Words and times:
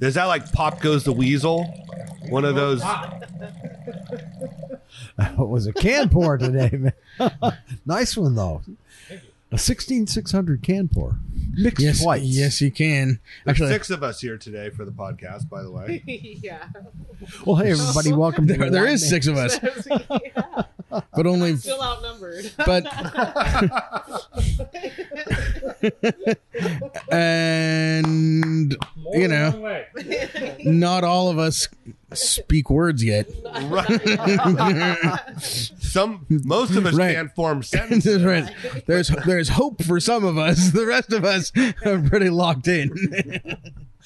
Is 0.00 0.14
that 0.14 0.24
like 0.24 0.52
Pop 0.52 0.80
Goes 0.80 1.04
the 1.04 1.12
Weasel? 1.12 1.64
One 2.28 2.44
of 2.44 2.54
those. 2.54 2.82
It 5.18 5.38
was 5.38 5.66
a 5.66 5.72
can 5.72 6.08
pour 6.08 6.36
today, 6.38 6.70
man. 6.76 6.92
nice 7.86 8.16
one 8.16 8.34
though. 8.34 8.62
A 9.52 9.58
sixteen 9.58 10.06
six 10.06 10.32
hundred 10.32 10.62
can 10.62 10.88
pour, 10.88 11.18
mixed 11.52 11.84
Yes, 11.84 12.04
whites. 12.04 12.24
yes, 12.24 12.60
you 12.60 12.70
can. 12.70 13.20
There's 13.44 13.54
Actually, 13.54 13.72
six 13.72 13.90
of 13.90 14.02
us 14.02 14.20
here 14.20 14.36
today 14.38 14.70
for 14.70 14.84
the 14.84 14.90
podcast, 14.90 15.48
by 15.48 15.62
the 15.62 15.70
way. 15.70 16.02
yeah. 16.42 16.66
Well, 17.44 17.56
hey 17.56 17.70
everybody, 17.72 18.12
welcome 18.12 18.46
to 18.48 18.54
there, 18.54 18.66
the 18.66 18.70
there 18.70 18.84
Wine 18.84 18.94
is 18.94 19.08
six 19.08 19.26
of 19.28 19.36
us, 19.36 19.58
yeah. 19.62 20.62
But 21.14 21.26
only. 21.26 21.56
Still 21.56 21.82
outnumbered. 21.82 22.50
But 22.66 22.86
and 27.12 28.76
you 29.12 29.28
know, 29.28 29.84
not 30.64 31.04
all 31.04 31.28
of 31.30 31.38
us 31.38 31.68
speak 32.12 32.70
words 32.70 33.02
yet. 33.04 33.28
Some, 35.78 36.26
most 36.28 36.76
of 36.76 36.86
us 36.86 36.94
Right. 36.94 37.14
can't 37.14 37.34
form 37.34 37.62
sentences. 37.64 38.22
Right. 38.22 38.50
There's 38.86 39.08
there's 39.26 39.48
hope 39.50 39.82
for 39.84 40.00
some 40.00 40.24
of 40.24 40.38
us. 40.38 40.70
The 40.70 40.86
rest 40.86 41.12
of 41.12 41.24
us 41.24 41.52
are 41.84 41.98
pretty 42.00 42.30
locked 42.30 42.68
in. 42.68 42.90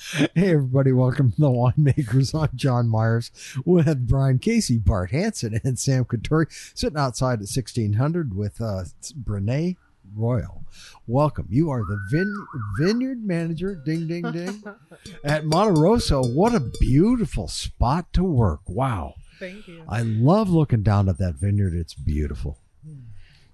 Hey 0.03 0.29
everybody, 0.53 0.93
welcome 0.93 1.33
to 1.33 1.41
the 1.41 1.49
Winemakers. 1.51 2.33
I'm 2.33 2.57
John 2.57 2.89
Myers 2.89 3.33
with 3.65 4.07
Brian 4.07 4.39
Casey, 4.39 4.79
Bart 4.79 5.11
Hanson, 5.11 5.61
and 5.65 5.77
Sam 5.77 6.05
Coturri 6.05 6.47
sitting 6.79 6.97
outside 6.99 7.41
at 7.41 7.49
sixteen 7.49 7.95
hundred 7.95 8.37
with 8.37 8.61
uh, 8.61 8.85
Brenae 9.25 9.77
Royal. 10.15 10.63
Welcome. 11.09 11.49
You 11.51 11.71
are 11.71 11.81
the 11.85 11.99
vine- 12.13 12.47
vineyard 12.79 13.25
manager. 13.27 13.75
Ding 13.75 14.07
ding 14.07 14.31
ding 14.31 14.63
at 15.25 15.45
Monte 15.45 15.81
Rosso. 15.81 16.23
What 16.25 16.55
a 16.55 16.61
beautiful 16.61 17.49
spot 17.49 18.13
to 18.13 18.23
work! 18.23 18.61
Wow. 18.69 19.15
Thank 19.41 19.67
you. 19.67 19.83
I 19.89 20.03
love 20.03 20.49
looking 20.49 20.85
down 20.85 21.09
at 21.09 21.19
that 21.19 21.35
vineyard. 21.35 21.75
It's 21.75 21.95
beautiful. 21.95 22.59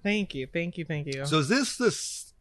Thank 0.03 0.35
you. 0.35 0.47
Thank 0.47 0.77
you. 0.77 0.85
Thank 0.85 1.07
you. 1.07 1.25
So 1.25 1.39
is 1.39 1.49
this 1.49 1.79
the 1.79 1.87
s- 1.87 2.34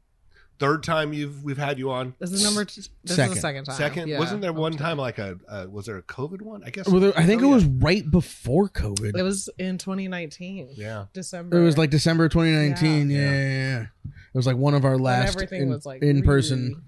third 0.60 0.84
time 0.84 1.14
you've 1.14 1.44
we've 1.44 1.58
had 1.58 1.78
you 1.80 1.92
on? 1.92 2.14
this 2.20 2.32
is 2.32 2.44
number. 2.44 2.64
T- 2.66 2.82
this 3.04 3.16
Second. 3.16 3.32
is 3.32 3.36
the 3.38 3.42
second 3.42 3.66
time. 3.66 3.76
Second? 3.76 4.08
Yeah. 4.08 4.20
Wasn't 4.20 4.42
there 4.42 4.54
one 4.54 4.74
time 4.78 4.98
like 4.98 5.18
a 5.20 5.38
uh, 5.48 5.66
was 5.70 5.86
there 5.88 5.98
a 5.98 6.04
COVID 6.04 6.42
one? 6.42 6.64
I 6.66 6.70
guess. 6.70 6.88
well, 6.88 7.00
there, 7.00 7.14
I 7.18 7.26
think 7.26 7.42
Oh, 7.42 7.46
it 7.46 7.48
yeah. 7.50 7.54
was 7.56 7.66
right 7.66 8.10
before 8.10 8.70
COVID. 8.70 9.18
It 9.18 9.24
was 9.24 9.50
in 9.58 9.78
2019. 9.78 10.70
Yeah. 10.76 11.06
December. 11.14 11.58
It 11.60 11.64
was 11.64 11.78
like 11.78 11.90
December 11.90 12.30
2019. 12.30 13.10
Yeah, 13.10 13.18
Yeah. 13.18 13.32
yeah, 13.32 13.48
yeah. 13.48 13.86
It 14.06 14.38
was 14.38 14.48
like 14.48 14.56
one 14.58 14.74
of 14.74 14.86
our 14.86 14.94
when 14.94 15.04
last 15.04 15.36
everything 15.36 15.64
in, 15.64 15.70
was 15.70 15.86
like 15.86 16.02
in 16.02 16.08
really 16.08 16.22
person. 16.24 16.82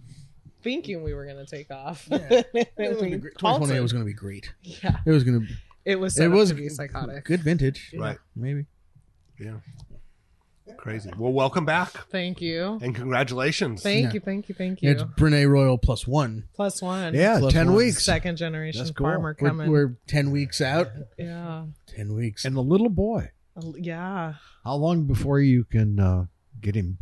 Thinking 0.64 1.04
we 1.04 1.14
were 1.14 1.26
gonna 1.28 1.46
take 1.46 1.70
off. 1.72 2.08
It 2.12 2.48
was 2.78 2.98
gonna 2.98 3.12
be 3.12 3.18
great. 3.18 3.38
2020 3.38 3.42
halted. 3.60 3.82
was 3.82 3.94
going 3.94 4.04
to 4.04 4.08
be 4.08 4.14
great. 4.14 4.52
Yeah. 4.64 4.98
It 5.06 5.12
was 5.12 5.24
going 5.24 5.42
to. 5.42 5.48
It 5.86 6.00
was. 6.00 6.14
It 6.14 6.22
Set 6.24 6.32
was 6.32 6.50
up 6.52 6.58
to 6.58 6.64
be 6.64 6.70
psychotic. 6.70 7.24
Good 7.26 7.42
vintage. 7.44 7.94
Right. 7.96 8.18
Maybe. 8.36 8.66
Yeah. 9.40 9.58
Crazy. 10.86 11.10
Well, 11.18 11.34
welcome 11.34 11.66
back 11.66 11.90
Thank 12.12 12.42
you. 12.42 12.78
and 12.80 12.94
congratulations. 12.94 13.82
Thank 13.82 14.04
Yeah. 14.06 14.14
you. 14.14 14.20
Thank 14.20 14.50
you. 14.50 14.54
Thank 14.54 14.84
you. 14.84 14.92
It's 14.92 15.02
Brenae 15.02 15.50
Royal 15.50 15.80
plus 15.80 16.06
one. 16.06 16.44
Plus 16.54 16.80
one. 16.80 17.16
Yeah, 17.16 17.40
Plus 17.40 17.52
ten 17.54 17.70
one. 17.70 17.76
weeks. 17.78 18.06
Second 18.06 18.36
generation 18.38 18.82
That's 18.82 18.92
cool. 18.92 19.08
farmer 19.08 19.36
We're, 19.42 19.50
coming. 19.50 19.72
we're 19.72 19.98
10 20.06 20.30
weeks 20.30 20.62
out. 20.62 20.92
yeah. 21.18 21.64
10 21.88 22.14
weeks. 22.14 22.46
And 22.46 22.56
the 22.56 22.62
little 22.62 22.90
boy. 22.90 23.32
Yeah. 23.76 24.36
How 24.64 24.76
long 24.76 25.06
before 25.08 25.40
you 25.40 25.64
can 25.64 26.00
uh, 26.00 26.26
get 26.62 26.76
him 26.76 27.00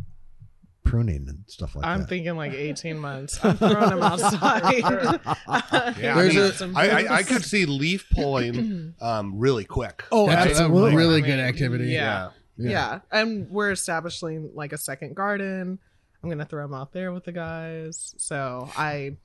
pruning 0.86 1.26
and 1.28 1.44
stuff 1.48 1.76
like 1.76 1.84
that? 1.84 1.90
I'm 1.90 2.00
that? 2.04 2.08
thinking 2.08 2.38
like 2.38 2.54
18 2.54 2.98
months. 2.98 3.38
I'm 3.44 3.58
throwing 3.58 3.90
them 3.90 4.02
outside. 4.02 4.76
Yeah, 6.00 6.16
There's 6.16 6.38
I, 6.38 6.40
mean, 6.40 6.50
a- 6.50 6.54
Some 6.54 6.78
I, 6.78 6.90
I, 7.06 7.16
I 7.18 7.24
could 7.24 7.44
see 7.44 7.66
leaf 7.66 8.08
pulling 8.14 8.94
um, 9.02 9.38
really 9.38 9.66
quick. 9.66 10.06
oh, 10.10 10.28
That's 10.28 10.46
that's 10.46 10.60
a 10.62 10.64
absolutely. 10.64 10.96
really 10.96 11.18
I 11.22 11.26
good 11.26 11.38
mean, 11.38 11.46
activity. 11.46 11.86
Yeah. 11.88 11.92
Yeah. 12.00 12.30
Yeah. 12.58 13.00
And 13.12 13.50
we're 13.50 13.72
establishing 13.72 14.52
like 14.54 14.74
a 14.74 14.78
second 14.78 15.16
garden. 15.16 15.80
I'm 16.22 16.30
going 16.30 16.40
to 16.40 16.46
throw 16.46 16.64
them 16.64 16.74
out 16.74 16.94
there 16.94 17.12
with 17.12 17.26
the 17.26 17.32
guys. 17.34 18.14
So 18.18 18.70
I. 18.78 19.18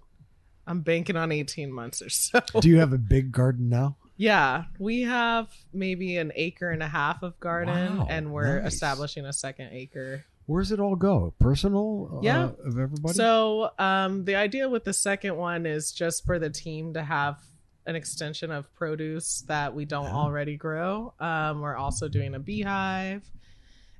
I'm 0.66 0.83
banking 0.83 1.16
on 1.16 1.33
18 1.33 1.72
months 1.72 2.03
or 2.03 2.11
so. 2.11 2.41
Do 2.61 2.69
you 2.69 2.78
have 2.78 2.93
a 2.93 2.99
big 2.99 3.33
garden 3.33 3.71
now? 3.71 3.97
Yeah, 4.19 4.65
we 4.78 5.00
have 5.03 5.49
maybe 5.72 6.19
an 6.19 6.31
acre 6.34 6.69
and 6.71 6.83
a 6.83 6.87
half 6.89 7.22
of 7.22 7.41
garden, 7.41 7.99
Wow, 8.00 8.06
and 8.11 8.33
we're 8.34 8.61
nice. 8.61 8.75
establishing 8.75 9.25
a 9.25 9.33
second 9.33 9.71
acre. 9.72 10.27
Where's 10.45 10.71
it 10.71 10.78
all 10.78 10.95
go? 10.95 11.33
Personal? 11.39 12.10
uh, 12.16 12.21
Yeah. 12.21 12.50
of 12.66 12.78
everybody. 12.78 13.15
So, 13.15 13.71
um, 13.78 14.27
the 14.27 14.34
idea 14.34 14.69
with 14.69 14.84
the 14.84 14.93
second 14.93 15.37
one 15.37 15.65
is 15.65 15.91
just 15.91 16.27
for 16.27 16.39
the 16.39 16.50
team 16.50 16.93
to 16.93 17.03
have 17.03 17.39
an 17.88 17.97
extension 17.97 18.50
of 18.50 18.72
produce 18.75 19.43
that 19.49 19.75
we 19.75 19.87
don't 19.87 20.10
already 20.10 20.56
grow. 20.59 21.15
Um, 21.19 21.62
we're 21.62 21.75
also 21.75 22.06
doing 22.06 22.34
a 22.34 22.38
beehive. 22.38 23.22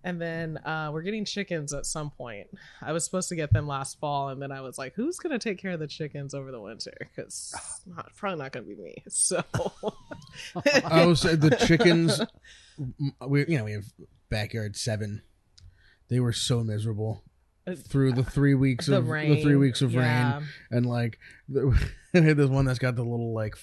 And 0.05 0.21
then 0.21 0.59
uh, 0.59 0.91
we're 0.93 1.03
getting 1.03 1.25
chickens 1.25 1.73
at 1.73 1.87
some 1.87 2.11
point. 2.11 2.49
I 2.83 2.93
was 2.93 3.05
supposed 3.05 3.31
to 3.31 3.35
get 3.35 3.53
them 3.53 3.67
last 3.67 3.99
fall, 3.99 4.29
and 4.29 4.41
then 4.41 4.53
I 4.53 4.61
was 4.61 4.79
like, 4.79 4.95
"Who's 4.95 5.19
going 5.19 5.33
to 5.33 5.41
take 5.41 5.59
care 5.59 5.73
of 5.73 5.81
the 5.81 5.89
chickens 5.89 6.35
over 6.35 6.53
the 6.53 6.61
winter?" 6.61 6.95
Because 7.01 7.53
not 7.87 8.15
probably 8.15 8.39
not 8.39 8.53
going 8.53 8.65
to 8.65 8.77
be 8.77 8.81
me. 8.81 9.03
So, 9.09 9.43
I 10.85 11.05
was 11.05 11.25
uh, 11.25 11.35
the 11.35 11.51
chickens. 11.67 12.21
We 13.27 13.45
you 13.49 13.59
know 13.59 13.65
we 13.65 13.73
have 13.73 13.87
backyard 14.31 14.77
seven. 14.77 15.23
They 16.09 16.21
were 16.21 16.33
so 16.33 16.63
miserable 16.63 17.25
through 17.77 18.13
the 18.13 18.25
three 18.25 18.55
weeks 18.55 18.87
The 18.87 18.99
of 18.99 19.07
the 19.07 19.13
rain, 19.13 19.43
three 19.43 19.57
weeks 19.57 19.83
of 19.83 19.93
yeah. 19.93 20.39
rain, 20.39 20.49
and 20.71 20.87
like 20.87 21.19
the, 21.49 21.77
I 22.15 22.21
had 22.21 22.37
this 22.37 22.49
one 22.49 22.65
that's 22.65 22.79
got 22.79 22.97
the 22.97 23.03
little 23.03 23.35
like 23.35 23.57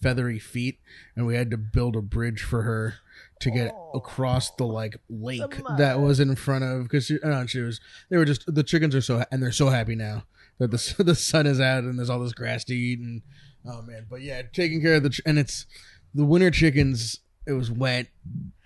feathery 0.00 0.38
feet, 0.38 0.78
and 1.14 1.26
we 1.26 1.36
had 1.36 1.50
to 1.50 1.56
build 1.56 1.96
a 1.96 2.02
bridge 2.02 2.42
for 2.42 2.62
her 2.62 2.94
to 3.40 3.50
get 3.50 3.72
oh. 3.74 3.92
across 3.94 4.50
the 4.52 4.64
like 4.64 4.96
lake 5.08 5.60
uh, 5.64 5.76
that 5.76 6.00
was 6.00 6.20
in 6.20 6.34
front 6.36 6.64
of 6.64 6.84
because 6.84 7.06
she, 7.06 7.18
no, 7.22 7.46
she 7.46 7.60
was 7.60 7.80
they 8.10 8.16
were 8.16 8.24
just 8.24 8.52
the 8.52 8.62
chickens 8.62 8.94
are 8.94 9.00
so 9.00 9.24
and 9.30 9.42
they're 9.42 9.52
so 9.52 9.68
happy 9.68 9.94
now 9.94 10.24
that 10.58 10.70
the 10.70 10.94
the 11.04 11.14
sun 11.14 11.46
is 11.46 11.60
out 11.60 11.84
and 11.84 11.98
there's 11.98 12.10
all 12.10 12.20
this 12.20 12.32
grass 12.32 12.64
to 12.64 12.74
eat 12.74 12.98
and 12.98 13.22
oh 13.66 13.82
man. 13.82 14.06
But 14.08 14.22
yeah 14.22 14.42
taking 14.52 14.80
care 14.80 14.94
of 14.94 15.02
the 15.02 15.20
and 15.26 15.38
it's 15.38 15.66
the 16.14 16.24
winter 16.24 16.50
chickens 16.50 17.20
it 17.46 17.52
was 17.52 17.70
wet 17.70 18.08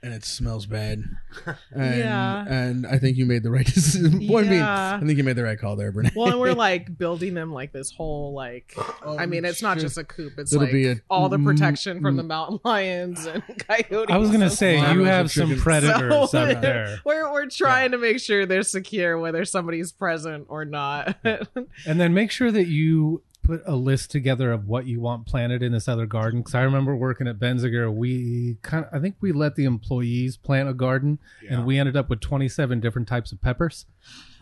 and 0.02 0.14
it 0.14 0.24
smells 0.24 0.64
bad 0.64 1.04
and, 1.72 1.98
Yeah. 1.98 2.46
and 2.48 2.86
I 2.86 2.98
think 2.98 3.18
you 3.18 3.26
made 3.26 3.42
the 3.42 3.50
right 3.50 3.66
decision 3.74 4.26
one 4.28 4.44
being 4.48 4.60
Yeah. 4.60 4.96
I 4.96 5.04
think 5.04 5.18
you 5.18 5.24
made 5.24 5.36
the 5.36 5.42
right 5.42 5.58
call 5.58 5.76
there 5.76 5.92
Brenae 5.92 6.14
well, 6.16 6.28
and 6.28 6.40
we're 6.40 6.54
like 6.54 6.96
building 6.96 7.34
them 7.34 7.52
like 7.52 7.72
this 7.72 7.92
whole 7.92 8.32
like. 8.32 8.74
I 9.06 9.26
mean, 9.26 9.44
it's 9.44 9.60
not 9.60 9.78
just 9.78 9.98
a 9.98 10.04
coop; 10.04 10.38
it's 10.38 10.54
like 10.54 10.72
be 10.72 10.88
a- 10.88 11.00
all 11.10 11.28
the 11.28 11.36
mm, 11.36 11.44
protection 11.44 12.00
from 12.00 12.14
mm. 12.14 12.18
the 12.18 12.22
mountain 12.22 12.60
lions 12.64 13.26
and 13.26 13.42
coyotes. 13.68 14.06
I 14.08 14.16
was 14.16 14.30
gonna 14.30 14.48
say 14.48 14.78
Farmers 14.78 14.94
you 14.94 15.00
of 15.02 15.06
have 15.08 15.30
some 15.30 15.48
chickens. 15.48 15.62
predators 15.62 16.30
So- 16.30 16.38
out 16.38 16.62
there, 16.62 16.98
We're 17.04 17.30
we're 17.30 17.50
trying 17.50 17.90
to 17.90 17.98
make 17.98 18.20
sure 18.20 18.46
they're 18.46 18.62
secure, 18.62 19.18
whether 19.18 19.44
somebody's 19.44 19.92
present 19.92 20.46
or 20.48 20.64
not. 20.64 21.18
and 21.24 22.00
then 22.00 22.14
make 22.14 22.30
sure 22.30 22.50
that 22.50 22.66
you 22.68 23.22
put 23.50 23.62
a 23.66 23.74
list 23.74 24.10
together 24.10 24.52
of 24.52 24.68
what 24.68 24.86
you 24.86 25.00
want 25.00 25.26
planted 25.26 25.62
in 25.62 25.72
this 25.72 25.88
other 25.88 26.06
garden. 26.06 26.40
Because 26.40 26.54
I 26.54 26.62
remember 26.62 26.94
working 26.94 27.26
at 27.26 27.38
Benziger, 27.38 27.92
we 27.92 28.58
kind 28.62 28.84
of 28.84 28.94
I 28.94 29.00
think 29.00 29.16
we 29.20 29.32
let 29.32 29.56
the 29.56 29.64
employees 29.64 30.36
plant 30.36 30.68
a 30.68 30.74
garden, 30.74 31.18
and 31.48 31.66
we 31.66 31.78
ended 31.78 31.96
up 31.96 32.08
with 32.08 32.20
twenty 32.20 32.48
seven 32.48 32.80
different 32.80 33.08
types 33.08 33.32
of 33.32 33.40
peppers. 33.40 33.86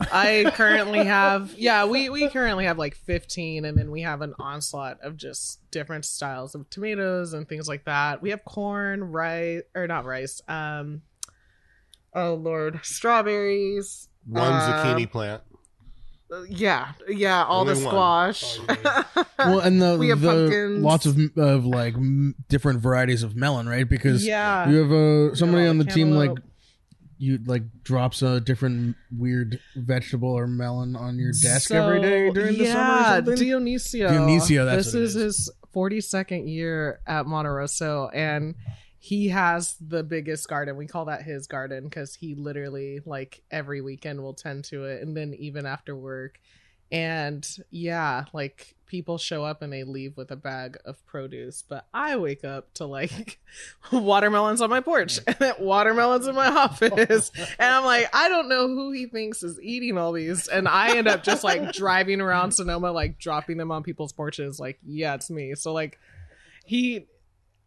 I 0.01 0.53
currently 0.55 1.05
have 1.05 1.55
yeah, 1.57 1.87
we 1.87 2.09
we 2.09 2.29
currently 2.29 2.67
have 2.67 2.79
like 2.79 2.95
15 2.95 3.65
and 3.65 3.77
then 3.77 3.91
we 3.91 4.03
have 4.03 4.21
an 4.21 4.35
onslaught 4.39 5.01
of 5.01 5.17
just 5.17 5.69
different 5.71 6.05
styles 6.05 6.55
of 6.55 6.71
tomatoes 6.71 7.33
and 7.33 7.49
things 7.49 7.69
like 7.69 7.85
that. 7.87 8.23
We 8.23 8.31
have 8.31 8.45
corn, 8.45 9.03
rice 9.03 9.63
or 9.75 9.87
not 9.89 10.05
rice. 10.05 10.41
Um 10.47 11.03
Oh 12.15 12.35
lord, 12.35 12.81
strawberries. 12.85 14.09
One 14.27 14.53
uh, 14.53 14.85
zucchini 14.85 15.11
plant. 15.11 15.43
Yeah, 16.51 16.93
yeah, 17.09 17.45
all 17.45 17.65
the 17.65 17.73
Only 17.73 17.85
one. 17.85 17.93
squash. 17.93 18.59
well 19.39 19.61
and 19.61 19.81
the, 19.81 19.97
We 19.99 20.09
have 20.11 20.21
the 20.21 20.29
pumpkins. 20.29 20.85
lots 20.85 21.07
of 21.07 21.19
of 21.39 21.65
like 21.65 21.95
m- 21.95 22.35
different 22.49 22.81
varieties 22.81 23.23
of 23.23 23.35
melon 23.35 23.67
right 23.69 23.89
because 23.89 24.27
yeah. 24.27 24.69
you 24.69 24.77
have 24.77 24.93
uh, 24.93 25.35
somebody 25.35 25.65
all 25.65 25.71
on 25.71 25.79
the 25.79 25.85
the 25.85 25.91
team 25.91 26.11
like 26.11 26.33
you 27.17 27.39
like 27.47 27.63
drops 27.83 28.23
a 28.23 28.41
different 28.41 28.95
weird 29.17 29.59
vegetable 29.75 30.29
or 30.29 30.47
melon 30.47 30.95
on 30.97 31.19
your 31.19 31.33
desk 31.33 31.71
every 31.71 32.01
day 32.01 32.31
during 32.31 32.59
the 32.59 32.67
summer 32.67 32.79
yeah, 32.79 33.15
something? 33.17 33.35
Dionisio. 33.35 34.09
Dionisio, 34.11 34.65
that's 34.67 34.93
this 34.93 34.95
what 34.95 35.01
it 35.01 35.05
is 35.05 35.17
is. 35.17 35.23
his 35.23 35.53
42nd 35.75 36.49
year 36.49 37.01
at 37.07 37.27
Monte 37.27 37.49
Rosso, 37.49 38.09
and 38.09 38.55
he 38.99 39.29
has 39.29 39.77
the 39.81 40.03
biggest 40.03 40.49
garden. 40.49 40.77
We 40.77 40.87
call 40.87 41.07
that 41.07 41.23
his 41.23 41.47
garden 41.47 41.85
because 41.85 42.15
he 42.17 42.35
literally 42.35 43.01
like 43.05 43.43
every 43.51 43.81
weekend 43.81 44.23
will 44.23 44.35
tend 44.35 44.65
to 44.65 44.85
it, 44.85 45.03
and 45.03 45.17
then 45.17 45.35
even 45.35 45.67
after 45.67 45.95
work. 45.95 46.41
And 46.91 47.47
yeah, 47.71 48.25
like 48.33 48.75
people 48.87 49.19
show 49.19 49.45
up 49.45 49.63
and 49.63 49.73
they 49.73 49.85
leave 49.85 50.17
with 50.17 50.31
a 50.31 50.37
bag 50.37 50.79
of 50.85 51.05
produce, 51.07 51.63
but 51.63 51.87
I 51.93 52.17
wake 52.17 52.45
up 52.45 52.73
to 52.75 52.87
like 52.87 53.39
watermelons 53.93 54.61
on 54.61 54.71
my 54.71 54.81
porch 54.81 55.21
and 55.27 55.55
watermelons 55.61 56.27
in 56.27 56.35
my 56.35 56.49
office. 56.49 57.31
And 57.59 57.75
I'm 57.75 57.85
like, 57.85 58.09
I 58.15 58.29
don't 58.29 58.49
know 58.49 58.67
who 58.69 58.91
he 58.93 59.07
thinks 59.07 59.43
is 59.43 59.61
eating 59.61 59.99
all 59.99 60.13
these. 60.13 60.49
And 60.49 60.67
I 60.67 60.97
end 60.97 61.07
up 61.09 61.23
just 61.23 61.45
like 61.45 61.73
driving 61.75 62.21
around 62.21 62.53
Sonoma, 62.53 62.91
like 62.91 63.19
dropping 63.19 63.59
them 63.59 63.71
on 63.71 63.83
people's 63.83 64.13
porches. 64.13 64.59
Like, 64.59 64.79
yeah, 64.87 65.15
it's 65.15 65.31
me. 65.31 65.55
So 65.55 65.73
like 65.73 65.99
he 66.65 67.07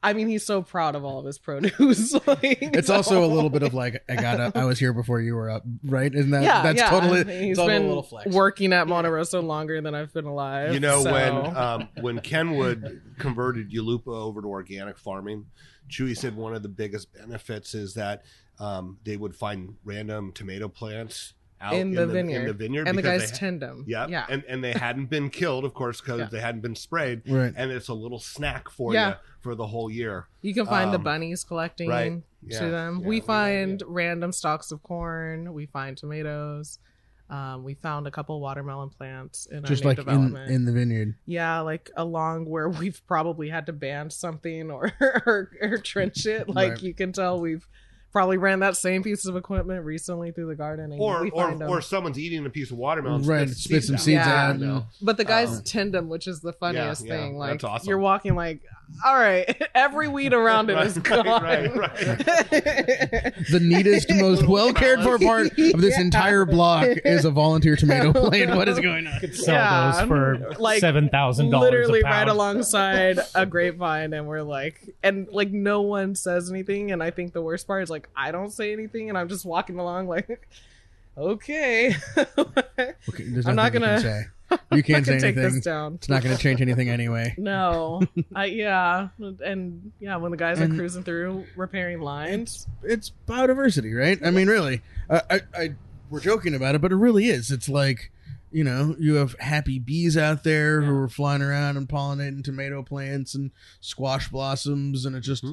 I 0.03 0.13
mean, 0.13 0.27
he's 0.27 0.45
so 0.45 0.63
proud 0.63 0.95
of 0.95 1.05
all 1.05 1.19
of 1.19 1.25
his 1.25 1.37
produce. 1.37 2.13
like, 2.27 2.41
It's 2.61 2.87
so- 2.87 2.95
also 2.95 3.23
a 3.23 3.27
little 3.27 3.49
bit 3.51 3.61
of 3.63 3.73
like 3.73 4.03
I 4.09 4.15
got 4.15 4.39
up. 4.39 4.57
I 4.57 4.65
was 4.65 4.79
here 4.79 4.93
before 4.93 5.21
you 5.21 5.35
were 5.35 5.49
up, 5.49 5.63
right? 5.83 6.13
Isn't 6.13 6.31
that 6.31 6.43
yeah, 6.43 6.63
that's 6.63 6.79
yeah. 6.79 6.89
totally 6.89 7.45
He's 7.47 7.57
totally 7.57 7.77
been 7.79 7.87
little 7.87 8.03
flex. 8.03 8.33
working 8.33 8.73
at 8.73 8.87
Monte 8.87 9.09
Rosso 9.09 9.41
longer 9.41 9.79
than 9.81 9.93
I've 9.93 10.11
been 10.13 10.25
alive. 10.25 10.73
You 10.73 10.79
know 10.79 11.03
so- 11.03 11.11
when 11.11 11.55
um, 11.57 11.89
when 12.01 12.19
Kenwood 12.19 13.01
converted 13.19 13.71
Yulupa 13.71 14.07
over 14.07 14.41
to 14.41 14.47
organic 14.47 14.97
farming, 14.97 15.45
Chewy 15.89 16.17
said 16.17 16.35
one 16.35 16.55
of 16.55 16.63
the 16.63 16.69
biggest 16.69 17.13
benefits 17.13 17.75
is 17.75 17.93
that 17.93 18.23
um, 18.59 18.97
they 19.03 19.17
would 19.17 19.35
find 19.35 19.75
random 19.83 20.31
tomato 20.31 20.67
plants 20.67 21.33
out 21.61 21.73
in 21.73 21.91
the, 21.93 22.07
vineyard, 22.07 22.41
in 22.41 22.47
the 22.47 22.53
vineyard 22.53 22.87
and 22.87 22.97
the 22.97 23.01
guys 23.01 23.29
they, 23.31 23.37
tend 23.37 23.61
them. 23.61 23.85
yeah, 23.87 24.07
yeah. 24.07 24.25
and 24.29 24.43
and 24.47 24.63
they 24.63 24.71
hadn't 24.73 25.05
been 25.09 25.29
killed, 25.29 25.63
of 25.65 25.73
course, 25.73 26.01
because 26.01 26.19
Yeah. 26.21 26.29
they 26.31 26.41
hadn't 26.41 26.61
been 26.61 26.75
sprayed, 26.75 27.21
Right. 27.29 27.53
and 27.55 27.71
it's 27.71 27.87
a 27.89 27.93
little 27.93 28.19
snack 28.19 28.69
for 28.69 28.93
Yeah. 28.93 29.09
you 29.09 29.15
for 29.41 29.55
the 29.55 29.67
whole 29.67 29.89
year. 29.91 30.27
You 30.41 30.53
can 30.53 30.65
find 30.65 30.91
the 30.91 30.97
Um, 30.97 31.03
bunnies 31.03 31.43
collecting 31.43 31.89
right. 31.89 32.21
to 32.49 32.69
them. 32.69 32.99
Yeah, 33.01 33.07
we 33.07 33.19
we- 33.19 33.21
find 33.21 33.81
random 33.85 34.31
stalks 34.31 34.71
of 34.71 34.81
corn. 34.83 35.53
We 35.53 35.65
find 35.67 35.95
tomatoes. 35.97 36.79
Um, 37.29 37.63
we 37.63 37.75
found 37.75 38.07
a 38.07 38.11
couple 38.11 38.41
watermelon 38.41 38.89
plants 38.89 39.45
in 39.45 39.63
just 39.63 39.85
our 39.85 39.93
new 39.93 40.01
like 40.03 40.07
in 40.07 40.35
in 40.53 40.65
the 40.65 40.73
vineyard. 40.73 41.15
yeah, 41.25 41.61
like 41.61 41.89
along 41.95 42.43
where 42.49 42.67
we've 42.67 43.01
probably 43.07 43.47
had 43.47 43.65
to 43.67 43.73
band 43.73 44.11
something 44.11 44.69
or 44.69 44.91
or, 45.25 45.49
or 45.61 45.77
trench 45.77 46.25
it. 46.25 46.49
Like 46.49 46.71
Right. 46.73 46.81
you 46.83 46.93
can 46.93 47.13
tell 47.13 47.39
we've 47.39 47.65
probably 48.11 48.37
ran 48.37 48.59
that 48.59 48.75
same 48.75 49.03
piece 49.03 49.25
of 49.25 49.35
equipment 49.35 49.85
recently 49.85 50.31
through 50.31 50.47
the 50.47 50.55
garden. 50.55 50.91
And 50.91 51.01
Or 51.01 51.21
we 51.23 51.29
or, 51.31 51.47
find 51.49 51.61
'em. 51.61 51.69
or 51.69 51.81
someone's 51.81 52.19
eating 52.19 52.45
a 52.45 52.49
piece 52.49 52.71
of 52.71 52.77
watermelon, 52.77 53.23
Right, 53.23 53.47
spits 53.49 53.63
spit 53.63 53.83
some 53.85 53.97
seeds 53.97 54.19
out. 54.27 54.59
You 54.59 54.65
know? 54.65 54.85
But 55.01 55.17
the 55.17 55.25
guys 55.25 55.57
Um, 55.57 55.63
tend 55.63 55.93
them, 55.93 56.09
which 56.09 56.27
is 56.27 56.41
the 56.41 56.53
funniest 56.53 57.05
yeah, 57.05 57.15
thing. 57.17 57.37
Like 57.37 57.51
that's 57.51 57.63
awesome. 57.63 57.87
you're 57.89 57.97
walking 57.99 58.35
like, 58.35 58.59
all 59.05 59.15
right, 59.17 59.61
every 59.75 60.07
weed 60.09 60.33
around 60.33 60.69
it 60.69 60.77
is 60.85 60.97
Right, 61.09 61.23
gone. 61.23 61.25
right, 61.43 61.75
right, 61.77 61.97
The 63.49 63.59
neatest, 63.61 64.09
most 64.15 64.45
well 64.47 64.73
cared 64.73 65.01
for 65.01 65.17
part 65.17 65.47
of 65.47 65.55
this 65.81 65.95
Yeah. 65.95 66.01
entire 66.01 66.45
block 66.45 66.87
is 67.05 67.25
a 67.25 67.31
volunteer 67.31 67.75
tomato 67.75 68.11
plant. 68.11 68.55
What 68.55 68.67
is 68.67 68.79
going 68.79 69.07
on? 69.07 69.19
Could 69.19 69.35
sell 69.35 69.55
Yeah, 69.55 69.91
those 69.99 70.07
for 70.07 70.53
like, 70.59 70.79
seven 70.81 71.09
thousand 71.09 71.49
dollars. 71.51 71.71
Literally 71.71 71.99
a 72.01 72.03
pound. 72.03 72.15
right 72.27 72.27
alongside 72.27 73.19
a 73.35 73.45
grapevine, 73.45 74.13
and 74.13 74.27
we're 74.27 74.41
like, 74.41 74.81
and 75.03 75.27
like 75.31 75.51
no 75.51 75.81
one 75.81 76.15
says 76.15 76.49
anything. 76.49 76.91
And 76.91 77.01
I 77.01 77.11
think 77.11 77.33
the 77.33 77.41
worst 77.41 77.67
part 77.67 77.83
is 77.83 77.89
like 77.89 78.00
I 78.15 78.31
don't 78.31 78.51
say 78.51 78.73
anything, 78.73 79.09
and 79.09 79.17
I'm 79.17 79.29
just 79.29 79.45
walking 79.45 79.79
along 79.79 80.07
like, 80.07 80.47
okay, 81.17 81.95
Okay, 82.17 82.93
I'm 83.45 83.55
not 83.55 83.73
gonna- 83.73 83.87
can 83.95 84.01
say. 84.01 84.25
You 84.73 84.83
can't 84.83 85.05
say 85.05 85.13
can 85.13 85.21
take 85.21 85.35
this 85.35 85.61
down. 85.63 85.93
It's 85.95 86.09
not 86.09 86.21
going 86.23 86.35
to 86.35 86.41
change 86.41 86.61
anything 86.61 86.89
anyway. 86.89 87.33
No, 87.37 88.01
I, 88.35 88.45
yeah, 88.45 89.07
and 89.45 89.93
yeah, 90.01 90.17
when 90.17 90.31
the 90.31 90.37
guys 90.37 90.59
are 90.59 90.67
cruising 90.67 91.03
through 91.03 91.45
repairing 91.55 92.01
lines, 92.01 92.67
It's 92.83 93.13
biodiversity, 93.29 93.97
right? 93.97 94.19
I 94.21 94.29
mean, 94.29 94.49
really. 94.49 94.81
I, 95.09 95.21
I, 95.29 95.41
I 95.55 95.75
we're 96.09 96.19
joking 96.19 96.53
about 96.53 96.75
it, 96.75 96.81
but 96.81 96.91
it 96.91 96.97
really 96.97 97.27
is. 97.27 97.49
It's 97.49 97.69
like 97.69 98.11
you 98.51 98.65
know, 98.65 98.93
you 98.99 99.15
have 99.15 99.39
happy 99.39 99.79
bees 99.79 100.17
out 100.17 100.43
there 100.43 100.81
who 100.81 100.93
are 100.97 101.07
flying 101.07 101.41
around 101.41 101.77
and 101.77 101.87
pollinating 101.87 102.43
tomato 102.43 102.83
plants 102.83 103.33
and 103.33 103.51
squash 103.79 104.27
blossoms, 104.27 105.05
and 105.05 105.15
it 105.15 105.21
just 105.21 105.45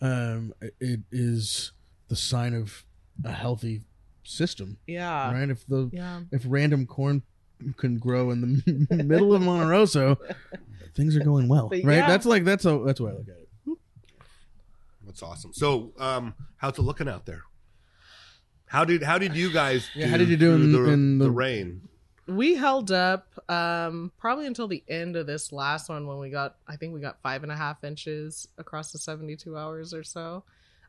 um, 0.00 0.54
it 0.78 1.00
is 1.10 1.72
the 2.08 2.16
sign 2.16 2.54
of 2.54 2.84
a 3.24 3.32
healthy 3.32 3.82
system, 4.24 4.78
yeah, 4.86 5.32
right? 5.32 5.48
If 5.50 5.66
the 5.66 5.90
yeah. 5.92 6.20
if 6.32 6.42
random 6.46 6.86
corn 6.86 7.22
can 7.76 7.98
grow 7.98 8.30
in 8.30 8.62
the 8.88 9.04
middle 9.04 9.34
of 9.34 9.42
Monte 9.42 9.66
Rosso, 9.66 10.18
things 10.94 11.16
are 11.16 11.20
going 11.24 11.48
well, 11.48 11.68
But 11.68 11.84
right? 11.84 11.96
yeah. 11.96 12.06
That's 12.08 12.26
like 12.26 12.44
that's 12.44 12.64
a 12.64 12.82
that's 12.84 12.98
the 12.98 13.04
way 13.06 13.12
I 13.12 13.14
look 13.14 13.28
at 13.28 13.34
it. 13.36 13.48
That's 15.06 15.22
awesome. 15.22 15.52
So, 15.52 15.92
um, 15.98 16.34
how's 16.56 16.78
it 16.78 16.82
looking 16.82 17.08
out 17.08 17.26
there? 17.26 17.42
How 18.66 18.84
did 18.84 19.02
how 19.02 19.18
did 19.18 19.36
you 19.36 19.52
guys? 19.52 19.88
Yeah, 19.94 20.06
how 20.08 20.16
did 20.16 20.28
you 20.28 20.36
do 20.36 20.56
through 20.56 20.64
in- 20.64 20.72
the, 20.72 20.92
in 20.92 21.18
the- 21.18 21.24
the 21.26 21.30
rain? 21.30 21.88
we 22.26 22.54
held 22.54 22.90
up 22.90 23.26
um 23.50 24.10
probably 24.18 24.46
until 24.46 24.66
the 24.66 24.82
end 24.88 25.14
of 25.14 25.26
this 25.26 25.52
last 25.52 25.90
one 25.90 26.06
when 26.06 26.16
we 26.18 26.30
got 26.30 26.56
i 26.66 26.74
think 26.74 26.94
we 26.94 26.98
got 26.98 27.20
five 27.20 27.42
and 27.42 27.52
a 27.52 27.54
half 27.54 27.84
inches 27.84 28.48
across 28.56 28.92
the 28.92 28.98
72 28.98 29.54
hours 29.58 29.92
or 29.92 30.02
so 30.02 30.42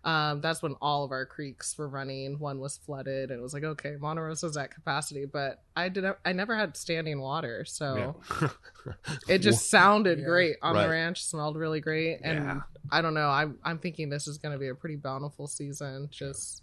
um 0.05 0.39
that's 0.39 0.61
when 0.61 0.75
all 0.81 1.03
of 1.03 1.11
our 1.11 1.25
creeks 1.25 1.77
were 1.77 1.89
running 1.89 2.37
one 2.39 2.59
was 2.59 2.77
flooded 2.77 3.31
and 3.31 3.39
it 3.39 3.43
was 3.43 3.53
like 3.53 3.63
okay 3.63 3.95
Monte 3.99 4.21
Rosso's 4.21 4.55
at 4.55 4.71
capacity 4.71 5.25
but 5.25 5.61
i 5.75 5.89
did 5.89 6.05
i 6.23 6.31
never 6.31 6.55
had 6.55 6.77
standing 6.77 7.19
water 7.19 7.65
so 7.65 8.15
Yeah. 8.39 8.49
it 9.27 9.39
just 9.39 9.69
sounded 9.69 10.19
Yeah. 10.19 10.25
great 10.25 10.55
on 10.61 10.75
Right. 10.75 10.83
the 10.83 10.89
ranch 10.89 11.23
smelled 11.25 11.57
really 11.57 11.81
great 11.81 12.19
and 12.23 12.43
Yeah. 12.43 12.59
i 12.91 13.01
don't 13.01 13.13
know 13.15 13.29
i'm 13.29 13.57
i'm 13.63 13.79
thinking 13.79 14.09
this 14.09 14.27
is 14.27 14.37
going 14.37 14.53
to 14.53 14.59
be 14.59 14.67
a 14.69 14.75
pretty 14.75 14.95
bountiful 14.95 15.47
season 15.47 16.07
just 16.11 16.61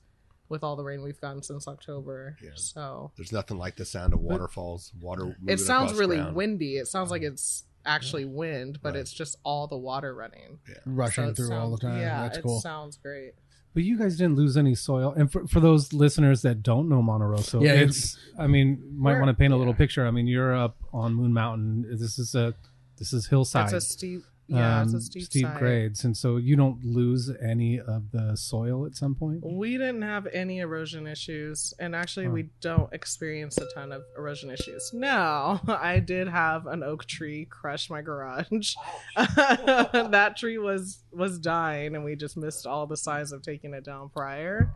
with 0.48 0.62
all 0.62 0.76
the 0.76 0.84
rain 0.84 1.02
we've 1.02 1.20
gotten 1.20 1.42
since 1.42 1.66
october 1.66 2.36
Yeah. 2.42 2.50
so 2.54 3.10
There's 3.16 3.32
nothing 3.32 3.58
like 3.58 3.76
the 3.76 3.84
sound 3.86 4.12
of 4.12 4.20
waterfalls. 4.20 4.92
Water. 5.00 5.36
it 5.48 5.58
sounds 5.58 5.94
really 5.94 6.16
ground. 6.18 6.36
windy. 6.36 6.76
It 6.76 6.86
sounds 6.88 7.10
like 7.10 7.22
it's 7.22 7.64
actually 7.84 8.24
wind, 8.24 8.78
but 8.82 8.90
Right. 8.94 9.00
it's 9.00 9.12
just 9.12 9.36
all 9.44 9.66
the 9.66 9.76
water 9.76 10.14
running. 10.14 10.58
Rushing 10.86 11.24
So 11.24 11.30
it 11.30 11.36
through 11.36 11.52
all 11.54 11.70
the 11.70 11.78
sounds- 11.78 11.80
time. 11.94 12.00
Yeah, 12.00 12.22
that's 12.22 12.38
it 12.38 12.42
cool. 12.42 12.60
sounds 12.60 12.96
great. 12.96 13.34
But 13.74 13.84
you 13.84 13.98
guys 13.98 14.18
didn't 14.18 14.36
lose 14.36 14.56
any 14.58 14.74
soil. 14.74 15.14
And 15.16 15.32
for, 15.32 15.46
for 15.46 15.58
those 15.58 15.92
listeners 15.94 16.42
that 16.42 16.62
don't 16.62 16.88
know 16.90 17.00
Monte 17.00 17.24
Rosso, 17.24 17.62
Yeah, 17.62 17.72
it's, 17.72 18.18
I 18.38 18.46
mean, 18.46 18.82
might 18.96 19.14
want 19.18 19.28
to 19.28 19.34
paint 19.34 19.52
a 19.54 19.56
little 19.56 19.72
yeah. 19.72 19.78
picture. 19.78 20.06
I 20.06 20.10
mean, 20.10 20.26
you're 20.26 20.54
up 20.54 20.76
on 20.92 21.14
Moon 21.14 21.32
Mountain. 21.32 21.86
This 21.98 22.18
is 22.18 22.34
a, 22.34 22.54
this 22.98 23.14
is 23.14 23.28
hillside. 23.28 23.64
It's 23.64 23.72
a 23.72 23.80
steep, 23.80 24.24
yeah, 24.56 24.82
it's 24.82 24.92
um, 24.92 24.98
a 24.98 25.00
steep, 25.00 25.42
side. 25.46 25.58
grades. 25.58 26.04
And 26.04 26.16
so 26.16 26.36
you 26.36 26.56
don't 26.56 26.84
lose 26.84 27.30
any 27.42 27.80
of 27.80 28.10
the 28.10 28.36
soil 28.36 28.86
at 28.86 28.94
some 28.94 29.14
point. 29.14 29.40
We 29.44 29.78
didn't 29.78 30.02
have 30.02 30.26
any 30.32 30.58
erosion 30.60 31.06
issues, 31.06 31.72
and 31.78 31.94
actually, 31.94 32.26
Huh. 32.26 32.32
we 32.32 32.48
don't 32.60 32.92
experience 32.92 33.58
a 33.58 33.66
ton 33.74 33.92
of 33.92 34.02
erosion 34.16 34.50
issues. 34.50 34.90
Now, 34.92 35.60
I 35.68 35.98
did 36.00 36.28
have 36.28 36.66
an 36.66 36.82
oak 36.82 37.06
tree 37.06 37.46
crush 37.46 37.88
my 37.90 38.02
garage. 38.02 38.74
that 39.16 40.34
tree 40.36 40.58
was 40.58 41.00
was 41.12 41.38
dying, 41.38 41.94
and 41.94 42.04
we 42.04 42.16
just 42.16 42.36
missed 42.36 42.66
all 42.66 42.86
the 42.86 42.96
signs 42.96 43.32
of 43.32 43.42
taking 43.42 43.74
it 43.74 43.84
down 43.84 44.08
prior. 44.08 44.74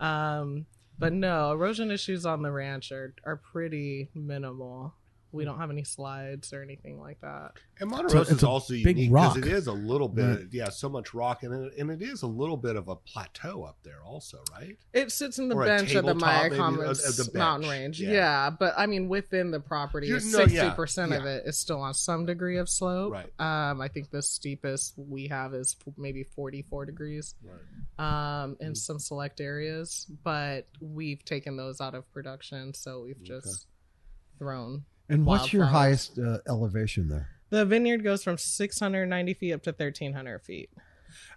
Um, 0.00 0.66
but 0.98 1.12
no, 1.12 1.52
erosion 1.52 1.90
issues 1.90 2.26
on 2.26 2.42
the 2.42 2.50
ranch 2.50 2.92
are 2.92 3.14
are 3.24 3.36
pretty 3.36 4.08
minimal. 4.14 4.94
We 5.30 5.44
don't 5.44 5.58
have 5.58 5.70
any 5.70 5.84
slides 5.84 6.52
or 6.54 6.62
anything 6.62 6.98
like 6.98 7.20
that. 7.20 7.52
And 7.80 7.90
Monte 7.90 8.10
So 8.12 8.22
it's 8.22 8.30
is 8.30 8.42
a 8.42 8.48
also 8.48 8.72
unique 8.72 9.10
because 9.12 9.36
it 9.36 9.46
is 9.46 9.66
a 9.66 9.72
little 9.72 10.08
bit, 10.08 10.22
Right. 10.24 10.46
yeah, 10.52 10.68
so 10.70 10.88
much 10.88 11.12
rock, 11.12 11.42
and 11.42 11.52
it, 11.66 11.74
and 11.78 11.90
it 11.90 12.00
is 12.00 12.22
a 12.22 12.26
little 12.26 12.56
bit 12.56 12.76
of 12.76 12.88
a 12.88 12.96
plateau 12.96 13.62
up 13.64 13.76
there, 13.82 14.02
also, 14.02 14.38
right? 14.52 14.78
It 14.94 15.12
sits 15.12 15.38
in 15.38 15.48
the 15.48 15.54
Or 15.54 15.66
bench 15.66 15.94
of 15.94 16.06
the 16.06 16.12
tabletop, 16.14 16.42
maybe, 16.44 16.56
Mayacamas 16.56 17.04
of- 17.20 17.26
of 17.26 17.32
the 17.32 17.38
mountain 17.38 17.68
range. 17.68 18.00
Yeah. 18.00 18.10
Yeah. 18.12 18.50
but 18.50 18.72
I 18.78 18.86
mean, 18.86 19.08
within 19.08 19.50
the 19.50 19.60
property, 19.60 20.06
You- 20.06 20.14
no, 20.14 20.18
sixty 20.20 20.56
yeah, 20.56 20.72
percent 20.72 21.12
of 21.12 21.24
it 21.26 21.44
is 21.46 21.58
still 21.58 21.80
on 21.80 21.92
some 21.92 22.24
degree 22.24 22.56
of 22.56 22.68
slope. 22.70 23.12
Right. 23.12 23.30
Um, 23.38 23.80
I 23.82 23.88
think 23.88 24.10
the 24.10 24.22
steepest 24.22 24.94
we 24.96 25.28
have 25.28 25.52
is 25.52 25.76
maybe 25.98 26.24
forty-four 26.24 26.86
degrees. 26.86 27.34
Um, 27.98 28.56
in 28.60 28.74
some 28.74 28.98
select 28.98 29.40
areas, 29.40 30.06
but 30.24 30.68
we've 30.80 31.24
taken 31.24 31.56
those 31.56 31.80
out 31.80 31.94
of 31.94 32.10
production, 32.12 32.72
so 32.72 33.02
we've 33.02 33.22
just 33.22 33.66
thrown. 34.38 34.84
And 35.08 35.24
what's 35.26 35.52
your 35.52 35.64
highest 35.64 36.18
uh, 36.18 36.38
elevation 36.48 37.08
there? 37.08 37.28
The 37.50 37.64
vineyard 37.64 38.04
goes 38.04 38.22
from 38.22 38.36
six 38.38 38.78
hundred 38.78 39.06
ninety 39.06 39.34
feet 39.34 39.52
up 39.54 39.62
to 39.62 39.72
thirteen 39.72 40.12
hundred 40.12 40.40
feet. 40.42 40.70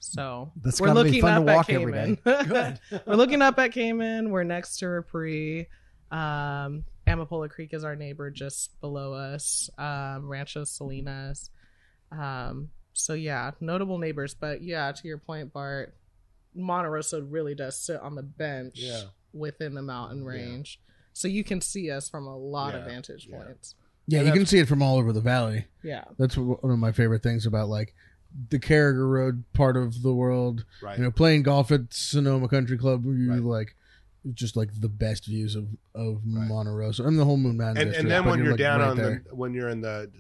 So 0.01 0.51
That's 0.62 0.82
we're 0.82 0.92
looking 0.94 1.22
fun 1.22 1.34
up 1.34 1.46
to 1.46 1.51
at 1.51 1.56
walk 1.56 1.70
every 1.70 1.94
Cayman. 1.94 2.18
day. 2.25 2.75
we're 3.08 3.16
looking 3.16 3.42
up 3.42 3.58
at 3.60 3.72
Kamen. 3.72 4.30
We're 4.30 4.44
next 4.44 4.78
to 4.80 4.86
Repris. 4.86 5.68
Um, 6.12 6.84
Amapola 7.08 7.50
Creek 7.50 7.74
is 7.74 7.84
our 7.86 7.96
neighbor 7.96 8.30
just 8.30 8.80
below 8.82 9.13
us. 9.13 9.70
Um, 9.78 10.28
Rancho 10.28 10.66
Salinas. 10.66 11.50
Um, 12.12 12.70
so 12.94 13.13
yeah, 13.13 13.51
notable 13.62 13.98
neighbors. 13.98 14.34
But 14.34 14.62
yeah, 14.62 14.92
to 14.92 15.08
your 15.08 15.18
point, 15.18 15.54
Bart, 15.54 15.96
Monte 16.54 16.90
Rosso 16.90 17.22
really 17.22 17.56
does 17.56 17.80
sit 17.80 18.00
on 18.01 18.16
the 18.16 18.24
bench 18.24 18.74
Yeah. 18.75 19.04
within 19.34 19.74
the 19.74 19.82
mountain 19.82 20.25
range. 20.25 20.82
So 21.13 21.27
you 21.27 21.44
can 21.44 21.62
see 21.62 21.91
us 21.91 22.10
from 22.10 22.27
a 22.27 22.38
lot 22.38 22.75
of 22.75 22.86
vantage 22.86 23.27
yeah. 23.30 23.38
points. 23.44 23.75
Yeah, 24.08 24.22
you 24.22 24.32
can 24.32 24.46
see 24.46 24.60
it 24.60 24.68
from 24.68 24.82
all 24.82 24.98
over 24.98 25.13
the 25.13 25.22
valley. 25.22 25.68
Yeah. 25.84 26.03
That's 26.18 26.38
one 26.38 26.72
of 26.72 26.80
my 26.80 26.91
favorite 26.91 27.24
things 27.24 27.46
about 27.46 27.70
like 27.70 27.94
the 28.50 28.60
Carriger 28.60 29.08
Road 29.08 29.44
part 29.53 29.77
of 29.77 30.01
the 30.01 30.13
world. 30.13 30.65
Right. 30.82 30.98
You 30.98 31.03
know, 31.03 31.12
playing 31.12 31.44
golf 31.44 31.72
at 31.72 31.94
Sonoma 31.94 32.48
Country 32.48 32.77
Club, 32.77 33.06
you 33.06 33.32
Right. 33.32 33.41
like 33.41 33.75
just 34.34 34.56
like 34.56 34.70
the 34.80 34.89
best 34.89 35.25
views 35.25 35.56
of 35.56 35.68
of 35.96 36.22
Right. 36.25 36.48
Monte 36.48 36.72
Rosso 36.72 37.06
and 37.06 37.18
the 37.18 37.25
whole 37.25 37.38
Moon 37.38 37.58
Mountain. 37.58 37.82
and, 37.82 37.89
district, 37.91 38.01
and 38.03 38.12
then 38.12 38.24
but 38.24 38.30
when 38.30 38.39
you're, 38.39 38.51
like, 38.51 38.60
down 38.60 38.80
right 38.80 38.89
on 38.89 38.98
there. 38.98 39.24
the 39.27 39.36
when 39.36 39.53
you're 39.53 39.70
in 39.70 39.82
the 39.82 40.12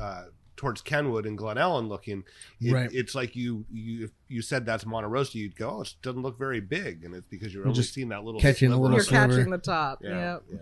uh, 0.00 0.24
towards 0.58 0.82
Kenwood 0.82 1.24
and 1.24 1.38
Glen 1.38 1.56
Ellen 1.56 1.88
looking, 1.88 2.24
it, 2.60 2.72
Right. 2.74 2.90
it's 2.92 3.14
like 3.14 3.34
you 3.34 3.64
you 3.72 4.04
if 4.04 4.10
you 4.28 4.42
said 4.42 4.66
that's 4.66 4.84
Monte 4.84 5.08
Rosso, 5.08 5.38
you'd 5.38 5.56
go, 5.56 5.70
oh, 5.70 5.80
it 5.80 5.94
doesn't 6.02 6.20
look 6.20 6.38
very 6.38 6.60
big, 6.60 7.04
and 7.04 7.14
it's 7.14 7.26
because 7.30 7.54
you're 7.54 7.62
You're 7.62 7.68
only 7.68 7.80
just 7.80 7.94
seeing 7.94 8.10
that 8.10 8.24
little 8.24 8.40
catching 8.40 8.68
a 8.68 8.72
sliver. 8.72 8.82
little 8.82 8.96
You're 8.98 9.04
sliver. 9.04 9.28
catching 9.36 9.50
the 9.50 9.56
top. 9.58 10.00
Yeah, 10.02 10.10
Yeah. 10.10 10.38
yeah, 10.52 10.58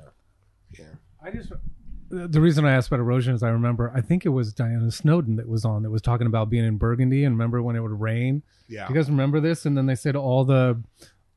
yeah. 0.78 0.84
I 1.20 1.30
just 1.32 1.50
the 2.08 2.40
reason 2.40 2.64
I 2.64 2.70
asked 2.72 2.86
about 2.86 3.00
erosion 3.00 3.34
is 3.34 3.42
I 3.42 3.48
remember 3.48 3.90
I 3.92 4.00
think 4.00 4.24
it 4.24 4.28
was 4.28 4.52
Diana 4.52 4.92
Snowden 4.92 5.34
that 5.36 5.48
was 5.48 5.64
on 5.64 5.82
that 5.82 5.90
was 5.90 6.02
talking 6.02 6.28
about 6.28 6.48
being 6.48 6.64
in 6.64 6.76
Burgundy 6.76 7.24
and 7.24 7.34
remember 7.34 7.60
when 7.62 7.74
it 7.74 7.80
would 7.80 8.00
rain. 8.00 8.44
yeah. 8.68 8.86
Do 8.86 8.94
you 8.94 9.00
guys 9.00 9.10
remember 9.10 9.40
this? 9.40 9.66
And 9.66 9.76
then 9.76 9.86
they 9.86 9.96
said 9.96 10.14
all 10.14 10.44
the 10.44 10.80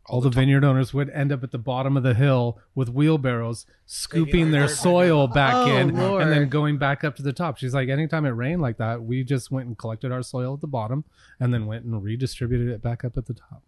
all, 0.09 0.21
the, 0.21 0.29
vineyard 0.29 0.63
owners 0.63 0.93
would 0.93 1.09
end 1.11 1.31
up 1.31 1.43
at 1.43 1.51
the 1.51 1.57
bottom 1.57 1.95
of 1.97 2.03
the 2.03 2.13
hill 2.13 2.59
with 2.75 2.89
wheelbarrows 2.89 3.65
scooping 3.85 4.51
their 4.51 4.67
soil 4.67 5.27
back 5.41 5.55
Oh, 5.55 5.75
in 5.77 5.95
Lord. 5.95 6.21
and 6.23 6.31
then 6.31 6.49
going 6.49 6.77
back 6.77 7.03
up 7.03 7.15
to 7.17 7.23
the 7.23 7.33
top. 7.33 7.57
She's 7.57 7.73
like, 7.73 7.89
anytime 7.89 8.25
it 8.25 8.29
rained 8.31 8.61
like 8.61 8.77
that, 8.77 9.03
we 9.03 9.23
just 9.23 9.51
went 9.51 9.67
and 9.67 9.77
collected 9.77 10.11
our 10.11 10.21
soil 10.23 10.53
at 10.53 10.61
the 10.61 10.67
bottom 10.67 11.03
and 11.39 11.53
then 11.53 11.65
went 11.65 11.85
and 11.85 12.03
redistributed 12.03 12.67
it 12.69 12.81
back 12.81 13.03
up 13.05 13.17
at 13.17 13.25
the 13.25 13.33
top. 13.33 13.63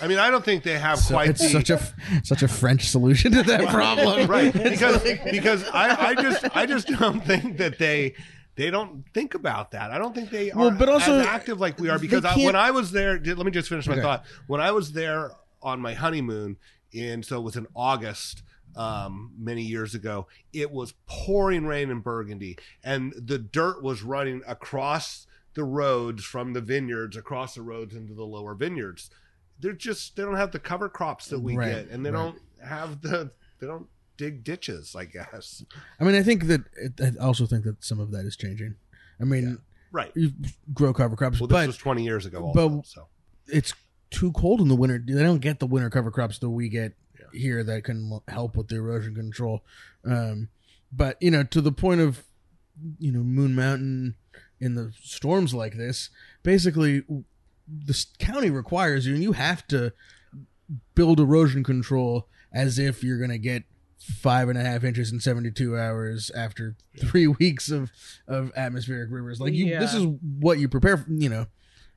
I 0.00 0.06
mean, 0.06 0.18
I 0.18 0.30
don't 0.30 0.44
think 0.44 0.64
they 0.64 0.78
have 0.78 0.98
So 0.98 1.14
quite 1.14 1.30
it's 1.30 1.40
the, 1.40 1.48
such 1.48 1.70
a 1.70 1.80
such 2.24 2.42
a 2.42 2.48
French 2.48 2.88
solution 2.90 3.32
to 3.32 3.42
that 3.44 3.68
problem, 3.68 4.28
right 4.28 4.52
because 4.62 5.02
because 5.30 5.64
I, 5.72 6.08
I 6.08 6.14
just 6.14 6.44
I 6.56 6.66
just 6.66 6.88
don't 6.88 7.24
think 7.24 7.56
that 7.56 7.78
they 7.78 8.14
they 8.54 8.70
don't 8.70 9.02
think 9.14 9.32
about 9.34 9.70
that. 9.70 9.90
I 9.90 9.96
don't 9.96 10.14
think 10.14 10.28
they 10.28 10.50
are 10.50 10.58
Well, 10.58 10.70
but 10.72 10.90
also, 10.90 11.20
as 11.20 11.26
active 11.26 11.58
like 11.58 11.78
we 11.78 11.88
are 11.88 11.98
because 11.98 12.22
I, 12.22 12.36
when 12.36 12.54
I 12.54 12.70
was 12.70 12.92
there, 12.92 13.18
let 13.18 13.38
me 13.46 13.50
just 13.50 13.70
finish 13.70 13.86
my 13.86 13.94
Okay. 13.94 14.02
thought. 14.02 14.24
When 14.46 14.60
I 14.60 14.72
was 14.72 14.92
there 14.92 15.30
on 15.62 15.80
my 15.80 15.94
honeymoon, 15.94 16.56
and 16.94 17.24
so 17.24 17.38
it 17.38 17.42
was 17.42 17.56
in 17.56 17.66
August. 17.74 18.42
Um, 18.74 19.34
many 19.38 19.60
years 19.60 19.94
ago, 19.94 20.26
it 20.54 20.70
was 20.70 20.94
pouring 21.06 21.66
rain 21.66 21.90
in 21.90 22.00
Burgundy, 22.00 22.56
and 22.82 23.12
the 23.12 23.36
dirt 23.38 23.82
was 23.82 24.02
running 24.02 24.40
across 24.48 25.26
the 25.52 25.62
roads 25.62 26.24
from 26.24 26.54
the 26.54 26.62
vineyards 26.62 27.14
across 27.14 27.54
the 27.54 27.60
roads 27.60 27.94
into 27.94 28.14
the 28.14 28.24
lower 28.24 28.54
vineyards. 28.54 29.10
They're 29.60 29.74
just 29.74 30.16
they 30.16 30.22
don't 30.22 30.36
have 30.36 30.52
the 30.52 30.58
cover 30.58 30.88
crops 30.88 31.26
that 31.26 31.40
we 31.40 31.54
Right, 31.54 31.68
get, 31.68 31.88
and 31.90 32.04
they 32.06 32.10
right. 32.10 32.18
don't 32.18 32.38
have 32.66 33.02
the 33.02 33.30
they 33.58 33.66
don't 33.66 33.88
dig 34.16 34.42
ditches. 34.42 34.96
I 34.96 35.04
guess 35.04 35.62
I 36.00 36.04
mean, 36.04 36.14
I 36.14 36.22
think 36.22 36.46
that 36.46 36.62
it, 36.74 36.98
I 37.20 37.22
also 37.22 37.44
think 37.44 37.64
that 37.64 37.84
some 37.84 38.00
of 38.00 38.10
that 38.12 38.24
is 38.24 38.36
changing. 38.36 38.76
I 39.20 39.24
mean, 39.24 39.58
right. 39.90 40.12
you 40.14 40.32
grow 40.72 40.94
cover 40.94 41.14
crops, 41.14 41.40
Well, 41.40 41.46
this 41.48 41.54
but 41.56 41.66
was 41.66 41.76
twenty 41.76 42.04
years 42.04 42.24
ago. 42.24 42.52
but- 42.54 42.68
Also, 42.70 42.82
so 42.86 43.06
it's 43.48 43.74
too 44.12 44.32
cold 44.32 44.60
in 44.60 44.68
the 44.68 44.76
winter. 44.76 45.02
They 45.04 45.22
don't 45.22 45.40
get 45.40 45.58
the 45.58 45.66
winter 45.66 45.90
cover 45.90 46.10
crops 46.10 46.38
that 46.38 46.50
we 46.50 46.68
get 46.68 46.92
here 47.32 47.64
that 47.64 47.84
can 47.84 48.20
help 48.28 48.56
with 48.56 48.68
the 48.68 48.76
erosion 48.76 49.14
control. 49.14 49.64
Um, 50.04 50.48
but 50.92 51.16
you 51.20 51.30
know, 51.30 51.42
to 51.44 51.60
the 51.60 51.72
point 51.72 52.00
of 52.00 52.22
you 52.98 53.10
know 53.10 53.20
Moon 53.20 53.54
Mountain 53.54 54.14
in 54.60 54.74
the 54.74 54.92
storms 55.02 55.54
like 55.54 55.76
this, 55.76 56.10
basically 56.42 57.02
the 57.66 58.06
county 58.18 58.50
requires 58.50 59.06
you, 59.06 59.14
and 59.14 59.22
you 59.22 59.32
have 59.32 59.66
to 59.68 59.92
build 60.94 61.18
erosion 61.18 61.64
control 61.64 62.28
as 62.52 62.78
if 62.78 63.02
you're 63.02 63.18
going 63.18 63.30
to 63.30 63.38
get 63.38 63.64
five 63.98 64.48
and 64.48 64.58
a 64.58 64.62
half 64.62 64.82
inches 64.82 65.12
in 65.12 65.20
72 65.20 65.78
hours 65.78 66.30
after 66.34 66.76
three 66.98 67.26
weeks 67.40 67.70
of 67.70 67.92
of 68.26 68.50
atmospheric 68.56 69.08
rivers 69.12 69.40
like 69.40 69.52
you 69.52 69.66
this 69.78 69.94
is 69.94 70.06
what 70.40 70.58
you 70.58 70.68
prepare 70.68 70.96
for 70.96 71.06
you 71.08 71.28
know 71.28 71.46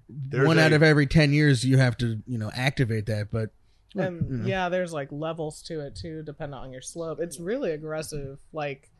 There's 0.10 0.48
one 0.48 0.58
a- 0.60 0.62
out 0.62 0.74
of 0.74 0.84
every 0.84 1.08
10 1.08 1.34
years 1.34 1.64
you 1.66 1.78
have 1.78 1.98
to 1.98 2.22
you 2.28 2.38
know 2.38 2.52
activate 2.54 3.06
that 3.08 3.30
but 3.32 3.50
and 3.96 4.30
you 4.30 4.38
know. 4.38 4.46
yeah 4.48 4.70
there's 4.70 4.94
like 4.94 5.10
levels 5.12 5.62
to 5.64 5.80
it 5.80 5.96
too 5.96 6.22
depending 6.24 6.54
on 6.60 6.72
your 6.72 6.82
slope 6.82 7.20
it's 7.22 7.40
really 7.40 7.72
aggressive 7.72 8.38
like 8.54 8.92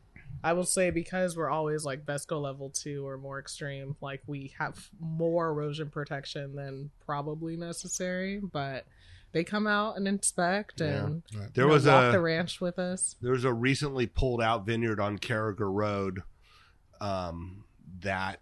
i 0.42 0.52
will 0.52 0.64
say 0.64 0.90
because 0.90 1.36
we're 1.36 1.50
always 1.50 1.84
like 1.84 2.04
VESCO 2.06 2.40
level 2.40 2.70
2 2.70 3.06
or 3.06 3.18
more 3.18 3.38
extreme 3.38 3.94
like 4.00 4.22
we 4.26 4.54
have 4.58 4.88
more 4.98 5.48
erosion 5.50 5.90
protection 5.90 6.56
than 6.56 6.90
probably 7.04 7.56
necessary 7.56 8.40
but 8.52 8.84
they 9.32 9.44
come 9.44 9.66
out 9.66 9.96
and 9.98 10.08
inspect 10.08 10.80
and 10.80 11.22
Right. 11.38 11.52
there 11.54 11.64
you 11.64 11.68
know, 11.68 11.74
was 11.74 11.86
walk 11.86 12.04
a 12.08 12.12
the 12.12 12.20
ranch 12.20 12.60
with 12.60 12.78
us 12.78 13.16
there 13.20 13.32
was 13.32 13.44
a 13.44 13.52
recently 13.52 14.06
pulled 14.06 14.40
out 14.42 14.64
vineyard 14.66 14.98
on 14.98 15.18
Carriger 15.18 15.70
Road 15.70 16.22
um, 17.00 17.64
that 18.00 18.40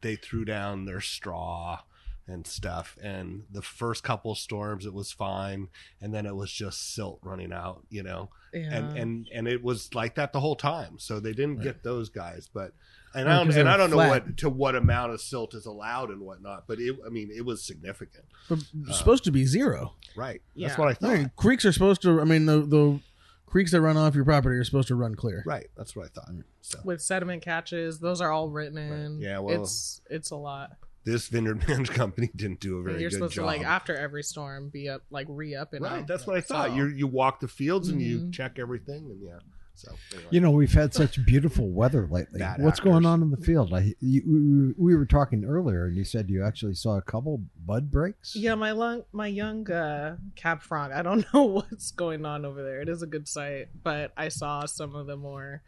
they 0.00 0.16
threw 0.16 0.44
down 0.44 0.84
their 0.84 1.00
straw 1.00 1.80
and 2.26 2.46
stuff. 2.46 2.96
And 3.02 3.44
the 3.50 3.62
first 3.62 4.02
couple 4.02 4.34
storms, 4.34 4.86
it 4.86 4.94
was 4.94 5.12
fine, 5.12 5.68
and 6.00 6.14
then 6.14 6.24
it 6.26 6.34
was 6.34 6.50
just 6.50 6.94
silt 6.94 7.18
running 7.22 7.52
out, 7.52 7.82
you 7.90 8.02
know. 8.02 8.30
yeah. 8.52 8.72
And 8.76 8.98
and 8.98 9.28
and 9.34 9.48
it 9.48 9.62
was 9.62 9.94
like 9.94 10.14
that 10.14 10.32
the 10.32 10.40
whole 10.40 10.56
time. 10.56 10.98
So 10.98 11.20
they 11.20 11.32
didn't 11.32 11.56
Right. 11.56 11.64
get 11.64 11.82
those 11.82 12.08
guys, 12.08 12.48
but. 12.52 12.72
And 13.16 13.26
Right, 13.26 13.32
I 13.32 13.36
don't, 13.36 13.46
'cause 13.46 13.54
they 13.54 13.60
and 13.60 13.68
I 13.68 13.72
were 13.74 13.78
don't 13.78 13.90
know 13.90 14.08
what 14.08 14.36
to 14.38 14.50
what 14.50 14.74
amount 14.74 15.12
of 15.12 15.20
silt 15.20 15.54
is 15.54 15.66
allowed 15.66 16.10
and 16.10 16.20
whatnot, 16.20 16.64
but 16.66 16.80
it 16.80 16.96
I 17.06 17.10
mean 17.10 17.30
it 17.30 17.44
was 17.44 17.62
significant, 17.62 18.24
but 18.48 18.58
it's 18.88 18.98
supposed 18.98 19.22
to 19.24 19.30
be 19.30 19.44
zero 19.44 19.94
right? 20.16 20.42
Yeah. 20.54 20.66
That's 20.68 20.78
what 20.78 20.88
I 20.88 20.94
thought. 20.94 21.10
I 21.10 21.14
mean, 21.18 21.30
creeks 21.36 21.64
are 21.64 21.70
supposed 21.72 22.02
to 22.02 22.20
i 22.20 22.24
mean 22.24 22.46
the 22.46 22.60
the 22.62 23.00
creeks 23.46 23.70
that 23.70 23.80
run 23.82 23.96
off 23.96 24.16
your 24.16 24.24
property 24.24 24.56
are 24.56 24.64
supposed 24.64 24.88
to 24.88 24.96
run 24.96 25.14
clear 25.14 25.44
Right, 25.46 25.68
that's 25.76 25.94
what 25.94 26.06
I 26.06 26.08
thought. 26.08 26.28
So 26.60 26.80
with 26.84 27.00
sediment 27.00 27.42
catches 27.42 28.00
those 28.00 28.20
are 28.20 28.32
all 28.32 28.48
written 28.50 28.78
in 28.78 29.20
Yeah, 29.20 29.38
well- 29.38 29.62
it's 29.62 30.00
it's 30.10 30.30
a 30.30 30.36
lot 30.36 30.72
this 31.04 31.28
vineyard 31.28 31.58
management 31.68 31.90
company 31.90 32.30
didn't 32.34 32.60
do 32.60 32.74
a 32.74 32.76
And 32.78 32.84
very 32.86 33.00
you're 33.00 33.10
good 33.10 33.16
supposed 33.16 33.34
job. 33.34 33.42
to 33.42 33.46
like 33.46 33.62
after 33.64 33.96
every 33.96 34.22
storm 34.22 34.68
be 34.70 34.88
up 34.88 35.02
like 35.10 35.26
re-up 35.28 35.72
and 35.74 35.82
Right, 35.82 36.00
up. 36.00 36.06
that's 36.06 36.26
what 36.26 36.36
I 36.36 36.40
thought. 36.40 36.68
So- 36.68 36.74
You 36.74 36.86
you 36.88 37.06
walk 37.06 37.40
the 37.40 37.48
fields 37.48 37.88
and 37.88 38.00
you 38.00 38.20
Mhm. 38.20 38.32
check 38.32 38.58
everything, 38.58 39.10
and 39.10 39.20
yeah. 39.22 39.38
So 39.76 39.92
anyway. 40.12 40.28
You 40.30 40.40
know, 40.40 40.52
we've 40.52 40.72
had 40.72 40.94
such 40.94 41.26
beautiful 41.26 41.68
weather 41.68 42.06
lately. 42.08 42.38
Bad 42.38 42.60
What's 42.62 42.78
actors. 42.78 42.92
going 42.92 43.04
on 43.04 43.22
in 43.22 43.30
the 43.32 43.36
field? 43.36 43.74
I, 43.74 43.92
you, 43.98 44.72
we 44.78 44.94
were 44.94 45.04
talking 45.04 45.44
earlier, 45.44 45.86
and 45.86 45.96
you 45.96 46.04
said 46.04 46.30
you 46.30 46.44
actually 46.44 46.74
saw 46.74 46.96
a 46.96 47.02
couple 47.02 47.42
bud 47.66 47.90
breaks. 47.90 48.36
Yeah, 48.36 48.54
my 48.54 48.70
long, 48.70 49.02
my 49.10 49.26
young 49.26 49.68
uh, 49.68 50.18
Cab 50.36 50.62
Franc 50.62 50.92
I 50.92 51.02
don't 51.02 51.26
know 51.34 51.42
what's 51.46 51.90
going 51.90 52.24
on 52.24 52.44
over 52.44 52.62
there. 52.62 52.80
It 52.82 52.88
is 52.88 53.02
a 53.02 53.06
good 53.08 53.26
site, 53.26 53.66
but 53.82 54.12
I 54.16 54.28
saw 54.28 54.64
some 54.66 54.94
of 54.94 55.08
the 55.08 55.16
more 55.16 55.62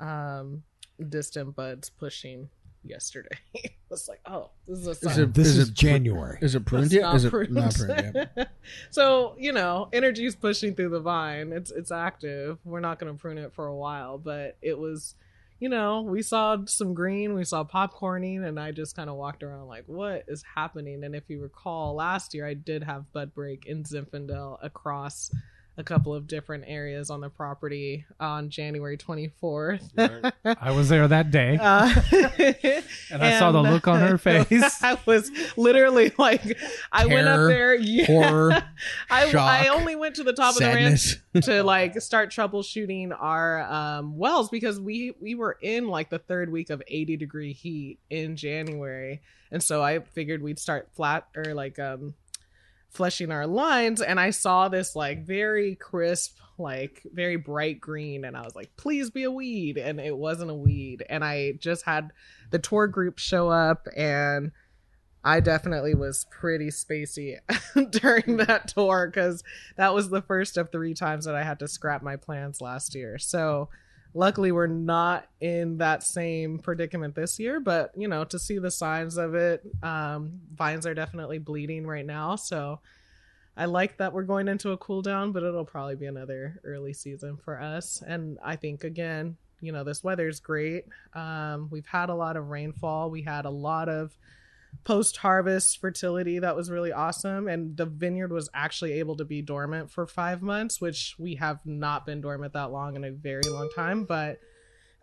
um, 0.00 0.64
distant 1.08 1.54
buds 1.54 1.90
pushing 1.90 2.48
yesterday. 2.84 3.36
it's 3.90 4.08
like, 4.08 4.20
oh, 4.26 4.50
this 4.68 4.78
is 4.80 4.86
a 4.86 4.94
sign. 4.94 5.20
it- 5.20 5.34
This 5.34 5.48
Is 5.48 5.58
is, 5.58 5.68
it- 5.68 5.74
January. 5.74 6.38
is 6.42 6.54
it 6.54 6.64
pruned 6.64 6.86
It's 6.86 6.94
yet 6.94 7.02
not 7.02 7.16
is 7.16 7.24
it 7.24 7.30
pruned. 7.30 7.50
not 7.52 7.74
pruned 7.74 8.14
yet 8.36 8.52
so 8.90 9.34
you 9.38 9.52
know, 9.52 9.88
energy's 9.92 10.34
pushing 10.36 10.74
through 10.74 10.90
the 10.90 11.00
vine. 11.00 11.52
It's 11.52 11.70
it's 11.70 11.90
active. 11.92 12.58
We're 12.64 12.80
not 12.80 12.98
going 12.98 13.12
to 13.12 13.18
prune 13.20 13.38
it 13.38 13.52
for 13.54 13.66
a 13.66 13.74
while, 13.76 14.18
but 14.18 14.56
it 14.62 14.78
was. 14.78 15.14
You 15.60 15.68
know, 15.70 16.02
we 16.02 16.20
saw 16.20 16.58
some 16.66 16.92
green, 16.94 17.32
we 17.32 17.44
saw 17.44 17.64
popcorning, 17.64 18.44
and 18.46 18.58
I 18.60 18.72
just 18.72 18.96
kind 18.96 19.08
of 19.08 19.16
walked 19.16 19.42
around 19.44 19.68
like, 19.68 19.84
what 19.86 20.24
is 20.28 20.42
happening? 20.56 21.04
And 21.04 21.14
if 21.14 21.30
you 21.30 21.40
recall, 21.40 21.94
last 21.94 22.34
year 22.34 22.44
I 22.46 22.54
did 22.54 22.82
have 22.82 23.10
bud 23.12 23.32
break 23.34 23.64
in 23.64 23.84
Zinfandel 23.84 24.58
across 24.60 25.30
a 25.76 25.82
couple 25.82 26.14
of 26.14 26.26
different 26.26 26.64
areas 26.66 27.10
on 27.10 27.20
the 27.20 27.28
property 27.28 28.04
on 28.20 28.48
January 28.48 28.96
24th. 28.96 30.32
I 30.44 30.70
was 30.70 30.88
there 30.88 31.08
that 31.08 31.30
day. 31.30 31.58
Uh, 31.60 31.92
And 33.10 33.22
I 33.22 33.38
saw 33.38 33.52
the 33.52 33.62
look 33.62 33.86
on 33.86 34.00
her 34.00 34.18
face. 34.18 34.82
I 34.82 34.98
was 35.06 35.30
literally 35.56 36.12
like, 36.18 36.58
I 36.92 37.06
went 37.06 37.28
up 37.28 37.48
there. 37.48 37.74
Yeah. 37.74 38.06
horror, 38.06 38.62
I, 39.10 39.28
shock, 39.30 39.42
I 39.42 39.68
only 39.68 39.96
went 39.96 40.16
to 40.16 40.24
the 40.24 40.32
top 40.32 40.54
sadness 40.54 41.12
of 41.12 41.18
the 41.32 41.38
ranch 41.38 41.46
to 41.46 41.62
like 41.62 42.00
start 42.00 42.30
troubleshooting 42.30 43.16
our 43.18 43.62
um, 43.62 44.16
wells 44.16 44.48
because 44.48 44.80
we 44.80 45.14
we 45.20 45.34
were 45.34 45.58
in 45.60 45.88
like 45.88 46.10
the 46.10 46.18
third 46.18 46.50
week 46.50 46.70
of 46.70 46.82
80 46.86 47.16
degree 47.16 47.52
heat 47.52 47.98
in 48.10 48.36
January, 48.36 49.20
and 49.50 49.62
so 49.62 49.82
I 49.82 50.00
figured 50.00 50.42
we'd 50.42 50.58
start 50.58 50.88
flat 50.94 51.26
or 51.36 51.54
like 51.54 51.78
um 51.78 52.14
fleshing 52.94 53.30
our 53.30 53.46
lines 53.46 54.00
and 54.00 54.18
i 54.20 54.30
saw 54.30 54.68
this 54.68 54.94
like 54.94 55.26
very 55.26 55.74
crisp 55.74 56.38
like 56.56 57.02
very 57.12 57.36
bright 57.36 57.80
green 57.80 58.24
and 58.24 58.36
i 58.36 58.42
was 58.42 58.54
like 58.54 58.70
please 58.76 59.10
be 59.10 59.24
a 59.24 59.30
weed 59.30 59.76
and 59.76 60.00
it 60.00 60.16
wasn't 60.16 60.50
a 60.50 60.54
weed 60.54 61.04
and 61.10 61.24
i 61.24 61.52
just 61.58 61.84
had 61.84 62.12
the 62.50 62.58
tour 62.58 62.86
group 62.86 63.18
show 63.18 63.48
up 63.48 63.88
and 63.96 64.52
i 65.24 65.40
definitely 65.40 65.94
was 65.94 66.26
pretty 66.30 66.68
spacey 66.68 67.36
during 67.90 68.36
that 68.36 68.68
tour 68.68 69.10
because 69.12 69.42
that 69.76 69.92
was 69.92 70.10
the 70.10 70.22
first 70.22 70.56
of 70.56 70.70
three 70.70 70.94
times 70.94 71.24
that 71.24 71.34
i 71.34 71.42
had 71.42 71.58
to 71.58 71.66
scrap 71.66 72.02
my 72.02 72.14
plans 72.16 72.60
last 72.60 72.94
year. 72.94 73.18
So 73.18 73.68
luckily 74.14 74.52
we're 74.52 74.66
not 74.66 75.26
in 75.40 75.76
that 75.78 76.02
same 76.02 76.58
predicament 76.58 77.14
this 77.14 77.38
year 77.38 77.60
but 77.60 77.90
you 77.96 78.08
know 78.08 78.24
to 78.24 78.38
see 78.38 78.58
the 78.58 78.70
signs 78.70 79.16
of 79.16 79.34
it 79.34 79.62
um 79.82 80.40
vines 80.54 80.86
are 80.86 80.94
definitely 80.94 81.38
bleeding 81.38 81.86
right 81.86 82.06
now 82.06 82.36
so 82.36 82.78
I 83.56 83.66
like 83.66 83.98
that 83.98 84.12
we're 84.12 84.22
going 84.22 84.48
into 84.48 84.72
a 84.72 84.76
cool 84.78 85.00
down, 85.00 85.30
but 85.30 85.44
it'll 85.44 85.64
probably 85.64 85.94
be 85.94 86.06
another 86.06 86.60
early 86.64 86.92
season 86.92 87.36
for 87.36 87.60
us. 87.60 88.02
And 88.04 88.38
I 88.42 88.56
think 88.56 88.82
again, 88.82 89.36
you 89.60 89.70
know, 89.70 89.84
this 89.84 90.02
weather's 90.02 90.40
great. 90.40 90.86
Um, 91.14 91.68
we've 91.70 91.86
had 91.86 92.10
a 92.10 92.14
lot 92.14 92.36
of 92.36 92.48
rainfall. 92.48 93.10
We 93.10 93.22
had 93.22 93.44
a 93.44 93.50
lot 93.50 93.88
of 93.88 94.16
post 94.84 95.18
harvest 95.18 95.80
fertility 95.80 96.38
that 96.38 96.56
was 96.56 96.70
really 96.70 96.92
awesome. 96.92 97.48
And 97.48 97.76
the 97.76 97.86
vineyard 97.86 98.32
was 98.32 98.48
actually 98.54 98.94
able 98.94 99.16
to 99.16 99.24
be 99.24 99.42
dormant 99.42 99.90
for 99.90 100.06
five 100.06 100.42
months, 100.42 100.80
which 100.80 101.14
we 101.18 101.36
have 101.36 101.60
not 101.64 102.06
been 102.06 102.20
dormant 102.20 102.52
that 102.54 102.72
long 102.72 102.96
in 102.96 103.04
a 103.04 103.12
very 103.12 103.42
long 103.46 103.70
time. 103.74 104.04
But 104.04 104.38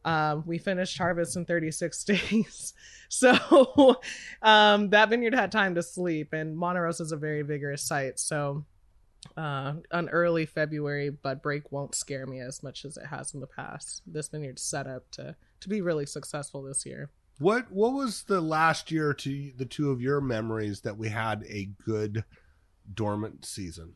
um, 0.03 0.43
we 0.45 0.57
finished 0.57 0.97
harvest 0.97 1.35
in 1.35 1.45
36 1.45 2.03
days. 2.05 2.73
so 3.09 3.99
um, 4.41 4.89
that 4.89 5.09
vineyard 5.09 5.35
had 5.35 5.51
time 5.51 5.75
to 5.75 5.83
sleep, 5.83 6.33
and 6.33 6.57
Monte 6.57 6.79
Rosso 6.79 7.03
is 7.03 7.11
a 7.11 7.17
very 7.17 7.43
vigorous 7.43 7.83
site. 7.83 8.19
So 8.19 8.65
uh, 9.37 9.73
an 9.91 10.09
early 10.09 10.45
February 10.45 11.09
bud 11.09 11.41
break 11.41 11.71
won't 11.71 11.95
scare 11.95 12.25
me 12.25 12.39
as 12.39 12.63
much 12.63 12.85
as 12.85 12.97
it 12.97 13.05
has 13.07 13.33
in 13.33 13.39
the 13.39 13.47
past. 13.47 14.01
This 14.05 14.29
vineyard's 14.29 14.63
set 14.63 14.87
up 14.87 15.09
to 15.11 15.35
to 15.59 15.69
be 15.69 15.81
really 15.81 16.07
successful 16.07 16.63
this 16.63 16.85
year. 16.85 17.11
What 17.41 17.71
what 17.71 17.93
was 17.93 18.21
the 18.23 18.39
last 18.39 18.91
year 18.91 19.15
to 19.15 19.51
the 19.57 19.65
two 19.65 19.89
of 19.89 19.99
your 19.99 20.21
memories 20.21 20.81
that 20.81 20.95
we 20.95 21.09
had 21.09 21.43
a 21.49 21.71
good 21.83 22.23
dormant 22.93 23.45
season? 23.45 23.93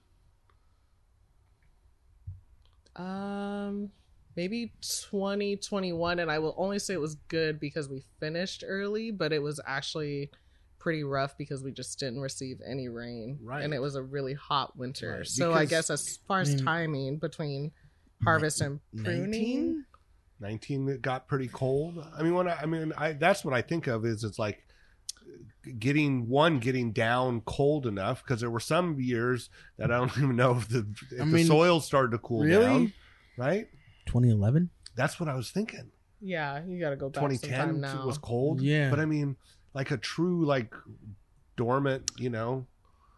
Um 2.95 3.91
maybe 4.35 4.73
2021 4.81 6.17
and 6.19 6.31
I 6.31 6.39
will 6.39 6.55
only 6.57 6.79
say 6.79 6.95
it 6.95 6.99
was 6.99 7.15
good 7.27 7.59
because 7.59 7.87
we 7.87 8.03
finished 8.19 8.63
early, 8.67 9.11
but 9.11 9.31
it 9.31 9.43
was 9.43 9.61
actually 9.67 10.31
pretty 10.79 11.03
rough 11.03 11.37
because 11.37 11.61
we 11.63 11.71
just 11.71 11.99
didn't 11.99 12.21
receive 12.21 12.59
any 12.67 12.89
rain. 12.89 13.37
Right. 13.43 13.63
And 13.63 13.75
it 13.75 13.79
was 13.79 13.93
a 13.95 14.01
really 14.01 14.33
hot 14.33 14.75
winter. 14.75 15.17
Right, 15.19 15.27
So 15.27 15.53
I 15.53 15.65
guess 15.65 15.91
as 15.91 16.17
far 16.27 16.39
as 16.41 16.49
I 16.49 16.55
mean- 16.55 16.65
timing 16.65 17.17
between 17.17 17.71
harvest 18.23 18.61
and 18.61 18.79
pruning, 19.03 19.29
19? 19.29 19.85
19 20.39 20.89
it 20.89 21.01
got 21.01 21.27
pretty 21.27 21.47
cold 21.47 22.05
i 22.17 22.21
mean 22.21 22.33
when 22.33 22.47
i, 22.47 22.55
I 22.61 22.65
mean 22.65 22.91
i 22.97 23.13
that's 23.13 23.45
what 23.45 23.53
i 23.53 23.61
think 23.61 23.87
of 23.87 24.05
is 24.05 24.23
it's 24.23 24.37
like 24.39 24.65
getting 25.79 26.27
one 26.29 26.59
getting 26.59 26.91
down 26.91 27.41
cold 27.41 27.87
enough 27.87 28.23
because 28.23 28.41
there 28.41 28.49
were 28.49 28.59
some 28.59 28.99
years 28.99 29.49
that 29.77 29.91
i 29.91 29.97
don't 29.97 30.15
even 30.17 30.35
know 30.35 30.57
if 30.57 30.67
the 30.67 30.85
if 31.11 31.21
I 31.21 31.25
the 31.25 31.43
soil 31.45 31.79
started 31.79 32.11
to 32.11 32.17
cool 32.19 32.43
really? 32.43 32.65
down 32.65 32.93
right 33.37 33.67
2011? 34.07 34.69
that's 34.95 35.19
what 35.19 35.29
i 35.29 35.35
was 35.35 35.51
thinking 35.51 35.91
yeah, 36.21 36.63
you 36.65 36.79
got 36.79 36.89
to 36.89 36.95
go 36.95 37.09
back 37.09 37.21
2010 37.21 37.81
now. 37.81 38.05
was 38.05 38.17
cold 38.17 38.59
Yeah. 38.61 38.89
but 38.89 38.99
i 38.99 39.05
mean 39.05 39.35
like 39.73 39.91
a 39.91 39.97
true 39.97 40.43
like 40.45 40.73
dormant 41.55 42.09
you 42.17 42.29
know 42.29 42.65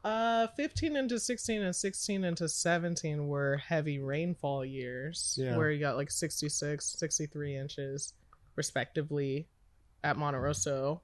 Uh, 0.04 0.48
15 0.56 0.96
into 0.96 1.20
16 1.20 1.62
and 1.62 1.76
16 1.76 2.24
into 2.24 2.48
17 2.48 3.28
were 3.28 3.58
heavy 3.58 4.00
rainfall 4.00 4.64
years 4.64 5.38
Yeah. 5.42 5.58
where 5.58 5.70
you 5.72 5.80
got 5.80 5.98
like 5.98 6.12
66, 6.12 6.86
63 6.98 7.56
inches 7.58 8.14
respectively 8.56 9.48
at 10.04 10.18
Monte 10.18 10.40
Rosso. 10.40 11.02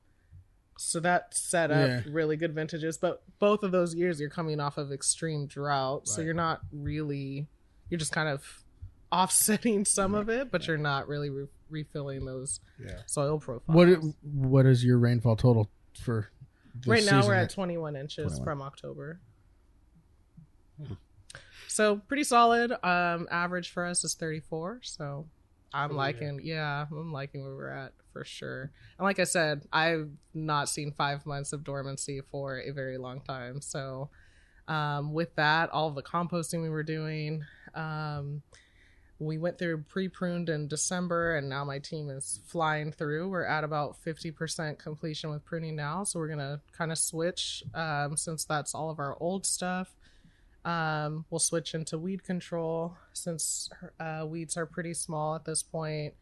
So 0.78 1.00
that 1.02 1.36
set 1.36 1.70
up 1.72 1.88
Yeah. 1.90 2.02
really 2.12 2.36
good 2.38 2.54
vintages, 2.54 2.98
but 2.98 3.24
both 3.40 3.64
of 3.64 3.72
those 3.72 3.94
years 3.94 4.20
you're 4.20 4.30
coming 4.30 4.60
off 4.60 4.78
of 4.78 4.92
extreme 4.92 5.46
drought, 5.48 6.08
so 6.08 6.22
you're 6.22 6.34
not 6.34 6.62
really 6.72 7.48
you're 7.90 8.00
just 8.00 8.12
kind 8.14 8.30
of 8.30 8.64
offsetting 9.12 9.86
some 9.86 10.16
of 10.16 10.30
it, 10.30 10.50
but 10.50 10.66
you're 10.66 10.78
not 10.78 11.08
really 11.08 11.30
re- 11.30 11.48
refilling 11.70 12.26
those 12.26 12.60
yeah 12.80 13.02
soil 13.06 13.40
profiles. 13.40 13.64
What 13.68 14.00
what 14.24 14.66
is 14.66 14.84
your 14.84 14.98
rainfall 14.98 15.36
total 15.36 15.70
for 16.02 16.30
right 16.88 17.03
now 17.06 17.25
we're 17.25 17.34
at 17.34 17.50
21 17.50 17.96
inches 17.96 18.25
21. 18.38 18.44
from 18.44 18.62
october. 18.62 19.20
So 21.68 21.98
pretty 22.08 22.24
solid. 22.24 22.72
Um 22.84 23.27
average 23.32 23.70
for 23.72 23.86
us 23.86 24.03
is 24.03 24.13
34 24.15 24.80
so 24.84 25.27
i'm 25.75 25.89
Oh, 25.89 25.94
yeah. 25.94 25.98
liking 25.98 26.39
yeah 26.44 26.86
i'm 26.92 27.12
liking 27.12 27.42
where 27.44 27.56
we're 27.56 27.70
at 27.72 27.94
for 28.12 28.24
sure. 28.24 28.72
And 29.00 29.06
like 29.06 29.20
i 29.20 29.24
said 29.24 29.63
i've 29.74 30.10
not 30.34 30.70
seen 30.70 30.92
five 30.92 31.25
months 31.25 31.51
of 31.53 31.63
dormancy 31.63 32.22
for 32.32 32.60
a 32.60 32.71
very 32.71 32.98
long 32.98 33.21
time. 33.21 33.60
So 33.62 34.10
um 34.67 35.13
with 35.13 35.36
that 35.36 35.69
all 35.71 35.89
the 35.91 36.04
composting 36.04 36.62
we 36.62 36.69
were 36.69 36.84
doing 36.84 37.43
um 37.76 38.41
we 39.19 39.38
went 39.38 39.58
through 39.58 39.84
pre-pruned 39.84 40.49
in 40.49 40.67
December, 40.67 41.36
and 41.36 41.47
now 41.47 41.63
my 41.63 41.80
team 41.80 42.10
is 42.10 42.39
flying 42.45 42.91
through. 42.91 43.30
We're 43.30 43.45
at 43.45 43.63
about 43.63 43.95
50% 44.04 44.80
completion 44.80 45.30
with 45.30 45.45
pruning 45.45 45.76
now, 45.76 46.04
so 46.04 46.19
we're 46.19 46.28
gonna 46.28 46.62
kind 46.71 46.91
of 46.91 46.97
switch 46.97 47.63
um, 47.73 48.17
since 48.17 48.45
that's 48.45 48.73
all 48.73 48.89
of 48.89 48.99
our 48.99 49.15
old 49.19 49.45
stuff. 49.45 49.95
Um, 50.65 51.26
we'll 51.30 51.39
switch 51.39 51.73
into 51.73 51.97
weed 51.97 52.23
control 52.23 52.95
since 53.12 53.69
uh, 53.99 54.26
weeds 54.28 54.56
are 54.56 54.65
pretty 54.65 54.93
small 54.93 55.36
at 55.36 55.45
this 55.45 55.62
point. 55.62 56.13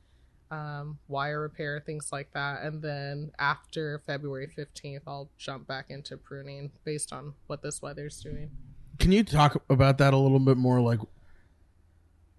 Um, 0.49 0.99
wire 1.07 1.39
repair, 1.39 1.79
things 1.79 2.09
like 2.11 2.33
that, 2.33 2.63
and 2.63 2.81
then 2.81 3.31
after 3.39 3.99
February 3.99 4.47
15th, 4.47 5.03
I'll 5.07 5.29
jump 5.37 5.65
back 5.65 5.85
into 5.89 6.17
pruning 6.17 6.71
based 6.83 7.13
on 7.13 7.35
what 7.47 7.61
this 7.61 7.81
weather's 7.81 8.19
doing. 8.19 8.51
Can 8.99 9.13
you 9.13 9.23
talk 9.23 9.63
about 9.69 9.97
that 9.99 10.13
a 10.13 10.17
little 10.17 10.39
bit 10.39 10.57
more? 10.57 10.81
Like 10.81 10.99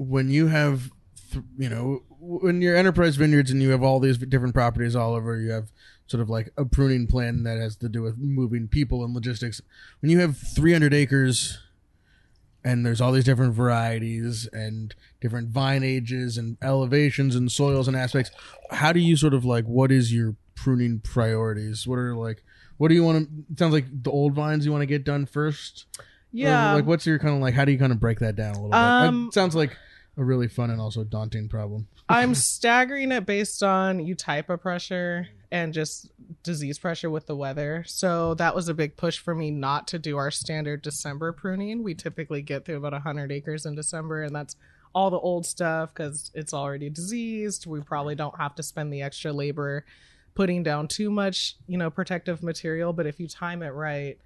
when 0.03 0.29
you 0.31 0.49
have, 0.49 0.91
th- 1.33 1.45
you 1.59 1.69
know, 1.69 2.03
when 2.21 2.63
you're 2.63 2.77
enterprise 2.77 3.17
vineyards 3.17 3.51
and 3.51 3.61
you 3.63 3.71
have 3.71 3.83
all 3.83 3.99
these 4.01 4.19
different 4.19 4.55
properties 4.55 4.95
all 4.95 5.15
over, 5.15 5.41
you 5.41 5.51
have 5.51 5.71
sort 6.07 6.21
of 6.21 6.29
like 6.31 6.51
a 6.57 6.65
pruning 6.65 7.07
plan 7.07 7.43
that 7.45 7.59
has 7.59 7.77
to 7.77 7.89
do 7.89 8.03
with 8.03 8.19
moving 8.19 8.69
people 8.69 9.05
and 9.05 9.15
logistics. 9.15 9.61
When 10.01 10.11
you 10.11 10.21
have 10.21 10.37
300 10.37 10.93
acres 10.95 11.59
and 12.65 12.87
there's 12.87 13.01
all 13.01 13.13
these 13.13 13.25
different 13.25 13.55
varieties 13.55 14.49
and 14.53 14.95
different 15.21 15.49
vine 15.49 15.83
ages 15.83 16.37
and 16.39 16.57
elevations 16.63 17.35
and 17.35 17.51
soils 17.51 17.89
and 17.89 17.97
aspects, 17.97 18.31
how 18.71 18.93
do 18.93 19.01
you 19.01 19.17
sort 19.17 19.35
of 19.35 19.45
like 19.45 19.65
what 19.65 19.91
is 19.91 20.13
your 20.15 20.37
pruning 20.55 21.01
priorities? 21.01 21.87
What 21.87 21.99
are 21.99 22.15
like 22.15 22.43
what 22.79 22.89
do 22.89 22.95
you 22.95 23.05
want 23.05 23.29
to? 23.49 23.57
Sounds 23.59 23.73
like 23.73 23.85
the 24.03 24.11
old 24.11 24.35
vines 24.35 24.65
you 24.67 24.73
want 24.73 24.83
to 24.83 24.87
get 24.87 25.05
done 25.05 25.25
first. 25.27 25.87
Or, 26.73 26.75
like, 26.77 26.87
what's 26.87 27.07
your 27.07 27.19
kind 27.19 27.35
of 27.37 27.41
like? 27.41 27.55
How 27.55 27.65
do 27.65 27.71
you 27.71 27.79
kind 27.79 27.93
of 27.93 28.01
break 28.01 28.19
that 28.21 28.35
down 28.35 28.51
a 28.55 28.55
little 28.55 28.71
bit? 28.71 28.77
Um, 28.77 29.27
It 29.29 29.35
sounds 29.35 29.55
like 29.55 29.77
a 30.17 30.25
really 30.25 30.49
fun 30.49 30.71
and 30.71 30.81
also 30.81 31.05
daunting 31.05 31.49
problem. 31.49 31.89
I'm 32.09 32.35
staggering 32.35 33.13
it 33.13 33.27
based 33.27 33.63
on 33.63 33.99
eutypa 33.99 34.61
pressure 34.61 35.29
and 35.51 35.73
just 35.73 36.11
disease 36.43 36.79
pressure 36.79 37.11
with 37.11 37.27
the 37.27 37.37
weather. 37.37 37.85
So 37.87 38.35
that 38.35 38.55
was 38.55 38.69
a 38.69 38.75
big 38.75 38.97
push 38.97 39.19
for 39.19 39.35
me 39.35 39.51
not 39.51 39.87
to 39.89 39.99
do 39.99 40.17
our 40.17 40.31
standard 40.31 40.83
December 40.83 41.33
pruning. 41.33 41.83
We 41.83 41.95
typically 41.95 42.43
get 42.43 42.65
through 42.65 42.77
about 42.77 42.93
100 42.93 43.31
acres 43.31 43.67
in 43.67 43.75
December, 43.75 44.23
and 44.23 44.35
that's 44.35 44.57
all 44.95 45.11
the 45.11 45.19
old 45.19 45.47
stuff 45.47 45.91
because 45.95 46.31
it's 46.35 46.53
already 46.53 46.91
diseased. 46.91 47.67
We 47.67 47.81
probably 47.81 48.15
don't 48.15 48.37
have 48.39 48.55
to 48.57 48.63
spend 48.63 48.93
the 48.93 49.03
extra 49.03 49.33
labor 49.33 49.85
putting 50.35 50.63
down 50.63 50.89
too 50.89 51.11
much, 51.11 51.57
you 51.67 51.79
know, 51.79 51.91
protective 51.91 52.43
material. 52.43 52.93
But 52.93 53.07
if 53.07 53.21
you 53.21 53.29
time 53.29 53.63
it 53.63 53.71
right, 53.71 54.19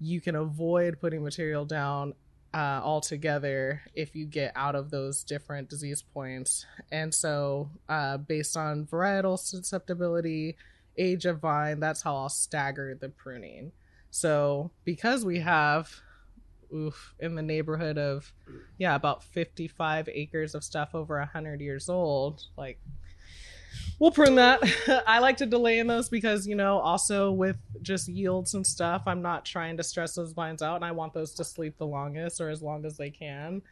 you 0.00 0.20
can 0.20 0.34
avoid 0.34 1.00
putting 1.00 1.22
material 1.22 1.64
down 1.64 2.14
uh, 2.56 2.80
altogether 2.82 3.82
if 3.94 4.16
you 4.16 4.24
get 4.24 4.50
out 4.56 4.74
of 4.74 4.90
those 4.90 5.22
different 5.22 5.68
disease 5.68 6.00
points. 6.00 6.64
And 6.90 7.12
so, 7.12 7.68
uh, 7.86 8.16
based 8.16 8.56
on 8.56 8.86
varietal 8.86 9.38
susceptibility, 9.38 10.56
age 10.96 11.26
of 11.26 11.40
vine, 11.40 11.80
that's 11.80 12.00
how 12.00 12.16
I'll 12.16 12.30
stagger 12.30 12.96
the 12.98 13.10
pruning. 13.10 13.72
So, 14.10 14.70
because 14.84 15.22
we 15.22 15.40
have, 15.40 15.92
oof, 16.74 17.14
in 17.20 17.34
the 17.34 17.42
neighborhood 17.42 17.98
of, 17.98 18.32
yeah, 18.78 18.94
about 18.94 19.22
55 19.22 20.08
acres 20.10 20.54
of 20.54 20.64
stuff 20.64 20.94
over 20.94 21.18
100 21.18 21.60
years 21.60 21.90
old, 21.90 22.44
like, 22.56 22.80
we'll 23.98 24.10
prune 24.10 24.34
that. 24.36 24.60
I 25.06 25.18
like 25.18 25.36
to 25.38 25.46
delay 25.46 25.78
in 25.78 25.86
those 25.86 26.08
because, 26.08 26.46
you 26.46 26.54
know, 26.54 26.78
also 26.78 27.30
with 27.32 27.56
just 27.82 28.08
yields 28.08 28.54
and 28.54 28.66
stuff, 28.66 29.02
I'm 29.06 29.22
not 29.22 29.44
trying 29.44 29.76
to 29.76 29.82
stress 29.82 30.14
those 30.14 30.32
vines 30.32 30.62
out 30.62 30.76
and 30.76 30.84
I 30.84 30.92
want 30.92 31.14
those 31.14 31.32
to 31.34 31.44
sleep 31.44 31.78
the 31.78 31.86
longest 31.86 32.40
or 32.40 32.50
as 32.50 32.62
long 32.62 32.84
as 32.84 32.96
they 32.96 33.10
can. 33.10 33.62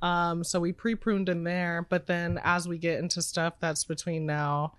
Um, 0.00 0.42
so 0.42 0.58
we 0.58 0.72
pre 0.72 0.94
pruned 0.94 1.28
in 1.28 1.44
there, 1.44 1.86
but 1.88 2.06
then 2.06 2.40
as 2.42 2.66
we 2.66 2.76
get 2.76 2.98
into 2.98 3.22
stuff 3.22 3.54
that's 3.60 3.84
between 3.84 4.26
now 4.26 4.74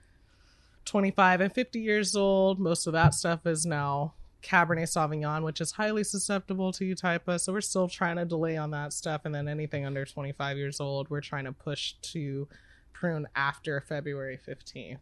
25 0.85 1.41
and 1.41 1.53
50 1.53 1.79
years 1.79 2.15
old, 2.15 2.59
most 2.59 2.87
of 2.87 2.93
that 2.93 3.13
stuff 3.13 3.45
is 3.45 3.65
now 3.65 4.13
Cabernet 4.43 4.83
Sauvignon, 4.83 5.43
which 5.43 5.61
is 5.61 5.71
highly 5.71 6.03
susceptible 6.03 6.73
to 6.73 6.83
Eutypa. 6.83 7.39
So 7.39 7.53
we're 7.53 7.61
still 7.61 7.87
trying 7.87 8.17
to 8.17 8.25
delay 8.25 8.57
on 8.57 8.71
that 8.71 8.91
stuff. 8.91 9.21
And 9.23 9.33
then 9.33 9.47
anything 9.47 9.85
under 9.85 10.05
25 10.05 10.57
years 10.57 10.81
old, 10.81 11.09
we're 11.09 11.21
trying 11.21 11.45
to 11.45 11.53
push 11.53 11.93
to 12.01 12.47
prune 12.93 13.27
after 13.35 13.81
February 13.81 14.39
15th. 14.47 14.99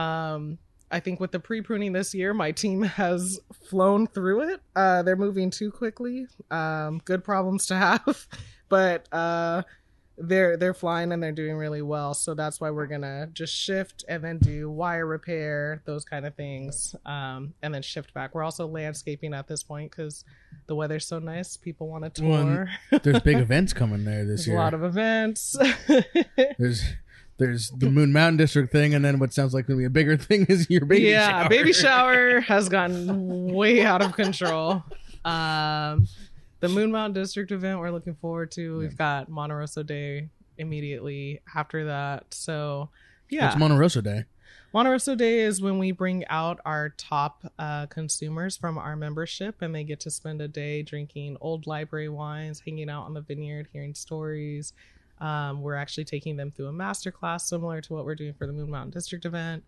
Um, 0.00 0.58
I 0.90 1.00
think 1.00 1.18
with 1.18 1.32
the 1.32 1.40
pre 1.40 1.62
pruning 1.62 1.92
this 1.92 2.14
year, 2.14 2.32
my 2.32 2.52
team 2.52 2.82
has 2.82 3.40
flown 3.68 4.06
through 4.06 4.50
it. 4.50 4.60
Uh, 4.74 5.02
they're 5.02 5.16
moving 5.16 5.50
too 5.50 5.70
quickly. 5.70 6.26
Um, 6.50 7.00
good 7.04 7.24
problems 7.24 7.66
to 7.66 7.76
have. 7.76 8.26
but 8.68 9.12
uh, 9.12 9.62
they're 10.18 10.56
they're 10.56 10.74
flying 10.74 11.12
and 11.12 11.22
they're 11.22 11.32
doing 11.32 11.56
really 11.56 11.82
well. 11.82 12.14
So 12.14 12.34
that's 12.34 12.60
why 12.60 12.70
we're 12.70 12.86
gonna 12.86 13.28
just 13.32 13.54
shift 13.54 14.04
and 14.08 14.22
then 14.22 14.38
do 14.38 14.70
wire 14.70 15.06
repair, 15.06 15.82
those 15.84 16.04
kind 16.04 16.24
of 16.24 16.34
things, 16.34 16.94
um, 17.04 17.54
and 17.62 17.74
then 17.74 17.82
shift 17.82 18.14
back. 18.14 18.34
We're 18.34 18.44
also 18.44 18.66
landscaping 18.66 19.34
at 19.34 19.48
this 19.48 19.62
point 19.62 19.90
because 19.90 20.24
the 20.66 20.74
weather's 20.74 21.06
so 21.06 21.18
nice. 21.18 21.56
People 21.56 21.88
want 21.88 22.14
to 22.14 22.24
Well, 22.24 22.44
tour. 22.44 22.70
There's 23.02 23.20
big 23.20 23.36
events 23.38 23.72
coming 23.72 24.04
there 24.04 24.24
this 24.24 24.46
There's 24.46 24.56
a 24.56 24.60
lot 24.60 24.74
of 24.74 24.82
events. 24.82 25.56
there's 26.58 26.84
there's 27.38 27.70
the 27.70 27.90
Moon 27.90 28.12
Mountain 28.12 28.38
District 28.38 28.72
thing, 28.72 28.94
and 28.94 29.04
then 29.04 29.18
what 29.18 29.32
sounds 29.32 29.52
like 29.52 29.66
going 29.66 29.78
to 29.78 29.82
be 29.82 29.86
a 29.86 29.90
bigger 29.90 30.16
thing 30.16 30.46
is 30.48 30.68
your 30.70 30.84
baby 30.86 31.04
yeah, 31.08 31.40
shower. 31.42 31.48
baby 31.48 31.72
shower 31.72 32.40
has 32.48 32.68
gotten 32.68 33.52
way 33.52 33.84
out 33.84 34.02
of 34.02 34.14
control. 34.14 34.82
Um, 35.24 36.08
the 36.60 36.68
Moon 36.68 36.90
Mountain 36.90 37.20
District 37.20 37.50
event 37.52 37.78
we're 37.78 37.90
looking 37.90 38.14
forward 38.14 38.50
to. 38.52 38.78
We've 38.78 38.96
got 38.96 39.28
Monte 39.28 39.54
Rosso 39.54 39.82
Day 39.82 40.28
immediately 40.58 41.40
after 41.54 41.84
that. 41.86 42.32
So 42.32 42.88
yeah, 43.28 43.48
It's 43.48 43.58
Monte 43.58 43.76
Rosso 43.76 44.00
Day. 44.00 44.24
Monte 44.72 44.90
Rosso 44.90 45.14
Day 45.14 45.40
is 45.40 45.60
when 45.60 45.78
we 45.78 45.90
bring 45.90 46.24
out 46.28 46.60
our 46.64 46.90
top 46.90 47.52
uh, 47.58 47.86
consumers 47.86 48.56
from 48.56 48.78
our 48.78 48.96
membership, 48.96 49.62
and 49.62 49.74
they 49.74 49.84
get 49.84 50.00
to 50.00 50.10
spend 50.10 50.40
a 50.40 50.48
day 50.48 50.82
drinking 50.82 51.36
old 51.40 51.66
library 51.66 52.08
wines, 52.08 52.60
hanging 52.60 52.88
out 52.90 53.04
on 53.04 53.14
the 53.14 53.20
vineyard, 53.20 53.68
hearing 53.72 53.94
stories. 53.94 54.72
Um, 55.20 55.62
we're 55.62 55.74
actually 55.76 56.04
taking 56.04 56.36
them 56.36 56.50
through 56.50 56.66
a 56.66 56.72
master 56.72 57.10
class 57.10 57.48
similar 57.48 57.80
to 57.80 57.92
what 57.94 58.04
we're 58.04 58.14
doing 58.14 58.34
for 58.34 58.46
the 58.46 58.52
Moon 58.52 58.70
Mountain 58.70 58.90
District 58.90 59.24
event, 59.24 59.64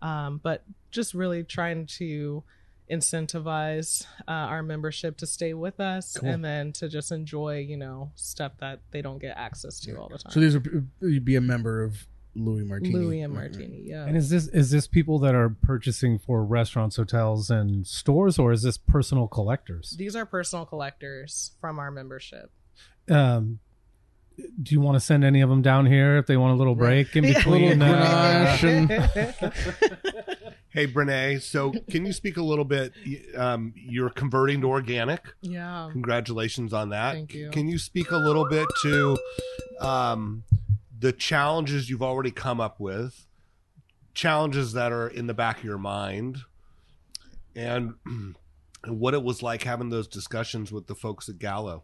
um, 0.00 0.40
but 0.42 0.64
just 0.90 1.14
really 1.14 1.42
trying 1.42 1.86
to 1.86 2.44
incentivize 2.90 4.04
uh, 4.28 4.30
our 4.32 4.62
membership 4.62 5.16
to 5.16 5.26
stay 5.26 5.54
with 5.54 5.80
us 5.80 6.16
Cool. 6.18 6.28
and 6.28 6.44
then 6.44 6.72
to 6.72 6.88
just 6.88 7.10
enjoy, 7.10 7.58
you 7.58 7.76
know, 7.76 8.10
stuff 8.14 8.52
that 8.60 8.80
they 8.90 9.02
don't 9.02 9.18
get 9.18 9.36
access 9.36 9.80
to 9.80 9.96
all 9.96 10.08
the 10.08 10.18
time. 10.18 10.32
So 10.32 10.40
these 10.40 10.54
are 10.54 10.62
you'd 11.00 11.24
be 11.24 11.36
a 11.36 11.40
member 11.40 11.82
of 11.82 12.06
Louis 12.34 12.64
Martini. 12.64 12.94
Louis 12.94 13.20
and 13.20 13.34
Martini, 13.34 13.82
yeah. 13.84 14.06
And 14.06 14.16
is 14.16 14.30
this 14.30 14.46
is 14.48 14.70
this 14.70 14.86
people 14.86 15.18
that 15.20 15.34
are 15.34 15.50
purchasing 15.50 16.18
for 16.18 16.44
restaurants, 16.44 16.96
hotels, 16.96 17.50
and 17.50 17.86
stores, 17.86 18.38
or 18.38 18.52
is 18.52 18.62
this 18.62 18.78
personal 18.78 19.26
collectors? 19.26 19.94
These 19.98 20.16
are 20.16 20.24
personal 20.26 20.64
collectors 20.64 21.52
from 21.60 21.78
our 21.78 21.90
membership. 21.90 22.50
Um, 23.10 23.58
do 24.62 24.74
you 24.74 24.80
want 24.80 24.96
to 24.96 25.00
send 25.00 25.24
any 25.24 25.40
of 25.40 25.48
them 25.50 25.62
down 25.62 25.86
here 25.86 26.16
if 26.16 26.26
they 26.26 26.36
want 26.36 26.54
a 26.54 26.56
little 26.56 26.74
break 26.74 27.14
in 27.16 27.24
between? 27.24 27.78
Little 27.78 27.94
uh, 27.94 28.56
Hey, 30.68 30.86
Brenae. 30.86 31.40
So, 31.42 31.72
can 31.90 32.06
you 32.06 32.14
speak 32.14 32.38
a 32.38 32.42
little 32.42 32.64
bit? 32.64 32.92
Um, 33.36 33.74
you're 33.76 34.08
converting 34.08 34.62
to 34.62 34.68
organic. 34.68 35.34
yeah. 35.42 35.88
Congratulations 35.92 36.72
on 36.72 36.88
that. 36.90 37.12
Thank 37.12 37.34
you. 37.34 37.50
Can 37.50 37.68
you 37.68 37.78
speak 37.78 38.10
a 38.10 38.16
little 38.16 38.48
bit 38.48 38.66
to 38.82 39.18
um, 39.80 40.44
the 40.98 41.12
challenges 41.12 41.90
you've 41.90 42.02
already 42.02 42.30
come 42.30 42.58
up 42.58 42.80
with, 42.80 43.26
challenges 44.14 44.72
that 44.72 44.92
are 44.92 45.08
in 45.08 45.26
the 45.26 45.34
back 45.34 45.58
of 45.58 45.64
your 45.64 45.76
mind, 45.76 46.38
and, 47.54 47.94
and 48.06 48.36
what 48.88 49.12
it 49.12 49.22
was 49.22 49.42
like 49.42 49.64
having 49.64 49.90
those 49.90 50.08
discussions 50.08 50.72
with 50.72 50.86
the 50.86 50.94
folks 50.94 51.28
at 51.28 51.38
Gallo? 51.38 51.82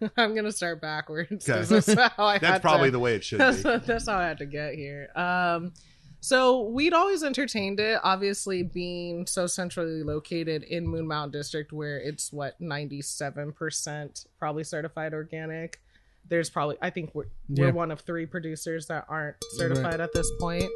I'm 0.16 0.34
gonna 0.34 0.52
start 0.52 0.80
backwards. 0.80 1.48
Okay. 1.48 1.62
That's 1.64 1.92
how 1.94 2.24
I 2.26 2.38
That's 2.38 2.52
had 2.54 2.62
probably 2.62 2.88
to, 2.88 2.92
the 2.92 2.98
way 2.98 3.14
it 3.14 3.24
should 3.24 3.38
that's, 3.40 3.62
be. 3.62 3.76
that's 3.86 4.08
how 4.08 4.18
I 4.18 4.24
had 4.26 4.38
to 4.38 4.46
get 4.46 4.74
here. 4.74 5.08
Um, 5.16 5.72
so 6.20 6.62
we'd 6.62 6.94
always 6.94 7.22
entertained 7.22 7.80
it. 7.80 8.00
Obviously, 8.02 8.62
being 8.62 9.26
so 9.26 9.46
centrally 9.46 10.02
located 10.02 10.62
in 10.62 10.86
Moon 10.86 11.06
Mountain 11.06 11.32
District, 11.38 11.72
where 11.72 11.98
it's 12.00 12.32
what 12.32 12.58
97 12.60 13.52
percent 13.52 14.26
probably 14.38 14.64
certified 14.64 15.12
organic. 15.14 15.80
There's 16.28 16.48
probably 16.48 16.76
I 16.80 16.88
think 16.90 17.14
we're 17.14 17.24
Yeah. 17.48 17.66
we're 17.66 17.72
one 17.72 17.90
of 17.90 18.00
three 18.00 18.24
producers 18.24 18.86
that 18.86 19.04
aren't 19.08 19.36
certified 19.56 20.00
at 20.00 20.12
this 20.14 20.30
point. 20.40 20.70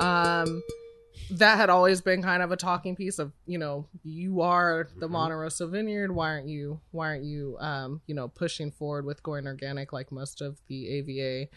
Um, 0.00 0.62
that 1.30 1.56
had 1.56 1.70
always 1.70 2.00
been 2.00 2.22
kind 2.22 2.42
of 2.42 2.52
a 2.52 2.56
talking 2.56 2.94
piece 2.96 3.18
of 3.18 3.32
you 3.46 3.58
know 3.58 3.86
you 4.04 4.40
are 4.40 4.88
the 4.98 5.08
Monte 5.08 5.34
Rosso 5.34 5.66
vineyard 5.66 6.12
why 6.14 6.28
aren't 6.30 6.48
you 6.48 6.80
why 6.92 7.06
aren't 7.08 7.24
you 7.24 7.56
um 7.60 8.00
you 8.06 8.14
know 8.14 8.28
pushing 8.28 8.70
forward 8.70 9.04
with 9.04 9.22
going 9.22 9.46
organic 9.46 9.92
like 9.92 10.12
most 10.12 10.40
of 10.40 10.58
the 10.68 10.88
AVA 10.98 11.48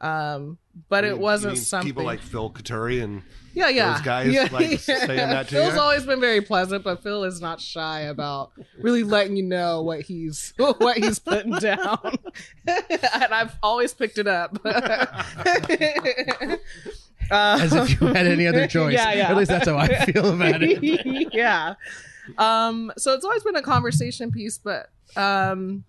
um 0.00 0.58
but 0.88 1.04
You 1.04 1.10
it 1.10 1.12
mean- 1.14 1.22
wasn't 1.22 1.56
something 1.58 1.88
People 1.88 2.04
like 2.04 2.20
Phil 2.20 2.50
Coturri 2.50 3.02
and 3.02 3.22
yeah 3.54 3.68
yeah. 3.68 3.92
those 3.92 4.02
guys, 4.02 4.32
yeah, 4.34 4.48
like, 4.50 4.80
saying 4.80 5.06
that 5.06 5.46
to 5.48 5.54
Phil's 5.54 5.74
you? 5.74 5.80
always 5.80 6.04
been 6.04 6.20
very 6.20 6.40
pleasant 6.40 6.82
but 6.82 7.00
Phil 7.04 7.22
is 7.22 7.40
not 7.40 7.60
shy 7.60 8.00
about 8.00 8.50
really 8.80 9.04
letting 9.04 9.36
you 9.36 9.44
know 9.44 9.82
what 9.82 10.00
he's 10.00 10.52
what 10.58 10.98
he's 10.98 11.18
putting 11.20 11.52
down. 11.52 12.16
And 12.66 13.32
I've 13.32 13.56
always 13.62 13.94
picked 13.94 14.18
it 14.18 14.26
up 14.26 14.58
Uh, 17.30 17.58
As 17.60 17.72
if 17.72 18.00
you 18.00 18.06
had 18.08 18.26
any 18.26 18.46
other 18.46 18.66
choice. 18.68 18.94
Yeah, 18.94 19.12
yeah. 19.12 19.30
At 19.30 19.36
least 19.36 19.50
that's 19.50 19.68
how 19.68 19.78
I 19.78 20.04
feel 20.04 20.32
about 20.32 20.62
it. 20.62 21.28
yeah. 21.34 21.74
Um, 22.38 22.92
so 22.96 23.14
it's 23.14 23.24
always 23.24 23.42
been 23.42 23.56
a 23.56 23.62
conversation 23.62 24.30
piece, 24.30 24.58
but 24.58 24.90
um, 25.16 25.84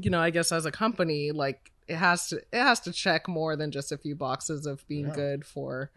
you 0.00 0.10
know, 0.10 0.20
I 0.20 0.30
guess 0.30 0.52
as 0.52 0.66
a 0.66 0.72
company, 0.72 1.30
like 1.32 1.70
it 1.88 1.96
has 1.96 2.28
to 2.28 2.36
it 2.36 2.62
has 2.62 2.80
to 2.80 2.92
check 2.92 3.28
more 3.28 3.56
than 3.56 3.70
just 3.70 3.92
a 3.92 3.98
few 3.98 4.14
boxes 4.14 4.66
of 4.66 4.86
being 4.88 5.10
good 5.10 5.44
for 5.44 5.90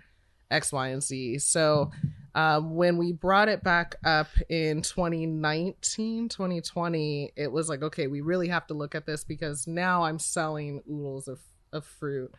X, 0.52 0.72
Y, 0.72 0.88
and 0.88 1.04
Z. 1.04 1.40
So 1.40 1.92
um, 2.36 2.76
when 2.76 2.98
we 2.98 3.12
brought 3.12 3.50
it 3.50 3.64
back 3.64 3.96
up 4.04 4.28
in 4.50 4.82
2019, 4.82 6.30
2020, 6.30 7.34
it 7.36 7.52
was 7.52 7.70
like, 7.70 7.84
okay, 7.84 8.08
we 8.08 8.22
really 8.22 8.48
have 8.48 8.66
to 8.68 8.74
look 8.74 8.96
at 8.96 9.06
this 9.06 9.24
because 9.24 9.68
now 9.68 10.04
I'm 10.04 10.20
selling 10.20 10.82
oodles 10.90 11.28
of, 11.28 11.40
of 11.72 11.86
fruit. 11.86 12.34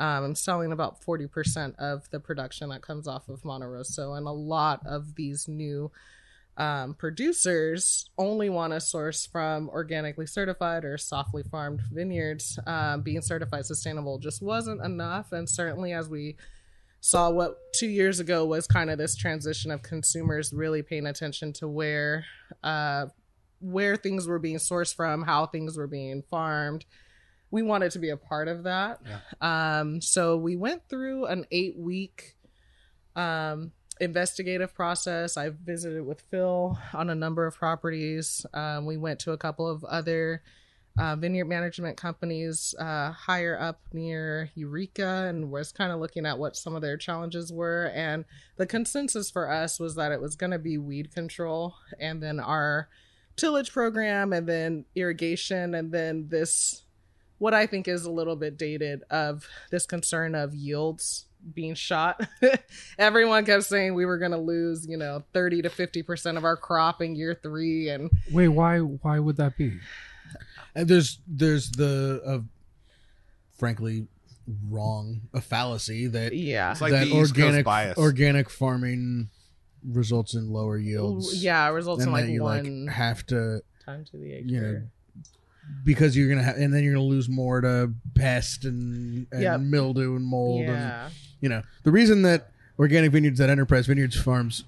Um, 0.00 0.24
I'm 0.24 0.34
selling 0.34 0.72
about 0.72 1.02
40% 1.02 1.76
of 1.76 2.08
the 2.10 2.18
production 2.18 2.70
that 2.70 2.80
comes 2.80 3.06
off 3.06 3.28
of 3.28 3.44
Monte 3.44 3.66
Rosso, 3.66 4.14
and 4.14 4.26
a 4.26 4.32
lot 4.32 4.80
of 4.86 5.14
these 5.14 5.46
new 5.46 5.90
um, 6.56 6.94
producers 6.94 8.08
only 8.16 8.48
want 8.48 8.72
to 8.72 8.80
source 8.80 9.26
from 9.26 9.68
organically 9.68 10.26
certified 10.26 10.86
or 10.86 10.96
softly 10.96 11.42
farmed 11.42 11.82
vineyards. 11.92 12.58
Um, 12.66 13.02
being 13.02 13.20
certified 13.20 13.66
sustainable 13.66 14.18
just 14.18 14.42
wasn't 14.42 14.82
enough, 14.82 15.32
and 15.32 15.48
certainly 15.48 15.92
as 15.92 16.08
we 16.08 16.36
saw 17.02 17.28
what 17.30 17.58
two 17.74 17.88
years 17.88 18.20
ago 18.20 18.46
was 18.46 18.66
kind 18.66 18.90
of 18.90 18.96
this 18.96 19.16
transition 19.16 19.70
of 19.70 19.82
consumers 19.82 20.52
really 20.52 20.82
paying 20.82 21.06
attention 21.06 21.52
to 21.54 21.68
where 21.68 22.24
uh, 22.62 23.06
where 23.60 23.96
things 23.96 24.26
were 24.26 24.38
being 24.38 24.56
sourced 24.56 24.94
from, 24.94 25.22
how 25.22 25.44
things 25.44 25.76
were 25.76 25.86
being 25.86 26.22
farmed. 26.22 26.86
We 27.50 27.62
wanted 27.62 27.92
to 27.92 27.98
be 27.98 28.10
a 28.10 28.16
part 28.16 28.48
of 28.48 28.64
that. 28.64 29.00
Um, 29.40 30.00
so 30.00 30.36
we 30.36 30.56
went 30.56 30.88
through 30.88 31.26
an 31.26 31.46
eight 31.50 31.76
week 31.76 32.36
um, 33.16 33.72
investigative 34.00 34.74
process. 34.74 35.36
I 35.36 35.50
visited 35.50 36.04
with 36.06 36.22
Phil 36.30 36.78
on 36.94 37.10
a 37.10 37.14
number 37.14 37.46
of 37.46 37.56
properties. 37.56 38.46
Um, 38.54 38.86
we 38.86 38.96
went 38.96 39.20
to 39.20 39.32
a 39.32 39.38
couple 39.38 39.68
of 39.68 39.84
other 39.84 40.42
uh, 40.98 41.16
vineyard 41.16 41.46
management 41.46 41.96
companies 41.96 42.74
uh, 42.78 43.12
higher 43.12 43.58
up 43.58 43.80
near 43.92 44.50
Eureka 44.54 45.26
and 45.28 45.50
was 45.50 45.72
kind 45.72 45.92
of 45.92 46.00
looking 46.00 46.26
at 46.26 46.38
what 46.38 46.56
some 46.56 46.74
of 46.74 46.82
their 46.82 46.96
challenges 46.96 47.52
were. 47.52 47.90
And 47.94 48.24
the 48.56 48.66
consensus 48.66 49.30
for 49.30 49.50
us 49.50 49.78
was 49.78 49.94
that 49.94 50.12
it 50.12 50.20
was 50.20 50.36
going 50.36 50.50
to 50.50 50.58
be 50.58 50.78
weed 50.78 51.14
control 51.14 51.74
and 51.98 52.22
then 52.22 52.40
our 52.40 52.88
tillage 53.36 53.72
program 53.72 54.32
and 54.32 54.46
then 54.46 54.84
irrigation 54.94 55.74
and 55.74 55.92
then 55.92 56.28
this 56.28 56.82
what 57.40 57.54
I 57.54 57.66
think 57.66 57.88
is 57.88 58.04
a 58.04 58.10
little 58.10 58.36
bit 58.36 58.56
dated 58.56 59.02
of 59.10 59.48
this 59.70 59.86
concern 59.86 60.34
of 60.34 60.54
yields 60.54 61.24
being 61.54 61.74
shot. 61.74 62.20
Everyone 62.98 63.46
kept 63.46 63.64
saying 63.64 63.94
we 63.94 64.04
were 64.04 64.18
going 64.18 64.32
to 64.32 64.38
lose, 64.38 64.86
you 64.86 64.98
know, 64.98 65.24
30 65.32 65.62
to 65.62 65.70
50% 65.70 66.36
of 66.36 66.44
our 66.44 66.56
crop 66.56 67.00
in 67.00 67.16
year 67.16 67.34
3 67.42 67.88
and 67.88 68.10
Wait, 68.30 68.48
why 68.48 68.78
why 68.78 69.18
would 69.18 69.38
that 69.38 69.56
be? 69.56 69.78
And 70.74 70.86
there's 70.86 71.18
there's 71.26 71.70
the 71.72 72.22
uh, 72.24 72.38
frankly 73.58 74.06
wrong 74.68 75.22
a 75.32 75.40
fallacy 75.40 76.08
that 76.08 76.34
yeah. 76.34 76.72
It's 76.72 76.82
like 76.82 76.92
that 76.92 77.06
the 77.06 77.14
organic 77.14 77.64
bias. 77.64 77.96
organic 77.96 78.50
farming 78.50 79.30
results 79.82 80.34
in 80.34 80.52
lower 80.52 80.76
yields. 80.76 81.42
Yeah, 81.42 81.68
results 81.68 82.02
in 82.02 82.08
and 82.08 82.12
like 82.12 82.26
that 82.26 82.32
you 82.32 82.42
one 82.42 82.84
like 82.84 82.94
have 82.94 83.26
to 83.28 83.62
time 83.84 84.04
to 84.10 84.18
the 84.18 84.34
acre. 84.34 84.46
you 84.46 84.60
know, 84.60 84.82
because 85.84 86.16
you're 86.16 86.28
gonna 86.28 86.42
have 86.42 86.56
and 86.56 86.72
then 86.74 86.82
you're 86.84 86.94
gonna 86.94 87.04
lose 87.04 87.28
more 87.28 87.60
to 87.60 87.92
pest 88.14 88.64
and, 88.64 89.26
and 89.32 89.42
Yep. 89.42 89.60
mildew 89.60 90.16
and 90.16 90.24
mold 90.24 90.66
and 90.68 91.12
you 91.40 91.48
know 91.48 91.62
the 91.84 91.90
reason 91.90 92.22
that 92.22 92.50
organic 92.78 93.12
vineyards 93.12 93.38
that 93.38 93.50
enterprise 93.50 93.86
vineyards 93.86 94.20
farms 94.20 94.64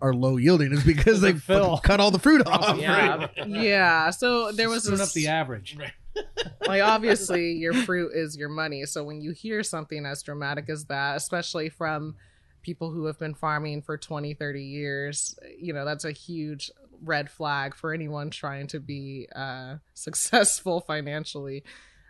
are 0.00 0.14
low 0.14 0.36
yielding 0.36 0.72
is 0.72 0.84
because 0.84 1.20
they 1.20 1.32
Phil. 1.32 1.60
fucking 1.76 1.82
cut 1.82 2.00
all 2.00 2.10
the 2.10 2.18
fruit 2.20 2.46
off 2.46 2.78
Yeah. 2.78 3.28
yeah. 3.46 4.10
So 4.10 4.52
there 4.52 4.68
was 4.68 4.84
Screwing 4.84 4.98
this 4.98 5.08
up 5.08 5.12
the 5.14 5.26
average. 5.28 5.76
like 6.66 6.82
obviously 6.82 7.52
your 7.52 7.72
fruit 7.74 8.10
is 8.14 8.36
your 8.36 8.48
money 8.48 8.84
so 8.84 9.04
when 9.04 9.20
you 9.20 9.30
hear 9.32 9.62
something 9.62 10.04
as 10.04 10.22
dramatic 10.22 10.68
as 10.68 10.84
that 10.86 11.16
especially 11.16 11.68
from 11.68 12.16
people 12.62 12.90
who 12.90 13.04
have 13.06 13.16
been 13.20 13.34
farming 13.34 13.80
for 13.82 13.96
20 13.96 14.34
30 14.34 14.62
years 14.64 15.38
you 15.58 15.72
know 15.72 15.84
that's 15.84 16.04
a 16.04 16.10
huge 16.10 16.72
red 17.02 17.30
flag 17.30 17.74
for 17.74 17.92
anyone 17.92 18.30
trying 18.30 18.66
to 18.68 18.80
be 18.80 19.28
uh, 19.34 19.76
successful 19.94 20.80
financially 20.80 21.64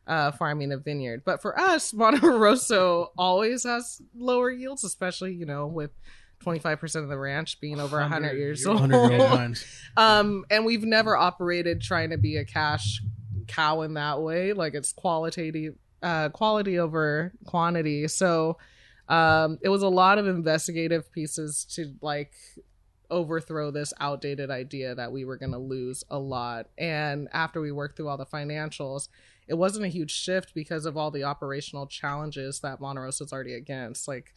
uh, 0.07 0.33
farming 0.33 0.73
a 0.73 0.79
vineyard. 0.79 1.23
But 1.25 1.43
for 1.43 1.59
us, 1.59 1.93
Monte 1.95 2.27
Rosso 2.27 3.13
always 3.17 3.65
has 3.65 4.01
lower 4.17 4.51
yields, 4.51 4.85
especially 4.85 5.35
you 5.35 5.47
know 5.47 5.67
with 5.67 5.91
25% 6.45 7.03
of 7.03 7.09
the 7.09 7.19
ranch 7.19 7.61
being 7.61 7.81
over 7.81 7.99
100 7.99 8.33
years 8.39 8.65
old. 8.67 8.81
100 8.81 9.11
year 9.11 9.21
old 9.21 9.31
vines. 9.31 9.65
um, 9.97 10.45
and 10.51 10.65
we've 10.65 10.85
never 10.85 11.17
operated 11.17 11.81
trying 11.81 12.11
to 12.11 12.19
be 12.19 12.37
a 12.37 12.45
cash 12.45 13.01
cow 13.49 13.83
in 13.83 13.95
that 13.95 14.21
way. 14.21 14.53
Like 14.53 14.75
it's 14.75 14.93
qualitative, 14.93 15.75
uh, 16.03 16.29
quality 16.29 16.79
over 16.79 17.33
quantity. 17.45 18.07
So 18.09 18.57
um, 19.09 19.59
it 19.63 19.69
was 19.69 19.83
a 19.83 19.89
lot 19.89 20.19
of 20.19 20.27
investigative 20.27 21.11
pieces 21.13 21.65
to 21.75 21.95
like 22.01 22.33
overthrow 23.11 23.71
this 23.71 23.93
outdated 24.01 24.51
idea 24.51 24.95
that 24.95 25.13
we 25.13 25.25
were 25.25 25.37
going 25.37 25.53
to 25.53 25.59
lose 25.59 26.05
a 26.11 26.19
lot. 26.19 26.67
And 26.77 27.29
after 27.33 27.61
we 27.61 27.73
worked 27.73 27.97
through 27.97 28.09
all 28.09 28.17
the 28.17 28.27
financials, 28.27 29.09
it 29.47 29.55
wasn't 29.55 29.87
a 29.87 29.89
huge 29.89 30.11
shift 30.11 30.55
because 30.55 30.85
of 30.85 30.97
all 30.97 31.11
the 31.11 31.25
operational 31.25 31.87
challenges 31.87 32.61
that 32.61 32.81
Monte 32.81 33.01
Rosso's 33.01 33.33
already 33.33 33.55
against. 33.55 34.07
Like 34.07 34.35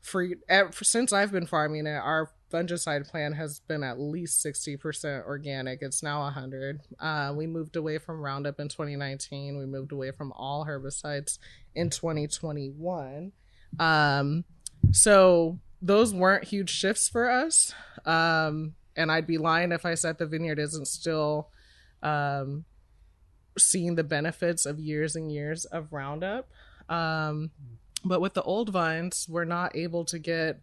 for, 0.00 0.26
ever, 0.48 0.72
since 0.82 1.12
I've 1.12 1.32
been 1.32 1.46
farming 1.46 1.86
it, 1.86 1.96
our 1.96 2.30
fungicide 2.50 3.08
plan 3.08 3.32
has 3.32 3.60
been 3.60 3.82
at 3.82 4.00
least 4.00 4.44
60% 4.44 5.24
organic. 5.26 5.82
It's 5.82 6.02
now 6.02 6.22
100. 6.22 6.80
Uh, 6.98 7.34
we 7.36 7.46
moved 7.46 7.76
away 7.76 7.98
from 7.98 8.22
Roundup 8.22 8.58
in 8.58 8.68
2019. 8.68 9.58
We 9.58 9.66
moved 9.66 9.92
away 9.92 10.12
from 10.12 10.32
all 10.32 10.64
herbicides 10.64 11.38
in 11.74 11.90
2021. 11.90 13.32
Um, 13.78 14.44
so 14.92 15.58
those 15.80 16.12
weren't 16.12 16.44
huge 16.44 16.70
shifts 16.70 17.08
for 17.08 17.30
us. 17.30 17.72
Um, 18.04 18.74
and 18.96 19.12
I'd 19.12 19.26
be 19.26 19.38
lying 19.38 19.72
if 19.72 19.86
I 19.86 19.94
said 19.94 20.18
the 20.18 20.26
vineyard 20.26 20.58
isn't 20.58 20.88
still 20.88 21.50
um, 22.02 22.64
seeing 23.56 23.94
the 23.94 24.04
benefits 24.04 24.66
of 24.66 24.80
years 24.80 25.14
and 25.14 25.30
years 25.30 25.64
of 25.66 25.92
Roundup. 25.92 26.48
Um, 26.88 27.50
but 28.04 28.20
with 28.20 28.34
the 28.34 28.42
old 28.42 28.70
vines, 28.70 29.26
we're 29.28 29.44
not 29.44 29.76
able 29.76 30.04
to 30.06 30.18
get 30.18 30.60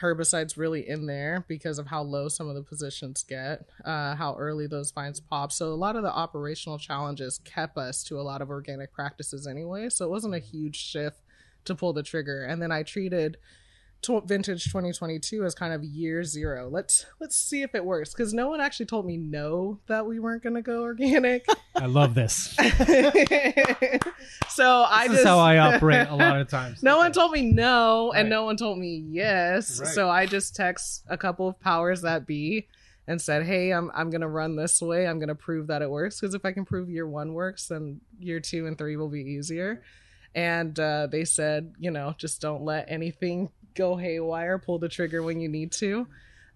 herbicides 0.00 0.56
really 0.56 0.88
in 0.88 1.06
there 1.06 1.44
because 1.48 1.78
of 1.78 1.88
how 1.88 2.02
low 2.02 2.28
some 2.28 2.48
of 2.48 2.54
the 2.54 2.62
positions 2.62 3.24
get, 3.28 3.68
uh, 3.84 4.14
how 4.14 4.34
early 4.36 4.66
those 4.66 4.92
vines 4.92 5.20
pop. 5.20 5.52
So 5.52 5.72
a 5.72 5.74
lot 5.74 5.96
of 5.96 6.02
the 6.02 6.12
operational 6.12 6.78
challenges 6.78 7.40
kept 7.44 7.76
us 7.76 8.02
to 8.04 8.20
a 8.20 8.22
lot 8.22 8.40
of 8.40 8.50
organic 8.50 8.92
practices 8.92 9.46
anyway. 9.46 9.88
So 9.90 10.04
it 10.04 10.10
wasn't 10.10 10.34
a 10.34 10.38
huge 10.38 10.76
shift 10.76 11.18
to 11.64 11.74
pull 11.74 11.92
the 11.92 12.02
trigger. 12.02 12.44
And 12.44 12.62
then 12.62 12.72
I 12.72 12.82
treated 12.82 13.36
to- 14.02 14.20
vintage 14.22 14.64
2022 14.64 15.44
as 15.44 15.54
kind 15.54 15.72
of 15.74 15.82
year 15.84 16.24
zero. 16.24 16.68
Let's 16.68 17.06
let's 17.20 17.36
see 17.36 17.62
if 17.62 17.74
it 17.74 17.84
works 17.84 18.12
because 18.12 18.32
no 18.34 18.48
one 18.48 18.60
actually 18.60 18.86
told 18.86 19.06
me 19.06 19.16
no 19.16 19.78
that 19.86 20.06
we 20.06 20.18
weren't 20.18 20.42
going 20.42 20.54
to 20.56 20.62
go 20.62 20.82
organic. 20.82 21.46
I 21.76 21.86
love 21.86 22.14
this. 22.14 22.54
so 24.48 24.84
I 24.88 25.06
This 25.08 25.12
just 25.12 25.20
is 25.20 25.26
how 25.26 25.38
I 25.38 25.58
operate 25.58 26.08
a 26.08 26.14
lot 26.14 26.40
of 26.40 26.48
times. 26.48 26.82
no 26.82 26.98
one 26.98 27.12
told 27.12 27.32
me 27.32 27.42
no, 27.52 28.12
and 28.12 28.26
Right. 28.26 28.30
no 28.30 28.44
one 28.44 28.56
told 28.56 28.78
me 28.78 29.04
yes. 29.08 29.80
Right. 29.80 29.88
So 29.88 30.08
I 30.10 30.26
just 30.26 30.54
text 30.56 31.04
a 31.08 31.16
couple 31.16 31.48
of 31.48 31.58
powers 31.60 32.02
that 32.02 32.26
be 32.26 32.68
and 33.06 33.20
said, 33.20 33.44
"Hey, 33.44 33.70
I'm 33.72 33.90
I'm 33.94 34.10
gonna 34.10 34.28
run 34.28 34.56
this 34.56 34.80
way. 34.80 35.06
I'm 35.06 35.18
gonna 35.18 35.34
prove 35.34 35.66
that 35.68 35.82
it 35.82 35.90
works. 35.90 36.20
Because 36.20 36.34
if 36.34 36.44
I 36.44 36.52
can 36.52 36.64
prove 36.64 36.88
year 36.90 37.06
one 37.08 37.32
works, 37.34 37.68
then 37.68 38.00
year 38.18 38.40
two 38.40 38.66
and 38.66 38.76
three 38.78 38.96
will 38.96 39.08
be 39.08 39.22
easier." 39.22 39.82
And 40.32 40.78
uh, 40.78 41.08
they 41.10 41.24
said, 41.24 41.74
you 41.80 41.90
know, 41.90 42.14
just 42.16 42.40
don't 42.40 42.62
let 42.62 42.84
anything 42.88 43.50
go 43.74 43.96
haywire. 43.96 44.58
Pull 44.58 44.78
the 44.78 44.88
trigger 44.88 45.22
when 45.22 45.40
you 45.40 45.48
need 45.48 45.72
to. 45.72 46.06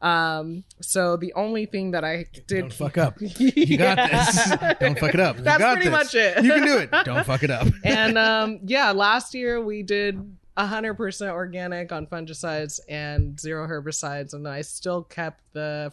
Um, 0.03 0.64
so 0.83 1.16
the 1.16 1.33
only 1.35 1.64
thing 1.64 1.92
that 1.92 2.05
I 2.05 2.27
did 2.46 2.61
Don't 2.61 2.72
fuck 2.72 2.98
up. 2.98 3.16
You 3.20 3.79
got 3.79 3.96
this. 4.11 4.50
Don't 4.79 4.98
fuck 4.98 5.14
it 5.14 5.20
up. 5.20 5.38
You 5.38 5.44
That's 5.44 5.59
got 5.59 5.77
pretty 5.77 5.88
this. 5.88 5.98
much 5.98 6.14
it. 6.14 6.44
You 6.44 6.53
can 6.53 6.66
do 6.66 6.79
it. 6.79 6.90
Don't 7.05 7.24
fuck 7.24 7.42
it 7.42 7.50
up. 7.50 7.66
and 7.85 8.18
um, 8.18 8.61
yeah, 8.64 8.90
last 8.92 9.35
year 9.35 9.62
we 9.64 9.83
did 9.83 10.37
100% 10.59 11.31
organic 11.31 11.90
on 11.90 12.07
fungicides 12.07 12.81
and 12.88 13.40
zero 13.40 13.66
herbicides, 13.66 14.35
and 14.35 14.46
I 14.46 14.61
still 14.61 15.03
kept 15.03 15.40
the 15.53 15.92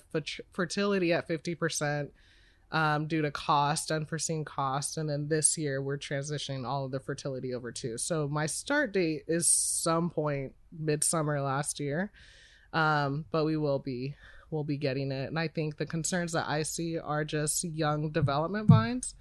fertility 0.51 1.13
at 1.13 1.27
50% 1.27 2.10
um, 2.71 3.07
due 3.07 3.21
to 3.21 3.31
cost, 3.31 3.91
unforeseen 3.91 4.45
cost. 4.45 4.97
And 4.97 5.10
then 5.10 5.27
this 5.27 5.57
year 5.57 5.81
we're 5.81 5.97
transitioning 5.97 6.65
all 6.65 6.86
of 6.86 6.91
the 6.91 6.99
fertility 6.99 7.53
over 7.53 7.71
to. 7.73 7.97
So 7.97 8.27
my 8.27 8.45
start 8.45 8.93
date 8.93 9.23
is 9.27 9.47
some 9.47 10.10
point 10.10 10.53
midsummer 10.77 11.41
last 11.41 11.79
year, 11.79 12.12
um, 12.73 13.25
but 13.31 13.45
we 13.45 13.57
will 13.57 13.79
be 13.79 14.15
we'll 14.49 14.63
be 14.63 14.77
getting 14.77 15.12
it. 15.12 15.29
And 15.29 15.39
I 15.39 15.47
think 15.47 15.77
the 15.77 15.86
concerns 15.86 16.34
that 16.34 16.47
I 16.47 16.63
see 16.63 16.99
are 16.99 17.23
just 17.23 17.63
young 17.63 18.10
development 18.12 18.67
vines 18.67 19.15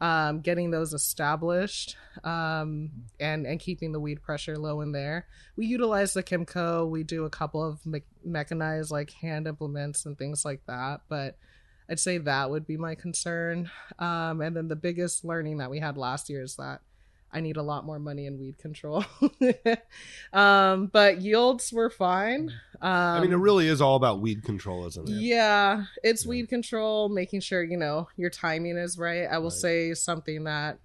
um, 0.00 0.40
getting 0.40 0.70
those 0.70 0.94
established 0.94 1.96
um, 2.24 2.90
and 3.18 3.46
and 3.46 3.60
keeping 3.60 3.92
the 3.92 4.00
weed 4.00 4.22
pressure 4.22 4.56
low 4.56 4.80
in 4.80 4.92
there. 4.92 5.26
We 5.56 5.66
utilize 5.66 6.14
the 6.14 6.22
Kimco. 6.22 6.88
We 6.88 7.02
do 7.02 7.26
a 7.26 7.30
couple 7.30 7.62
of 7.62 7.84
me- 7.84 8.02
mechanized 8.24 8.90
like 8.90 9.10
hand 9.10 9.46
implements 9.46 10.06
and 10.06 10.16
things 10.16 10.44
like 10.44 10.64
that. 10.66 11.02
But 11.08 11.36
I'd 11.90 11.98
say 11.98 12.18
that 12.18 12.50
would 12.50 12.66
be 12.66 12.76
my 12.76 12.94
concern. 12.94 13.68
Um, 13.98 14.40
and 14.40 14.56
then 14.56 14.68
the 14.68 14.76
biggest 14.76 15.24
learning 15.24 15.58
that 15.58 15.70
we 15.70 15.80
had 15.80 15.96
last 15.96 16.30
year 16.30 16.42
is 16.42 16.54
that 16.56 16.82
I 17.32 17.40
need 17.40 17.56
a 17.56 17.62
lot 17.62 17.84
more 17.84 17.98
money 17.98 18.26
in 18.26 18.38
weed 18.38 18.58
control. 18.58 19.04
um, 20.32 20.86
but 20.86 21.20
yields 21.20 21.72
were 21.72 21.90
fine. 21.90 22.50
Um, 22.80 22.90
I 22.90 23.20
mean, 23.20 23.32
it 23.32 23.36
really 23.36 23.66
is 23.68 23.80
all 23.80 23.96
about 23.96 24.20
weed 24.20 24.42
control, 24.44 24.86
isn't 24.86 25.08
it? 25.08 25.12
yeah, 25.12 25.84
it's 26.02 26.24
weed 26.26 26.48
control, 26.48 27.08
making 27.08 27.40
sure, 27.40 27.62
you 27.62 27.76
know, 27.76 28.08
your 28.16 28.30
timing 28.30 28.76
is 28.76 28.98
right. 28.98 29.24
I 29.26 29.38
will 29.38 29.50
Right. 29.50 29.52
say 29.52 29.94
something 29.94 30.44
that 30.44 30.78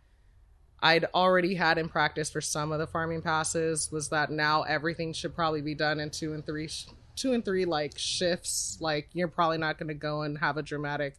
I'd 0.82 1.06
already 1.16 1.56
had 1.56 1.78
in 1.78 1.88
practice 1.90 2.30
for 2.30 2.42
some 2.42 2.72
of 2.72 2.80
the 2.80 2.88
farming 2.88 3.22
passes 3.22 3.92
was 3.92 4.10
that 4.10 4.30
now 4.32 4.64
everything 4.64 5.14
should 5.14 5.34
probably 5.36 5.62
be 5.62 5.74
done 5.76 6.00
in 6.00 6.10
two 6.10 6.34
and 6.34 6.46
three 6.46 6.68
sh- 6.68 6.88
two 7.16 7.34
and 7.34 7.44
three 7.44 7.66
like 7.66 7.98
shifts. 7.98 8.78
Like 8.80 9.10
you're 9.14 9.28
probably 9.28 9.58
not 9.58 9.78
going 9.78 9.90
to 9.90 9.94
go 9.94 10.22
and 10.22 10.38
have 10.38 10.58
a 10.58 10.64
dramatic 10.64 11.16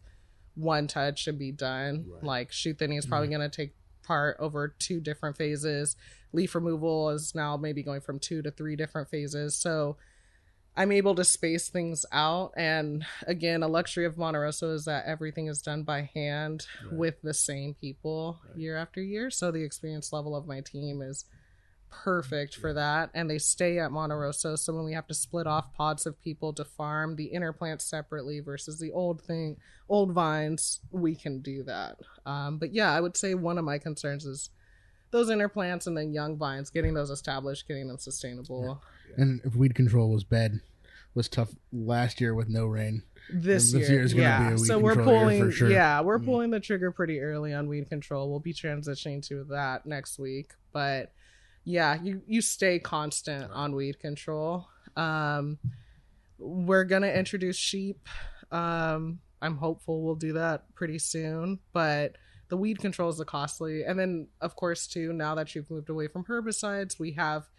one 0.55 0.87
touch 0.87 1.27
and 1.27 1.37
be 1.37 1.51
done. 1.51 2.05
Right. 2.07 2.23
Like 2.23 2.51
shoot 2.51 2.79
thinning 2.79 2.97
is 2.97 3.05
probably 3.05 3.27
mm-hmm. 3.27 3.37
going 3.37 3.49
to 3.51 3.55
take 3.55 3.75
part 4.03 4.37
over 4.39 4.75
two 4.79 4.99
different 4.99 5.37
phases. 5.37 5.95
Leaf 6.33 6.55
removal 6.55 7.09
is 7.09 7.35
now 7.35 7.57
maybe 7.57 7.83
going 7.83 8.01
from 8.01 8.19
two 8.19 8.41
to 8.41 8.51
three 8.51 8.75
different 8.75 9.09
phases. 9.09 9.55
So 9.55 9.97
I'm 10.75 10.91
able 10.91 11.15
to 11.15 11.23
space 11.23 11.69
things 11.69 12.05
out. 12.11 12.53
And 12.55 13.05
again, 13.25 13.63
a 13.63 13.67
luxury 13.67 14.05
of 14.05 14.17
Monte 14.17 14.37
Rosso 14.37 14.73
is 14.73 14.85
that 14.85 15.05
everything 15.05 15.47
is 15.47 15.61
done 15.61 15.83
by 15.83 16.09
hand 16.13 16.67
Right. 16.83 16.93
with 16.93 17.21
the 17.23 17.33
same 17.33 17.73
people 17.73 18.39
Right. 18.47 18.57
year 18.57 18.77
after 18.77 19.01
year. 19.01 19.31
So 19.31 19.51
the 19.51 19.63
experience 19.63 20.13
level 20.13 20.35
of 20.35 20.45
my 20.45 20.61
team 20.61 21.01
is 21.01 21.25
perfect 21.89 22.55
for 22.55 22.73
that. 22.73 23.09
And 23.13 23.29
they 23.29 23.37
stay 23.37 23.79
at 23.79 23.91
Monte 23.91 24.13
Rosso. 24.15 24.55
So 24.55 24.73
when 24.73 24.85
we 24.85 24.93
have 24.93 25.07
to 25.07 25.13
split 25.13 25.47
off 25.47 25.73
pods 25.73 26.05
of 26.05 26.21
people 26.21 26.53
to 26.53 26.63
farm 26.65 27.15
the 27.15 27.25
inner 27.25 27.53
plants 27.53 27.85
separately 27.85 28.39
versus 28.39 28.79
the 28.79 28.91
old 28.91 29.21
thing, 29.21 29.57
old 29.89 30.11
vines, 30.11 30.79
we 30.91 31.15
can 31.15 31.41
do 31.41 31.63
that. 31.63 31.97
Um, 32.25 32.57
but 32.57 32.73
yeah, 32.73 32.91
I 32.93 33.01
would 33.01 33.17
say 33.17 33.33
one 33.33 33.57
of 33.57 33.65
my 33.65 33.77
concerns 33.77 34.25
is 34.25 34.49
those 35.11 35.29
inner 35.29 35.47
plants 35.49 35.87
and 35.87 35.97
then 35.97 36.13
young 36.13 36.37
vines, 36.37 36.69
getting 36.69 36.93
those 36.93 37.09
established, 37.09 37.67
getting 37.67 37.87
them 37.87 37.97
sustainable. 37.97 38.81
And 39.15 39.39
if 39.45 39.55
weed 39.55 39.73
control 39.75 40.09
was 40.11 40.23
bad, 40.23 40.59
was 41.15 41.29
tough 41.29 41.49
last 41.71 42.19
year 42.21 42.35
with 42.35 42.49
no 42.49 42.65
rain. 42.65 43.01
this, 43.33 43.71
This 43.73 43.89
year. 43.89 43.91
year 43.99 44.01
is 44.03 44.13
gonna 44.13 44.23
yeah. 44.23 44.39
be 44.39 44.45
a 44.55 44.57
weed 44.57 44.65
so 44.67 44.79
we're 44.79 44.93
control 44.93 45.13
year 45.15 45.19
pulling, 45.23 45.43
for 45.45 45.51
sure. 45.51 45.71
yeah, 45.71 45.99
we're 46.01 46.19
Mm. 46.19 46.25
pulling 46.25 46.51
the 46.51 46.59
trigger 46.59 46.91
pretty 46.91 47.19
early 47.19 47.53
on 47.53 47.67
weed 47.67 47.89
control. 47.89 48.29
We'll 48.29 48.39
be 48.39 48.53
transitioning 48.53 49.25
to 49.27 49.43
that 49.45 49.85
next 49.85 50.19
week, 50.19 50.51
but 50.71 51.11
yeah, 51.69 52.01
you 52.01 52.21
you 52.25 52.41
stay 52.41 52.79
constant 52.79 53.51
on 53.51 53.75
weed 53.75 53.99
control. 53.99 54.67
Um, 54.95 55.57
we're 56.39 56.85
gonna 56.85 57.11
introduce 57.11 57.57
sheep. 57.57 58.07
Um, 58.51 59.19
I'm 59.41 59.57
hopeful 59.57 60.01
we'll 60.01 60.15
do 60.15 60.33
that 60.33 60.73
pretty 60.75 60.97
soon, 60.97 61.59
but 61.73 62.15
the 62.47 62.55
weed 62.57 62.79
control 62.79 63.09
is 63.09 63.17
the 63.17 63.25
costly. 63.25 63.83
And 63.83 63.99
then, 63.99 64.27
of 64.39 64.55
course, 64.55 64.87
too, 64.87 65.11
now 65.11 65.35
that 65.35 65.53
you've 65.53 65.69
moved 65.69 65.89
away 65.89 66.07
from 66.07 66.23
herbicides, 66.23 66.97
we 66.97 67.11
have 67.11 67.49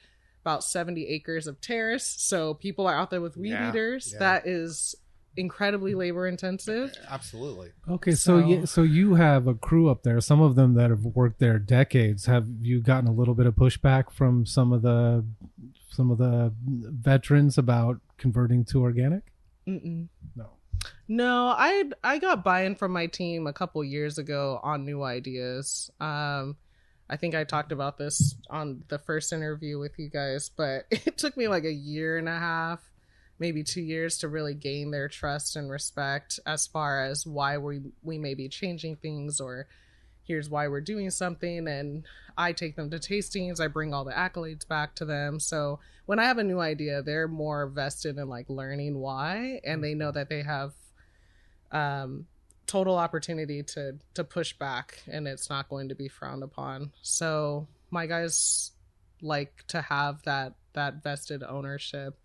about 0.42 0.64
70 0.64 1.06
acres 1.06 1.46
of 1.46 1.60
terrace. 1.60 2.06
So 2.06 2.54
people 2.54 2.86
are 2.86 2.94
out 2.94 3.10
there 3.10 3.20
with 3.20 3.36
weed 3.36 3.50
Yeah, 3.50 3.68
eaters. 3.68 4.12
yeah. 4.14 4.18
That 4.20 4.46
is 4.46 4.94
incredibly 5.38 5.94
labor 5.94 6.26
intensive. 6.26 6.92
Absolutely. 7.08 7.70
Okay, 7.88 8.10
so 8.12 8.40
So- 8.40 8.46
you, 8.46 8.66
so 8.66 8.82
you 8.82 9.14
have 9.14 9.46
a 9.46 9.54
crew 9.54 9.88
up 9.88 10.02
there. 10.02 10.20
Some 10.20 10.40
of 10.40 10.54
them 10.56 10.74
that 10.74 10.90
have 10.90 11.04
worked 11.04 11.38
there 11.38 11.58
decades. 11.58 12.26
Have 12.26 12.46
you 12.60 12.80
gotten 12.82 13.08
a 13.08 13.12
little 13.12 13.34
bit 13.34 13.46
of 13.46 13.54
pushback 13.54 14.10
from 14.10 14.44
some 14.44 14.72
of 14.72 14.82
the 14.82 15.24
some 15.90 16.10
of 16.10 16.18
the 16.18 16.52
veterans 16.64 17.58
about 17.58 18.00
converting 18.18 18.64
to 18.66 18.82
organic? 18.82 19.22
Mm-mm. 19.66 20.08
No. 20.36 20.50
No, 21.08 21.46
I 21.56 21.84
I 22.04 22.18
got 22.18 22.44
buy-in 22.44 22.76
from 22.76 22.92
my 22.92 23.06
team 23.06 23.46
a 23.46 23.52
couple 23.52 23.82
years 23.82 24.18
ago 24.18 24.60
on 24.62 24.84
new 24.84 25.02
ideas. 25.02 25.90
Um, 26.00 26.56
I 27.10 27.16
think 27.16 27.34
I 27.34 27.44
talked 27.44 27.72
about 27.72 27.96
this 27.98 28.36
on 28.50 28.84
the 28.88 28.98
first 28.98 29.32
interview 29.32 29.78
with 29.78 29.98
you 29.98 30.08
guys, 30.10 30.50
but 30.50 30.84
it 30.90 31.16
took 31.18 31.36
me 31.36 31.48
like 31.48 31.64
a 31.64 31.72
year 31.72 32.16
and 32.18 32.28
a 32.28 32.38
half, 32.38 32.80
maybe 33.38 33.62
two 33.62 33.80
years 33.80 34.18
to 34.18 34.28
really 34.28 34.54
gain 34.54 34.90
their 34.90 35.08
trust 35.08 35.56
and 35.56 35.70
respect 35.70 36.40
as 36.46 36.66
far 36.66 37.04
as 37.04 37.26
why 37.26 37.58
we 37.58 37.80
we 38.02 38.18
may 38.18 38.34
be 38.34 38.48
changing 38.48 38.96
things 38.96 39.40
or 39.40 39.66
here's 40.24 40.50
why 40.50 40.68
we're 40.68 40.80
doing 40.80 41.10
something. 41.10 41.66
And 41.66 42.04
i 42.36 42.52
take 42.52 42.76
them 42.76 42.90
to 42.90 42.98
tastings. 42.98 43.60
I 43.60 43.68
bring 43.68 43.94
all 43.94 44.04
the 44.04 44.12
accolades 44.12 44.66
back 44.66 44.94
to 44.96 45.04
them. 45.04 45.40
So 45.40 45.80
when 46.06 46.18
i 46.18 46.24
have 46.24 46.38
a 46.38 46.44
new 46.44 46.60
idea 46.60 47.02
they're 47.02 47.28
more 47.28 47.66
vested 47.66 48.18
in 48.18 48.28
like 48.28 48.48
learning 48.48 48.98
why. 48.98 49.60
And 49.64 49.82
they 49.82 49.94
know 49.94 50.12
that 50.12 50.28
they 50.28 50.42
have 50.42 50.72
um 51.72 52.26
total 52.66 52.96
opportunity 52.96 53.62
to 53.62 53.98
to 54.14 54.24
push 54.24 54.52
back 54.52 55.02
and 55.08 55.26
it's 55.26 55.48
not 55.48 55.68
going 55.68 55.88
to 55.88 55.94
be 55.94 56.08
frowned 56.08 56.42
upon. 56.42 56.92
So 57.02 57.66
my 57.90 58.06
guys 58.06 58.72
like 59.22 59.64
to 59.68 59.80
have 59.80 60.22
that 60.24 60.54
that 60.74 61.02
vested 61.02 61.42
ownership 61.42 62.18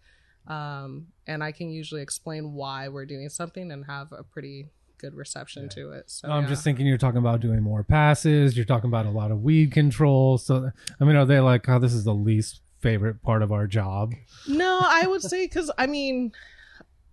um 0.47 1.08
and 1.27 1.43
i 1.43 1.51
can 1.51 1.69
usually 1.69 2.01
explain 2.01 2.53
why 2.53 2.88
we're 2.88 3.06
doing 3.06 3.29
something 3.29 3.71
and 3.71 3.86
have 3.86 4.12
a 4.12 4.23
pretty 4.23 4.67
good 4.97 5.15
reception 5.15 5.67
to 5.67 5.91
it 5.91 6.10
so 6.10 6.29
I'm 6.29 6.43
yeah. 6.43 6.49
just 6.49 6.63
thinking 6.63 6.86
you're 6.86 6.97
talking 6.97 7.17
about 7.17 7.41
doing 7.41 7.62
more 7.62 7.84
passes. 7.84 8.56
You're 8.56 8.65
talking 8.65 8.89
about 8.89 9.06
a 9.06 9.10
lot 9.10 9.32
of 9.32 9.43
weed 9.43 9.71
control. 9.71 10.38
So, 10.38 10.71
I 10.99 11.03
mean, 11.03 11.17
are 11.17 11.25
they 11.25 11.41
like, 11.41 11.67
oh, 11.67 11.77
this 11.77 11.93
is 11.93 12.06
the 12.06 12.13
least 12.13 12.62
favorite 12.79 13.21
part 13.21 13.41
of 13.41 13.51
our 13.51 13.67
job? 13.67 14.13
No, 14.47 14.79
I 14.84 15.08
would 15.08 15.21
say 15.21 15.45
because 15.45 15.71
I 15.77 15.88
mean, 15.88 16.32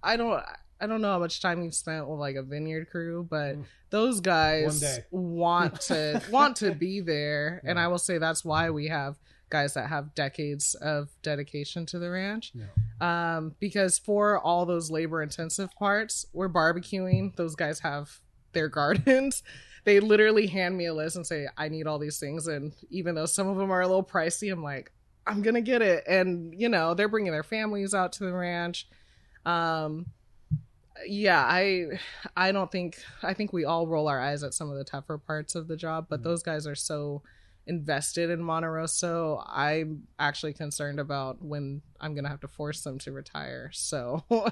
I 0.02 0.16
don't, 0.16 0.42
I 0.80 0.86
don't 0.86 1.00
know 1.00 1.12
how 1.12 1.18
much 1.18 1.40
time 1.40 1.62
you've 1.62 1.74
spent 1.74 2.08
with 2.08 2.18
like 2.18 2.36
a 2.36 2.42
vineyard 2.42 2.90
crew, 2.90 3.26
but 3.28 3.56
those 3.90 4.20
guys 4.20 5.00
want 5.10 5.80
to 5.82 6.22
want 6.30 6.56
to 6.56 6.72
be 6.72 7.00
there, 7.00 7.60
and 7.64 7.78
I 7.78 7.88
will 7.88 7.98
say 7.98 8.18
that's 8.18 8.44
why 8.44 8.70
we 8.70 8.88
have 8.88 9.16
guys 9.50 9.74
that 9.74 9.88
have 9.88 10.14
decades 10.14 10.74
of 10.76 11.10
dedication 11.22 11.84
to 11.86 11.98
the 11.98 12.10
ranch. 12.10 12.52
Um, 13.00 13.54
because 13.60 13.98
for 13.98 14.38
all 14.38 14.64
those 14.64 14.90
labor 14.90 15.22
intensive 15.22 15.74
parts, 15.74 16.26
we're 16.32 16.48
barbecuing. 16.48 17.36
Those 17.36 17.54
guys 17.54 17.80
have 17.80 18.20
their 18.52 18.68
gardens. 18.80 19.42
They 19.84 20.00
literally 20.00 20.46
hand 20.46 20.76
me 20.76 20.86
a 20.86 20.94
list 20.94 21.16
and 21.16 21.26
say, 21.26 21.48
"I 21.56 21.68
need 21.68 21.86
all 21.86 21.98
these 21.98 22.18
things," 22.18 22.46
and 22.46 22.72
even 22.90 23.14
though 23.14 23.26
some 23.26 23.48
of 23.48 23.56
them 23.56 23.70
are 23.70 23.80
a 23.80 23.86
little 23.86 24.04
pricey, 24.04 24.52
I'm 24.52 24.62
like, 24.62 24.92
I'm 25.26 25.42
gonna 25.42 25.62
get 25.62 25.82
it. 25.82 26.04
And 26.06 26.54
you 26.58 26.68
know, 26.68 26.94
they're 26.94 27.08
bringing 27.08 27.32
their 27.32 27.42
families 27.42 27.94
out 27.94 28.12
to 28.14 28.24
the 28.24 28.32
ranch. 28.32 28.88
Um, 29.46 30.06
yeah, 31.06 31.40
I, 31.42 31.98
I 32.36 32.52
don't 32.52 32.70
think 32.70 32.98
I 33.22 33.34
think 33.34 33.52
we 33.52 33.64
all 33.64 33.86
roll 33.86 34.08
our 34.08 34.20
eyes 34.20 34.42
at 34.42 34.54
some 34.54 34.70
of 34.70 34.76
the 34.76 34.84
tougher 34.84 35.18
parts 35.18 35.54
of 35.54 35.68
the 35.68 35.76
job, 35.76 36.06
but 36.08 36.22
those 36.22 36.42
guys 36.42 36.66
are 36.66 36.74
so 36.74 37.22
invested 37.66 38.31
in 38.31 38.42
Monte 38.42 38.66
Rosso. 38.66 39.42
I'm 39.46 40.07
actually 40.18 40.53
concerned 40.53 41.01
about 41.01 41.42
when 41.42 41.83
I'm 42.01 42.14
gonna 42.14 42.29
have 42.29 42.40
to 42.40 42.49
force 42.49 42.83
them 42.83 42.99
to 43.01 43.12
retire. 43.12 43.70
So, 43.73 44.25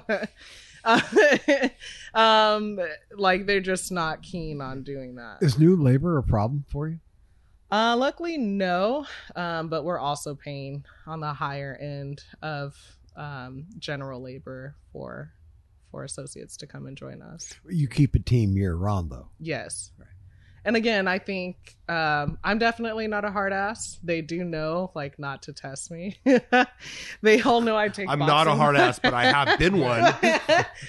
um, 2.13 2.79
like 3.15 3.45
they're 3.45 3.59
just 3.59 3.91
not 3.91 4.21
keen 4.21 4.61
on 4.61 4.83
doing 4.83 5.15
that. 5.15 5.37
Is 5.41 5.57
new 5.59 5.75
labor 5.75 6.17
a 6.17 6.23
problem 6.23 6.65
for 6.69 6.87
you? 6.87 6.99
Uh, 7.71 7.95
luckily, 7.97 8.37
no. 8.37 9.05
Um, 9.35 9.69
but 9.69 9.83
we're 9.83 9.99
also 9.99 10.33
paying 10.33 10.85
on 11.05 11.19
the 11.19 11.33
higher 11.33 11.77
end 11.79 12.23
of 12.41 12.75
um, 13.15 13.65
general 13.77 14.21
labor 14.21 14.75
for 14.91 15.31
for 15.91 16.03
associates 16.03 16.55
to 16.57 16.67
come 16.67 16.85
and 16.85 16.95
join 16.95 17.21
us. 17.21 17.53
You 17.67 17.87
keep 17.87 18.15
a 18.15 18.19
team 18.19 18.55
year 18.55 18.75
round 18.75 19.11
though. 19.11 19.29
Yes. 19.39 19.91
And 20.65 20.75
again, 20.75 21.07
I 21.07 21.19
think 21.19 21.77
um, 21.87 22.37
I'm 22.43 22.59
definitely 22.59 23.07
not 23.07 23.25
a 23.25 23.31
hard 23.31 23.53
ass. 23.53 23.97
They 24.03 24.21
do 24.21 24.43
know, 24.43 24.91
like, 24.93 25.17
not 25.17 25.43
to 25.43 25.53
test 25.53 25.89
me. 25.89 26.19
they 27.21 27.41
all 27.41 27.61
know 27.61 27.77
I 27.77 27.87
take. 27.87 28.09
I'm 28.09 28.19
not 28.19 28.47
a 28.47 28.55
hard 28.55 28.75
ass, 28.75 28.99
but 28.99 29.13
I 29.13 29.25
have 29.25 29.57
been 29.57 29.79
one. 29.79 30.13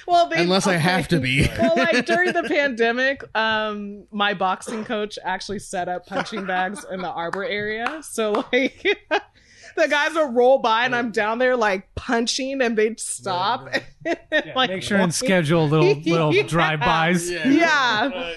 well, 0.06 0.28
they, 0.28 0.42
Unless 0.42 0.66
I 0.66 0.74
have 0.74 1.08
to 1.08 1.20
be. 1.20 1.48
well, 1.58 1.76
like 1.76 2.04
during 2.06 2.32
the 2.32 2.42
pandemic, 2.42 3.22
um, 3.36 4.04
my 4.10 4.34
boxing 4.34 4.84
coach 4.84 5.18
actually 5.24 5.60
set 5.60 5.88
up 5.88 6.06
punching 6.06 6.44
bags 6.46 6.84
in 6.90 7.00
the 7.00 7.10
arbor 7.10 7.44
area. 7.44 8.00
So 8.02 8.44
like 8.52 8.82
the 9.76 9.88
guys 9.88 10.14
would 10.14 10.34
roll 10.34 10.58
by 10.58 10.84
and 10.84 10.94
I'm 10.94 11.12
down 11.12 11.38
there 11.38 11.56
like 11.56 11.94
punching 11.94 12.60
and 12.60 12.76
they'd 12.76 12.98
stop. 13.00 13.68
like, 14.04 14.70
Make 14.70 14.82
sure 14.82 14.98
and 14.98 15.14
schedule 15.14 15.68
little 15.68 15.94
little 16.00 16.34
Yeah. 16.34 16.42
drive 16.42 16.80
bys. 16.80 17.30
Yeah. 17.30 18.34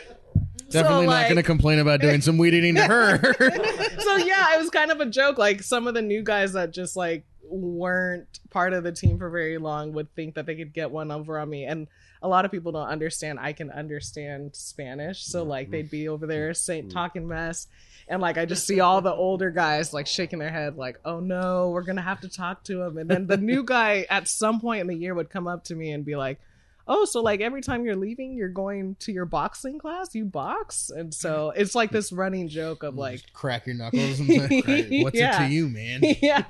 Definitely 0.74 1.06
So, 1.06 1.12
not 1.12 1.18
like- 1.18 1.28
going 1.28 1.36
to 1.38 1.44
complain 1.44 1.80
about 1.80 2.02
doing 2.02 2.22
some 2.22 2.38
weed 2.38 2.54
eating 2.54 2.76
to 2.76 2.84
her. 2.84 3.18
so 4.00 4.18
yeah, 4.18 4.56
it 4.56 4.60
was 4.60 4.70
kind 4.70 4.92
of 4.92 5.00
a 5.00 5.06
joke. 5.06 5.38
Like 5.38 5.64
some 5.64 5.88
of 5.88 5.94
the 5.94 6.02
new 6.02 6.22
guys 6.24 6.54
that 6.54 6.72
just 6.72 6.96
like 6.96 7.26
weren't 7.46 8.40
part 8.50 8.74
of 8.74 8.84
the 8.84 8.92
team 8.92 9.18
for 9.18 9.30
very 9.30 9.58
long 9.58 9.94
would 9.94 10.14
think 10.16 10.36
that 10.36 10.46
they 10.46 10.56
could 10.56 10.74
get 10.74 10.92
one 10.92 11.12
over 11.12 11.40
on 11.40 11.50
me. 11.50 11.66
And 11.66 11.88
a 12.22 12.28
lot 12.28 12.46
of 12.46 12.52
people 12.52 12.72
don't 12.72 12.88
understand 12.88 13.40
I 13.40 13.54
can 13.54 13.70
understand 13.70 14.56
Spanish. 14.56 15.24
So 15.26 15.44
like 15.44 15.70
they'd 15.70 15.90
be 15.92 16.08
over 16.08 16.26
there 16.26 16.54
saying 16.54 16.90
talking 16.90 17.28
mess. 17.28 17.68
And 18.08 18.22
like 18.22 18.38
I 18.38 18.46
just 18.46 18.66
see 18.68 18.80
all 18.80 19.02
the 19.02 19.14
older 19.14 19.50
guys 19.52 19.94
like 19.94 20.08
shaking 20.08 20.40
their 20.40 20.50
head 20.52 20.76
like, 20.78 21.00
"Oh 21.06 21.20
no, 21.22 21.70
we're 21.70 21.84
going 21.84 21.96
to 21.96 22.02
have 22.02 22.20
to 22.22 22.28
talk 22.30 22.64
to 22.66 22.82
him." 22.82 22.98
And 22.98 23.10
then 23.10 23.28
the 23.28 23.38
new 23.38 23.64
guy 23.64 24.06
at 24.10 24.28
some 24.28 24.60
point 24.60 24.82
in 24.82 24.88
the 24.88 24.96
year 24.96 25.14
would 25.14 25.30
come 25.30 25.48
up 25.48 25.64
to 25.66 25.76
me 25.76 25.92
and 25.92 26.04
be 26.04 26.16
like, 26.18 26.40
oh 26.88 27.06
so 27.06 27.22
like 27.22 27.40
every 27.42 27.62
time 27.62 27.86
you're 27.86 27.96
leaving 27.96 28.34
you're 28.34 28.50
going 28.50 28.96
to 29.00 29.12
your 29.12 29.26
boxing 29.26 29.80
class? 29.80 30.14
You 30.14 30.26
box? 30.26 30.90
And 30.90 31.14
so 31.14 31.52
it's 31.56 31.76
like 31.76 31.92
this 31.92 32.12
running 32.12 32.48
joke 32.48 32.84
of 32.84 32.96
like 32.96 33.22
Crack 33.34 33.66
your 33.68 33.76
knuckles 33.76 34.20
and 34.20 34.30
say, 34.30 35.02
"What's 35.04 35.18
it 35.20 35.34
to 35.38 35.48
you, 35.48 35.70
man?" 35.70 36.02
yeah. 36.22 36.44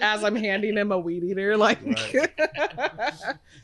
As 0.00 0.22
i'm 0.24 0.36
handing 0.36 0.76
him 0.76 0.92
a 0.92 0.98
weed 0.98 1.24
eater 1.24 1.56
like 1.56 1.78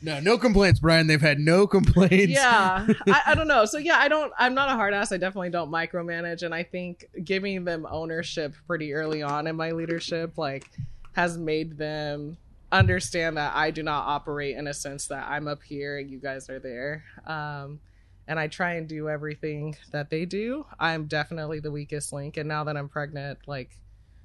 No, 0.03 0.19
no 0.19 0.37
complaints, 0.37 0.79
Brian. 0.79 1.05
They've 1.07 1.21
had 1.21 1.39
no 1.39 1.67
complaints. 1.67 2.33
yeah. 2.33 2.87
I, 3.07 3.21
I 3.27 3.35
don't 3.35 3.47
know. 3.47 3.65
So 3.65 3.77
yeah 3.77 3.97
i 3.97 4.07
don't 4.07 4.31
i'm 4.37 4.53
not 4.53 4.69
a 4.69 4.73
hard 4.73 4.93
ass. 4.93 5.11
I 5.11 5.17
definitely 5.17 5.49
don't 5.51 5.71
micromanage. 5.71 6.43
And 6.43 6.53
i 6.53 6.63
think 6.63 7.05
giving 7.23 7.63
them 7.63 7.87
ownership 7.89 8.53
pretty 8.67 8.93
early 8.93 9.21
on 9.21 9.47
in 9.47 9.55
my 9.55 9.71
leadership 9.71 10.37
like 10.37 10.69
has 11.13 11.37
made 11.37 11.77
them 11.77 12.37
understand 12.71 13.37
that 13.37 13.55
i 13.55 13.71
do 13.71 13.83
not 13.83 14.07
operate 14.07 14.55
in 14.55 14.67
a 14.67 14.73
sense 14.73 15.07
that 15.07 15.27
i'm 15.27 15.47
up 15.47 15.61
here 15.63 15.97
and 15.97 16.09
you 16.09 16.19
guys 16.19 16.49
are 16.49 16.59
there. 16.59 17.03
Um 17.25 17.79
and 18.27 18.39
i 18.39 18.47
try 18.47 18.75
and 18.75 18.87
do 18.87 19.09
everything 19.09 19.75
that 19.91 20.09
they 20.09 20.25
do. 20.25 20.65
I'm 20.79 21.05
definitely 21.05 21.59
the 21.59 21.71
weakest 21.71 22.13
link. 22.13 22.37
And 22.37 22.47
now 22.47 22.63
that 22.65 22.77
i'm 22.77 22.89
pregnant 22.89 23.39
like 23.47 23.71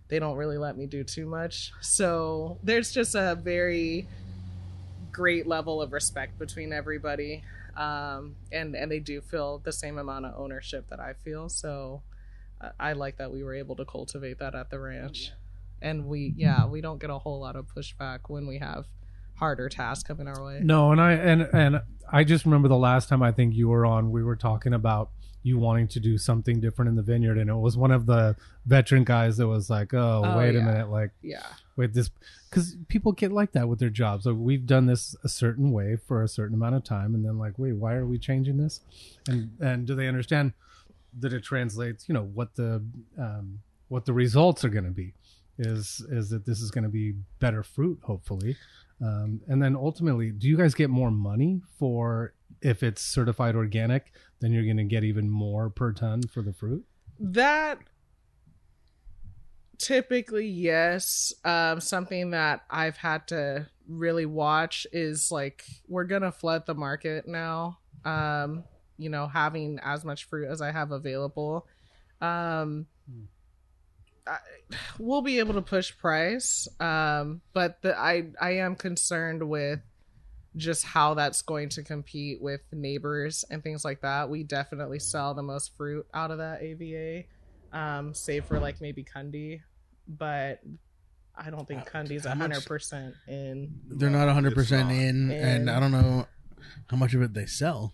they 0.09 0.19
don't 0.19 0.37
really 0.37 0.59
let 0.59 0.77
me 0.77 0.87
do 0.87 1.03
too 1.03 1.27
much. 1.27 1.73
So 1.81 2.59
there's 2.63 2.93
just 2.93 3.15
a 3.15 3.35
very 3.35 4.07
great 5.11 5.47
level 5.47 5.83
of 5.83 5.93
respect 5.93 6.39
between 6.39 6.73
everybody. 6.73 7.43
Um, 7.77 8.37
and 8.53 8.75
and 8.75 8.91
they 8.91 9.01
do 9.01 9.21
feel 9.21 9.59
the 9.59 9.73
same 9.73 9.99
amount 9.99 10.27
of 10.27 10.35
ownership 10.39 10.89
that 10.91 11.01
I 11.01 11.15
feel. 11.25 11.49
So 11.49 12.03
I, 12.61 12.71
I 12.79 12.93
like 12.93 13.19
that 13.19 13.33
we 13.33 13.43
were 13.43 13.55
able 13.55 13.77
to 13.77 13.85
cultivate 13.85 14.39
that 14.39 14.55
at 14.55 14.71
the 14.71 14.79
ranch, 14.79 15.33
and 15.83 16.07
we 16.07 16.35
yeah 16.37 16.67
we 16.67 16.81
don't 16.81 17.01
get 17.01 17.11
a 17.11 17.19
whole 17.19 17.41
lot 17.41 17.57
of 17.57 17.67
pushback 17.67 18.21
when 18.29 18.47
we 18.47 18.59
have 18.59 18.87
harder 19.35 19.69
tasks 19.69 20.03
coming 20.03 20.27
our 20.27 20.43
way. 20.45 20.61
No, 20.63 20.93
and 20.93 21.01
I 21.01 21.13
and 21.13 21.43
and 21.53 21.83
I 22.11 22.25
just 22.25 22.45
remember 22.45 22.69
the 22.69 22.77
last 22.77 23.09
time 23.09 23.23
I 23.23 23.33
think 23.33 23.55
you 23.55 23.69
were 23.69 23.85
on, 23.85 24.11
we 24.11 24.23
were 24.23 24.37
talking 24.37 24.73
about 24.73 25.11
you 25.43 25.59
wanting 25.59 25.87
to 25.87 26.01
do 26.01 26.19
something 26.19 26.59
different 26.61 26.89
in 26.89 26.97
the 26.97 27.03
vineyard, 27.03 27.39
and 27.39 27.49
it 27.49 27.55
was 27.55 27.77
one 27.77 27.93
of 27.93 28.07
the 28.07 28.35
veteran 28.65 29.05
guys 29.05 29.37
that 29.37 29.47
was 29.47 29.71
like, 29.71 29.95
"Oh, 29.95 30.23
Oh, 30.25 30.37
wait 30.39 30.57
a 30.57 30.61
minute, 30.61 30.91
like 30.91 31.13
Yeah, 31.23 31.47
wait 31.77 31.93
this," 31.93 32.11
because 32.51 32.77
people 32.89 33.13
get 33.13 33.31
like 33.31 33.53
that 33.53 33.69
with 33.69 33.79
their 33.79 33.91
jobs. 33.91 34.27
Like 34.27 34.37
we've 34.39 34.67
done 34.67 34.87
this 34.87 35.15
a 35.23 35.29
certain 35.29 35.71
way 35.71 35.97
for 35.97 36.23
a 36.23 36.29
certain 36.29 36.55
amount 36.55 36.75
of 36.75 36.83
time, 36.83 37.15
and 37.15 37.25
then 37.25 37.39
like, 37.39 37.59
wait, 37.59 37.75
why 37.75 37.95
are 37.95 38.07
we 38.07 38.19
changing 38.19 38.57
this? 38.57 38.81
And 39.29 39.53
and 39.61 39.87
do 39.87 39.95
they 39.95 40.09
understand 40.09 40.53
that 41.21 41.33
it 41.33 41.45
translates? 41.45 42.09
You 42.09 42.15
know 42.15 42.25
what 42.25 42.57
the 42.57 42.83
um, 43.17 43.61
what 43.89 44.05
the 44.05 44.13
results 44.13 44.65
are 44.65 44.69
going 44.69 44.85
to 44.85 44.91
be 44.91 45.15
is 45.59 46.05
is 46.11 46.31
that 46.31 46.45
this 46.47 46.61
is 46.61 46.71
going 46.71 46.85
to 46.85 46.91
be 46.91 47.15
better 47.39 47.63
fruit, 47.63 47.99
hopefully. 48.03 48.57
Um, 49.01 49.41
and 49.49 49.63
then 49.63 49.77
ultimately, 49.77 50.31
do 50.31 50.49
you 50.49 50.57
guys 50.57 50.75
get 50.75 50.89
more 50.89 51.11
money 51.11 51.61
for 51.79 52.33
if 52.63 52.83
it's 52.83 53.03
certified 53.03 53.55
organic? 53.55 54.13
Then 54.41 54.53
you're 54.53 54.65
going 54.65 54.79
to 54.79 54.85
get 54.85 55.05
even 55.05 55.29
more 55.29 55.69
per 55.69 55.93
ton 55.93 56.23
for 56.23 56.43
the 56.43 56.53
fruit. 56.53 56.85
that 57.19 57.79
typically 59.79 60.47
yes. 60.47 61.33
Um, 61.45 61.81
something 61.81 62.31
that 62.31 62.63
I've 62.71 62.97
had 62.97 63.29
to 63.29 63.69
really 63.89 64.27
watch 64.27 64.87
is 64.93 65.31
like 65.31 65.65
we're 65.89 66.05
gonna 66.05 66.33
flood 66.33 66.67
the 66.67 66.75
market 66.75 67.27
now. 67.29 67.79
Um, 68.05 68.65
you 68.99 69.11
know, 69.11 69.27
having 69.27 69.79
as 69.83 70.05
much 70.05 70.25
fruit 70.25 70.49
as 70.49 70.63
I 70.63 70.71
have 70.73 70.93
available. 70.93 71.67
Um, 72.21 72.87
I, 74.27 74.39
we'll 74.99 75.23
be 75.23 75.39
able 75.39 75.55
to 75.55 75.63
push 75.63 75.97
price, 75.97 76.67
um, 76.81 77.41
but 77.53 77.81
the, 77.83 77.97
I 77.99 78.29
I 78.41 78.53
am 78.59 78.75
concerned 78.77 79.49
with 79.49 79.81
just 80.57 80.85
how 80.85 81.15
that's 81.15 81.43
going 81.43 81.69
to 81.69 81.83
compete 81.83 82.41
with 82.41 82.63
neighbors 82.73 83.45
and 83.51 83.63
things 83.63 83.85
like 83.85 84.01
that. 84.01 84.31
We 84.31 84.43
definitely 84.43 84.99
sell 84.99 85.35
the 85.35 85.43
most 85.43 85.77
fruit 85.77 86.07
out 86.15 86.31
of 86.31 86.39
that 86.39 86.63
AVA, 86.63 87.25
um, 87.73 88.15
save 88.15 88.47
for 88.47 88.59
like 88.59 88.81
maybe 88.81 89.05
Kunde, 89.05 89.61
but 90.09 90.61
I 91.37 91.51
don't 91.51 91.69
think 91.69 91.87
Kunde's 91.89 92.25
how 92.25 92.35
hundred 92.35 92.65
percent 92.65 93.15
in. 93.29 93.79
They're 93.87 94.09
not 94.09 94.29
100% 94.29 94.57
It's 94.57 94.71
not. 94.71 94.91
in, 94.91 95.31
and 95.31 95.33
And- 95.33 95.71
I 95.71 95.79
don't 95.79 95.93
know 95.93 96.27
how 96.87 96.97
much 96.97 97.13
of 97.15 97.21
it 97.23 97.35
they 97.35 97.45
sell. 97.47 97.93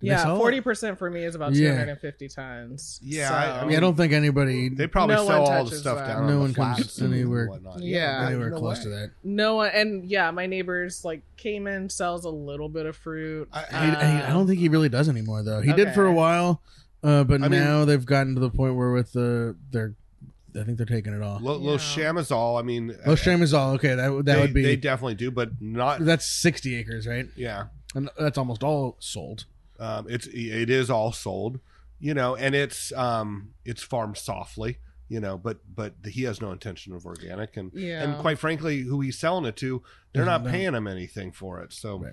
Did 0.00 0.06
they 0.08 0.12
yeah, 0.12 0.36
forty 0.38 0.60
percent 0.62 0.98
for 0.98 1.10
me 1.10 1.24
is 1.24 1.34
about 1.34 1.52
Yeah. 1.54 1.72
two 1.72 1.76
hundred 1.76 1.90
and 1.90 2.00
fifty 2.00 2.26
tons. 2.28 2.98
Yeah, 3.02 3.28
So- 3.28 3.34
I- 3.34 3.38
I 3.66 3.70
Yeah, 3.70 3.76
I 3.76 3.80
don't 3.80 3.96
think 3.96 4.12
anybody, 4.14 4.70
They 4.70 4.86
probably 4.86 5.16
No 5.16 5.26
sell 5.26 5.44
all 5.44 5.64
the 5.66 5.76
stuff 5.76 5.98
that. 5.98 6.06
down 6.06 6.26
No 6.26 6.34
on 6.34 6.38
one 6.40 6.48
the 6.52 6.54
comes 6.56 6.76
flats 6.78 7.02
anywhere- 7.02 7.50
Yeah. 7.78 8.26
anywhere 8.28 8.50
no 8.50 8.58
close 8.58 8.78
way. 8.78 8.84
to 8.84 8.88
that. 8.90 9.10
no 9.24 9.56
one, 9.56 9.70
and 9.74 10.04
yeah, 10.10 10.30
my 10.30 10.46
neighbors 10.46 11.04
like 11.04 11.20
Kamen 11.36 11.92
sells 11.92 12.24
a 12.24 12.30
little 12.30 12.68
bit 12.70 12.86
of 12.86 12.96
fruit. 12.96 13.48
I- 13.52 13.64
I, 13.70 13.90
I, 13.90 14.26
I 14.28 14.30
don't 14.32 14.46
think 14.46 14.58
he 14.58 14.68
really 14.70 14.88
does 14.88 15.08
anymore 15.08 15.42
though. 15.42 15.60
He 15.60 15.72
did 15.74 15.92
for 15.92 16.06
a 16.06 16.12
while, 16.14 16.62
uh, 17.02 17.24
but 17.24 17.42
I 17.42 17.48
mean- 17.48 17.60
now 17.60 17.84
they've 17.84 18.04
gotten 18.06 18.34
to 18.36 18.40
the 18.40 18.50
point 18.50 18.76
where 18.76 18.92
with 18.92 19.12
the 19.12 19.54
they're, 19.70 19.94
I 20.58 20.64
think 20.64 20.78
they're 20.78 20.86
taking 20.86 21.12
it 21.12 21.20
all. 21.22 21.38
Lo- 21.42 21.60
Yeah. 21.60 21.70
Los 21.72 21.94
Chamizal, 21.94 22.58
I 22.58 22.62
mean, 22.62 22.96
Oh, 23.04 23.12
Chamizal. 23.12 23.74
Okay, 23.74 23.94
that 23.94 24.10
would- 24.12 24.24
that 24.24 24.36
they, 24.36 24.40
would 24.40 24.54
be 24.54 24.62
they 24.62 24.76
definitely 24.76 25.14
do, 25.14 25.30
but 25.30 25.60
not. 25.60 26.02
that's 26.06 26.24
sixty 26.26 26.74
acres, 26.76 27.06
right? 27.06 27.28
Yeah, 27.36 27.64
And 27.94 28.08
that's 28.18 28.38
almost 28.38 28.64
all 28.64 28.96
sold. 28.98 29.44
Um, 29.80 30.06
it's 30.08 30.26
it 30.28 30.70
is 30.70 30.90
all 30.90 31.10
sold, 31.12 31.58
you 31.98 32.14
know, 32.14 32.36
and 32.36 32.54
it's 32.54 32.92
um 32.92 33.50
it's 33.64 33.82
farmed 33.82 34.16
softly, 34.18 34.78
you 35.08 35.18
know, 35.20 35.36
but 35.38 35.58
but 35.74 35.94
he 36.06 36.22
has 36.24 36.40
no 36.40 36.52
intention 36.52 36.92
of 36.92 37.04
organic, 37.06 37.56
and 37.56 37.72
Yeah. 37.74 38.02
and 38.04 38.18
quite 38.18 38.38
frankly, 38.38 38.82
who 38.82 39.00
he's 39.00 39.18
selling 39.18 39.44
it 39.46 39.56
to, 39.56 39.82
they're 40.12 40.24
not 40.24 40.44
No. 40.44 40.50
paying 40.50 40.74
him 40.74 40.86
anything 40.86 41.32
for 41.32 41.60
it. 41.62 41.72
So, 41.72 41.98
Right. 41.98 42.12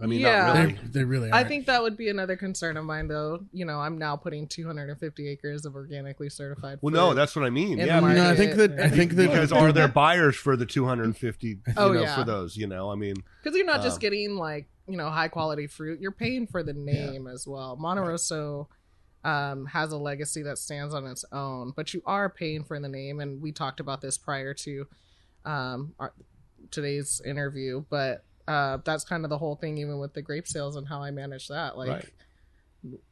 I 0.00 0.06
mean, 0.06 0.20
Yeah. 0.20 0.46
not 0.46 0.56
really. 0.58 0.72
They 0.74 0.88
they 1.00 1.04
really. 1.04 1.30
I 1.32 1.38
Aren't. 1.38 1.48
think 1.48 1.66
that 1.66 1.82
would 1.82 1.96
be 1.96 2.08
another 2.08 2.36
concern 2.36 2.76
of 2.76 2.84
mine, 2.84 3.08
though. 3.08 3.40
You 3.52 3.64
know, 3.64 3.80
I'm 3.80 3.98
now 3.98 4.14
putting 4.14 4.46
250 4.46 5.26
acres 5.28 5.64
of 5.66 5.74
organically 5.74 6.28
certified. 6.30 6.78
Well, 6.82 6.94
no, 6.94 7.14
that's 7.14 7.34
what 7.34 7.44
I 7.44 7.50
mean. 7.50 7.78
Yeah, 7.78 7.98
no, 7.98 8.30
I 8.30 8.36
think 8.36 8.54
that 8.54 8.78
I 8.78 8.90
think 8.90 9.14
that 9.16 9.26
because 9.28 9.50
are 9.50 9.72
there 9.72 9.88
buyers 9.88 10.36
for 10.36 10.56
the 10.56 10.66
250 10.66 11.46
you 11.48 11.58
Oh, 11.76 11.92
know 11.92 12.02
yeah. 12.02 12.14
for 12.16 12.22
those 12.24 12.56
you 12.56 12.68
know 12.68 12.90
i 12.92 12.94
mean 12.94 13.16
because 13.42 13.56
you're 13.56 13.66
not 13.66 13.82
just 13.82 13.96
Um, 13.96 14.00
getting 14.00 14.36
like 14.36 14.68
you 14.88 14.96
know 14.96 15.10
high 15.10 15.28
quality 15.28 15.66
fruit 15.66 16.00
you're 16.00 16.10
paying 16.10 16.46
for 16.46 16.62
the 16.62 16.72
name 16.72 17.26
as 17.26 17.46
well 17.46 17.76
monte 17.76 18.00
rosso 18.02 18.68
um, 19.24 19.66
has 19.66 19.92
a 19.92 19.96
legacy 19.98 20.42
that 20.42 20.58
stands 20.58 20.94
on 20.94 21.06
its 21.06 21.24
own 21.32 21.72
but 21.76 21.92
you 21.92 22.00
are 22.06 22.30
paying 22.30 22.64
for 22.64 22.78
the 22.80 22.88
name 22.88 23.20
and 23.20 23.42
we 23.42 23.52
talked 23.52 23.80
about 23.80 24.00
this 24.00 24.16
prior 24.16 24.54
to 24.54 24.86
um, 25.44 25.92
our, 25.98 26.12
today's 26.70 27.20
interview 27.24 27.84
but 27.90 28.24
uh, 28.46 28.78
that's 28.84 29.04
kind 29.04 29.24
of 29.24 29.30
the 29.30 29.36
whole 29.38 29.56
thing 29.56 29.76
even 29.76 29.98
with 29.98 30.14
the 30.14 30.22
grape 30.22 30.46
sales 30.46 30.76
and 30.76 30.88
how 30.88 31.02
i 31.02 31.10
manage 31.10 31.48
that 31.48 31.76
like 31.76 31.88
Right. 31.88 32.04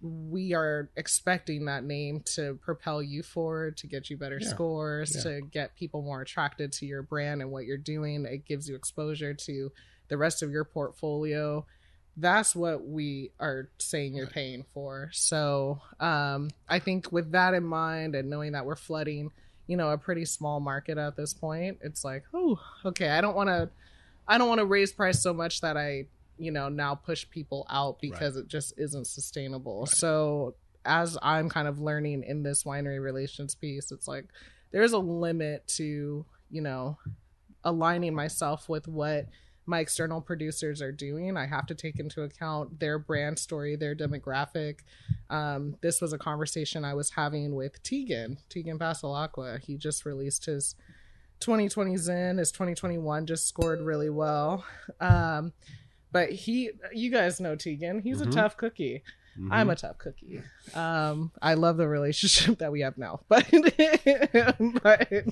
we 0.01 0.55
are 0.55 0.91
expecting 0.97 1.65
that 1.67 1.85
name 1.85 2.23
to 2.37 2.55
propel 2.63 3.03
you 3.03 3.23
forward 3.23 3.77
to 3.79 3.87
get 3.89 4.09
you 4.09 4.17
better 4.17 4.39
Yeah. 4.41 4.49
scores 4.49 5.15
Yeah. 5.17 5.23
to 5.23 5.41
get 5.43 5.75
people 5.77 6.03
more 6.03 6.23
attracted 6.23 6.73
to 6.75 6.87
your 6.87 7.03
brand 7.03 7.43
and 7.43 7.51
what 7.51 7.67
you're 7.67 7.77
doing 7.77 8.25
it 8.25 8.45
gives 8.47 8.69
you 8.69 8.77
exposure 8.77 9.35
to 9.35 9.73
the 10.09 10.17
rest 10.17 10.43
of 10.43 10.51
your 10.51 10.65
portfolio. 10.65 11.65
That's 12.17 12.57
what 12.57 12.87
we 12.87 13.31
are 13.39 13.69
saying 13.79 14.15
you're 14.15 14.27
paying 14.27 14.65
for. 14.73 15.11
So 15.13 15.81
um, 16.01 16.51
i 16.69 16.79
think 16.79 17.13
with 17.13 17.33
that 17.33 17.55
in 17.55 17.65
mind 17.65 18.15
and 18.15 18.31
knowing 18.31 18.53
that 18.53 18.65
we're 18.65 18.77
flooding 18.77 19.31
you 19.67 19.77
know 19.77 19.91
a 19.91 19.99
pretty 19.99 20.25
small 20.25 20.61
market 20.61 20.97
at 20.99 21.17
this 21.17 21.35
point 21.35 21.79
it's 21.83 22.05
like 22.05 22.25
oh 22.33 22.59
okay 22.85 23.09
i 23.09 23.21
don't 23.21 23.35
want 23.35 23.49
to 23.49 23.69
i 24.29 24.39
don't 24.39 24.49
want 24.49 24.61
to 24.61 24.65
raise 24.65 24.93
price 24.93 25.21
so 25.21 25.35
much 25.35 25.61
that 25.61 25.77
i 25.77 26.07
you 26.39 26.51
know 26.51 26.69
now 26.69 26.95
push 26.95 27.29
people 27.31 27.67
out 27.71 28.01
because 28.01 28.37
it 28.37 28.49
just 28.49 28.75
isn't 28.77 29.07
sustainable. 29.07 29.87
So 29.87 30.55
as 30.85 31.19
i'm 31.21 31.49
kind 31.49 31.67
of 31.67 31.81
learning 31.81 32.23
in 32.23 32.45
this 32.45 32.63
winery 32.63 33.03
relations 33.03 33.57
piece 33.57 33.91
it's 33.91 34.07
like 34.07 34.27
there's 34.71 34.93
a 34.93 34.99
limit 34.99 35.67
to 35.67 36.25
you 36.49 36.61
know 36.61 36.97
aligning 37.65 38.15
myself 38.15 38.69
with 38.69 38.87
what 38.87 39.27
my 39.67 39.81
external 39.81 40.21
producers 40.21 40.81
are 40.81 40.93
doing 40.93 41.37
i 41.37 41.45
have 41.47 41.67
to 41.67 41.75
take 41.75 41.99
into 41.99 42.23
account 42.23 42.79
their 42.79 42.99
brand 42.99 43.39
story 43.39 43.75
their 43.77 43.95
demographic 43.95 44.81
um, 45.31 45.77
this 45.81 46.01
was 46.01 46.13
a 46.13 46.19
conversation 46.19 46.85
i 46.85 46.95
was 46.95 47.11
having 47.11 47.55
with 47.55 47.83
tegan 47.83 48.39
tegan 48.49 48.79
Passalacqua. 48.79 49.61
he 49.61 49.77
just 49.77 50.05
released 50.05 50.47
his 50.47 50.75
2020 51.41 51.99
Zin. 51.99 52.39
His 52.39 52.51
2021 52.51 53.27
just 53.27 53.47
scored 53.47 53.83
really 53.83 54.09
well. 54.09 54.65
Um, 55.03 55.53
but 56.11 56.31
he, 56.31 56.71
you 56.95 57.11
guys 57.11 57.41
know 57.41 57.55
Tegan. 57.57 58.01
He's 58.01 58.23
Mhm. 58.23 58.29
a 58.29 58.31
tough 58.31 58.57
cookie. 58.57 59.03
Mhm. 59.39 59.49
I'm 59.51 59.71
a 59.71 59.77
tough 59.77 59.99
cookie. 59.99 60.43
Um, 60.75 61.33
I 61.41 61.55
love 61.55 61.77
the 61.77 61.89
relationship 61.89 62.59
that 62.61 62.73
we 62.73 62.81
have 62.81 62.99
now, 62.99 63.21
but, 63.29 63.47
but 64.83 65.25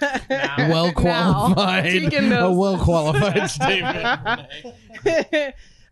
well 0.30 0.92
qualified. 0.92 1.84
Tegan 1.84 2.32
A 2.32 2.52
well 2.52 2.78
qualified 2.78 3.50
statement. 3.50 4.46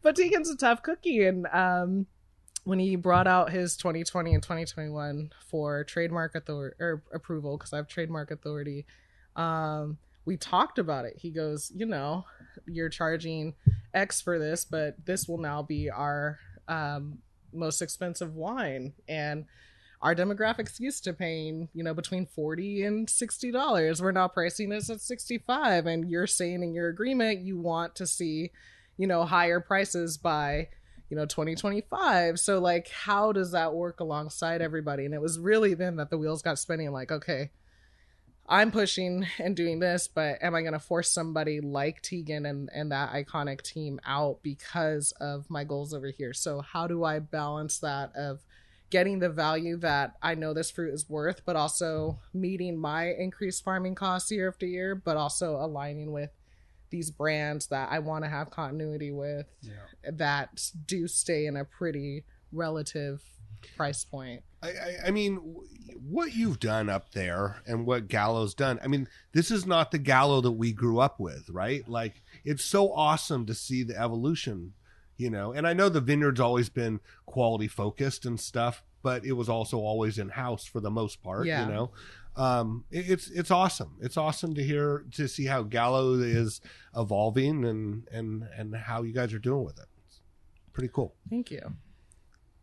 but 0.02 0.16
Tegan's 0.16 0.50
a 0.50 0.56
tough 0.56 0.82
cookie, 0.82 1.24
and 1.24 1.46
um, 1.48 2.06
when 2.64 2.78
he 2.78 2.96
brought 2.96 3.26
out 3.26 3.52
his 3.52 3.76
2020 3.76 4.34
and 4.34 4.42
2021 4.42 5.30
for 5.48 5.84
trademark 5.84 6.34
authority 6.34 6.76
or 6.80 7.02
approval, 7.12 7.56
because 7.56 7.72
I 7.72 7.76
have 7.76 7.86
trademark 7.88 8.30
authority, 8.30 8.86
um, 9.36 9.98
we 10.24 10.36
talked 10.36 10.78
about 10.78 11.04
it. 11.04 11.14
He 11.16 11.30
goes, 11.30 11.70
you 11.74 11.86
know, 11.86 12.24
you're 12.66 12.88
charging 12.88 13.54
X 13.94 14.20
for 14.20 14.38
this, 14.38 14.64
but 14.64 15.06
this 15.06 15.28
will 15.28 15.38
now 15.38 15.62
be 15.62 15.88
our 15.88 16.38
um, 16.68 17.18
most 17.56 17.82
expensive 17.82 18.34
wine, 18.34 18.92
and 19.08 19.46
our 20.02 20.14
demographics 20.14 20.78
used 20.78 21.04
to 21.04 21.12
paying 21.12 21.68
you 21.72 21.82
know 21.82 21.94
between 21.94 22.26
40 22.26 22.84
and 22.84 23.10
60 23.10 23.50
dollars. 23.50 24.02
We're 24.02 24.12
now 24.12 24.28
pricing 24.28 24.68
this 24.68 24.90
at 24.90 25.00
65 25.00 25.86
and 25.86 26.10
you're 26.10 26.26
saying 26.26 26.62
in 26.62 26.74
your 26.74 26.88
agreement 26.88 27.40
you 27.40 27.58
want 27.58 27.94
to 27.96 28.06
see 28.06 28.50
you 28.96 29.06
know 29.06 29.24
higher 29.24 29.60
prices 29.60 30.16
by 30.16 30.68
you 31.08 31.16
know 31.16 31.26
2025 31.26 32.38
so 32.40 32.58
like 32.58 32.88
how 32.88 33.32
does 33.32 33.52
that 33.52 33.74
work 33.74 34.00
alongside 34.00 34.60
everybody? 34.60 35.04
And 35.04 35.14
it 35.14 35.20
was 35.20 35.38
really 35.38 35.74
then 35.74 35.96
that 35.96 36.10
the 36.10 36.18
wheels 36.18 36.42
got 36.42 36.58
spinning 36.58 36.92
like 36.92 37.10
okay 37.10 37.50
i'm 38.48 38.70
pushing 38.70 39.26
and 39.38 39.56
doing 39.56 39.78
this 39.78 40.08
but 40.08 40.42
am 40.42 40.54
i 40.54 40.60
going 40.60 40.72
to 40.72 40.78
force 40.78 41.10
somebody 41.10 41.60
like 41.60 42.00
tegan 42.02 42.46
and 42.46 42.68
and 42.74 42.92
that 42.92 43.12
iconic 43.12 43.62
team 43.62 44.00
out 44.06 44.38
because 44.42 45.12
of 45.20 45.48
my 45.50 45.64
goals 45.64 45.92
over 45.92 46.08
here? 46.08 46.32
So 46.32 46.60
how 46.60 46.86
do 46.86 47.04
i 47.04 47.18
balance 47.18 47.78
that 47.78 48.14
of 48.16 48.44
getting 48.90 49.18
the 49.18 49.28
value 49.28 49.76
that 49.78 50.14
I 50.22 50.34
know 50.34 50.54
this 50.54 50.70
fruit 50.70 50.94
is 50.94 51.08
worth, 51.10 51.42
but 51.44 51.56
also 51.56 52.20
meeting 52.32 52.78
my 52.78 53.08
increased 53.08 53.64
farming 53.64 53.96
costs 53.96 54.30
year 54.30 54.48
after 54.48 54.66
year, 54.66 54.94
but 54.94 55.16
also 55.16 55.56
aligning 55.56 56.12
with 56.12 56.30
these 56.90 57.10
brands 57.10 57.66
that 57.66 57.90
I 57.90 57.98
want 57.98 58.24
to 58.24 58.30
have 58.30 58.50
continuity 58.50 59.10
with 59.10 59.46
that 60.08 60.70
do 60.86 61.08
stay 61.08 61.46
in 61.46 61.56
a 61.56 61.64
pretty 61.64 62.24
relative 62.52 63.22
price 63.76 64.04
point. 64.04 64.42
I, 64.62 64.68
I, 64.68 64.96
I 65.06 65.10
mean, 65.10 65.36
what 66.08 66.34
you've 66.34 66.58
done 66.60 66.88
up 66.88 67.12
there 67.12 67.62
and 67.66 67.86
what 67.86 68.08
Gallo's 68.08 68.54
done. 68.54 68.78
I 68.82 68.86
mean, 68.88 69.08
this 69.32 69.50
is 69.50 69.66
not 69.66 69.90
the 69.90 69.98
Gallo 69.98 70.40
that 70.40 70.52
we 70.52 70.72
grew 70.72 70.98
up 70.98 71.20
with, 71.20 71.48
right? 71.50 71.86
Like, 71.88 72.22
it's 72.44 72.64
so 72.64 72.92
awesome 72.92 73.46
to 73.46 73.54
see 73.54 73.82
the 73.82 73.98
evolution, 74.00 74.72
you 75.16 75.30
know. 75.30 75.52
And 75.52 75.66
I 75.66 75.72
know 75.72 75.88
the 75.88 76.00
vineyard's 76.00 76.40
always 76.40 76.68
been 76.68 77.00
quality 77.26 77.68
focused 77.68 78.24
and 78.26 78.38
stuff, 78.40 78.82
but 79.02 79.24
it 79.24 79.32
was 79.32 79.48
also 79.48 79.78
always 79.78 80.18
in 80.18 80.30
house 80.30 80.64
for 80.64 80.80
the 80.80 80.90
most 80.90 81.22
part, 81.22 81.46
Yeah. 81.46 81.66
you 81.66 81.72
know. 81.72 81.90
Um, 82.36 82.84
it- 82.90 83.08
it's 83.10 83.30
it's 83.30 83.50
awesome. 83.50 83.96
It's 84.00 84.18
awesome 84.18 84.54
to 84.56 84.62
hear 84.62 85.06
to 85.12 85.26
see 85.26 85.46
how 85.46 85.62
Gallo 85.62 86.14
is 86.14 86.60
evolving 86.94 87.64
and 87.64 88.06
and 88.12 88.42
and 88.56 88.76
how 88.76 89.02
you 89.04 89.12
guys 89.14 89.32
are 89.32 89.38
doing 89.38 89.64
with 89.64 89.78
it. 89.78 89.86
It's 90.06 90.20
pretty 90.74 90.90
cool. 90.92 91.14
Thank 91.30 91.50
you. 91.50 91.60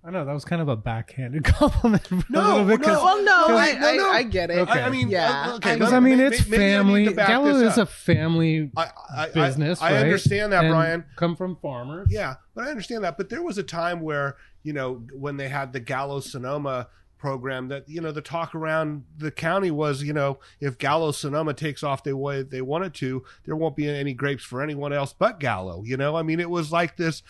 I 0.05 0.11
know 0.11 0.25
that 0.25 0.33
was 0.33 0.43
kind 0.43 0.61
of 0.61 0.67
a 0.67 0.75
backhanded 0.75 1.43
compliment. 1.45 2.05
for 2.05 2.15
a 2.15 2.23
No, 2.29 2.41
little 2.57 2.65
bit, 2.65 2.81
'cause- 2.83 2.87
no. 2.97 3.03
Well, 3.05 3.17
no, 3.23 3.47
no, 3.47 3.57
I, 3.57 3.73
no, 3.73 3.95
no. 3.95 4.11
I, 4.11 4.15
I 4.15 4.23
get 4.23 4.49
it. 4.51 4.57
Okay. 4.59 4.81
I, 4.81 4.87
I 4.87 4.89
mean, 4.89 5.07
Yeah. 5.09 5.51
uh, 5.51 5.55
okay, 5.55 5.75
Because 5.75 5.93
I 5.93 5.99
mean, 6.01 6.19
it's 6.19 6.45
maybe 6.47 6.61
family. 6.61 7.05
to 7.05 7.13
Gallo 7.13 7.47
is 7.55 7.77
a 7.77 7.85
family 7.85 8.69
I, 8.75 8.89
I, 9.15 9.29
business. 9.29 9.81
I, 9.81 9.89
I 9.89 9.93
right? 9.93 9.99
understand 10.01 10.51
that, 10.51 10.65
And 10.65 10.73
Brian. 10.73 11.05
Come 11.15 11.35
from 11.37 11.55
farmers. 11.61 12.09
Yeah, 12.11 12.35
but 12.53 12.65
I 12.67 12.69
understand 12.69 13.03
that. 13.05 13.15
But 13.17 13.29
there 13.29 13.41
was 13.43 13.57
a 13.57 13.63
time 13.63 14.01
where 14.01 14.35
you 14.63 14.73
know 14.73 15.03
when 15.13 15.37
they 15.37 15.47
had 15.47 15.71
the 15.71 15.79
Gallo 15.79 16.19
Sonoma 16.19 16.87
program 17.17 17.69
that 17.69 17.87
you 17.87 18.01
know 18.01 18.11
the 18.11 18.21
talk 18.21 18.53
around 18.53 19.05
the 19.17 19.31
county 19.31 19.71
was 19.71 20.03
you 20.03 20.11
know 20.11 20.39
if 20.59 20.77
Gallo 20.77 21.11
Sonoma 21.13 21.53
takes 21.53 21.81
off 21.81 22.03
the 22.03 22.17
way 22.17 22.43
they 22.43 22.61
wanted 22.61 22.93
to, 22.95 23.23
there 23.45 23.55
won't 23.55 23.77
be 23.77 23.87
any 23.87 24.13
grapes 24.13 24.43
for 24.43 24.61
anyone 24.61 24.91
else 24.91 25.13
but 25.17 25.39
Gallo. 25.39 25.81
You 25.85 25.95
know, 25.95 26.17
I 26.17 26.23
mean, 26.23 26.41
it 26.41 26.49
was 26.49 26.73
like 26.73 26.97
this 26.97 27.23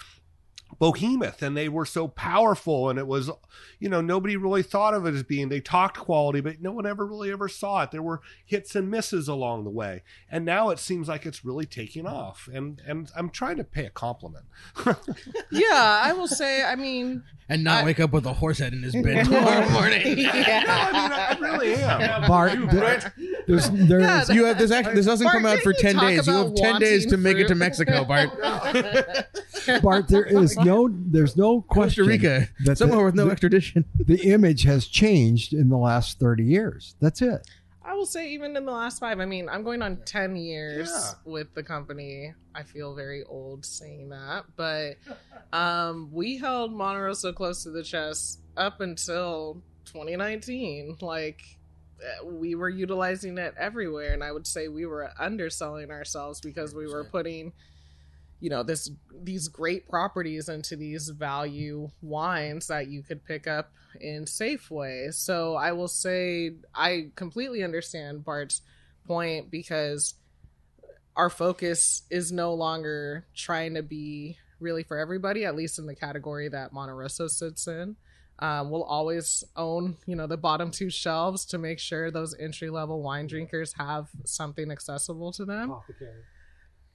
behemoth 0.79 1.41
and 1.41 1.55
they 1.55 1.69
were 1.69 1.85
so 1.85 2.07
powerful 2.07 2.89
and 2.89 2.97
it 2.99 3.07
was 3.07 3.29
you 3.79 3.89
know 3.89 4.01
nobody 4.01 4.35
really 4.37 4.63
thought 4.63 4.93
of 4.93 5.05
it 5.05 5.13
as 5.13 5.23
being 5.23 5.49
they 5.49 5.59
talked 5.59 5.97
quality 5.97 6.41
but 6.41 6.61
no 6.61 6.71
one 6.71 6.85
ever 6.85 7.05
really 7.05 7.31
ever 7.31 7.47
saw 7.47 7.83
it 7.83 7.91
there 7.91 8.01
were 8.01 8.21
hits 8.45 8.75
and 8.75 8.89
misses 8.89 9.27
along 9.27 9.63
the 9.63 9.69
way 9.69 10.01
and 10.29 10.43
now 10.45 10.69
it 10.69 10.79
seems 10.79 11.07
like 11.07 11.25
it's 11.25 11.43
really 11.45 11.65
taking 11.65 12.05
off 12.07 12.47
and 12.53 12.81
and 12.87 13.11
i'm 13.15 13.29
trying 13.29 13.57
to 13.57 13.63
pay 13.63 13.85
a 13.85 13.89
compliment 13.89 14.45
yeah, 15.51 16.01
I 16.03 16.13
will 16.13 16.27
say, 16.27 16.63
I 16.63 16.75
mean, 16.75 17.23
and 17.49 17.63
not 17.63 17.81
I- 17.83 17.85
wake 17.85 17.99
up 17.99 18.11
with 18.11 18.25
a 18.25 18.33
horse 18.33 18.59
head 18.59 18.73
in 18.73 18.81
his 18.83 18.93
bed 18.93 19.25
tomorrow 19.25 19.67
morning. 19.69 20.01
no, 20.23 20.29
i 20.31 20.91
mean 20.91 21.11
i 21.11 21.37
really 21.39 21.75
am 21.75 22.27
Bart, 22.27 22.53
there- 22.71 23.13
there's 23.47 23.69
there 23.71 23.99
Yeah, 23.99 24.23
You 24.31 24.45
have 24.45 24.57
this. 24.57 24.71
Act, 24.71 24.93
this 24.95 25.05
doesn't 25.05 25.25
Bart, 25.25 25.35
come 25.35 25.45
out 25.45 25.59
for 25.59 25.73
ten 25.73 25.97
days. 25.97 26.25
You 26.27 26.33
have 26.33 26.55
ten 26.55 26.79
days 26.79 27.05
to 27.07 27.11
wanting 27.17 27.23
make 27.23 27.37
it 27.37 27.47
to? 27.49 27.55
Mexico, 27.55 28.05
Bart. 28.05 28.29
Bart, 29.81 30.07
there 30.07 30.23
is 30.25 30.55
no, 30.65 30.89
there's 30.91 31.35
no 31.37 31.61
question 31.61 32.05
Costa 32.05 32.09
Rica, 32.09 32.47
that 32.65 32.77
somewhere 32.77 32.99
the, 32.99 33.05
with 33.05 33.15
no 33.15 33.25
the- 33.25 33.31
extradition. 33.31 33.85
the 34.05 34.21
image 34.31 34.63
has 34.63 34.87
changed 34.87 35.53
in 35.53 35.69
the 35.69 35.77
last 35.77 36.19
30 36.19 36.43
years. 36.43 36.95
That's 36.99 37.21
it. 37.21 37.47
I 37.85 37.95
will 37.95 38.05
say, 38.05 38.29
even 38.31 38.55
in 38.55 38.65
the 38.65 38.71
last 38.71 38.99
five, 38.99 39.19
I 39.19 39.25
mean, 39.25 39.49
I'm 39.49 39.61
going 39.63 39.81
on 39.81 39.97
10 40.05 40.37
years 40.37 40.89
Yeah. 40.89 41.11
with 41.25 41.53
the 41.53 41.63
company. 41.63 42.33
I 42.55 42.63
feel 42.63 42.95
very 42.95 43.23
old 43.25 43.65
saying 43.65 44.09
that, 44.09 44.45
but 44.55 44.95
um, 45.51 46.09
we 46.11 46.37
held 46.37 46.71
Monterey 46.73 47.13
so 47.13 47.33
close 47.33 47.63
to 47.63 47.71
the 47.71 47.83
chest 47.83 48.39
up 48.55 48.79
until 48.79 49.61
2019. 49.85 50.97
Like, 51.01 51.41
uh, 52.01 52.25
we 52.25 52.55
were 52.55 52.69
utilizing 52.69 53.37
it 53.37 53.53
everywhere, 53.57 54.13
and 54.13 54.23
I 54.23 54.31
would 54.31 54.47
say 54.47 54.67
we 54.69 54.85
were 54.85 55.09
underselling 55.19 55.91
ourselves 55.91 56.39
because 56.41 56.73
we 56.73 56.87
were 56.87 57.03
putting 57.03 57.51
you 58.43 58.49
know 58.49 58.61
this 58.61 58.91
these 59.23 59.47
great 59.47 59.87
properties 59.87 60.49
into 60.49 60.75
these 60.75 61.07
value 61.07 61.89
wines 62.01 62.67
that 62.67 62.89
you 62.89 63.01
could 63.01 63.23
pick 63.23 63.47
up 63.47 63.71
in 64.01 64.25
Safeway. 64.25 65.13
So 65.13 65.55
I 65.55 65.71
will 65.71 65.87
say 65.87 66.55
I 66.75 67.11
completely 67.15 67.63
understand 67.63 68.25
Bart's 68.25 68.61
point 69.07 69.49
because 69.49 70.15
our 71.15 71.29
focus 71.29 72.03
is 72.09 72.33
no 72.33 72.53
longer 72.53 73.25
trying 73.33 73.75
to 73.75 73.81
be 73.81 74.37
really 74.59 74.83
for 74.83 74.97
everybody, 74.97 75.45
at 75.45 75.55
least 75.55 75.79
in 75.79 75.85
the 75.85 75.95
category 75.95 76.49
that 76.49 76.73
Monte 76.73 76.91
Rosso 76.91 77.27
sits 77.29 77.65
in. 77.67 77.95
Um, 78.39 78.71
we'll 78.71 78.83
always 78.83 79.45
own, 79.55 79.95
you 80.05 80.17
know, 80.17 80.27
the 80.27 80.35
bottom 80.35 80.69
two 80.69 80.89
shelves 80.89 81.45
to 81.45 81.57
make 81.57 81.79
sure 81.79 82.11
those 82.11 82.35
entry 82.37 82.69
level 82.69 83.01
wine 83.01 83.27
drinkers 83.27 83.73
have 83.77 84.09
something 84.25 84.69
accessible 84.69 85.31
to 85.31 85.45
them. 85.45 85.69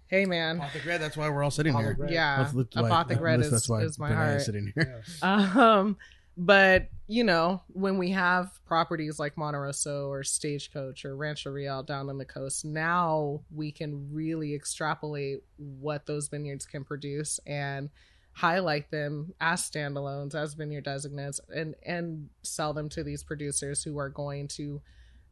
Hey, 0.09 0.24
man. 0.26 0.56
Apothecary, 0.56 0.98
that's 0.98 1.16
why 1.16 1.28
we're 1.28 1.42
all 1.42 1.50
sitting 1.50 1.76
here. 1.76 1.96
Yeah, 2.09 2.42
That's 2.42 2.54
lit- 2.54 2.68
why- 2.74 2.86
Apothecary 2.88 3.34
at 3.34 3.40
is, 3.40 3.50
that's 3.50 3.68
why 3.68 3.82
is 3.82 3.98
my 3.98 4.11
Benay 4.11 4.14
heart. 4.14 4.42
sitting 4.42 4.72
here. 4.74 5.02
Um, 5.22 5.96
but 6.36 6.88
you 7.09 7.24
know, 7.24 7.62
when 7.72 7.98
we 7.98 8.11
have 8.11 8.50
properties 8.64 9.18
like 9.18 9.36
Monte 9.36 9.59
Rosso 9.59 10.09
or 10.09 10.22
Stagecoach 10.22 11.04
or 11.04 11.16
Rancho 11.16 11.50
Real 11.50 11.82
down 11.82 12.09
on 12.11 12.18
the 12.18 12.24
coast, 12.24 12.64
now 12.64 13.40
we 13.50 13.72
can 13.72 14.09
really 14.12 14.54
extrapolate 14.54 15.42
what 15.56 16.06
those 16.06 16.28
vineyards 16.28 16.64
can 16.66 16.84
produce 16.84 17.40
and 17.46 17.90
highlight 18.34 18.90
them 18.92 19.34
as 19.40 19.68
standalones, 19.68 20.34
as 20.36 20.54
vineyard 20.54 20.84
designates, 20.84 21.40
and 21.52 21.74
and 21.84 22.28
sell 22.42 22.72
them 22.72 22.88
to 22.90 23.02
these 23.02 23.22
producers 23.24 23.82
who 23.82 23.98
are 23.98 24.09
going 24.11 24.46
to, 24.48 24.80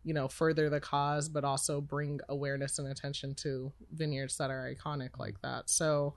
you 0.07 0.15
know, 0.15 0.29
further 0.29 0.71
the 0.71 0.81
cause, 0.81 1.29
but 1.29 1.45
also 1.45 1.83
bring 1.83 2.21
awareness 2.29 2.79
and 2.79 2.89
attention 2.89 3.35
to 3.35 3.73
vineyards 3.93 4.39
that 4.39 4.51
are 4.51 4.73
iconic 4.73 5.11
mm-hmm. 5.11 5.21
like 5.21 5.43
that. 5.43 5.69
So 5.69 6.15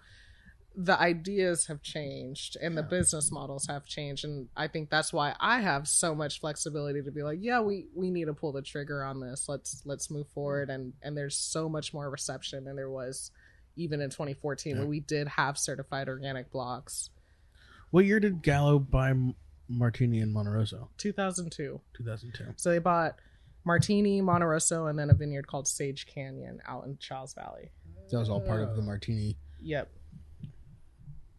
the 0.75 0.97
ideas 0.97 1.65
have 1.65 1.81
changed 1.81 2.55
and 2.61 2.77
the 2.77 2.83
business 2.83 3.31
models 3.31 3.65
have 3.67 3.85
changed 3.85 4.23
and 4.23 4.47
i 4.55 4.67
think 4.67 4.89
that's 4.89 5.11
why 5.11 5.35
i 5.39 5.59
have 5.59 5.87
so 5.87 6.13
much 6.13 6.39
flexibility 6.39 7.01
to 7.01 7.11
be 7.11 7.23
like 7.23 7.39
yeah 7.41 7.59
we 7.59 7.87
we 7.95 8.11
need 8.11 8.25
to 8.25 8.33
pull 8.33 8.51
the 8.51 8.61
trigger 8.61 9.03
on 9.03 9.19
this. 9.19 9.49
Let's 9.49 9.81
let's 9.85 10.09
move 10.09 10.27
mm-hmm. 10.27 10.33
forward. 10.33 10.69
And 10.69 10.93
and 11.01 11.17
there's 11.17 11.35
so 11.35 11.67
much 11.67 11.93
more 11.93 12.09
reception 12.09 12.63
than 12.63 12.75
there 12.75 12.89
was 12.89 13.31
even 13.75 14.01
in 14.01 14.09
2014 14.09 14.77
when 14.77 14.87
we 14.87 14.99
did 14.99 15.27
have 15.27 15.57
certified 15.57 16.09
organic 16.09 16.51
blocks. 16.51 17.09
What 17.91 18.05
year 18.05 18.19
did 18.19 18.41
Gallo 18.41 18.77
buy 18.77 19.13
Martini 19.67 20.19
and 20.19 20.33
Monte 20.33 20.51
Rosso? 20.51 20.89
2002 20.97 21.79
2002. 21.93 22.53
so 22.55 22.69
they 22.69 22.79
bought 22.79 23.15
martini 23.65 24.21
monte 24.21 24.45
rosso 24.45 24.87
and 24.87 24.97
then 24.97 25.09
a 25.09 25.13
vineyard 25.13 25.45
called 25.47 25.67
sage 25.67 26.05
canyon 26.05 26.59
out 26.67 26.85
in 26.85 26.97
Chiles 26.97 27.33
Valley 27.33 27.71
That 28.09 28.19
was 28.19 28.29
all 28.29 28.41
part 28.41 28.61
of 28.61 28.75
the 28.75 28.81
Martini. 28.81 29.37
yep 29.59 29.89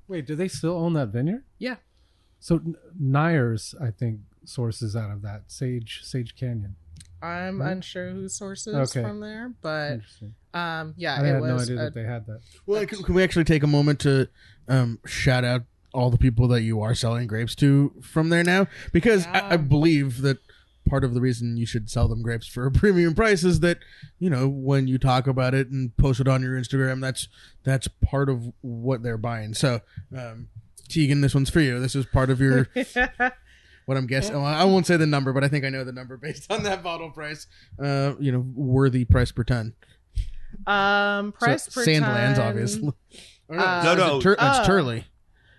Wait, 0.09 0.27
do 0.27 0.35
they 0.35 0.49
still 0.49 0.77
own 0.77 0.95
that 0.95 1.09
vineyard? 1.09 1.45
yeah 1.59 1.77
So 2.41 2.57
N- 2.57 2.75
Neyers, 3.01 3.75
I 3.81 3.91
think, 3.91 4.21
sources 4.45 4.97
out 4.97 5.11
of 5.11 5.23
that 5.23 5.45
Sage 5.49 6.01
Sage 6.03 6.35
Canyon. 6.37 6.77
i'm 7.23 7.57
Hmm? 7.57 7.67
unsure 7.67 8.11
who 8.11 8.29
sources 8.29 8.75
Okay. 8.75 9.03
from 9.03 9.21
there 9.21 9.53
but 9.61 10.01
um 10.55 10.95
yeah 10.97 11.15
I 11.17 11.27
it 11.27 11.33
had 11.35 11.43
no 11.43 11.59
idea 11.59 11.77
a- 11.77 11.79
that 11.85 11.95
they 11.95 12.05
had 12.05 12.27
that. 12.27 12.41
Well, 12.67 12.85
can, 12.87 13.03
can 13.03 13.15
we 13.15 13.23
actually 13.23 13.45
take 13.45 13.63
a 13.63 13.67
moment 13.69 14.01
to 14.01 14.29
um, 14.69 14.99
shout 15.07 15.45
out 15.45 15.63
all 15.93 16.11
the 16.11 16.19
people 16.19 16.47
that 16.49 16.63
you 16.63 16.81
are 16.81 16.95
selling 16.95 17.27
grapes 17.27 17.55
to 17.57 17.93
from 18.03 18.29
there 18.31 18.43
now? 18.45 18.67
Because 18.93 19.27
I, 19.27 19.55
I 19.55 19.57
believe 19.57 20.23
that 20.23 20.39
part 20.91 21.05
of 21.05 21.15
the 21.15 21.21
reason 21.21 21.57
you 21.57 21.65
should 21.65 21.89
sell 21.89 22.09
them 22.09 22.21
grapes 22.23 22.47
for 22.47 22.67
a 22.67 22.71
premium 22.83 23.15
price 23.15 23.45
is 23.45 23.61
that 23.61 23.79
you 24.19 24.29
know 24.29 24.49
when 24.49 24.87
you 24.89 24.99
talk 24.99 25.27
about 25.27 25.55
it 25.55 25.69
and 25.71 25.97
post 25.97 26.21
it 26.21 26.29
on 26.29 26.43
your 26.43 26.55
Instagram, 26.61 27.01
that's 27.01 27.29
that's 27.65 27.89
part 27.89 28.29
of 28.29 28.53
what 28.61 29.03
they're 29.03 29.17
buying. 29.17 29.55
So, 29.55 29.81
um, 30.17 30.49
Tegan, 30.89 31.21
this 31.21 31.35
one's 31.35 31.49
for 31.51 31.61
you. 31.61 31.79
This 31.81 31.95
is 31.95 32.05
part 32.07 32.29
of 32.31 32.41
your 32.41 32.69
what 33.87 33.97
I'm 33.97 34.07
guessing. 34.07 34.35
well, 34.35 34.45
I 34.45 34.65
won't 34.65 34.87
say 34.87 34.97
the 34.97 35.07
number, 35.07 35.33
but 35.33 35.45
I 35.45 35.49
think 35.49 35.65
I 35.65 35.69
know 35.69 35.85
the 35.85 35.93
number 35.93 36.17
based 36.17 36.51
on 36.53 36.65
that 36.65 36.83
bottle 36.83 37.11
price. 37.11 37.47
Uh, 37.83 38.15
you 38.19 38.33
know, 38.33 38.45
worthy 38.55 39.05
price 39.05 39.31
per 39.33 39.45
ton. 39.45 39.75
Um, 40.67 41.33
price 41.33 41.65
so, 41.65 41.81
per 41.81 41.87
Sandlands, 41.87 42.37
ton- 42.37 42.47
obviously. 42.49 42.93
Uh, 43.49 43.83
No, 43.85 43.95
no. 43.95 44.19
it 44.19 44.23
Tur- 44.23 44.33
it's 44.33 44.43
Oh. 44.43 44.65
Turley. 44.67 45.07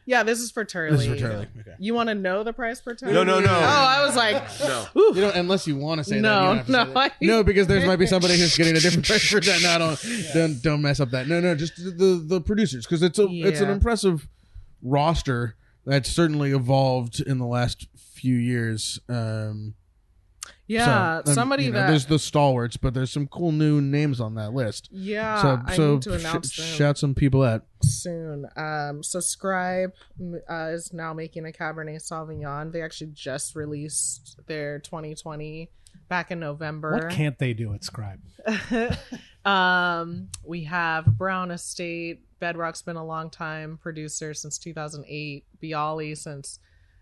Yeah, 0.06 0.24
this 0.24 0.40
is 0.40 0.52
for 0.52 0.66
Turley. 0.66 0.98
This 0.98 1.02
is 1.06 1.08
for 1.08 1.18
Turley. 1.18 1.48
Okay. 1.60 1.76
You 1.80 1.94
want 1.94 2.10
to 2.10 2.16
know 2.16 2.44
the 2.44 2.54
price 2.54 2.82
per 2.82 2.96
ton? 2.96 3.14
No, 3.14 3.24
no, 3.24 3.40
no. 3.40 3.52
Oh, 3.54 3.64
I 3.64 4.04
was 4.06 4.16
like, 4.16 4.42
No. 4.60 4.86
Ooh. 4.98 5.12
You 5.16 5.22
don't, 5.22 5.36
unless 5.36 5.68
you 5.68 5.78
want 5.78 6.00
to 6.00 6.04
say 6.04 6.16
that. 6.16 6.22
No, 6.22 6.40
you 6.42 6.48
don't 6.48 6.58
have 6.58 6.66
to 6.66 6.72
no. 6.94 7.00
I- 7.00 7.12
no, 7.22 7.44
because 7.44 7.68
there 7.68 7.86
might 7.86 7.98
be 7.98 8.08
somebody 8.08 8.38
who's 8.38 8.58
getting 8.58 8.76
a 8.76 8.80
different 8.82 9.06
price 9.06 9.28
for 9.30 9.40
that. 9.40 9.62
No, 9.62 9.78
don't, 9.78 10.34
don't, 10.34 10.62
don't 10.64 10.82
mess 10.82 11.00
up 11.00 11.12
that. 11.12 11.28
No, 11.28 11.40
no, 11.40 11.56
just 11.56 11.76
the 11.78 11.92
the, 11.92 12.24
the 12.26 12.42
producers 12.42 12.86
because 12.86 13.04
it's 13.04 13.20
a 13.20 13.28
it's 13.30 13.62
an 13.62 13.70
impressive 13.70 14.28
roster 14.82 15.56
that's 15.86 16.12
certainly 16.12 16.52
evolved 16.52 17.20
in 17.20 17.38
the 17.38 17.46
last 17.46 17.88
few 17.96 18.36
years. 18.36 19.00
Um, 19.10 19.76
yeah, 20.72 21.22
so, 21.24 21.30
um, 21.30 21.36
somebody 21.36 21.66
you 21.66 21.72
know, 21.72 21.80
that. 21.80 21.88
there's 21.88 22.06
the 22.06 22.20
stalwarts, 22.20 22.78
but 22.78 22.94
there's 22.94 23.12
some 23.12 23.28
cool 23.28 23.52
new 23.52 23.82
names 23.82 24.20
on 24.20 24.36
that 24.36 24.54
list. 24.54 24.90
yeah, 24.92 25.42
so 25.42 25.62
I 25.66 25.76
so 25.76 25.94
need 25.94 26.02
to 26.04 26.18
sh- 26.18 26.22
announce 26.22 26.56
them 26.56 26.66
shout 26.66 26.98
some 26.98 27.14
people 27.14 27.44
out. 27.44 27.64
soon. 27.84 28.46
Um, 28.56 29.04
Subscribe 29.04 29.92
uh, 30.50 30.70
is 30.72 30.94
now 30.94 31.14
making 31.14 31.46
a 31.46 31.52
Cabernet 31.52 31.98
Sauvignon. 31.98 32.72
They 32.72 32.82
actually 32.82 33.12
just 33.14 33.56
released 33.56 34.40
their 34.48 34.80
2020 34.80 35.70
back 36.08 36.32
in 36.32 36.40
November. 36.40 36.94
What 36.94 37.10
can't 37.10 37.38
they 37.38 37.54
do 37.54 37.74
at 37.74 37.84
Scribe? 37.84 38.20
um, 39.46 40.30
we 40.46 40.64
have 40.66 41.06
Brown 41.06 41.52
Estate. 41.52 42.22
Bedrock's 42.40 42.82
been 42.82 42.96
a 42.96 43.06
long 43.06 43.30
time 43.30 43.78
producer 43.82 44.34
since 44.34 44.58
2008. 44.58 45.46
Biale 45.62 46.18
since 46.18 46.60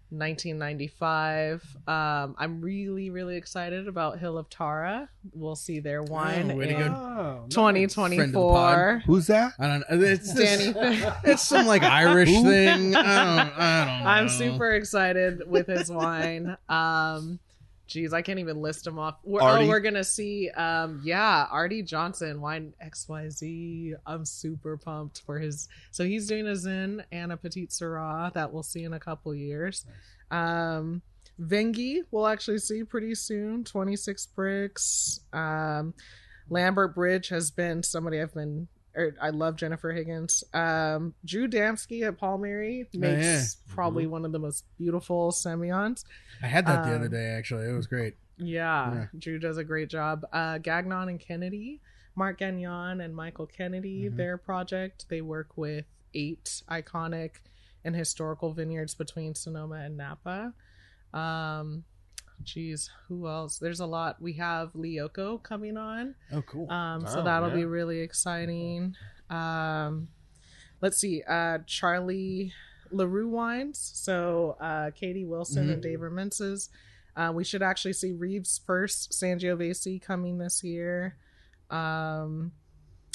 1995. 0.10 1.78
Um, 1.88 2.36
I'm 2.38 2.62
really, 2.62 3.10
really 3.10 3.38
excited 3.38 3.88
about 3.88 4.20
Hill 4.20 4.38
of 4.38 4.50
Tara. 4.50 5.10
We'll 5.34 5.56
see 5.56 5.80
their 5.80 6.04
wine 6.04 6.52
Oh, 6.52 6.60
in 6.60 6.70
go. 6.70 6.86
Oh, 6.86 7.24
Friend 7.24 7.44
of 7.44 7.50
2024. 7.50 9.04
Who's 9.06 9.28
that? 9.28 9.54
I 9.60 9.68
don't. 9.68 9.80
Know. 9.80 10.06
It's 10.06 10.34
Danny. 10.34 10.74
it's 11.24 11.48
some 11.48 11.68
like 11.68 11.84
Irish 11.84 12.30
thing. 12.30 12.96
I 12.96 13.02
don't. 13.02 13.58
I 13.58 13.86
don't. 13.86 14.04
Know. 14.04 14.10
I'm 14.10 14.30
super 14.30 14.72
excited 14.72 15.50
with 15.50 15.68
his 15.68 15.92
wine. 15.92 16.58
Um, 16.68 17.40
geez, 17.90 18.14
I 18.14 18.22
can't 18.22 18.40
even 18.40 18.62
list 18.62 18.86
them 18.86 18.98
off. 18.98 19.16
We're, 19.24 19.42
oh, 19.42 19.68
we're 19.68 19.80
gonna 19.80 20.04
see. 20.04 20.50
Um, 20.52 21.02
yeah, 21.04 21.48
Artie 21.52 21.84
Johnson, 21.84 22.40
wine 22.40 22.74
XYZ. 22.86 23.94
I'm 24.06 24.26
super 24.26 24.78
pumped 24.78 25.22
for 25.26 25.40
his. 25.40 25.68
So 25.92 26.06
he's 26.06 26.28
doing 26.28 26.48
a 26.48 26.56
Zin 26.56 27.04
and 27.12 27.32
a 27.32 27.38
Petite 27.38 27.72
Sirah 27.72 28.32
that 28.34 28.54
we'll 28.54 28.64
see 28.64 28.84
in 28.84 28.94
a 28.94 29.00
couple 29.00 29.34
years. 29.36 29.86
Um, 30.32 31.02
Vengi 31.42 32.02
we'll 32.12 32.28
actually 32.28 32.60
see 32.60 32.84
pretty 32.84 33.16
soon. 33.16 33.64
26 33.64 34.26
bricks. 34.28 35.22
Um, 35.34 35.94
Lambert 36.50 36.96
Bridge 36.96 37.30
has 37.30 37.52
been 37.52 37.84
somebody 37.84 38.22
I've 38.22 38.34
been. 38.34 38.68
Or 38.96 39.16
I 39.22 39.30
love 39.30 39.56
Jennifer 39.56 39.92
Higgins. 39.92 40.44
Um, 40.54 41.14
Drew 41.24 41.48
Damsky 41.48 42.04
at 42.08 42.18
Paul 42.18 42.40
Mary 42.40 42.88
makes 42.94 43.24
yeah. 43.26 43.74
probably 43.74 44.08
one 44.08 44.26
of 44.26 44.32
the 44.32 44.40
most 44.40 44.66
beautiful 44.78 45.32
Semillons. 45.32 46.06
I 46.42 46.48
had 46.48 46.66
that 46.66 46.86
the 46.86 46.96
other 46.96 47.06
Um, 47.06 47.12
day. 47.12 47.28
Actually, 47.28 47.68
it 47.70 47.74
was 47.74 47.88
great. 47.88 48.16
Yeah, 48.38 48.94
Yeah. 48.94 49.06
Drew 49.18 49.38
does 49.40 49.58
a 49.58 49.64
great 49.64 49.90
job. 49.90 50.26
Uh, 50.34 50.58
Gagnon 50.58 51.08
and 51.10 51.20
Kennedy, 51.20 51.82
Mark 52.16 52.40
Gagnon 52.40 53.00
and 53.02 53.16
Michael 53.16 53.46
Kennedy, 53.46 54.10
Mhm. 54.10 54.16
their 54.16 54.38
project. 54.38 55.06
They 55.10 55.22
work 55.22 55.56
with 55.58 55.86
eight 56.14 56.64
iconic 56.70 57.36
and 57.86 57.96
historical 57.96 58.54
vineyards 58.54 58.96
between 58.96 59.36
Sonoma 59.36 59.76
and 59.76 59.96
Napa. 59.98 60.54
Um, 61.14 61.84
geez, 62.44 62.90
who 63.08 63.28
else? 63.28 63.58
There's 63.60 63.80
a 63.80 63.86
lot. 63.86 64.22
We 64.22 64.34
have 64.34 64.74
Lioco 64.74 65.42
coming 65.44 65.78
on. 65.78 66.16
Oh, 66.32 66.42
cool. 66.44 66.70
Um, 66.72 67.06
so 67.08 67.18
Wow, 67.18 67.24
that'll 67.24 67.50
yeah. 67.50 67.56
be 67.56 67.66
really 67.66 68.00
exciting. 68.00 68.96
Um, 69.30 70.08
let's 70.82 70.98
see, 70.98 71.22
uh, 71.28 71.60
Charlie 71.66 72.54
LaRue 72.92 73.28
wines. 73.30 73.78
So 73.96 74.58
uh, 74.60 74.92
Katie 74.92 75.26
Wilson 75.26 75.68
Mhm. 75.68 75.74
and 75.74 75.82
Dave 75.84 76.00
Remenses. 76.00 76.70
Uh, 77.16 77.32
we 77.34 77.44
should 77.44 77.62
actually 77.62 77.94
see 77.94 78.14
Reeves 78.14 78.60
first 78.66 79.12
Sangiovese 79.12 80.02
coming 80.02 80.38
this 80.38 80.64
year. 80.64 81.18
Um, 81.70 82.52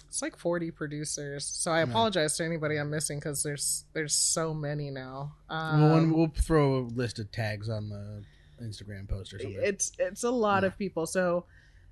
it's 0.06 0.22
like 0.22 0.36
40 0.36 0.70
producers. 0.70 1.44
So 1.44 1.72
I 1.72 1.80
apologize 1.80 2.36
to 2.36 2.44
anybody 2.44 2.76
I'm 2.76 2.90
missing 2.90 3.18
because 3.18 3.42
there's 3.42 3.84
there's 3.94 4.14
so 4.14 4.54
many 4.54 4.90
now. 4.90 5.34
Um, 5.48 5.80
we'll, 5.82 5.90
one- 5.90 6.12
we'll 6.12 6.28
throw 6.36 6.78
a 6.78 6.82
list 6.82 7.18
of 7.18 7.32
tags 7.32 7.68
on 7.68 7.88
the 7.88 8.22
Instagram 8.62 9.08
post 9.08 9.32
or 9.34 9.38
something. 9.38 9.60
it's 9.62 9.92
it's 9.98 10.24
a 10.24 10.30
lot 10.30 10.64
of 10.64 10.76
people. 10.78 11.06
So 11.06 11.44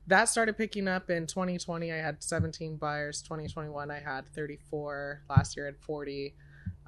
that 0.08 0.24
started 0.28 0.56
picking 0.56 0.88
up 0.88 1.10
in 1.10 1.26
2020. 1.26 1.92
I 1.92 1.96
had 1.96 2.22
17 2.22 2.76
buyers. 2.76 3.22
2021 3.22 3.90
I 3.90 4.00
had 4.00 4.26
34. 4.34 5.22
Last 5.30 5.56
year 5.56 5.66
I 5.66 5.68
had 5.68 5.78
40. 5.78 6.34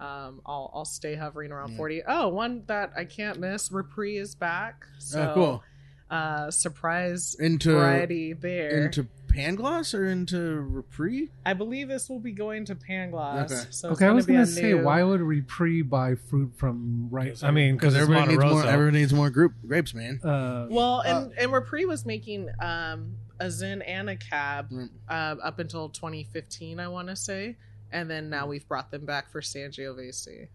Um, 0.01 0.41
I'll 0.45 0.71
I'll 0.75 0.85
stay 0.85 1.15
hovering 1.15 1.53
around 1.53 1.71
Yeah. 1.73 1.77
40. 1.77 2.03
Oh, 2.09 2.29
one 2.29 2.65
that 2.67 2.93
I 2.97 3.05
can't 3.05 3.39
miss. 3.39 3.69
Repris 3.69 4.21
is 4.21 4.35
back. 4.35 4.85
So 4.99 5.31
oh, 5.31 5.35
cool. 5.35 5.63
uh, 6.11 6.51
surprise 6.51 7.37
Into 7.39 7.73
variety 7.73 8.33
there. 8.33 8.87
into 8.87 9.07
Pangloss 9.35 9.93
or 9.99 10.07
into 10.07 10.37
Repris? 10.71 11.29
I 11.45 11.53
believe 11.55 11.89
this 11.89 12.09
will 12.09 12.21
be 12.21 12.33
going 12.33 12.65
to 12.67 12.75
Pangloss. 12.75 13.51
Okay. 13.51 13.63
So 13.71 13.91
Okay, 13.91 14.07
I 14.07 14.13
was 14.13 14.27
gonna 14.27 14.39
gonna 14.41 14.47
be 14.47 14.53
a 14.53 14.55
say, 14.55 14.73
new- 14.75 14.85
why 14.85 15.03
would 15.03 15.21
Repris 15.21 15.89
buy 15.89 16.15
fruit 16.15 16.53
from 16.57 17.09
right? 17.11 17.37
I 17.43 17.51
mean, 17.51 17.75
because 17.77 17.95
Because 17.95 18.03
everybody 18.09 18.29
needs 18.33 18.45
more. 18.45 18.53
Monte 18.55 18.69
Everybody 18.69 18.99
needs 18.99 19.13
more 19.13 19.31
group 19.31 19.53
grapes, 19.67 19.93
man. 19.95 20.21
Uh, 20.23 20.67
Well, 20.71 21.01
and 21.01 21.33
and 21.39 21.51
Repris 21.53 21.87
was 21.87 22.07
making 22.07 22.49
um, 22.61 23.17
a 23.41 23.51
Zin 23.51 23.83
and 23.83 24.09
a 24.09 24.17
Cab 24.17 24.71
Mm. 24.71 24.89
uh, 25.09 25.37
up 25.43 25.59
until 25.59 25.89
2015, 25.89 26.79
I 26.79 26.87
want 26.89 27.09
to 27.09 27.17
say, 27.17 27.57
and 27.91 28.09
then 28.09 28.31
now 28.31 28.47
we've 28.47 28.67
brought 28.69 28.91
them 28.91 29.05
back 29.05 29.31
for 29.31 29.41
Sangiovese. 29.41 30.49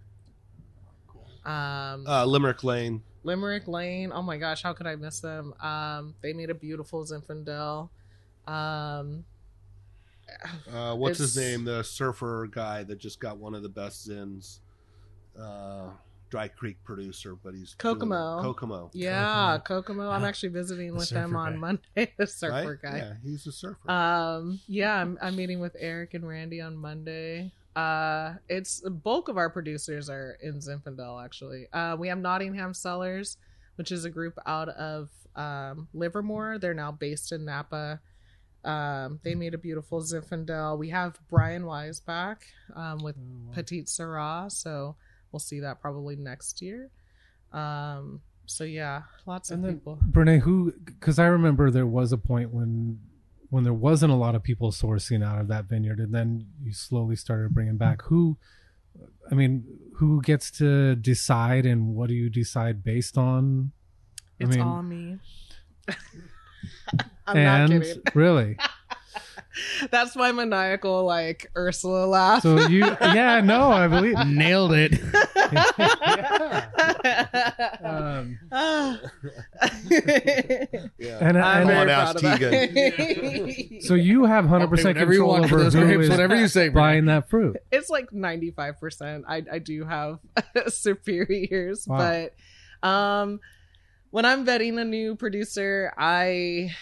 Um, 1.45 2.05
Uh, 2.07 2.25
Limerick 2.25 2.63
Lane. 2.63 3.01
Limerick 3.23 3.67
Lane. 3.67 4.11
Oh 4.13 4.21
my 4.21 4.37
gosh, 4.37 4.63
how 4.63 4.73
could 4.73 4.87
I 4.87 4.95
miss 4.95 5.19
them? 5.19 5.53
Um, 5.61 6.15
they 6.21 6.31
made 6.33 6.49
a 6.49 6.53
beautiful 6.53 7.03
Zinfandel. 7.03 7.89
Um, 8.49 9.25
Uh, 10.71 10.95
what's 10.95 11.17
his 11.17 11.35
name? 11.35 11.65
The 11.65 11.83
surfer 11.83 12.47
guy 12.51 12.83
that 12.83 12.97
just 12.99 13.19
got 13.19 13.37
one 13.37 13.55
of 13.55 13.63
the 13.63 13.69
best 13.69 14.07
zins. 14.07 14.59
Uh, 15.39 15.89
Dry 16.29 16.47
Creek 16.47 16.77
producer, 16.83 17.33
but 17.35 17.55
he's 17.55 17.73
Kokomo. 17.79 18.41
Kokomo. 18.43 18.91
yeah, 18.93 19.57
Kokomo. 19.65 20.11
I'm 20.11 20.23
actually 20.23 20.49
visiting 20.49 20.95
with 20.95 21.09
them 21.09 21.35
on 21.35 21.53
guy. 21.53 21.57
Monday. 21.57 22.13
the 22.17 22.27
surfer 22.27 22.79
Right? 22.83 22.91
guy. 22.91 22.97
Yeah, 22.99 23.13
he's 23.23 23.47
a 23.47 23.51
surfer. 23.51 23.89
Um, 23.89 24.59
yeah, 24.67 25.01
I'm, 25.01 25.17
I'm 25.21 25.35
meeting 25.35 25.59
with 25.59 25.75
Eric 25.79 26.13
and 26.13 26.27
Randy 26.27 26.61
on 26.61 26.75
Monday. 26.77 27.51
Uh, 27.75 28.35
it's 28.47 28.81
the 28.81 28.91
bulk 28.91 29.27
of 29.29 29.37
our 29.37 29.49
producers 29.49 30.09
are 30.09 30.37
in 30.43 30.59
Zinfandel 30.59 31.23
actually. 31.23 31.67
Uh, 31.73 31.95
we 31.97 32.09
have 32.09 32.19
Nottingham 32.19 32.73
Cellars, 32.75 33.37
which 33.75 33.91
is 33.91 34.05
a 34.05 34.09
group 34.11 34.37
out 34.45 34.69
of 34.69 35.09
um, 35.35 35.87
Livermore. 35.93 36.59
They're 36.59 36.73
now 36.75 36.91
based 36.91 37.31
in 37.31 37.45
Napa. 37.45 38.01
Um, 38.63 39.19
they 39.23 39.35
made 39.35 39.53
a 39.53 39.57
beautiful 39.57 40.01
Zinfandel. 40.01 40.77
We 40.77 40.89
have 40.89 41.17
Brian 41.29 41.65
Wise 41.65 41.99
back 41.99 42.47
um, 42.75 42.99
with 42.99 43.15
Petite 43.53 43.87
Sirah, 43.87 44.51
so 44.51 44.95
we'll 45.31 45.39
see 45.39 45.59
that 45.61 45.81
probably 45.81 46.15
next 46.15 46.61
year. 46.61 46.89
Um, 47.53 48.21
so 48.45 48.63
yeah, 48.63 49.03
lots 49.25 49.49
of 49.49 49.55
and 49.55 49.65
then 49.65 49.73
people. 49.75 49.99
Brenae, 50.11 50.41
who? 50.41 50.73
Because 50.83 51.19
I 51.19 51.25
remember 51.25 51.71
there 51.71 51.87
was 51.87 52.11
a 52.11 52.17
point 52.17 52.53
when 52.53 52.99
when 53.49 53.63
there 53.63 53.73
wasn't 53.73 54.11
a 54.11 54.15
lot 54.15 54.35
of 54.35 54.43
people 54.43 54.71
sourcing 54.71 55.23
out 55.23 55.39
of 55.39 55.47
that 55.47 55.65
vineyard, 55.65 55.99
and 55.99 56.13
then 56.13 56.47
you 56.61 56.73
slowly 56.73 57.15
started 57.15 57.53
bringing 57.53 57.77
back. 57.77 58.01
Who? 58.03 58.37
I 59.31 59.35
mean, 59.35 59.65
who 59.95 60.21
gets 60.21 60.51
to 60.51 60.95
decide, 60.95 61.65
and 61.65 61.95
what 61.95 62.09
do 62.09 62.15
you 62.15 62.29
decide 62.29 62.83
based 62.83 63.17
on? 63.17 63.71
I 64.41 64.43
It's 64.43 64.55
mean, 64.55 64.65
all 64.65 64.83
me. 64.83 65.17
I'm 67.27 67.43
not 67.43 67.71
and 67.71 67.83
kidding. 67.83 68.01
really, 68.15 68.57
That's 69.91 70.15
my 70.15 70.31
maniacal 70.31 71.03
like 71.05 71.51
Ursula 71.55 72.05
laugh. 72.05 72.41
so 72.43 72.67
you, 72.67 72.85
yeah, 73.01 73.41
no, 73.41 73.71
I 73.71 73.87
believe. 73.87 74.17
Nailed 74.27 74.71
it. 74.73 74.99
Um, 77.81 78.37
Ah. 78.51 78.99
yeah. 79.89 81.17
and, 81.21 81.37
I'm 81.37 81.61
and 81.61 81.67
very 81.69 81.79
on, 81.81 81.89
ask 81.89 82.19
proud 82.19 82.33
of 82.33 82.39
that. 82.39 83.79
so 83.81 83.93
you 83.95 84.25
have 84.25 84.45
hundred 84.45 84.69
percent 84.69 84.97
control 84.97 85.31
over 85.43 85.63
those 85.63 85.73
who 85.73 85.85
grapes, 85.85 86.03
is 86.05 86.09
whatever 86.09 86.35
you 86.35 86.47
say, 86.47 86.69
Brian. 86.69 86.73
buying 86.73 87.05
that 87.05 87.29
fruit. 87.29 87.57
it's 87.71 87.89
like 87.89 88.09
95%. 88.11 89.23
I 89.27 89.43
I 89.51 89.59
do 89.59 89.85
have 89.85 90.19
superiors, 90.67 91.87
Wow. 91.87 91.97
but 92.81 92.87
um 92.87 93.39
when 94.11 94.25
I'm 94.25 94.45
vetting 94.45 94.79
a 94.79 94.85
new 94.85 95.15
producer, 95.15 95.93
I 95.97 96.75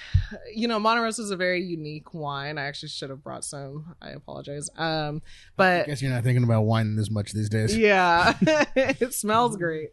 you 0.53 0.67
know, 0.67 0.79
Monte 0.79 1.01
Rosso 1.01 1.23
is 1.23 1.31
a 1.31 1.37
very 1.37 1.63
unique 1.63 2.13
wine. 2.13 2.57
I 2.57 2.65
actually 2.65 2.89
should 2.89 3.09
have 3.09 3.23
brought 3.23 3.45
some. 3.45 3.95
I 4.01 4.09
apologize. 4.09 4.69
Um 4.77 5.21
but 5.55 5.83
I 5.83 5.85
guess 5.85 6.01
you're 6.01 6.11
not 6.11 6.23
thinking 6.23 6.43
about 6.43 6.63
wine 6.63 6.97
as 6.99 7.09
much 7.09 7.33
these 7.33 7.49
days. 7.49 7.77
yeah 7.87 8.33
it 8.75 9.13
smells 9.13 9.55
great 9.57 9.89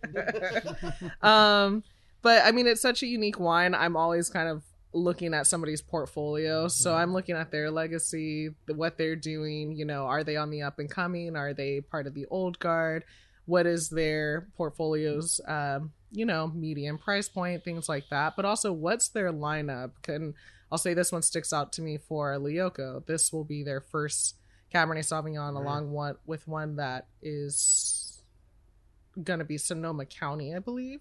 um 1.22 1.82
but 2.22 2.44
i 2.44 2.50
mean 2.50 2.66
it's 2.66 2.80
such 2.80 3.02
a 3.02 3.06
unique 3.06 3.38
wine 3.38 3.74
i'm 3.74 3.96
always 3.96 4.28
kind 4.30 4.48
of 4.48 4.62
looking 4.92 5.34
at 5.34 5.46
somebody's 5.46 5.82
portfolio 5.82 6.68
so 6.68 6.94
i'm 6.94 7.12
looking 7.12 7.36
at 7.36 7.50
their 7.50 7.70
legacy 7.70 8.50
what 8.74 8.96
they're 8.96 9.16
doing 9.16 9.72
you 9.72 9.84
know 9.84 10.06
are 10.06 10.24
they 10.24 10.36
on 10.36 10.50
the 10.50 10.62
up 10.62 10.78
and 10.78 10.90
coming 10.90 11.36
are 11.36 11.52
they 11.52 11.80
part 11.80 12.06
of 12.06 12.14
the 12.14 12.26
old 12.30 12.58
guard 12.58 13.04
what 13.46 13.66
is 13.66 13.88
their 13.90 14.46
portfolio's 14.56 15.40
um 15.46 15.92
you 16.14 16.24
know 16.24 16.48
median 16.54 16.96
price 16.96 17.28
point 17.28 17.64
things 17.64 17.88
like 17.88 18.08
that 18.08 18.34
but 18.36 18.44
also 18.44 18.72
what's 18.72 19.08
their 19.08 19.32
lineup 19.32 19.90
can 20.02 20.32
i'll 20.70 20.78
say 20.78 20.94
this 20.94 21.10
one 21.10 21.22
sticks 21.22 21.52
out 21.52 21.72
to 21.72 21.82
me 21.82 21.98
for 21.98 22.34
Lioco. 22.34 23.04
this 23.06 23.32
will 23.32 23.44
be 23.44 23.62
their 23.62 23.80
first 23.80 24.36
Cabernet 24.74 25.06
Sauvignon 25.06 25.56
along 25.56 25.92
one 25.92 26.16
with 26.26 26.48
one 26.48 26.76
that 26.76 27.06
is 27.22 28.22
gonna 29.22 29.44
be 29.44 29.56
Sonoma 29.56 30.04
County, 30.06 30.54
I 30.54 30.58
believe. 30.58 31.00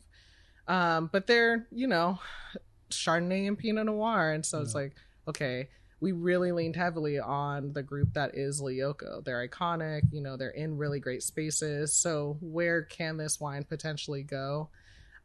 Um, 0.67 1.09
but 1.11 1.27
they're 1.27 1.67
you 1.71 1.87
know 1.87 2.19
Chardonnay 2.91 3.47
and 3.47 3.57
Pinot 3.57 3.87
Noir, 3.87 4.31
and 4.31 4.45
so 4.45 4.61
it's 4.61 4.75
like 4.75 4.93
okay, 5.27 5.69
we 5.99 6.11
really 6.11 6.51
leaned 6.51 6.75
heavily 6.75 7.17
on 7.17 7.73
the 7.73 7.81
group 7.81 8.13
that 8.13 8.35
is 8.37 8.61
Lioco. 8.61 9.23
They're 9.23 9.47
iconic, 9.47 10.03
you 10.11 10.21
know, 10.21 10.37
they're 10.37 10.49
in 10.49 10.77
really 10.77 10.99
great 10.99 11.23
spaces. 11.23 11.93
So 11.93 12.37
where 12.41 12.83
can 12.83 13.17
this 13.17 13.39
wine 13.39 13.63
potentially 13.63 14.21
go? 14.21 14.69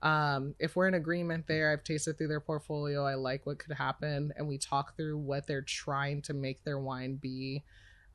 Um, 0.02 0.54
if 0.58 0.76
we're 0.76 0.88
in 0.88 0.94
agreement 0.94 1.46
there, 1.46 1.72
I've 1.72 1.84
tasted 1.84 2.18
through 2.18 2.28
their 2.28 2.40
portfolio. 2.40 3.04
I 3.04 3.14
like 3.14 3.46
what 3.46 3.58
could 3.58 3.76
happen, 3.76 4.32
and 4.36 4.46
we 4.46 4.58
talk 4.58 4.96
through 4.96 5.18
what 5.18 5.46
they're 5.46 5.62
trying 5.62 6.22
to 6.22 6.34
make 6.34 6.64
their 6.64 6.78
wine 6.78 7.16
be 7.16 7.64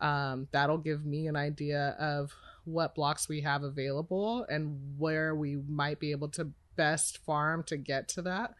um, 0.03 0.49
that'll 0.51 0.77
give 0.77 1.05
me 1.05 1.27
an 1.27 1.37
idea 1.37 1.95
of 1.97 2.35
what 2.65 2.93
blocks 2.93 3.29
we 3.29 3.41
have 3.41 3.63
available 3.63 4.45
and 4.49 4.77
where 4.97 5.33
we 5.33 5.55
might 5.67 5.99
be 5.99 6.11
able 6.11 6.27
to 6.29 6.51
best 6.75 7.19
farm 7.19 7.63
to 7.63 7.77
get 7.77 8.09
to 8.09 8.21
that. 8.23 8.53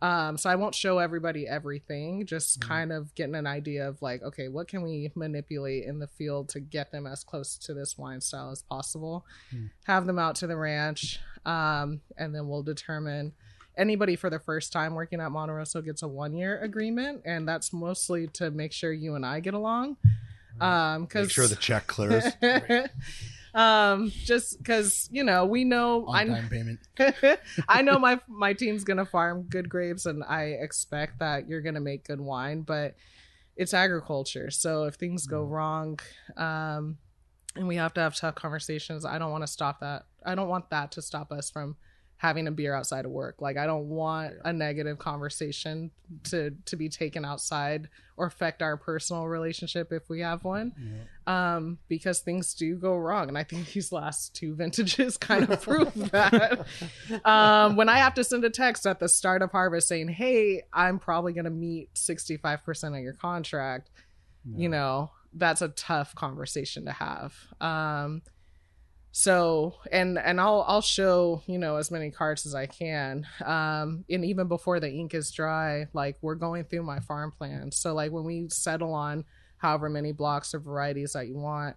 Um, 0.00 0.36
so 0.38 0.48
I 0.48 0.54
won't 0.56 0.74
show 0.74 0.98
everybody 0.98 1.46
everything, 1.46 2.24
just 2.26 2.60
kind 2.60 2.92
of 2.92 3.14
getting 3.14 3.34
an 3.34 3.46
idea 3.46 3.88
of 3.88 4.00
like, 4.00 4.22
okay, 4.22 4.48
what 4.48 4.68
can 4.68 4.82
we 4.82 5.10
manipulate 5.14 5.84
in 5.84 5.98
the 5.98 6.06
field 6.06 6.50
to 6.50 6.60
get 6.60 6.92
them 6.92 7.06
as 7.06 7.24
close 7.24 7.56
to 7.58 7.74
this 7.74 7.98
wine 7.98 8.20
style 8.20 8.50
as 8.50 8.62
possible? 8.62 9.24
Have 9.84 10.06
them 10.06 10.18
out 10.18 10.36
to 10.36 10.46
the 10.46 10.56
ranch, 10.56 11.18
um, 11.44 12.00
and 12.16 12.34
then 12.34 12.48
we'll 12.48 12.62
determine 12.62 13.32
anybody 13.76 14.16
for 14.16 14.28
the 14.28 14.40
first 14.40 14.72
time 14.72 14.94
working 14.94 15.20
at 15.20 15.30
Monte 15.30 15.52
Rosso 15.52 15.80
gets 15.80 16.02
a 16.02 16.08
one 16.08 16.34
year 16.34 16.60
agreement, 16.60 17.22
and 17.24 17.48
that's 17.48 17.72
mostly 17.72 18.26
to 18.28 18.50
make 18.50 18.72
sure 18.72 18.92
you 18.92 19.14
and 19.14 19.24
I 19.24 19.40
get 19.40 19.54
along. 19.54 19.96
Um, 20.60 21.04
because 21.04 21.26
Make 21.26 21.32
sure 21.32 21.46
the 21.46 21.56
check 21.56 21.86
clears. 21.86 22.24
um, 23.58 24.12
just 24.24 24.56
because 24.58 25.08
you 25.10 25.24
know 25.24 25.44
we 25.44 25.64
know 25.64 26.06
I 26.06 26.22
On 26.22 26.28
time 26.28 26.48
payment. 26.48 26.78
I 27.68 27.82
know 27.82 27.98
my 27.98 28.20
my 28.28 28.52
team's 28.52 28.84
gonna 28.84 29.04
farm 29.04 29.42
good 29.42 29.68
grapes, 29.68 30.06
and 30.06 30.22
I 30.22 30.44
expect 30.60 31.18
that 31.18 31.48
you're 31.48 31.60
gonna 31.60 31.80
make 31.80 32.06
good 32.06 32.20
wine. 32.20 32.62
But 32.62 32.94
it's 33.56 33.74
agriculture, 33.74 34.52
so 34.52 34.84
if 34.84 34.94
things 34.94 35.26
go 35.26 35.42
wrong, 35.42 35.98
um, 36.36 36.98
and 37.56 37.66
we 37.66 37.74
have 37.74 37.92
to 37.94 38.00
have 38.00 38.14
tough 38.14 38.36
conversations, 38.36 39.04
I 39.04 39.18
don't 39.18 39.32
want 39.32 39.42
to 39.42 39.48
stop 39.48 39.80
that. 39.80 40.04
I 40.24 40.36
don't 40.36 40.48
want 40.48 40.70
that 40.70 40.92
to 40.92 41.02
stop 41.02 41.32
us 41.32 41.50
from 41.50 41.76
having 42.18 42.48
a 42.48 42.50
beer 42.50 42.74
outside 42.74 43.04
of 43.04 43.12
work. 43.12 43.40
Like 43.40 43.56
I 43.56 43.64
don't 43.64 43.88
want 43.88 44.34
a 44.44 44.52
negative 44.52 44.98
conversation 44.98 45.92
to 46.24 46.50
to 46.66 46.76
be 46.76 46.88
taken 46.88 47.24
outside 47.24 47.88
or 48.16 48.26
affect 48.26 48.60
our 48.60 48.76
personal 48.76 49.28
relationship 49.28 49.92
if 49.92 50.08
we 50.10 50.20
have 50.20 50.42
one. 50.42 50.72
Um, 51.28 51.78
because 51.86 52.18
things 52.18 52.54
do 52.54 52.74
go 52.74 52.96
wrong. 52.96 53.28
And 53.28 53.38
I 53.38 53.44
think 53.44 53.72
these 53.72 53.92
last 53.92 54.34
two 54.34 54.54
vintages 54.56 55.16
kind 55.28 55.48
of 55.48 55.62
prove 55.62 55.94
that. 56.10 56.66
um, 57.24 57.76
when 57.76 57.88
I 57.88 57.98
have 57.98 58.14
to 58.14 58.24
send 58.24 58.44
a 58.44 58.50
text 58.50 58.84
at 58.86 58.98
the 58.98 59.08
start 59.08 59.40
of 59.40 59.52
harvest 59.52 59.86
saying, 59.86 60.08
Hey, 60.08 60.64
I'm 60.72 60.98
probably 60.98 61.32
gonna 61.32 61.50
meet 61.50 61.94
65% 61.94 62.96
of 62.96 63.02
your 63.02 63.12
contract, 63.12 63.90
you 64.56 64.68
know, 64.68 65.10
that's 65.34 65.62
a 65.62 65.68
tough 65.68 66.14
conversation 66.16 66.86
to 66.86 66.92
have. 66.92 67.34
Um 67.60 68.22
so 69.18 69.74
and 69.90 70.16
and 70.16 70.40
I'll 70.40 70.64
I'll 70.68 70.80
show 70.80 71.42
you 71.48 71.58
know 71.58 71.74
as 71.74 71.90
many 71.90 72.12
cards 72.12 72.46
as 72.46 72.54
I 72.54 72.66
can. 72.66 73.26
Um, 73.44 74.04
and 74.08 74.24
even 74.24 74.46
before 74.46 74.78
the 74.78 74.88
ink 74.88 75.12
is 75.12 75.32
dry, 75.32 75.88
like 75.92 76.16
we're 76.22 76.36
going 76.36 76.62
through 76.62 76.84
my 76.84 77.00
farm 77.00 77.32
plan. 77.32 77.72
So 77.72 77.94
like 77.94 78.12
when 78.12 78.22
we 78.22 78.48
settle 78.48 78.94
on 78.94 79.24
however 79.56 79.88
many 79.88 80.12
blocks 80.12 80.54
or 80.54 80.60
varieties 80.60 81.14
that 81.14 81.26
you 81.26 81.36
want. 81.36 81.74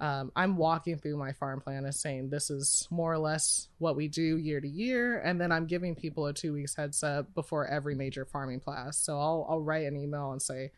Um, 0.00 0.32
I'm 0.34 0.56
walking 0.56 0.98
through 0.98 1.16
my 1.16 1.30
farm 1.30 1.60
plan 1.60 1.84
and 1.84 1.94
saying 1.94 2.30
this 2.30 2.50
is 2.50 2.88
more 2.90 3.12
or 3.12 3.18
less 3.18 3.68
what 3.78 3.94
we 3.94 4.08
do 4.08 4.36
year 4.36 4.60
to 4.60 4.66
year, 4.66 5.20
and 5.20 5.40
then 5.40 5.52
I'm 5.52 5.68
giving 5.68 5.94
people 5.94 6.26
a 6.26 6.32
two 6.32 6.52
weeks 6.52 6.74
heads 6.74 7.04
up 7.04 7.32
before 7.36 7.68
every 7.68 7.94
major 7.94 8.24
farming 8.24 8.58
class. 8.58 8.98
So 8.98 9.20
I'll 9.20 9.46
I'll 9.48 9.60
write 9.60 9.86
an 9.86 9.96
email 9.96 10.32
and 10.32 10.42
say 10.42 10.72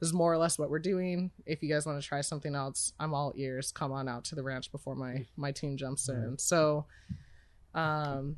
this 0.00 0.08
is 0.08 0.12
more 0.14 0.32
or 0.32 0.38
less 0.38 0.58
what 0.58 0.70
we're 0.70 0.78
doing. 0.78 1.30
If 1.46 1.62
you 1.62 1.68
guys 1.68 1.86
want 1.86 2.00
to 2.00 2.06
try 2.08 2.22
something 2.22 2.54
else, 2.54 2.92
I'm 2.98 3.14
all 3.14 3.32
ears. 3.36 3.70
Come 3.70 3.92
on 3.92 4.08
out 4.08 4.24
to 4.26 4.34
the 4.34 4.42
ranch 4.42 4.72
before 4.72 4.94
my 4.94 5.26
my 5.36 5.52
team 5.52 5.76
jumps 5.76 6.08
in. 6.08 6.38
So, 6.38 6.86
um, 7.74 8.36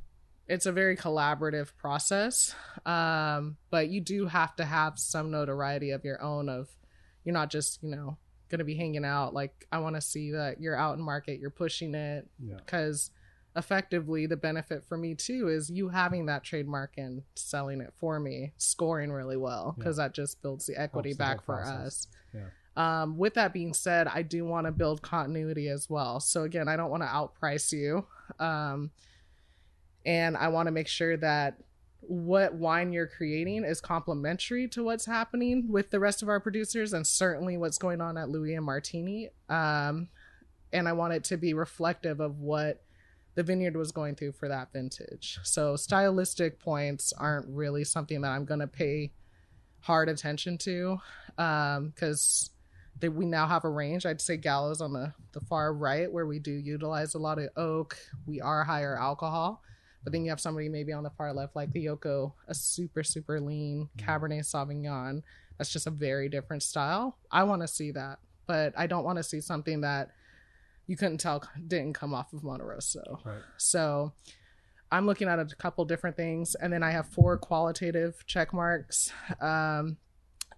it's 0.49 0.67
a 0.67 0.73
very 0.73 0.97
collaborative 0.97 1.75
process, 1.77 2.55
um, 2.85 3.57
but 3.71 3.89
you 3.89 4.01
do 4.01 4.27
have 4.27 4.57
to 4.57 4.65
have 4.65 4.99
some 4.99 5.31
notoriety 5.31 5.91
of 5.91 6.05
your 6.05 6.21
own. 6.21 6.49
Of 6.49 6.69
you're 7.25 7.33
not 7.33 7.51
just 7.51 7.83
you 7.83 7.91
know 7.91 8.19
going 8.49 8.59
to 8.59 8.65
be 8.65 8.75
hanging 8.75 9.05
out. 9.05 9.33
Like 9.33 9.67
I 9.73 9.79
want 9.79 9.95
to 9.97 10.01
see 10.03 10.33
that 10.33 10.61
you're 10.61 10.77
out 10.77 10.99
in 10.99 11.03
market, 11.05 11.39
you're 11.41 11.51
pushing 11.51 11.95
it, 11.95 12.29
Yeah. 12.39 12.57
Effectively 13.55 14.27
the 14.27 14.37
benefit 14.37 14.85
for 14.85 14.97
me 14.97 15.15
too 15.15 15.49
is 15.49 15.69
you 15.71 15.89
having 15.89 16.27
that 16.27 16.43
trademark 16.43 16.95
and 16.97 17.23
selling 17.35 17.81
it 17.81 17.93
for 17.95 18.19
me, 18.19 18.53
scoring 18.57 19.13
really 19.13 19.37
well 19.37 19.75
because 19.77 19.99
that 19.99 20.15
just 20.15 20.41
builds 20.43 20.67
the 20.67 20.81
equity 20.81 21.11
Helps 21.11 21.19
the 21.19 21.25
back 21.25 21.45
for 21.45 21.57
process. 21.57 21.87
us. 21.87 22.07
Yeah. 22.35 22.41
Um, 22.75 23.19
with 23.19 23.35
that 23.35 23.53
being 23.53 23.75
said, 23.75 24.09
I 24.09 24.23
do 24.23 24.47
want 24.47 24.67
to 24.67 24.73
build 24.73 25.03
continuity 25.03 25.69
as 25.69 25.91
well. 25.91 26.21
So 26.21 26.45
again, 26.45 26.69
I 26.69 26.77
don't 26.77 26.91
want 26.91 27.03
to 27.03 27.07
outprice 27.07 27.73
you. 27.73 28.07
Um, 28.39 28.91
and 30.07 30.37
I 30.37 30.49
want 30.49 30.69
to 30.69 30.73
make 30.73 30.89
sure 30.89 31.17
that 31.19 31.59
what 32.01 32.55
wine 32.55 32.93
you're 32.93 33.07
creating 33.07 33.65
is 33.65 33.81
complementary 33.81 34.67
to 34.69 34.83
what's 34.83 35.07
happening 35.07 35.67
with 35.69 35.91
the 35.91 36.01
rest 36.01 36.23
of 36.23 36.29
our 36.29 36.41
producers 36.41 36.93
and 36.93 37.07
certainly 37.07 37.57
what's 37.57 37.79
going 37.79 38.01
on 38.01 38.17
at 38.19 38.29
Louis 38.29 38.57
M. 38.57 38.65
Martini. 38.65 39.29
Um, 39.49 40.09
and 40.73 40.89
I 40.89 40.95
want 40.95 41.13
it 41.13 41.25
to 41.25 41.37
be 41.37 41.55
reflective 41.55 42.21
of 42.21 42.41
what 42.41 42.83
the 43.35 43.43
vineyard 43.43 43.76
was 43.76 43.93
going 43.93 44.14
through 44.14 44.33
for 44.33 44.49
that 44.49 44.72
vintage. 44.72 45.39
So 45.43 45.76
stylistic 45.76 46.59
points 46.59 47.12
aren't 47.12 47.47
really 47.49 47.85
something 47.85 48.20
that 48.20 48.30
I'm 48.30 48.45
going 48.45 48.61
to 48.61 48.66
pay 48.66 49.12
hard 49.80 50.09
attention 50.09 50.59
to 50.59 50.99
um, 51.39 51.89
because 51.89 52.51
that 53.01 53.12
we 53.12 53.24
now 53.24 53.47
have 53.47 53.64
a 53.64 53.68
range. 53.68 54.07
I'd 54.07 54.20
say 54.20 54.37
Gallo's 54.37 54.80
on 54.80 54.93
the, 54.93 55.12
the 55.33 55.41
far 55.41 55.72
right 55.72 56.11
where 56.11 56.26
we 56.26 56.39
do 56.39 56.53
utilize 56.53 57.14
a 57.14 57.18
lot 57.18 57.39
of 57.39 57.49
oak. 57.57 57.97
We 58.26 58.41
are 58.41 58.64
higher 58.64 58.99
alcohol. 58.99 59.62
But 60.05 60.12
then 60.12 60.24
you 60.24 60.30
have 60.30 60.41
somebody 60.41 60.68
maybe 60.68 60.93
on 60.93 61.05
the 61.05 61.11
far 61.11 61.33
left, 61.33 61.55
like 61.55 61.72
the 61.72 61.87
Yoko, 61.87 62.33
a 62.49 62.55
super, 62.55 63.03
super 63.03 63.41
lean 63.41 63.89
mm-hmm. 63.97 64.11
Cabernet 64.11 64.41
Sauvignon. 64.41 65.22
That's 65.59 65.72
just 65.72 65.87
a 65.87 65.91
very 65.91 66.28
different 66.28 66.62
style. 66.62 67.18
I 67.30 67.45
want 67.45 67.62
to 67.62 67.68
see 67.68 67.93
that, 67.93 68.18
but 68.47 68.72
I 68.76 68.87
don't 68.87 69.05
want 69.05 69.18
to 69.18 69.22
see 69.22 69.41
something 69.41 69.80
that 69.83 70.11
you 70.87 70.97
couldn't 70.97 71.18
tell 71.18 71.43
didn't 71.66 71.95
come 71.95 72.14
off 72.14 72.33
of 72.33 72.43
Monte 72.43 72.64
Rosso. 72.64 73.20
Right. 73.24 73.41
So 73.57 74.12
I'm 74.91 75.07
looking 75.07 75.28
at 75.28 75.39
a 75.39 75.47
couple 75.47 75.85
different 75.85 76.16
things, 76.16 76.55
and 76.55 76.72
then 76.72 76.83
I 76.83 76.91
have 76.91 77.09
four 77.09 77.39
qualitative 77.39 78.26
check 78.26 78.53
marks 78.53 79.11
um, 79.41 79.97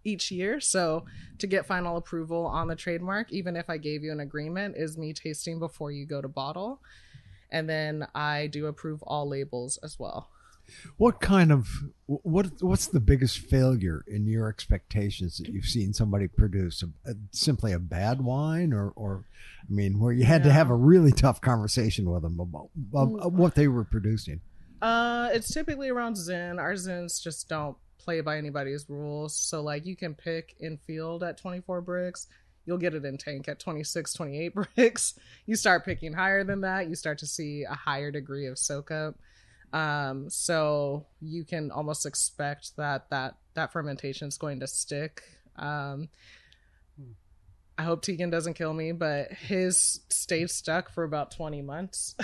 each 0.02 0.30
year. 0.30 0.60
So 0.60 1.04
to 1.38 1.46
get 1.46 1.66
final 1.66 1.96
approval 1.96 2.46
on 2.46 2.66
the 2.68 2.74
trademark, 2.74 3.32
even 3.32 3.54
if 3.54 3.70
I 3.70 3.76
gave 3.76 4.02
you 4.02 4.10
an 4.10 4.20
agreement, 4.20 4.76
is 4.76 4.98
me 4.98 5.12
tasting 5.12 5.58
before 5.60 5.92
you 5.92 6.04
go 6.04 6.20
to 6.20 6.28
bottle. 6.28 6.80
And 7.50 7.70
then 7.70 8.08
I 8.14 8.48
do 8.48 8.66
approve 8.66 9.02
all 9.04 9.28
labels 9.28 9.78
as 9.84 9.98
well. 10.00 10.30
What 10.96 11.20
kind 11.20 11.52
of 11.52 11.68
what 12.06 12.46
what's 12.60 12.86
the 12.86 13.00
biggest 13.00 13.38
failure 13.38 14.04
in 14.06 14.26
your 14.26 14.48
expectations 14.48 15.38
that 15.38 15.48
you've 15.48 15.64
seen 15.64 15.92
somebody 15.92 16.28
produce? 16.28 16.82
A, 16.82 17.10
a- 17.10 17.14
simply 17.30 17.72
a 17.72 17.78
bad 17.78 18.20
wine, 18.20 18.72
or 18.72 18.92
or 18.96 19.24
I 19.68 19.72
mean, 19.72 19.98
where 19.98 20.12
you 20.12 20.24
had 20.24 20.44
to 20.44 20.52
have 20.52 20.70
a 20.70 20.74
really 20.74 21.12
tough 21.12 21.40
conversation 21.40 22.10
with 22.10 22.22
them 22.22 22.38
about, 22.38 22.68
about 22.92 23.32
what 23.32 23.54
they 23.54 23.68
were 23.68 23.84
producing. 23.84 24.40
Uh, 24.82 25.30
it's 25.32 25.52
typically 25.52 25.88
around 25.88 26.16
Zin. 26.16 26.58
Our 26.58 26.74
Zins 26.74 27.22
just 27.22 27.48
don't 27.48 27.76
play 27.98 28.20
by 28.20 28.36
anybody's 28.36 28.84
rules. 28.88 29.34
So 29.36 29.62
like 29.62 29.86
you 29.86 29.96
can 29.96 30.14
pick 30.14 30.54
in 30.60 30.76
field 30.86 31.22
at 31.22 31.38
24 31.38 31.82
Brix. 31.82 32.26
You'll 32.66 32.78
get 32.78 32.94
it 32.94 33.04
in 33.04 33.18
tank 33.18 33.48
at 33.48 33.58
26, 33.58 34.12
28 34.12 34.54
Brix. 34.76 35.18
You 35.46 35.56
start 35.56 35.84
picking 35.84 36.12
higher 36.12 36.44
than 36.44 36.60
that, 36.62 36.88
you 36.88 36.94
start 36.94 37.18
to 37.18 37.26
see 37.26 37.64
a 37.64 37.74
higher 37.74 38.10
degree 38.10 38.46
of 38.46 38.58
soak 38.58 38.90
up. 38.90 39.16
Um, 39.74 40.30
so 40.30 41.04
you 41.20 41.44
can 41.44 41.72
almost 41.72 42.06
expect 42.06 42.76
that 42.76 43.10
that 43.10 43.34
that 43.54 43.72
fermentation 43.72 44.28
is 44.28 44.38
going 44.38 44.60
to 44.60 44.68
stick. 44.68 45.22
Um, 45.56 46.08
I 47.76 47.82
hope 47.82 48.02
Tegan 48.02 48.30
doesn't 48.30 48.54
kill 48.54 48.72
me, 48.72 48.92
but 48.92 49.32
his 49.32 50.00
stayed 50.08 50.48
stuck 50.50 50.92
for 50.92 51.02
about 51.02 51.32
20 51.32 51.60
months. 51.62 52.14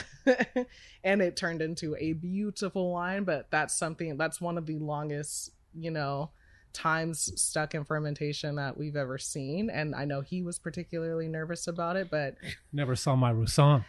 and 1.04 1.20
it 1.20 1.36
turned 1.36 1.60
into 1.60 1.96
a 1.98 2.12
beautiful 2.12 2.92
wine, 2.92 3.24
but 3.24 3.50
that's 3.50 3.76
something 3.76 4.16
that's 4.16 4.40
one 4.40 4.56
of 4.56 4.66
the 4.66 4.78
longest, 4.78 5.50
you 5.74 5.90
know, 5.90 6.30
times 6.72 7.32
stuck 7.34 7.74
in 7.74 7.84
fermentation 7.84 8.54
that 8.56 8.76
we've 8.76 8.94
ever 8.94 9.18
seen. 9.18 9.70
And 9.70 9.92
I 9.92 10.04
know 10.04 10.20
he 10.20 10.42
was 10.42 10.60
particularly 10.60 11.26
nervous 11.26 11.66
about 11.66 11.96
it, 11.96 12.12
but 12.12 12.36
Never 12.72 12.94
saw 12.94 13.16
my 13.16 13.32
Roussan. 13.32 13.84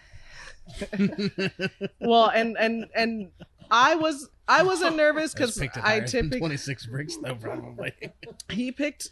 well, 2.00 2.30
and 2.30 2.58
and 2.58 2.88
and 2.96 3.32
I 3.70 3.96
was 3.96 4.30
I 4.48 4.64
wasn't 4.64 4.96
nervous 4.96 5.34
because 5.34 5.60
I 5.84 6.02
typically 6.02 6.39
26 6.39 6.88
Brix 6.88 7.14
though 7.22 7.36
probably. 7.36 7.94
he 8.50 8.72
picked 8.72 9.10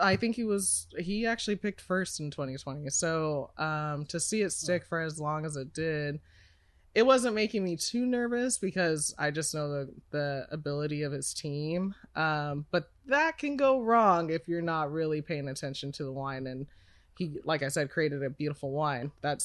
i 0.00 0.16
think 0.16 0.36
he 0.36 0.44
was 0.44 0.86
he 0.98 1.26
actually 1.26 1.56
picked 1.56 1.80
first 1.80 2.20
in 2.20 2.30
2020 2.30 2.88
so 2.90 3.50
um 3.58 4.04
to 4.06 4.20
see 4.20 4.42
it 4.42 4.50
stick 4.50 4.86
for 4.86 5.00
as 5.00 5.18
long 5.18 5.44
as 5.44 5.56
it 5.56 5.72
did 5.72 6.20
it 6.94 7.04
wasn't 7.04 7.34
making 7.34 7.62
me 7.62 7.76
too 7.76 8.06
nervous 8.06 8.56
because 8.58 9.14
i 9.18 9.30
just 9.30 9.54
know 9.54 9.68
the 9.68 9.92
the 10.10 10.46
ability 10.50 11.02
of 11.02 11.12
his 11.12 11.34
team. 11.34 11.94
Um 12.14 12.64
but 12.70 12.90
that 13.06 13.36
can 13.38 13.56
go 13.56 13.82
wrong 13.82 14.30
if 14.30 14.48
you're 14.48 14.62
not 14.62 14.90
really 14.90 15.20
paying 15.20 15.48
attention 15.48 15.92
to 15.92 16.04
the 16.04 16.12
wine 16.12 16.46
and 16.46 16.66
he 17.18 17.36
like 17.44 17.62
i 17.62 17.68
said 17.68 17.90
created 17.90 18.22
a 18.22 18.30
beautiful 18.30 18.72
wine. 18.72 19.12
That's 19.20 19.44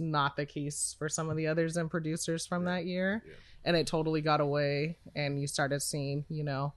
not 0.00 0.36
the 0.36 0.46
case 0.46 0.94
for 0.98 1.08
some 1.08 1.30
of 1.30 1.36
the 1.36 1.46
others 1.46 1.76
and 1.76 1.90
producers 1.90 2.46
from 2.46 2.64
that 2.64 2.86
year. 2.86 3.22
And 3.64 3.76
it 3.76 3.86
totally 3.86 4.20
got 4.20 4.40
away 4.40 4.98
and 5.14 5.40
you 5.40 5.46
started 5.46 5.80
seeing 5.80 6.24
you 6.28 6.44
know 6.44 6.74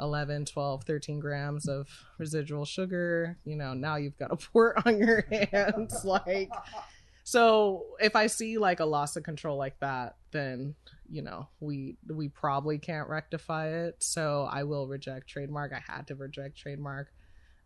11 0.00 0.46
12 0.46 0.84
13 0.84 1.20
grams 1.20 1.68
of 1.68 1.88
residual 2.18 2.64
sugar. 2.64 3.38
You 3.44 3.56
know 3.56 3.74
now 3.74 3.96
you've 3.96 4.18
got 4.18 4.32
a 4.32 4.36
port 4.52 4.82
on 4.86 4.98
your 4.98 5.26
hands 5.30 6.04
like 6.04 6.50
so 7.24 7.84
if 8.00 8.16
i 8.16 8.26
see 8.26 8.58
like 8.58 8.80
a 8.80 8.84
loss 8.84 9.14
of 9.14 9.22
control 9.22 9.56
like 9.56 9.78
that 9.78 10.16
then 10.32 10.74
you 11.08 11.22
know 11.22 11.46
we 11.60 11.96
we 12.12 12.28
probably 12.28 12.78
can't 12.78 13.08
rectify 13.08 13.68
it. 13.68 13.96
So 14.00 14.48
i 14.50 14.64
will 14.64 14.86
reject 14.86 15.28
trademark. 15.28 15.72
I 15.72 15.82
had 15.92 16.06
to 16.08 16.14
reject 16.14 16.58
trademark 16.58 17.12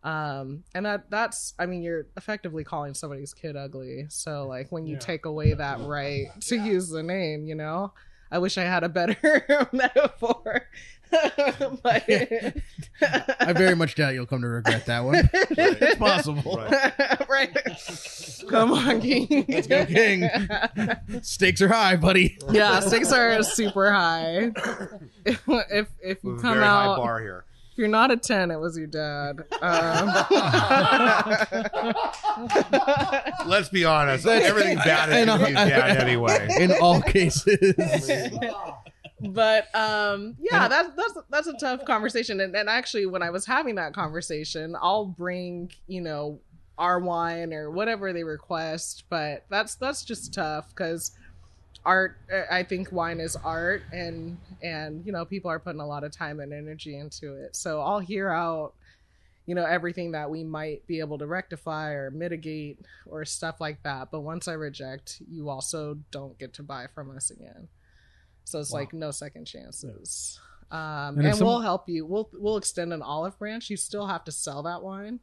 um 0.07 0.63
and 0.73 0.85
that 0.85 1.09
that's 1.09 1.53
i 1.59 1.65
mean 1.65 1.81
you're 1.83 2.05
effectively 2.15 2.63
calling 2.63 2.93
somebody's 2.93 3.33
kid 3.33 3.55
ugly 3.57 4.05
so 4.09 4.47
like 4.47 4.71
when 4.71 4.85
you 4.85 4.93
Yeah. 4.93 4.99
take 4.99 5.25
away 5.25 5.53
that 5.53 5.81
right 5.81 6.27
to 6.41 6.55
use 6.55 6.87
the 6.89 7.03
name 7.03 7.45
you 7.45 7.55
know 7.55 7.91
i 8.31 8.37
wish 8.39 8.57
i 8.57 8.63
had 8.63 8.83
a 8.83 8.89
better 8.89 9.67
metaphor 9.73 10.67
but 11.83 12.03
I 12.09 13.53
very 13.53 13.75
much 13.77 13.95
doubt 13.95 14.13
you'll 14.13 14.25
come 14.25 14.41
to 14.41 14.47
regret 14.49 14.87
that 14.87 15.05
one. 15.05 15.29
it's 15.33 15.95
possible. 15.97 16.57
Right. 16.57 17.29
right 17.29 18.47
come 18.49 18.73
on 18.73 18.99
king 18.99 19.45
Let's 19.47 19.67
go, 19.67 19.85
King. 19.85 20.29
Stakes 21.21 21.61
are 21.61 21.69
high, 21.69 21.95
buddy. 21.95 22.37
yeah 22.51 22.81
stakes 22.81 23.13
are 23.13 23.41
super 23.43 23.89
high 23.89 24.51
if 25.25 25.41
if, 25.47 25.87
if 26.03 26.23
you 26.25 26.31
With 26.31 26.39
a 26.39 26.41
come 26.41 26.53
very 26.55 26.65
high 26.65 26.85
out 26.87 26.97
bar 26.97 27.21
here. 27.21 27.45
If 27.77 27.81
you're 27.81 27.87
not 27.87 28.09
a 28.09 28.17
10 28.17 28.49
it 28.49 28.59
was 28.59 28.75
your 28.75 28.87
dad 28.87 29.43
um, 29.61 30.07
Let's 33.47 33.69
be 33.69 33.85
honest. 33.85 34.25
Everything 34.25 34.77
bad 34.77 35.09
is 35.09 35.15
I 35.15 35.25
know. 35.25 35.37
his 35.37 35.53
dad 35.53 35.97
anyway. 35.97 36.47
In 36.59 36.71
all 36.81 37.01
cases. 37.01 37.75
but 39.19 39.73
um 39.75 40.35
yeah 40.39 40.67
that's 40.67 40.89
that's 40.95 41.13
that's 41.29 41.47
a 41.47 41.53
tough 41.59 41.83
conversation 41.85 42.39
and, 42.39 42.55
and 42.55 42.69
actually 42.69 43.07
when 43.07 43.23
i 43.23 43.31
was 43.31 43.47
having 43.47 43.73
that 43.73 43.91
conversation 43.93 44.75
i'll 44.79 45.05
bring 45.05 45.71
you 45.87 46.01
know 46.01 46.39
our 46.77 46.99
wine 46.99 47.51
or 47.51 47.71
whatever 47.71 48.13
they 48.13 48.23
request 48.23 49.05
but 49.09 49.43
that's 49.49 49.73
that's 49.75 50.05
just 50.05 50.35
tough 50.35 50.69
because 50.69 51.13
art 51.87 52.17
i 52.51 52.61
think 52.63 52.91
wine 52.91 53.19
is 53.21 53.35
art 53.37 53.81
and 53.93 54.37
and 54.61 55.05
you 55.05 55.11
know 55.13 55.23
people 55.23 55.49
are 55.49 55.57
putting 55.59 55.79
a 55.81 55.87
lot 55.87 56.03
of 56.03 56.11
time 56.11 56.39
and 56.41 56.51
energy 56.53 56.97
into 56.97 57.33
it. 57.43 57.55
So 57.55 57.79
i'll 57.81 57.99
hear 57.99 58.29
out 58.29 58.73
you 59.45 59.55
know 59.55 59.65
everything 59.65 60.11
that 60.11 60.29
we 60.29 60.43
might 60.43 60.85
be 60.85 60.99
able 60.99 61.17
to 61.17 61.25
rectify 61.25 61.91
or 61.93 62.11
mitigate 62.11 62.77
or 63.05 63.23
stuff 63.23 63.61
like 63.61 63.81
that. 63.83 64.09
But 64.11 64.19
once 64.19 64.47
i 64.49 64.53
reject 64.53 65.21
you 65.31 65.49
also 65.49 65.97
don't 66.11 66.37
get 66.37 66.51
to 66.55 66.63
buy 66.63 66.87
from 66.93 67.15
us 67.15 67.31
again. 67.31 67.69
So 68.43 68.59
it's 68.59 68.73
like 68.73 68.91
no 68.93 69.11
second 69.11 69.45
chances. 69.45 70.39
Um, 70.69 71.17
And 71.17 71.27
and, 71.27 71.35
some- 71.37 71.47
we'll 71.47 71.61
help 71.61 71.87
you. 71.87 72.05
We'll 72.05 72.29
we'll 72.33 72.57
extend 72.57 72.91
an 72.91 73.01
olive 73.01 73.39
branch. 73.39 73.69
You 73.69 73.77
still 73.77 74.07
have 74.07 74.25
to 74.25 74.31
sell 74.33 74.63
that 74.63 74.83
wine. 74.83 75.21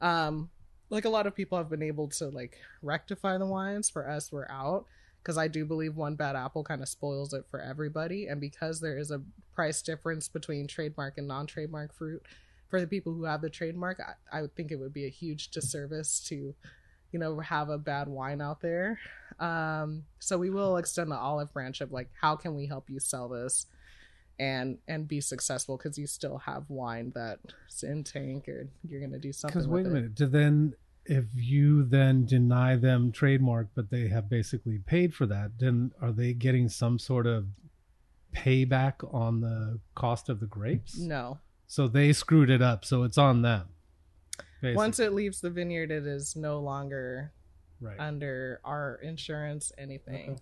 Um, 0.00 0.50
like 0.90 1.04
a 1.04 1.08
lot 1.08 1.26
of 1.26 1.34
people 1.34 1.58
have 1.58 1.68
been 1.70 1.82
able 1.82 2.08
to 2.18 2.28
like 2.28 2.58
rectify 2.82 3.38
the 3.38 3.46
wines. 3.46 3.90
For 3.90 4.08
us, 4.08 4.30
we're 4.30 4.48
out 4.48 4.86
because 5.24 5.38
I 5.38 5.48
do 5.48 5.64
believe 5.64 5.96
one 5.96 6.16
bad 6.16 6.36
apple 6.36 6.62
kind 6.62 6.82
of 6.82 6.88
spoils 6.88 7.32
it 7.32 7.46
for 7.50 7.58
everybody. 7.58 8.26
And 8.26 8.40
because 8.42 8.80
there 8.80 8.98
is 8.98 9.10
a 9.10 9.22
price 9.54 9.80
difference 9.80 10.28
between 10.28 10.66
trademark 10.66 11.16
and 11.16 11.26
non 11.26 11.46
trademark 11.46 11.94
fruit, 11.94 12.22
for 12.68 12.78
the 12.78 12.86
people 12.86 13.14
who 13.14 13.24
have 13.24 13.40
the 13.40 13.48
trademark, 13.48 14.00
I, 14.00 14.38
I 14.38 14.42
would 14.42 14.54
think 14.54 14.70
it 14.70 14.76
would 14.76 14.92
be 14.92 15.06
a 15.06 15.10
huge 15.10 15.48
disservice 15.48 16.20
to, 16.28 16.54
you 17.10 17.18
know, 17.18 17.40
have 17.40 17.70
a 17.70 17.78
bad 17.78 18.06
wine 18.06 18.42
out 18.42 18.60
there. 18.60 18.98
Um, 19.40 20.04
so 20.18 20.36
we 20.36 20.50
will 20.50 20.76
extend 20.76 21.10
the 21.10 21.16
olive 21.16 21.52
branch 21.54 21.80
of 21.80 21.90
like, 21.90 22.10
how 22.20 22.36
can 22.36 22.54
we 22.54 22.66
help 22.66 22.90
you 22.90 23.00
sell 23.00 23.28
this? 23.28 23.66
and 24.40 24.78
and 24.88 25.06
be 25.06 25.20
successful 25.20 25.76
because 25.76 25.96
you 25.96 26.08
still 26.08 26.38
have 26.38 26.68
wine 26.68 27.12
that's 27.14 27.84
in 27.84 28.02
tank 28.02 28.48
or 28.48 28.66
you're 28.82 29.00
gonna 29.00 29.16
do 29.16 29.32
something 29.32 29.56
Because 29.60 29.68
wait 29.68 29.86
a 29.86 29.90
minute, 29.90 30.16
do 30.16 30.26
then 30.26 30.74
if 31.06 31.24
you 31.34 31.84
then 31.84 32.24
deny 32.24 32.76
them 32.76 33.12
trademark, 33.12 33.68
but 33.74 33.90
they 33.90 34.08
have 34.08 34.28
basically 34.30 34.78
paid 34.78 35.14
for 35.14 35.26
that, 35.26 35.58
then 35.58 35.92
are 36.00 36.12
they 36.12 36.32
getting 36.32 36.68
some 36.68 36.98
sort 36.98 37.26
of 37.26 37.46
payback 38.34 38.94
on 39.14 39.40
the 39.40 39.78
cost 39.94 40.28
of 40.28 40.40
the 40.40 40.46
grapes? 40.46 40.98
no 40.98 41.38
So 41.66 41.88
they 41.88 42.12
screwed 42.12 42.50
it 42.50 42.62
up, 42.62 42.84
so 42.84 43.02
it's 43.04 43.18
on 43.18 43.42
them. 43.42 43.68
basically. 44.60 44.76
once 44.76 44.98
it 44.98 45.12
leaves 45.12 45.40
the 45.40 45.50
vineyard 45.50 45.90
it 45.90 46.06
is 46.06 46.34
no 46.36 46.58
longer 46.58 47.32
right. 47.80 47.98
under 47.98 48.60
our 48.64 48.98
insurance 49.02 49.72
anything 49.78 50.40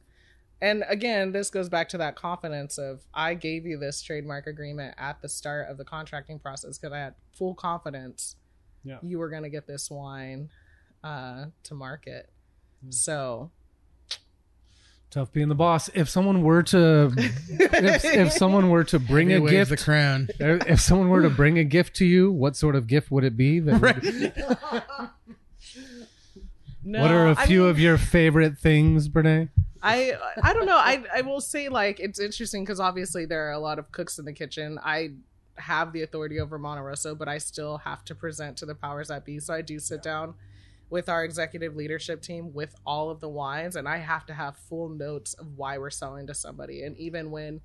and 0.61 0.85
again 0.89 1.33
this 1.33 1.51
goes 1.51 1.69
back 1.69 1.89
to 1.89 1.99
that 1.99 2.15
confidence 2.15 2.79
of 2.79 3.05
i 3.13 3.35
gave 3.35 3.67
you 3.67 3.77
this 3.77 4.01
trademark 4.01 4.47
agreement 4.47 4.95
at 4.97 5.21
the 5.23 5.29
start 5.29 5.69
of 5.69 5.77
the 5.77 5.85
contracting 5.85 6.39
process 6.39 6.79
because 6.79 6.93
i 6.93 6.99
had 6.99 7.15
full 7.33 7.55
confidence 7.55 8.37
Yeah. 8.85 8.99
you 9.03 9.19
were 9.19 9.29
going 9.31 9.45
to 9.45 9.49
get 9.51 9.67
this 9.67 9.91
wine 9.91 10.51
uh, 11.05 11.47
to 11.65 11.75
market 11.75 12.29
Hmm. 12.83 12.91
so 12.91 13.51
Tough 15.11 15.31
being 15.31 15.49
the 15.51 15.55
boss. 15.55 15.91
If 15.93 16.09
someone 16.09 16.43
were 16.43 16.63
to, 16.63 17.13
if, 17.17 18.03
if 18.03 18.33
someone 18.33 18.71
were 18.71 18.83
to 18.85 18.99
bring 18.99 19.29
He 19.29 19.35
a 19.35 19.41
gift, 19.43 19.69
the 19.71 19.77
crown. 19.77 20.29
if 20.41 20.81
someone 20.81 21.11
were 21.11 21.21
to 21.21 21.29
bring 21.29 21.59
a 21.59 21.65
gift 21.65 21.97
to 21.97 22.07
you, 22.07 22.33
what 22.33 22.57
sort 22.57 22.75
of 22.77 22.87
gift 22.87 23.11
would 23.11 23.23
it 23.23 23.37
be? 23.37 23.61
That 23.61 23.79
would- 23.83 25.11
no, 26.85 27.03
what 27.03 27.11
are 27.11 27.27
a 27.29 27.35
I 27.39 27.47
few 27.47 27.61
mean- 27.61 27.71
of 27.71 27.79
your 27.79 27.99
favorite 27.99 28.57
things, 28.59 29.09
Brenae? 29.09 29.51
I 29.83 30.15
I 30.43 30.53
don't 30.53 30.67
know. 30.67 30.77
I 30.77 31.03
I 31.15 31.21
will 31.23 31.41
say 31.41 31.69
like 31.69 31.99
it's 32.01 32.21
interesting 32.21 32.65
because 32.65 32.79
obviously 32.81 33.27
there 33.27 33.49
are 33.49 33.53
a 33.53 33.59
lot 33.59 33.79
of 33.81 33.91
cooks 33.93 34.19
in 34.19 34.25
the 34.25 34.33
kitchen. 34.33 34.79
I 34.83 35.11
have 35.57 35.93
the 35.93 36.03
authority 36.03 36.41
over 36.41 36.59
Monte 36.59 36.83
Rosso, 36.83 37.15
but 37.15 37.29
I 37.29 37.39
still 37.39 37.79
have 37.79 38.05
to 38.07 38.15
present 38.15 38.57
to 38.59 38.67
the 38.67 38.75
powers 38.75 39.09
that 39.09 39.25
be. 39.25 39.39
So 39.39 39.55
I 39.55 39.63
do 39.63 39.79
sit 39.79 40.03
down 40.03 40.35
with 40.91 41.09
our 41.09 41.25
executive 41.25 41.75
leadership 41.75 42.21
team 42.23 42.53
with 42.53 42.75
all 42.85 43.11
of 43.11 43.21
the 43.21 43.29
wines, 43.29 43.77
and 43.77 43.89
I 43.89 43.99
have 43.99 44.27
to 44.27 44.35
have 44.35 44.57
full 44.57 44.89
notes 44.89 45.35
of 45.35 45.47
why 45.57 45.79
we're 45.79 45.91
selling 45.91 46.27
to 46.27 46.35
somebody. 46.35 46.83
And 46.83 46.97
even 46.99 47.31
when 47.31 47.61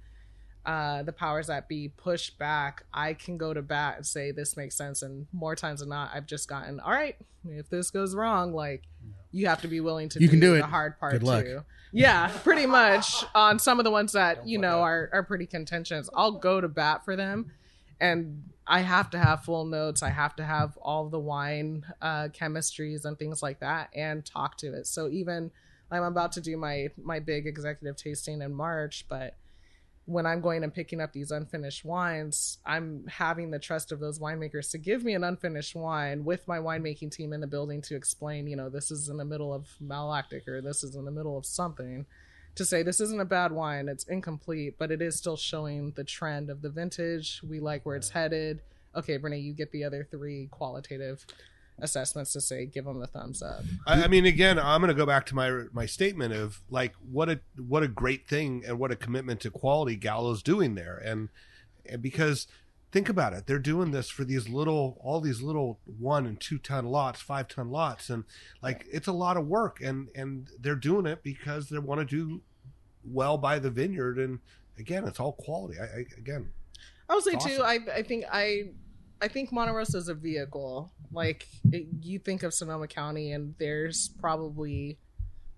uh, 0.66 1.04
the 1.04 1.14
powers 1.14 1.48
that 1.48 1.68
be 1.70 1.90
push 1.90 2.30
back, 2.30 2.84
I 2.94 3.14
can 3.14 3.38
go 3.38 3.54
to 3.54 3.62
bat 3.62 3.96
and 3.98 4.06
say 4.06 4.32
this 4.32 4.58
makes 4.58 4.76
sense. 4.76 5.02
And 5.02 5.28
more 5.32 5.56
times 5.56 5.80
than 5.80 5.90
not, 5.90 6.12
I've 6.14 6.26
just 6.26 6.48
gotten 6.50 6.80
all 6.82 6.92
right. 6.92 7.16
If 7.50 7.70
this 7.70 7.90
goes 7.92 8.14
wrong, 8.16 8.54
like 8.54 8.84
you 9.32 9.48
have 9.48 9.62
to 9.62 9.68
be 9.70 9.80
willing 9.80 10.10
to 10.10 10.20
You 10.22 10.28
can 10.28 10.40
do 10.42 10.52
the 10.52 10.60
it. 10.60 10.66
hard 10.66 11.00
part 11.00 11.14
Good 11.14 11.24
luck. 11.24 11.46
too. 11.46 11.64
Yeah, 11.94 12.30
pretty 12.44 12.66
much 12.66 13.24
on 13.34 13.60
some 13.60 13.80
of 13.80 13.86
the 13.86 13.92
ones 13.92 14.12
that 14.12 14.46
you 14.46 14.58
know 14.58 14.82
are 14.82 15.10
are 15.14 15.24
pretty 15.24 15.46
contentious. 15.46 16.10
I'll 16.14 16.34
go 16.34 16.60
to 16.60 16.68
bat 16.68 17.06
for 17.06 17.16
them, 17.16 17.52
and 18.00 18.44
I 18.66 18.82
have 18.82 19.10
to 19.12 19.18
have 19.18 19.44
full 19.44 19.66
notes. 19.66 20.04
I 20.04 20.10
have 20.10 20.36
to 20.38 20.44
have 20.44 20.78
all 20.78 21.10
the 21.10 21.20
wine 21.20 21.86
uh, 22.02 22.28
chemistries 22.30 23.06
and 23.06 23.18
things 23.18 23.42
like 23.42 23.60
that, 23.60 23.90
and 23.96 24.26
talk 24.26 24.58
to 24.58 24.74
it. 24.74 24.88
So 24.88 25.08
even 25.10 25.52
I'm 25.92 26.04
about 26.04 26.34
to 26.34 26.42
do 26.42 26.58
my 26.58 26.90
my 27.02 27.20
big 27.20 27.48
executive 27.48 27.96
tasting 27.96 28.42
in 28.42 28.54
March, 28.54 29.06
but 29.08 29.36
when 30.08 30.26
I'm 30.26 30.40
going 30.40 30.64
and 30.64 30.74
picking 30.74 31.02
up 31.02 31.12
these 31.12 31.32
unfinished 31.32 31.84
wines, 31.84 32.60
I'm 32.66 33.06
having 33.08 33.52
the 33.52 33.60
trust 33.60 33.92
of 33.92 34.00
those 34.00 34.20
winemakers 34.20 34.72
to 34.72 34.78
give 34.78 35.04
me 35.04 35.14
an 35.16 35.24
unfinished 35.26 35.76
wine 35.76 36.24
with 36.24 36.48
my 36.48 36.60
winemaking 36.60 37.12
team 37.12 37.34
in 37.34 37.42
the 37.42 37.48
building 37.48 37.82
to 37.84 37.96
explain, 37.96 38.48
you 38.48 38.56
know, 38.56 38.70
this 38.70 38.90
is 38.90 39.10
in 39.10 39.18
the 39.18 39.26
middle 39.26 39.54
of 39.54 39.68
malolactic 39.84 40.48
or 40.48 40.62
this 40.62 40.82
is 40.82 40.96
in 40.96 41.04
the 41.04 41.12
middle 41.12 41.38
of 41.38 41.46
something. 41.46 42.06
To 42.58 42.66
say 42.66 42.82
this 42.82 43.00
isn't 43.00 43.22
a 43.22 43.26
bad 43.26 43.52
wine, 43.52 43.88
it's 43.88 44.04
incomplete, 44.06 44.76
but 44.80 44.92
it 44.92 45.02
is 45.02 45.16
still 45.16 45.38
showing 45.38 45.92
the 45.96 46.04
trend 46.04 46.50
of 46.50 46.62
the 46.62 46.70
vintage. 46.70 47.42
We 47.48 47.60
like 47.60 47.86
where 47.86 47.96
it's 47.96 48.10
headed. 48.10 48.62
Okay, 48.96 49.20
Brenae, 49.20 49.44
you 49.44 49.54
get 49.54 49.72
the 49.72 49.84
other 49.84 50.08
three 50.10 50.48
qualitative 50.50 51.24
assessments 51.80 52.34
to 52.34 52.42
say 52.42 52.66
give 52.66 52.86
them 52.86 53.00
the 53.00 53.08
thumbs 53.08 53.44
up. 53.44 53.62
I, 53.86 54.06
I 54.06 54.08
mean, 54.08 54.26
again, 54.26 54.58
I'm 54.58 54.82
going 54.82 54.90
to 54.90 54.96
go 54.96 55.06
back 55.06 55.28
to 55.28 55.36
my 55.36 55.66
my 55.72 55.86
statement 55.86 56.34
of 56.34 56.62
like 56.70 56.94
what 57.12 57.30
a 57.30 57.40
what 57.58 57.84
a 57.84 57.88
great 57.88 58.28
thing 58.28 58.64
and 58.66 58.80
what 58.80 58.92
a 58.92 58.96
commitment 58.96 59.42
to 59.42 59.52
quality 59.52 59.96
Gallo's 59.96 60.42
doing 60.42 60.76
there, 60.76 60.98
and, 60.98 61.30
and 61.88 62.02
because 62.02 62.48
think 62.92 63.10
about 63.10 63.34
it, 63.34 63.46
they're 63.46 63.60
doing 63.60 63.92
this 63.92 64.10
for 64.10 64.24
these 64.24 64.50
little 64.50 64.98
all 65.04 65.22
these 65.22 65.42
little 65.42 65.80
one 65.86 66.26
and 66.26 66.40
two 66.40 66.58
ton 66.58 66.86
lots, 66.86 67.22
five 67.22 67.48
ton 67.48 67.70
lots, 67.70 68.10
and 68.10 68.24
like 68.62 68.86
it's 68.92 69.08
a 69.08 69.14
lot 69.14 69.38
of 69.38 69.46
work, 69.46 69.80
and 69.82 70.10
and 70.16 70.50
they're 70.60 70.76
doing 70.76 71.06
it 71.06 71.22
because 71.24 71.70
they 71.70 71.78
want 71.78 72.00
to 72.00 72.06
do 72.06 72.42
well 73.12 73.38
by 73.38 73.60
the 73.60 73.70
vineyard, 73.70 74.20
and 74.20 74.40
again, 74.78 75.06
it's 75.06 75.20
all 75.20 75.34
quality. 75.34 75.80
I, 75.80 75.84
I 75.84 76.06
again, 76.18 76.50
I 77.10 77.16
would 77.16 77.24
say 77.24 77.32
It's 77.34 77.46
too. 77.46 77.62
I 77.64 77.80
I 77.94 78.04
think 78.04 78.26
I 78.32 78.70
I 79.22 79.28
think 79.28 79.52
Monte 79.52 79.74
Rosso 79.74 79.98
is 79.98 80.10
a 80.10 80.14
vehicle. 80.14 80.92
Like 81.12 81.48
it, 81.72 81.88
you 82.02 82.20
think 82.20 82.44
of 82.44 82.54
Sonoma 82.54 82.88
County, 82.88 83.32
and 83.32 83.56
there's 83.58 84.10
probably 84.20 85.00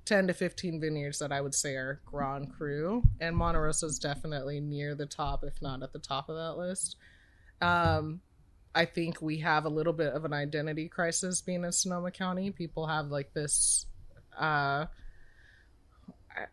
ten 0.05 0.27
to 0.27 0.33
fifteen 0.33 0.79
vineyards 0.79 1.19
that 1.19 1.31
I 1.31 1.41
would 1.41 1.55
say 1.55 1.75
are 1.75 2.01
Grand 2.05 2.53
Cru, 2.55 3.03
and 3.19 3.35
Monte 3.35 3.59
Rosso 3.59 3.87
is 3.87 3.99
definitely 3.99 4.59
near 4.59 4.95
the 4.95 5.05
top, 5.05 5.43
if 5.43 5.61
not 5.61 5.83
at 5.83 5.93
the 5.93 5.99
top 5.99 6.29
of 6.29 6.35
that 6.35 6.57
list. 6.57 6.97
Um, 7.61 8.21
I 8.73 8.85
think 8.85 9.21
we 9.21 9.39
have 9.39 9.65
a 9.65 9.69
little 9.69 9.93
bit 9.93 10.13
of 10.13 10.25
an 10.25 10.33
identity 10.33 10.87
crisis 10.87 11.41
being 11.41 11.63
in 11.63 11.71
Sonoma 11.71 12.11
County. 12.11 12.51
People 12.51 12.87
have 12.87 13.07
like 13.07 13.33
this. 13.33 13.87
Uh, 14.37 14.85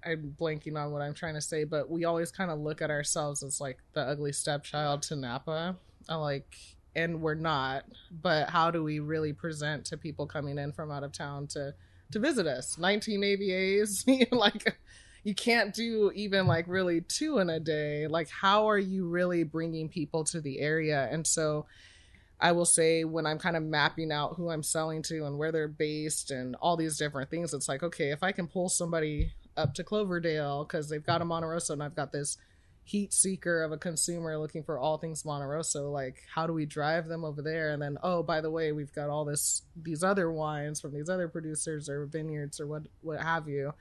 I, 0.04 0.10
I'm 0.10 0.34
blanking 0.38 0.76
on 0.76 0.92
what 0.92 1.02
I'm 1.02 1.14
trying 1.14 1.34
to 1.34 1.40
say, 1.40 1.64
but 1.64 1.90
we 1.90 2.04
always 2.04 2.30
kind 2.30 2.50
of 2.50 2.58
look 2.58 2.82
at 2.82 2.90
ourselves 2.90 3.42
as 3.42 3.60
like 3.60 3.78
the 3.92 4.00
ugly 4.00 4.32
stepchild 4.32 5.02
to 5.02 5.16
Napa. 5.16 5.76
I 6.08 6.14
like, 6.16 6.56
and 6.94 7.20
we're 7.20 7.34
not. 7.34 7.84
But 8.22 8.50
how 8.50 8.70
do 8.70 8.82
we 8.82 9.00
really 9.00 9.32
present 9.32 9.84
to 9.86 9.96
people 9.96 10.26
coming 10.26 10.58
in 10.58 10.72
from 10.72 10.90
out 10.90 11.04
of 11.04 11.12
town 11.12 11.46
to 11.48 11.74
to 12.12 12.18
visit 12.18 12.46
us? 12.46 12.78
19 12.78 13.20
AVAs, 13.20 14.30
like 14.32 14.76
you 15.24 15.34
can't 15.34 15.74
do 15.74 16.12
even 16.14 16.46
like 16.46 16.66
really 16.68 17.00
two 17.00 17.38
in 17.38 17.50
a 17.50 17.60
day. 17.60 18.06
Like, 18.06 18.28
how 18.28 18.68
are 18.68 18.78
you 18.78 19.08
really 19.08 19.44
bringing 19.44 19.88
people 19.88 20.24
to 20.24 20.40
the 20.40 20.60
area? 20.60 21.08
And 21.10 21.26
so. 21.26 21.66
I 22.38 22.52
will 22.52 22.66
say 22.66 23.04
when 23.04 23.24
I'm 23.24 23.38
kind 23.38 23.56
of 23.56 23.62
mapping 23.62 24.12
out 24.12 24.34
who 24.36 24.50
I'm 24.50 24.62
selling 24.62 25.00
to 25.04 25.24
and 25.24 25.38
where 25.38 25.50
they're 25.50 25.68
based 25.68 26.30
and 26.30 26.54
all 26.56 26.76
these 26.76 26.98
different 26.98 27.30
things, 27.30 27.54
it's 27.54 27.66
like, 27.66 27.82
okay, 27.82 28.10
if 28.10 28.22
I 28.22 28.30
can 28.32 28.46
pull 28.46 28.68
somebody 28.68 29.32
up 29.56 29.74
to 29.74 29.84
Cloverdale 29.84 30.64
because 30.64 30.88
they've 30.88 31.04
got 31.04 31.22
a 31.22 31.24
Monte 31.24 31.46
Rosso 31.46 31.72
and 31.72 31.82
I've 31.82 31.96
got 31.96 32.12
this 32.12 32.38
heat 32.86 33.12
seeker 33.12 33.64
of 33.64 33.72
a 33.72 33.76
consumer 33.76 34.38
looking 34.38 34.62
for 34.62 34.78
all 34.78 34.96
things 34.96 35.24
Monte 35.24 35.44
Rosso, 35.44 35.90
like 35.90 36.22
how 36.32 36.46
do 36.46 36.52
we 36.52 36.64
drive 36.64 37.08
them 37.08 37.24
over 37.24 37.42
there? 37.42 37.72
And 37.72 37.82
then, 37.82 37.98
oh, 38.02 38.22
by 38.22 38.40
the 38.40 38.50
way, 38.50 38.70
we've 38.70 38.94
got 38.94 39.10
all 39.10 39.24
this 39.24 39.62
these 39.82 40.04
other 40.04 40.30
wines 40.30 40.80
from 40.80 40.94
these 40.94 41.08
other 41.08 41.28
producers 41.28 41.88
or 41.88 42.06
vineyards 42.06 42.60
or 42.60 42.66
what 42.68 42.82
what 43.02 43.20
have 43.20 43.48
you. 43.48 43.72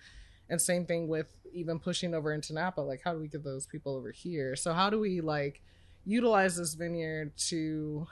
And 0.49 0.59
same 0.59 0.86
thing 0.86 1.07
with 1.07 1.28
even 1.53 1.80
pushing 1.80 2.13
over 2.13 2.34
into 2.34 2.53
Napa, 2.53 2.82
like 2.82 3.01
how 3.03 3.13
do 3.13 3.19
we 3.19 3.28
get 3.28 3.43
those 3.43 3.67
people 3.67 3.95
over 3.95 4.11
here? 4.11 4.55
So 4.55 4.73
how 4.73 4.89
do 4.89 4.99
we 4.99 5.21
like 5.21 5.61
utilize 6.03 6.57
this 6.57 6.73
vineyard 6.73 7.38
to 7.49 8.07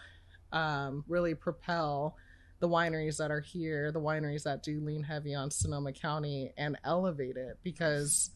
um, 0.51 1.03
really 1.07 1.33
propel 1.33 2.15
the 2.59 2.67
wineries 2.69 3.17
that 3.17 3.29
are 3.31 3.41
here, 3.41 3.91
the 3.91 3.99
wineries 4.01 4.43
that 4.43 4.63
do 4.63 4.79
lean 4.79 5.03
heavy 5.03 5.35
on 5.35 5.51
Sonoma 5.51 5.91
County, 5.93 6.53
and 6.57 6.77
elevate 6.83 7.35
it 7.37 7.57
because, 7.63 8.31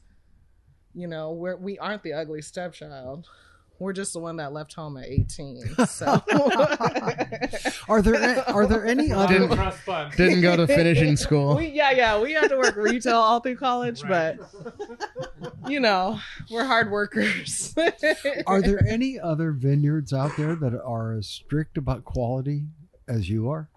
you 0.94 1.08
know, 1.08 1.32
we're 1.32 1.56
we 1.56 1.78
aren't 1.80 2.04
the 2.04 2.14
ugly 2.14 2.42
stepchild. 2.42 3.28
We're 3.80 3.94
just 3.94 4.14
the 4.14 4.20
one 4.20 4.38
that 4.38 4.54
left 4.54 4.74
home 4.74 4.98
at 4.98 5.06
eighteen. 5.06 5.62
So 5.88 6.06
Are 7.88 8.02
there 8.02 8.44
are 8.50 8.66
there 8.66 8.86
any 8.86 9.10
Didn't- 9.10 9.52
other 9.52 10.10
Didn't 10.18 10.42
go 10.42 10.58
to 10.58 10.66
finishing 10.68 11.16
school. 11.26 11.56
we 11.56 11.68
yeah 11.68 11.92
yeah 11.92 12.20
we 12.20 12.34
had 12.34 12.48
to 12.50 12.58
work 12.58 12.76
retail 12.76 13.18
all 13.18 13.40
through 13.40 13.58
college, 13.58 14.02
but 14.02 14.40
you 15.68 15.80
know 15.80 16.20
we're 16.50 16.66
hard 16.66 16.90
workers. 16.92 17.76
are 18.48 18.62
there 18.62 18.84
any 18.88 19.20
other 19.20 19.52
vineyards 19.52 20.12
out 20.12 20.36
there 20.38 20.56
that 20.56 20.74
are 20.84 21.14
as 21.14 21.28
strict 21.28 21.78
about 21.78 22.04
quality 22.04 22.64
as 23.08 23.30
you 23.30 23.48
are? 23.50 23.70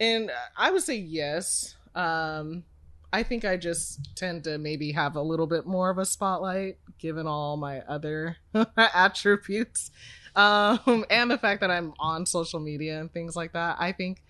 And 0.00 0.32
I 0.56 0.70
would 0.70 0.82
say 0.82 0.96
yes. 0.96 1.76
Um, 1.94 2.64
I 3.12 3.22
think 3.22 3.44
I 3.44 3.56
just 3.56 4.16
tend 4.16 4.44
to 4.44 4.56
maybe 4.56 4.92
have 4.92 5.16
a 5.16 5.22
little 5.22 5.46
bit 5.46 5.66
more 5.66 5.90
of 5.90 5.98
a 5.98 6.06
spotlight 6.06 6.78
given 6.98 7.26
all 7.26 7.56
my 7.56 7.80
other 7.82 8.36
attributes. 8.76 9.90
um, 10.36 11.04
and 11.10 11.30
the 11.30 11.38
fact 11.38 11.60
that 11.60 11.70
I'm 11.70 11.92
on 11.98 12.24
social 12.24 12.60
media 12.60 13.00
and 13.00 13.12
things 13.12 13.36
like 13.36 13.52
that. 13.52 13.76
I 13.80 13.92
think, 13.92 14.22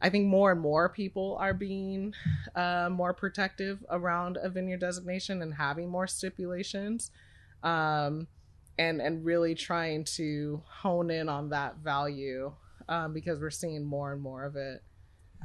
I 0.00 0.08
think 0.08 0.26
more 0.26 0.50
and 0.50 0.60
more 0.60 0.88
people 0.88 1.36
are 1.38 1.52
being 1.52 2.14
uh, 2.56 2.88
more 2.90 3.12
protective 3.12 3.84
around 3.90 4.38
a 4.42 4.48
vineyard 4.48 4.80
designation 4.80 5.42
and 5.42 5.54
having 5.54 5.90
more 5.90 6.06
stipulations, 6.06 7.10
um, 7.62 8.26
and 8.78 9.02
and 9.02 9.22
really 9.26 9.54
trying 9.54 10.04
to 10.04 10.62
hone 10.66 11.10
in 11.10 11.28
on 11.28 11.50
that 11.50 11.76
value 11.84 12.52
um, 12.90 13.14
because 13.14 13.40
we're 13.40 13.50
seeing 13.50 13.84
more 13.84 14.12
and 14.12 14.20
more 14.20 14.44
of 14.44 14.56
it. 14.56 14.82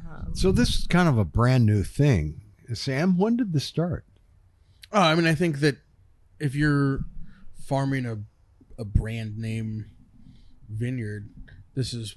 Um, 0.06 0.36
So 0.36 0.52
this 0.52 0.80
is 0.80 0.88
kind 0.88 1.08
of 1.08 1.18
a 1.18 1.24
brand 1.24 1.66
new 1.66 1.84
thing. 1.84 2.42
Sam, 2.74 3.18
when 3.18 3.38
did 3.38 3.54
this 3.54 3.64
start? 3.64 4.04
Oh, 4.92 5.00
I 5.00 5.16
mean, 5.16 5.28
I 5.28 5.36
think 5.36 5.60
that 5.60 5.78
if 6.40 6.56
you're 6.56 7.06
farming 7.66 8.06
a 8.06 8.18
a 8.78 8.84
brand 8.84 9.38
name 9.38 9.86
vineyard, 10.70 11.30
this 11.76 11.94
is 11.94 12.16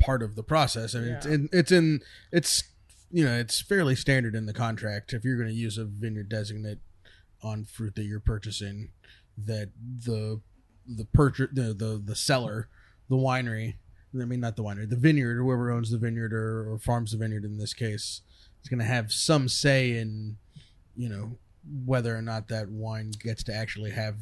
part 0.00 0.22
of 0.22 0.34
the 0.34 0.42
process. 0.42 0.94
I 0.96 1.00
mean, 1.00 1.12
it's, 1.12 1.26
in, 1.26 1.48
it's 1.52 1.70
in 1.70 2.00
it's 2.32 2.64
you 3.12 3.24
know 3.24 3.36
it's 3.36 3.60
fairly 3.60 3.94
standard 3.94 4.34
in 4.34 4.46
the 4.46 4.52
contract 4.52 5.12
if 5.12 5.24
you're 5.24 5.36
going 5.36 5.48
to 5.48 5.54
use 5.54 5.78
a 5.78 5.84
vineyard 5.84 6.28
designate 6.28 6.78
on 7.42 7.64
fruit 7.64 7.94
that 7.96 8.04
you're 8.04 8.18
purchasing 8.20 8.90
that 9.36 9.70
the 10.04 10.40
the 10.86 11.04
purchase 11.04 11.48
the, 11.52 11.74
the 11.74 12.02
the 12.04 12.16
seller 12.16 12.68
the 13.08 13.16
winery 13.16 13.74
I 14.14 14.24
mean 14.24 14.40
not 14.40 14.56
the 14.56 14.64
winery 14.64 14.88
the 14.88 14.96
vineyard 14.96 15.36
whoever 15.36 15.70
owns 15.70 15.90
the 15.90 15.98
vineyard 15.98 16.32
or, 16.32 16.72
or 16.72 16.78
farms 16.78 17.12
the 17.12 17.18
vineyard 17.18 17.44
in 17.44 17.58
this 17.58 17.74
case 17.74 18.22
is 18.62 18.68
going 18.68 18.80
to 18.80 18.84
have 18.84 19.12
some 19.12 19.48
say 19.48 19.96
in 19.96 20.36
you 20.96 21.08
know 21.08 21.38
whether 21.84 22.16
or 22.16 22.22
not 22.22 22.48
that 22.48 22.68
wine 22.70 23.12
gets 23.22 23.42
to 23.44 23.54
actually 23.54 23.90
have 23.90 24.16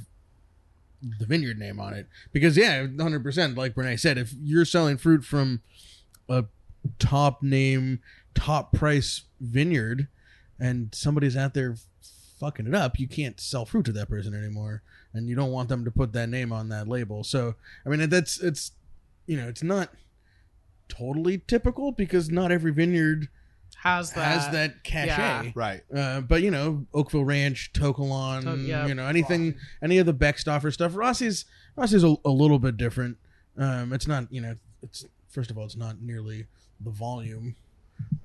the 1.18 1.26
vineyard 1.26 1.58
name 1.58 1.78
on 1.78 1.94
it. 1.94 2.08
Because 2.32 2.56
yeah 2.56 2.84
100% 2.84 3.56
like 3.56 3.74
Brenae 3.74 3.98
said 3.98 4.18
if 4.18 4.32
you're 4.42 4.64
selling 4.64 4.96
fruit 4.98 5.24
from 5.24 5.62
a 6.28 6.44
top 6.98 7.42
name 7.42 8.00
top 8.34 8.72
price 8.72 9.22
vineyard 9.40 10.08
and 10.60 10.94
somebody's 10.94 11.36
out 11.36 11.54
there 11.54 11.76
fucking 12.38 12.66
it 12.68 12.74
up 12.74 12.98
you 13.00 13.08
can't 13.08 13.40
sell 13.40 13.64
fruit 13.64 13.84
to 13.86 13.92
that 13.92 14.08
person 14.08 14.34
anymore. 14.34 14.82
And 15.14 15.28
you 15.28 15.34
don't 15.34 15.52
want 15.52 15.68
them 15.68 15.84
to 15.84 15.90
put 15.90 16.12
that 16.12 16.28
name 16.28 16.52
on 16.52 16.68
that 16.68 16.88
label. 16.88 17.24
So 17.24 17.54
i 17.86 17.88
mean 17.88 18.08
that's 18.08 18.40
it's 18.40 18.72
you 19.28 19.36
know 19.36 19.46
it's 19.46 19.62
not 19.62 19.90
totally 20.88 21.38
typical 21.46 21.92
because 21.92 22.30
not 22.30 22.50
every 22.50 22.72
vineyard 22.72 23.28
has 23.82 24.12
that 24.12 24.24
has 24.24 24.50
that 24.52 24.82
cachet 24.82 25.06
yeah. 25.06 25.52
Right. 25.54 25.82
uh, 25.94 26.20
but 26.22 26.42
you 26.42 26.50
know, 26.50 26.86
Oakville 26.92 27.24
Ranch, 27.24 27.72
To 27.74 27.92
Kalon, 27.92 28.42
To- 28.42 28.56
yeah, 28.56 28.86
you 28.86 28.94
know, 28.94 29.06
anything, 29.06 29.54
any 29.82 29.98
of 29.98 30.06
the 30.06 30.14
Beckstoffer 30.14 30.72
stuff. 30.72 30.96
Rossi's 30.96 31.44
Rossi's 31.76 32.02
a, 32.02 32.16
a 32.24 32.30
little 32.30 32.58
bit 32.58 32.76
different. 32.76 33.18
Um, 33.56 33.92
it's 33.92 34.08
not, 34.08 34.32
you 34.32 34.40
know, 34.40 34.56
it's 34.82 35.06
first 35.28 35.50
of 35.50 35.58
all, 35.58 35.64
it's 35.64 35.76
not 35.76 36.00
nearly 36.00 36.46
the 36.80 36.90
volume. 36.90 37.54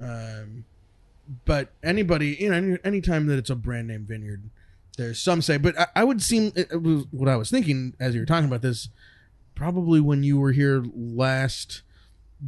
Um, 0.02 0.66
but 1.46 1.72
anybody, 1.84 2.38
you 2.40 2.50
know, 2.50 2.56
any 2.56 2.78
anytime 2.84 3.28
that 3.28 3.38
it's 3.38 3.50
a 3.50 3.56
brand 3.56 3.88
name 3.88 4.06
vineyard, 4.06 4.50
there's 4.98 5.22
some 5.22 5.42
say. 5.42 5.58
But 5.58 5.80
I, 5.80 5.88
I 5.98 6.04
would 6.04 6.22
seem 6.24 6.52
it, 6.56 6.70
it 6.72 6.82
was 6.82 7.06
what 7.12 7.30
I 7.30 7.36
was 7.36 7.52
thinking 7.52 7.94
as 8.00 8.16
you 8.16 8.22
were 8.22 8.26
talking 8.26 8.48
about 8.48 8.62
this. 8.64 8.90
Probably 9.56 10.00
when 10.00 10.24
you 10.24 10.38
were 10.40 10.52
here 10.52 10.84
last, 10.96 11.84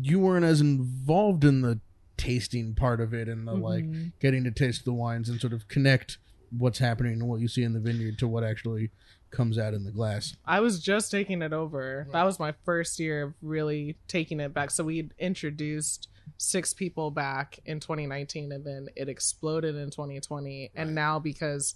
you 0.02 0.20
weren't 0.20 0.46
as 0.46 0.62
involved 0.62 1.44
in 1.44 1.62
the 1.62 1.80
tasting 2.18 2.74
part 2.76 3.02
of 3.02 3.14
it 3.14 3.28
and 3.28 3.48
the 3.48 3.54
like 3.54 3.84
Mhm. 3.86 4.14
getting 4.20 4.44
to 4.46 4.52
taste 4.52 4.86
the 4.86 4.94
wines 4.94 5.28
and 5.30 5.40
sort 5.40 5.54
of 5.54 5.68
connect 5.68 6.18
what's 6.58 6.80
happening 6.80 7.14
and 7.14 7.28
what 7.28 7.42
you 7.42 7.48
see 7.48 7.64
in 7.64 7.74
the 7.74 7.80
vineyard 7.80 8.18
to 8.20 8.28
what 8.28 8.44
actually 8.44 8.90
comes 9.32 9.58
out 9.58 9.74
in 9.74 9.84
the 9.84 9.92
glass. 9.92 10.36
I 10.46 10.62
was 10.62 10.80
just 10.80 11.12
taking 11.12 11.42
it 11.42 11.52
over. 11.52 12.08
That 12.14 12.24
was 12.24 12.40
my 12.40 12.54
first 12.64 13.00
year 13.00 13.24
of 13.24 13.34
really 13.42 13.98
taking 14.08 14.40
it 14.40 14.54
back. 14.54 14.72
So 14.72 14.86
we 14.86 15.10
introduced 15.20 16.08
six 16.38 16.74
people 16.74 17.12
back 17.12 17.60
in 17.66 17.80
2019 17.82 18.52
and 18.54 18.64
then 18.66 18.88
it 18.96 19.10
exploded 19.10 19.76
in 19.76 19.90
2020. 19.90 20.72
And 20.74 20.96
now 20.96 21.20
because 21.20 21.76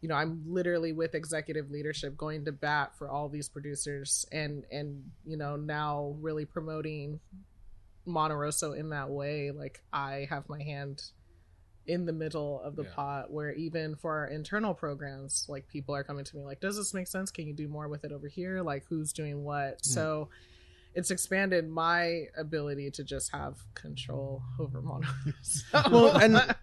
you 0.00 0.08
know, 0.08 0.14
I'm 0.14 0.42
literally 0.46 0.92
with 0.92 1.14
executive 1.14 1.70
leadership 1.70 2.16
going 2.16 2.44
to 2.44 2.52
bat 2.52 2.96
for 2.96 3.08
all 3.10 3.28
these 3.28 3.48
producers 3.48 4.26
and 4.32 4.64
and 4.70 5.04
you 5.26 5.36
know, 5.36 5.56
now 5.56 6.16
really 6.20 6.44
promoting 6.44 7.20
Monte 8.06 8.34
Rosso 8.34 8.72
in 8.72 8.90
that 8.90 9.10
way, 9.10 9.50
like 9.50 9.82
I 9.92 10.26
have 10.30 10.48
my 10.48 10.62
hand 10.62 11.02
in 11.86 12.04
the 12.04 12.12
middle 12.12 12.60
of 12.62 12.76
the 12.76 12.82
Yeah. 12.84 12.90
pot 12.94 13.30
where 13.32 13.52
even 13.54 13.96
for 13.96 14.14
our 14.18 14.26
internal 14.26 14.74
programs 14.74 15.46
like 15.48 15.66
people 15.68 15.94
are 15.94 16.04
coming 16.04 16.22
to 16.22 16.36
me 16.36 16.42
like 16.44 16.60
does 16.60 16.76
this 16.76 16.92
make 16.92 17.06
sense? 17.06 17.30
Can 17.30 17.46
you 17.46 17.54
do 17.54 17.66
more 17.66 17.88
with 17.88 18.04
it 18.04 18.12
over 18.12 18.28
here? 18.28 18.62
Like 18.62 18.84
who's 18.88 19.12
doing 19.12 19.42
what? 19.42 19.72
Hmm. 19.84 19.90
So 19.90 20.28
it's 20.98 21.10
expanded 21.12 21.68
my 21.68 22.24
ability 22.36 22.90
to 22.90 23.04
just 23.04 23.30
have 23.32 23.54
control 23.74 24.42
over 24.58 24.82
Monte 24.82 25.06
Rosso. 25.26 25.90
Well, 25.92 26.16
and 26.16 26.54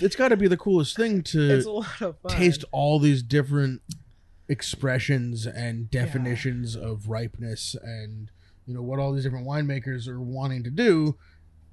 It's 0.00 0.14
got 0.16 0.28
to 0.28 0.36
be 0.36 0.46
the 0.48 0.56
coolest 0.56 0.96
thing 0.96 1.22
to 1.24 1.50
it's 1.50 1.66
a 1.66 1.70
lot 1.72 2.00
of 2.00 2.18
fun. 2.20 2.30
taste 2.32 2.64
all 2.70 2.98
these 3.00 3.22
different 3.22 3.82
expressions 4.48 5.46
and 5.46 5.90
definitions 5.90 6.76
of 6.76 7.08
ripeness 7.08 7.74
and 7.82 8.30
you 8.66 8.74
know 8.74 8.82
what 8.82 8.98
all 8.98 9.12
these 9.12 9.24
different 9.24 9.46
winemakers 9.46 10.06
are 10.08 10.20
wanting 10.20 10.62
to 10.64 10.70
do. 10.70 11.16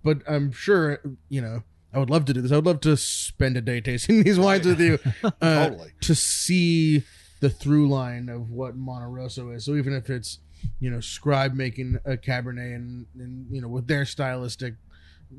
But 0.03 0.17
i'm 0.27 0.51
sure 0.51 0.99
you 1.29 1.41
know 1.41 1.63
i 1.93 1.99
would 1.99 2.09
love 2.09 2.25
to 2.25 2.33
do 2.33 2.41
this. 2.41 2.51
I 2.51 2.55
would 2.55 2.65
love 2.65 2.81
to 2.81 2.97
spend 2.97 3.55
a 3.57 3.61
day 3.61 3.79
tasting 3.81 4.23
these 4.27 4.39
wines 4.39 4.65
with 4.65 4.81
you 4.81 4.97
uh, 5.41 5.69
Totally. 5.69 5.91
to 6.01 6.15
see 6.15 7.03
the 7.39 7.49
through 7.49 7.87
line 7.89 8.29
of 8.29 8.49
what 8.49 8.75
Monte 8.75 9.05
Rosso 9.13 9.51
is. 9.51 9.65
So 9.65 9.75
even 9.75 9.93
if 9.93 10.09
it's 10.09 10.39
you 10.79 10.89
know 10.89 10.99
scribe 10.99 11.53
making 11.53 11.97
a 12.05 12.17
cabernet 12.17 12.75
and, 12.75 13.05
and 13.19 13.47
you 13.49 13.61
know 13.61 13.67
with 13.67 13.87
their 13.87 14.05
stylistic 14.05 14.75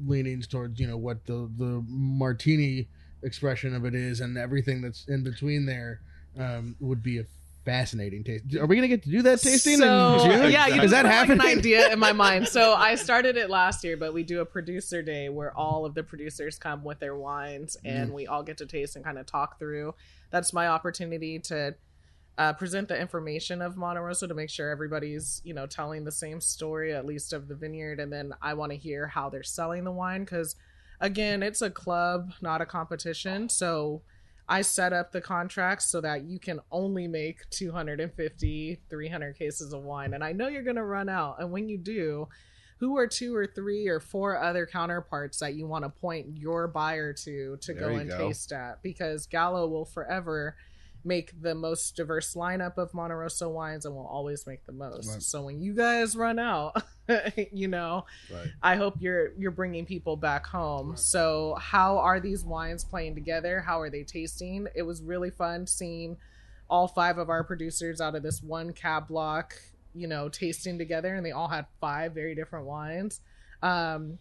leanings 0.07 0.47
towards 0.47 0.81
you 0.81 0.87
know 0.87 0.97
what 0.97 1.25
the 1.27 1.51
the 1.57 1.85
martini 1.89 2.89
expression 3.23 3.75
of 3.75 3.85
it 3.85 3.95
is 3.95 4.21
and 4.21 4.37
everything 4.37 4.83
that's 4.83 5.07
in 5.09 5.23
between 5.23 5.67
there 5.67 6.01
um, 6.39 6.77
would 6.81 7.03
be 7.03 7.19
a 7.19 7.25
fascinating 7.65 8.23
taste. 8.23 8.45
Are 8.57 8.67
we 8.67 8.77
gonna 8.77 8.89
get 8.89 9.03
to 9.05 9.11
do 9.11 9.23
that 9.23 9.41
tasting 9.41 9.79
so, 9.79 10.15
in 10.15 10.31
June? 10.31 10.53
Yeah, 10.53 10.83
is 10.83 10.91
that 10.91 11.05
put, 11.05 11.39
like, 11.39 11.53
an 11.53 11.59
idea 11.59 11.93
in 11.93 11.99
my 11.99 12.13
mind. 12.13 12.49
So 12.55 12.75
I 12.75 12.95
started 12.95 13.37
it 13.37 13.51
last 13.51 13.83
year, 13.83 13.97
but 13.97 14.13
we 14.13 14.23
do 14.23 14.41
a 14.41 14.45
producer 14.45 15.03
day 15.03 15.29
where 15.29 15.57
all 15.57 15.85
of 15.85 15.95
the 15.95 16.05
producers 16.05 16.57
come 16.59 16.85
with 16.85 17.01
their 17.01 17.17
wines 17.17 17.77
and 17.85 18.13
we 18.13 18.27
all 18.27 18.43
get 18.43 18.59
to 18.59 18.67
taste 18.67 18.95
and 18.95 19.05
kind 19.05 19.19
of 19.19 19.27
talk 19.27 19.59
through. 19.59 19.95
That's 20.31 20.53
my 20.53 20.69
opportunity 20.69 21.39
to 21.41 21.75
uh, 22.37 22.53
present 22.53 22.89
the 22.89 22.99
information 23.01 23.63
of 23.63 23.77
Monte 23.77 24.27
to 24.27 24.35
make 24.35 24.51
sure 24.51 24.71
everybody's 24.71 25.41
you 25.45 25.55
know 25.55 25.67
telling 25.67 26.05
the 26.05 26.13
same 26.13 26.41
story 26.41 26.93
at 26.93 27.07
least 27.07 27.33
of 27.33 27.49
the 27.49 27.55
vineyard, 27.55 28.01
and 28.01 28.13
then 28.13 28.33
I 28.43 28.55
want 28.55 28.73
to 28.73 28.79
hear 28.79 29.07
how 29.07 29.29
they're 29.31 29.43
selling 29.43 29.85
the 29.85 29.93
wine 29.93 30.25
because 30.25 30.57
again, 31.01 31.43
it's 31.43 31.63
a 31.63 31.71
club, 31.71 32.33
not 32.41 32.61
a 32.61 32.67
competition. 32.67 33.49
So 33.49 34.03
I 34.49 34.63
set 34.63 34.93
up 34.93 35.13
the 35.13 35.21
contracts 35.21 35.87
so 35.87 36.01
that 36.01 36.25
you 36.25 36.39
can 36.39 36.61
only 36.71 37.07
make 37.09 37.49
250, 37.51 38.81
300 38.89 39.39
cases 39.39 39.73
of 39.73 39.83
wine. 39.83 40.15
And 40.15 40.23
I 40.23 40.33
know 40.33 40.49
you're 40.49 40.63
going 40.63 40.77
to 40.77 40.85
run 40.85 41.09
out. 41.09 41.41
And 41.41 41.51
when 41.51 41.69
you 41.69 41.79
do, 41.79 42.29
who 42.79 42.99
are 42.99 43.07
two 43.07 43.35
or 43.35 43.47
three 43.47 43.89
or 43.89 44.01
four 44.01 44.37
other 44.37 44.67
counterparts 44.67 45.39
that 45.39 45.55
you 45.55 45.67
want 45.67 45.85
to 45.85 45.89
point 45.89 46.37
your 46.37 46.69
buyer 46.69 47.13
to 47.13 47.57
to 47.61 47.73
There 47.73 47.89
go 47.89 47.97
and 47.97 48.11
go. 48.11 48.19
taste 48.19 48.53
at? 48.53 48.83
Because 48.83 49.27
Gallo 49.27 49.67
will 49.69 49.87
forever 49.87 50.57
make 51.05 51.41
the 51.41 51.55
most 51.55 51.97
diverse 51.97 52.35
lineup 52.35 52.79
of 52.79 52.95
Monte 52.95 53.15
Rosso 53.15 53.49
wines 53.49 53.85
and 53.85 53.95
will 53.95 54.07
always 54.07 54.47
make 54.47 54.65
the 54.65 54.73
most. 54.73 55.11
Right. 55.11 55.23
So 55.23 55.43
when 55.43 55.61
you 55.61 55.75
guys 55.75 56.17
run 56.17 56.39
out, 56.39 56.83
you 57.53 57.69
know, 57.69 58.07
Right. 58.33 58.49
I 58.63 58.77
hope 58.77 58.95
you're 59.01 59.33
you're 59.35 59.51
bringing 59.51 59.85
people 59.85 60.17
back 60.17 60.47
home. 60.47 60.97
So 60.97 61.57
how 61.61 61.99
are 61.99 62.21
these 62.21 62.45
wines 62.45 62.85
playing 62.85 63.15
together? 63.15 63.61
How 63.61 63.81
are 63.81 63.91
they 63.91 64.03
tasting? 64.03 64.67
It 64.75 64.83
was 64.83 65.03
really 65.03 65.31
fun 65.31 65.67
seeing 65.67 66.17
all 66.71 66.89
five 66.89 67.19
of 67.19 67.29
our 67.29 67.45
producers 67.45 68.01
out 68.01 68.15
of 68.15 68.23
this 68.23 68.43
one 68.43 68.73
cab 68.73 69.09
block, 69.09 69.55
you 69.95 70.07
know, 70.07 70.29
tasting 70.31 70.79
together, 70.79 71.15
and 71.15 71.25
they 71.25 71.33
all 71.33 71.49
had 71.49 71.67
five 71.81 72.13
very 72.13 72.35
different 72.35 72.65
wines. 72.67 73.21
Um, 73.63 74.19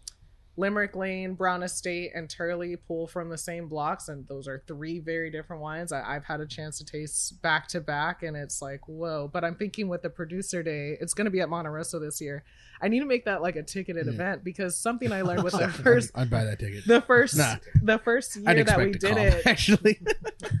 Limerick 0.56 0.94
Lane, 0.94 1.34
Brown 1.34 1.62
Estate, 1.64 2.12
and 2.14 2.30
Turley 2.30 2.76
pull 2.76 3.06
from 3.08 3.28
the 3.28 3.36
same 3.38 3.66
blocks, 3.68 4.08
and 4.08 4.26
those 4.28 4.46
are 4.46 4.62
three 4.68 5.00
very 5.00 5.30
different 5.30 5.60
wines. 5.62 5.90
I, 5.92 6.14
I've 6.14 6.24
had 6.24 6.40
a 6.40 6.46
chance 6.46 6.78
to 6.78 6.84
taste 6.84 7.42
back 7.42 7.66
to 7.68 7.80
back, 7.80 8.22
and 8.22 8.36
it's 8.36 8.62
like, 8.62 8.86
whoa. 8.86 9.28
But 9.32 9.44
I'm 9.44 9.56
thinking 9.56 9.88
with 9.88 10.02
the 10.02 10.10
producer 10.10 10.62
day, 10.62 10.96
it's 11.00 11.12
going 11.14 11.24
to 11.24 11.30
be 11.30 11.40
at 11.40 11.48
Monte 11.48 11.68
Rosso 11.70 11.98
this 11.98 12.20
year. 12.20 12.44
I 12.80 12.88
need 12.88 13.00
to 13.00 13.06
make 13.06 13.24
that 13.24 13.42
like 13.42 13.56
a 13.56 13.62
ticketed 13.62 14.06
Yeah. 14.06 14.12
event 14.12 14.44
because 14.44 14.76
something 14.76 15.10
I 15.10 15.22
learned 15.22 15.42
with 15.42 15.52
the 15.58 15.68
first, 15.68 16.10
I'd 16.14 16.30
buy 16.30 16.44
that 16.44 16.58
ticket. 16.60 16.86
the 16.86 17.00
first, 17.00 17.36
Nah. 17.36 17.56
the 17.82 17.98
first 17.98 18.36
year 18.36 18.62
that 18.64 18.78
we 18.78 18.92
did 18.92 19.14
call, 19.16 19.18
it, 19.24 19.42
actually. 19.46 19.98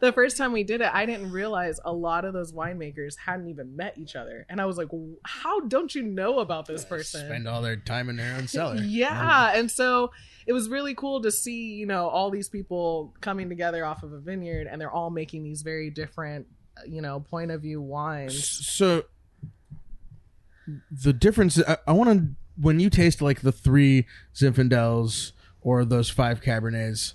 the 0.00 0.12
first 0.12 0.36
time 0.36 0.52
we 0.52 0.62
did 0.62 0.80
it, 0.80 0.90
I 0.92 1.06
didn't 1.06 1.30
realize 1.32 1.80
a 1.84 1.92
lot 1.92 2.24
of 2.24 2.32
those 2.32 2.52
winemakers 2.52 3.16
hadn't 3.16 3.48
even 3.48 3.76
met 3.76 3.98
each 3.98 4.14
other, 4.16 4.46
and 4.48 4.60
I 4.60 4.66
was 4.66 4.76
like, 4.78 4.88
"How 5.24 5.60
don't 5.60 5.92
you 5.94 6.02
know 6.02 6.38
about 6.38 6.66
this 6.66 6.84
person?" 6.84 7.26
Spend 7.26 7.48
all 7.48 7.62
their 7.62 7.76
time 7.76 8.08
in 8.08 8.16
their 8.16 8.36
own 8.36 8.46
cellar. 8.46 8.76
Yeah, 8.76 9.17
and 9.54 9.70
so 9.70 10.10
it 10.46 10.52
was 10.52 10.68
really 10.68 10.94
cool 10.94 11.20
to 11.22 11.30
see, 11.30 11.74
you 11.74 11.86
know, 11.86 12.08
all 12.08 12.30
these 12.30 12.48
people 12.48 13.14
coming 13.20 13.48
together 13.48 13.84
off 13.84 14.02
of 14.02 14.12
a 14.12 14.18
vineyard, 14.18 14.66
and 14.66 14.80
they're 14.80 14.90
all 14.90 15.10
making 15.10 15.44
these 15.44 15.62
very 15.62 15.90
different, 15.90 16.46
you 16.86 17.02
know, 17.02 17.20
point 17.20 17.50
of 17.50 17.60
view 17.60 17.80
wines. 17.82 18.48
So, 18.66 19.04
the 20.90 21.12
difference. 21.12 21.60
I, 21.66 21.76
I 21.86 21.92
want 21.92 22.10
to 22.10 22.28
when 22.60 22.80
you 22.80 22.90
taste 22.90 23.22
like 23.22 23.42
the 23.42 23.52
three 23.52 24.06
Zinfandels 24.34 25.32
or 25.60 25.84
those 25.84 26.10
five 26.10 26.40
Cabernets. 26.40 27.14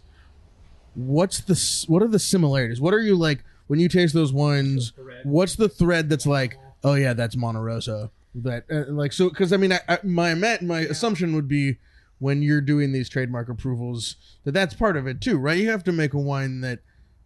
What's 0.96 1.40
the 1.40 1.92
what 1.92 2.04
are 2.04 2.08
the 2.08 2.20
similarities? 2.20 2.80
What 2.80 2.94
are 2.94 3.02
you 3.02 3.16
like 3.16 3.44
when 3.68 3.80
you 3.80 3.90
taste 3.90 4.14
those 4.14 4.32
wines? 4.32 4.94
What's 5.24 5.56
the 5.56 5.70
thread 5.70 6.10
that's 6.10 6.28
like? 6.28 6.56
Oh 6.84 6.94
yeah, 6.94 7.14
that's 7.14 7.36
Monte 7.36 7.60
Rosso. 7.60 8.12
That 8.36 8.66
uh, 8.72 8.92
like 8.92 9.12
so 9.12 9.30
because 9.30 9.54
I 9.54 9.58
mean 9.58 9.72
I, 9.72 9.80
I, 9.88 10.00
my 10.04 10.36
ma- 10.36 10.58
my 10.62 10.82
assumption 10.82 11.36
would 11.36 11.48
be 11.48 11.78
when 12.24 12.42
you're 12.42 12.62
doing 12.62 12.94
these 12.94 13.10
trademark 13.10 13.50
approvals 13.50 14.16
that 14.46 14.54
that's 14.54 14.74
part 14.74 14.96
of 14.96 15.06
it 15.08 15.20
too, 15.20 15.38
right? 15.38 15.58
You 15.58 15.70
have 15.70 15.84
to 15.84 15.92
make 15.92 16.14
a 16.14 16.20
wine 16.20 16.62
that 16.62 16.80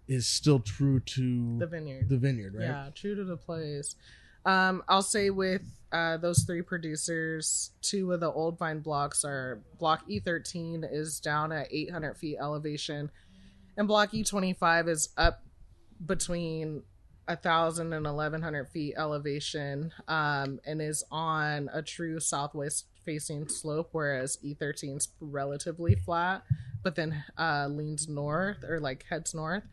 is 0.08 0.26
still 0.26 0.60
true 0.60 1.00
to 1.02 1.60
The 1.60 1.68
vineyard. 1.68 2.10
the 2.10 2.18
vineyard, 2.18 2.56
right? 2.56 2.64
Yeah, 2.64 2.90
true 2.96 3.14
to 3.14 3.24
the 3.24 3.38
place. 3.38 3.96
Um, 4.44 4.82
I'll 4.88 5.04
say 5.04 5.30
with 5.30 5.62
uh, 5.92 6.18
those 6.18 6.44
three 6.44 6.64
producers, 6.64 7.72
two 7.84 8.12
of 8.12 8.22
the 8.22 8.32
old 8.32 8.58
vine 8.58 8.80
blocks 8.80 9.24
are 9.24 9.62
block 9.78 10.08
E13 10.10 10.84
is 10.92 11.20
down 11.20 11.52
at 11.52 11.68
800 11.70 12.18
feet 12.18 12.38
elevation, 12.42 13.12
and 13.78 13.88
block 13.88 14.14
E25 14.14 14.90
is 14.90 15.10
up 15.16 15.44
between 16.04 16.82
a 17.28 17.36
thousand 17.36 17.94
and 17.94 18.06
eleven 18.08 18.42
hundred 18.42 18.70
feet 18.70 18.94
elevation, 18.98 19.92
um, 20.08 20.60
and 20.66 20.82
is 20.82 21.04
on 21.12 21.70
a 21.74 21.82
true 21.84 22.20
southwest 22.20 22.86
facing 23.08 23.48
slope, 23.48 23.88
whereas 23.94 24.38
E13 24.44 24.98
is 24.98 25.08
relatively 25.22 25.96
flat, 25.96 26.44
but 26.84 26.96
then 26.96 27.24
uh, 27.38 27.68
leans 27.72 28.10
north 28.10 28.66
or 28.66 28.82
like 28.82 29.06
heads 29.10 29.34
north 29.34 29.64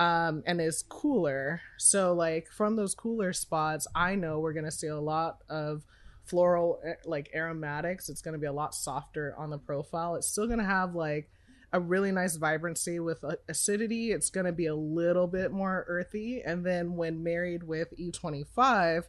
um, 0.00 0.42
and 0.46 0.62
is 0.62 0.82
cooler. 0.88 1.60
So, 1.76 2.14
like 2.14 2.48
from 2.50 2.74
those 2.74 2.94
cooler 2.94 3.34
spots, 3.34 3.86
I 3.94 4.14
know 4.14 4.40
we're 4.40 4.54
gonna 4.54 4.70
see 4.70 4.86
a 4.86 4.98
lot 4.98 5.42
of 5.50 5.84
floral, 6.24 6.80
eh, 6.82 6.94
like 7.04 7.30
aromatics. 7.34 8.08
It's 8.08 8.22
gonna 8.22 8.38
be 8.38 8.46
a 8.46 8.52
lot 8.52 8.74
softer 8.74 9.34
on 9.36 9.50
the 9.50 9.58
profile. 9.58 10.14
It's 10.14 10.26
still 10.26 10.46
gonna 10.46 10.64
have 10.64 10.94
like 10.94 11.30
a 11.74 11.78
really 11.78 12.12
nice 12.12 12.36
vibrancy 12.36 12.98
with 12.98 13.22
uh, 13.22 13.36
acidity. 13.46 14.12
It's 14.12 14.30
gonna 14.30 14.52
be 14.52 14.66
a 14.66 14.74
little 14.74 15.26
bit 15.26 15.52
more 15.52 15.84
earthy, 15.86 16.40
and 16.46 16.64
then 16.64 16.96
when 16.96 17.22
married 17.22 17.62
with 17.62 17.92
E25, 17.98 19.04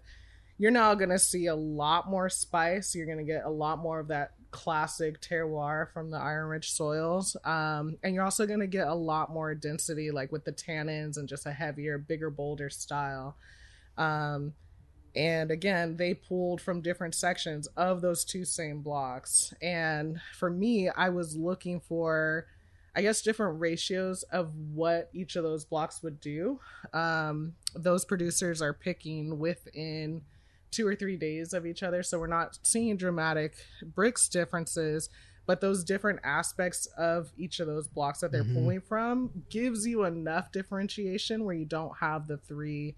you're 0.61 0.69
now 0.69 0.93
gonna 0.93 1.17
see 1.17 1.47
a 1.47 1.55
lot 1.55 2.07
more 2.07 2.29
spice. 2.29 2.93
You're 2.93 3.07
gonna 3.07 3.23
get 3.23 3.45
a 3.45 3.49
lot 3.49 3.79
more 3.79 3.99
of 3.99 4.09
that 4.09 4.33
classic 4.51 5.19
terroir 5.21 5.91
from 5.91 6.11
the 6.11 6.17
iron 6.17 6.47
rich 6.47 6.71
soils. 6.71 7.35
Um, 7.43 7.97
and 8.03 8.13
you're 8.13 8.23
also 8.23 8.45
going 8.45 8.59
to 8.59 8.67
get 8.67 8.87
a 8.87 8.93
lot 8.93 9.31
more 9.31 9.55
density 9.55 10.11
like 10.11 10.31
with 10.31 10.43
the 10.43 10.51
tannins 10.51 11.17
and 11.17 11.27
just 11.27 11.45
a 11.45 11.53
heavier 11.53 11.97
bigger 11.97 12.29
bolder 12.29 12.69
style. 12.69 13.37
Um, 13.97 14.53
and 15.15 15.51
again 15.51 15.97
they 15.97 16.13
pulled 16.13 16.61
from 16.61 16.81
different 16.81 17.15
sections 17.15 17.67
of 17.75 18.01
those 18.01 18.23
two 18.23 18.45
same 18.45 18.81
blocks. 18.81 19.53
And 19.61 20.21
for 20.37 20.49
me 20.49 20.89
i 20.89 21.09
was 21.09 21.35
looking 21.35 21.81
for 21.81 22.47
i 22.95 23.01
guess 23.01 23.21
different 23.21 23.59
ratios 23.59 24.23
of 24.23 24.55
what 24.73 25.09
each 25.13 25.35
of 25.35 25.43
those 25.43 25.65
blocks 25.65 26.01
would 26.03 26.19
do. 26.21 26.59
Um, 26.93 27.53
those 27.75 28.05
producers 28.05 28.61
are 28.61 28.73
picking 28.73 29.39
within 29.39 30.21
two 30.71 30.87
or 30.87 30.95
three 30.95 31.17
days 31.17 31.53
of 31.53 31.65
each 31.65 31.83
other 31.83 32.01
so 32.01 32.17
we're 32.19 32.27
not 32.27 32.57
seeing 32.63 32.95
dramatic 32.97 33.55
Brix 33.95 34.29
differences 34.29 35.09
but 35.47 35.59
those 35.59 35.83
different 35.83 36.19
aspects 36.23 36.85
of 36.97 37.31
each 37.37 37.59
of 37.59 37.67
those 37.67 37.87
blocks 37.87 38.19
that 38.21 38.31
they're 38.31 38.43
Mhm. 38.43 38.53
pulling 38.53 38.81
from 38.81 39.43
gives 39.49 39.85
you 39.85 40.03
enough 40.05 40.51
differentiation 40.51 41.43
where 41.43 41.55
you 41.55 41.65
don't 41.65 41.97
have 41.97 42.27
the 42.27 42.37
three 42.37 42.95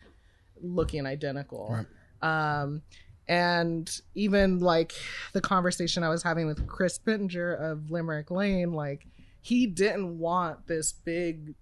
looking 0.61 1.05
identical. 1.05 1.85
Um 2.21 2.83
and 3.27 4.01
even 4.15 4.59
like 4.59 4.91
the 5.31 5.39
conversation 5.39 6.03
i 6.03 6.09
was 6.09 6.23
having 6.23 6.45
with 6.45 6.67
chris 6.67 6.97
pittenger 6.97 7.53
of 7.53 7.89
limerick 7.89 8.29
lane 8.29 8.73
like 8.73 9.07
he 9.41 9.65
didn't 9.65 10.19
want 10.19 10.67
this 10.67 10.91
big 10.91 11.55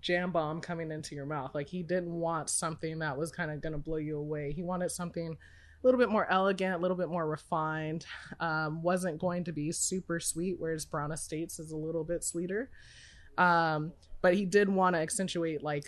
jam 0.00 0.30
bomb 0.30 0.60
coming 0.60 0.92
into 0.92 1.16
your 1.16 1.26
mouth. 1.26 1.52
Like 1.56 1.66
he 1.68 1.82
didn't 1.82 2.12
want 2.12 2.50
something 2.50 3.00
that 3.00 3.18
was 3.18 3.32
kind 3.32 3.50
of 3.50 3.60
going 3.60 3.72
to 3.72 3.78
blow 3.78 3.96
you 3.96 4.16
away. 4.16 4.52
He 4.52 4.62
wanted 4.62 4.90
something 4.92 5.36
a 5.82 5.86
little 5.86 5.98
bit 5.98 6.10
more 6.10 6.30
elegant 6.30 6.74
a 6.74 6.78
little 6.78 6.96
bit 6.96 7.08
more 7.08 7.26
refined 7.26 8.04
um, 8.40 8.82
wasn't 8.82 9.18
going 9.18 9.44
to 9.44 9.52
be 9.52 9.70
super 9.72 10.18
sweet 10.20 10.56
whereas 10.58 10.84
brown 10.84 11.12
estates 11.12 11.58
is 11.58 11.70
a 11.70 11.76
little 11.76 12.04
bit 12.04 12.24
sweeter 12.24 12.70
um, 13.38 13.92
but 14.20 14.34
he 14.34 14.44
did 14.44 14.68
want 14.68 14.96
to 14.96 15.00
accentuate 15.00 15.62
like 15.62 15.84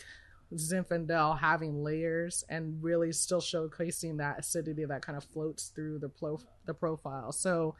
Zinfandel 0.55 1.39
having 1.39 1.83
layers 1.83 2.45
and 2.49 2.83
really 2.83 3.13
still 3.13 3.41
showcasing 3.41 4.19
that 4.19 4.41
acidity 4.41 4.85
that 4.85 5.03
kind 5.03 5.17
of 5.17 5.25
floats 5.25 5.69
through 5.69 5.99
the 5.99 6.09
plo- 6.09 6.45
the 6.67 6.75
profile. 6.75 7.33
So 7.33 7.77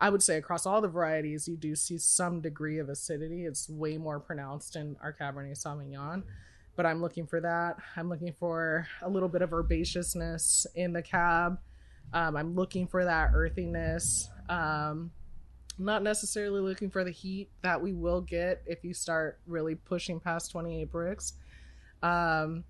I 0.00 0.10
would 0.10 0.22
say 0.22 0.36
across 0.36 0.64
all 0.64 0.80
the 0.80 0.88
varieties, 0.88 1.48
you 1.48 1.56
do 1.56 1.74
see 1.74 1.98
some 1.98 2.40
degree 2.40 2.78
of 2.78 2.88
acidity. 2.88 3.44
It's 3.44 3.68
way 3.68 3.98
more 3.98 4.20
pronounced 4.20 4.76
in 4.76 4.96
our 5.02 5.12
Cabernet 5.12 5.62
Sauvignon, 5.62 6.22
but 6.78 6.86
I'm 6.86 7.02
looking 7.02 7.26
for 7.26 7.40
that. 7.40 7.76
I'm 7.96 8.08
looking 8.08 8.32
for 8.38 8.86
a 9.02 9.10
little 9.10 9.28
bit 9.28 9.42
of 9.42 9.50
herbaceousness 9.50 10.64
in 10.76 10.92
the 10.92 11.02
cab. 11.02 11.58
Um, 12.12 12.36
I'm 12.36 12.54
looking 12.54 12.86
for 12.86 13.04
that 13.04 13.32
earthiness. 13.34 14.30
Um, 14.48 15.10
not 15.76 16.04
necessarily 16.04 16.60
looking 16.60 16.88
for 16.88 17.02
the 17.02 17.10
heat 17.10 17.50
that 17.62 17.82
we 17.82 17.94
will 17.94 18.20
get 18.20 18.62
if 18.64 18.84
you 18.84 18.94
start 18.94 19.40
really 19.48 19.74
pushing 19.74 20.20
past 20.20 20.52
28 20.52 20.92
Brix. 20.92 21.32
Um, 22.00 22.62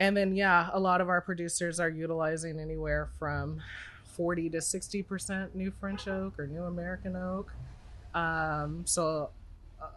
and 0.00 0.16
then, 0.16 0.34
yeah, 0.34 0.70
a 0.72 0.80
lot 0.80 1.02
of 1.02 1.10
our 1.10 1.20
producers 1.20 1.78
are 1.80 1.90
utilizing 1.90 2.58
anywhere 2.58 3.10
from 3.18 3.60
40 4.16 4.48
to 4.48 4.58
60% 4.58 5.54
new 5.54 5.70
French 5.70 6.08
oak 6.08 6.38
or 6.38 6.46
new 6.46 6.62
American 6.62 7.14
oak. 7.16 7.52
Um, 8.14 8.84
so 8.86 9.28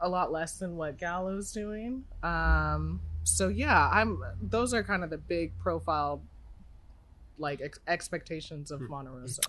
a- 0.01 0.07
a 0.07 0.09
lot 0.09 0.31
less 0.31 0.57
than 0.57 0.75
what 0.75 0.97
Gallo's 0.97 1.51
doing. 1.51 2.03
Um, 2.23 3.01
so 3.23 3.47
yeah, 3.47 3.89
I'm 3.91 4.21
those 4.41 4.73
are 4.73 4.83
kind 4.83 5.03
of 5.03 5.09
the 5.09 5.17
big 5.17 5.57
profile 5.59 6.21
like 7.37 7.59
ex- 7.61 7.79
expectations 7.87 8.71
of 8.71 8.81
Monte 8.81 9.11
Rosso. 9.11 9.41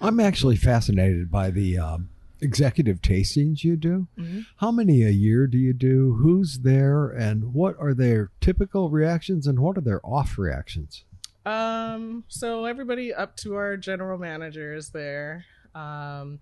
I'm 0.00 0.18
actually 0.20 0.56
fascinated 0.56 1.30
by 1.30 1.50
the 1.50 1.78
um, 1.78 2.08
executive 2.40 3.02
tastings 3.02 3.64
you 3.64 3.76
do. 3.76 4.06
Mhm. 4.18 4.46
How 4.56 4.70
many 4.70 5.02
a 5.02 5.10
year 5.10 5.46
do 5.46 5.58
you 5.58 5.72
do? 5.74 6.14
Who's 6.14 6.60
there? 6.60 7.08
And 7.10 7.52
what 7.52 7.76
are 7.78 7.92
their 7.92 8.30
typical 8.40 8.88
reactions 8.90 9.46
and 9.46 9.60
what 9.60 9.76
are 9.76 9.82
their 9.82 10.00
off 10.06 10.38
reactions? 10.38 11.04
Um, 11.44 12.24
so 12.28 12.64
everybody 12.64 13.12
up 13.12 13.36
to 13.38 13.56
our 13.56 13.76
general 13.76 14.18
manager 14.18 14.74
is 14.74 14.90
there. 14.90 15.44
Um, 15.74 16.40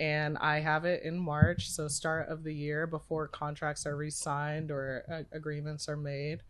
and 0.00 0.38
I 0.38 0.60
have 0.60 0.86
it 0.86 1.02
in 1.02 1.18
March, 1.18 1.70
so 1.70 1.86
start 1.86 2.30
of 2.30 2.42
the 2.42 2.54
year 2.54 2.86
before 2.86 3.28
contracts 3.28 3.84
are 3.84 3.96
re-signed 3.96 4.70
or 4.70 5.04
uh, 5.12 5.36
agreements 5.36 5.90
are 5.90 5.96
made. 5.96 6.40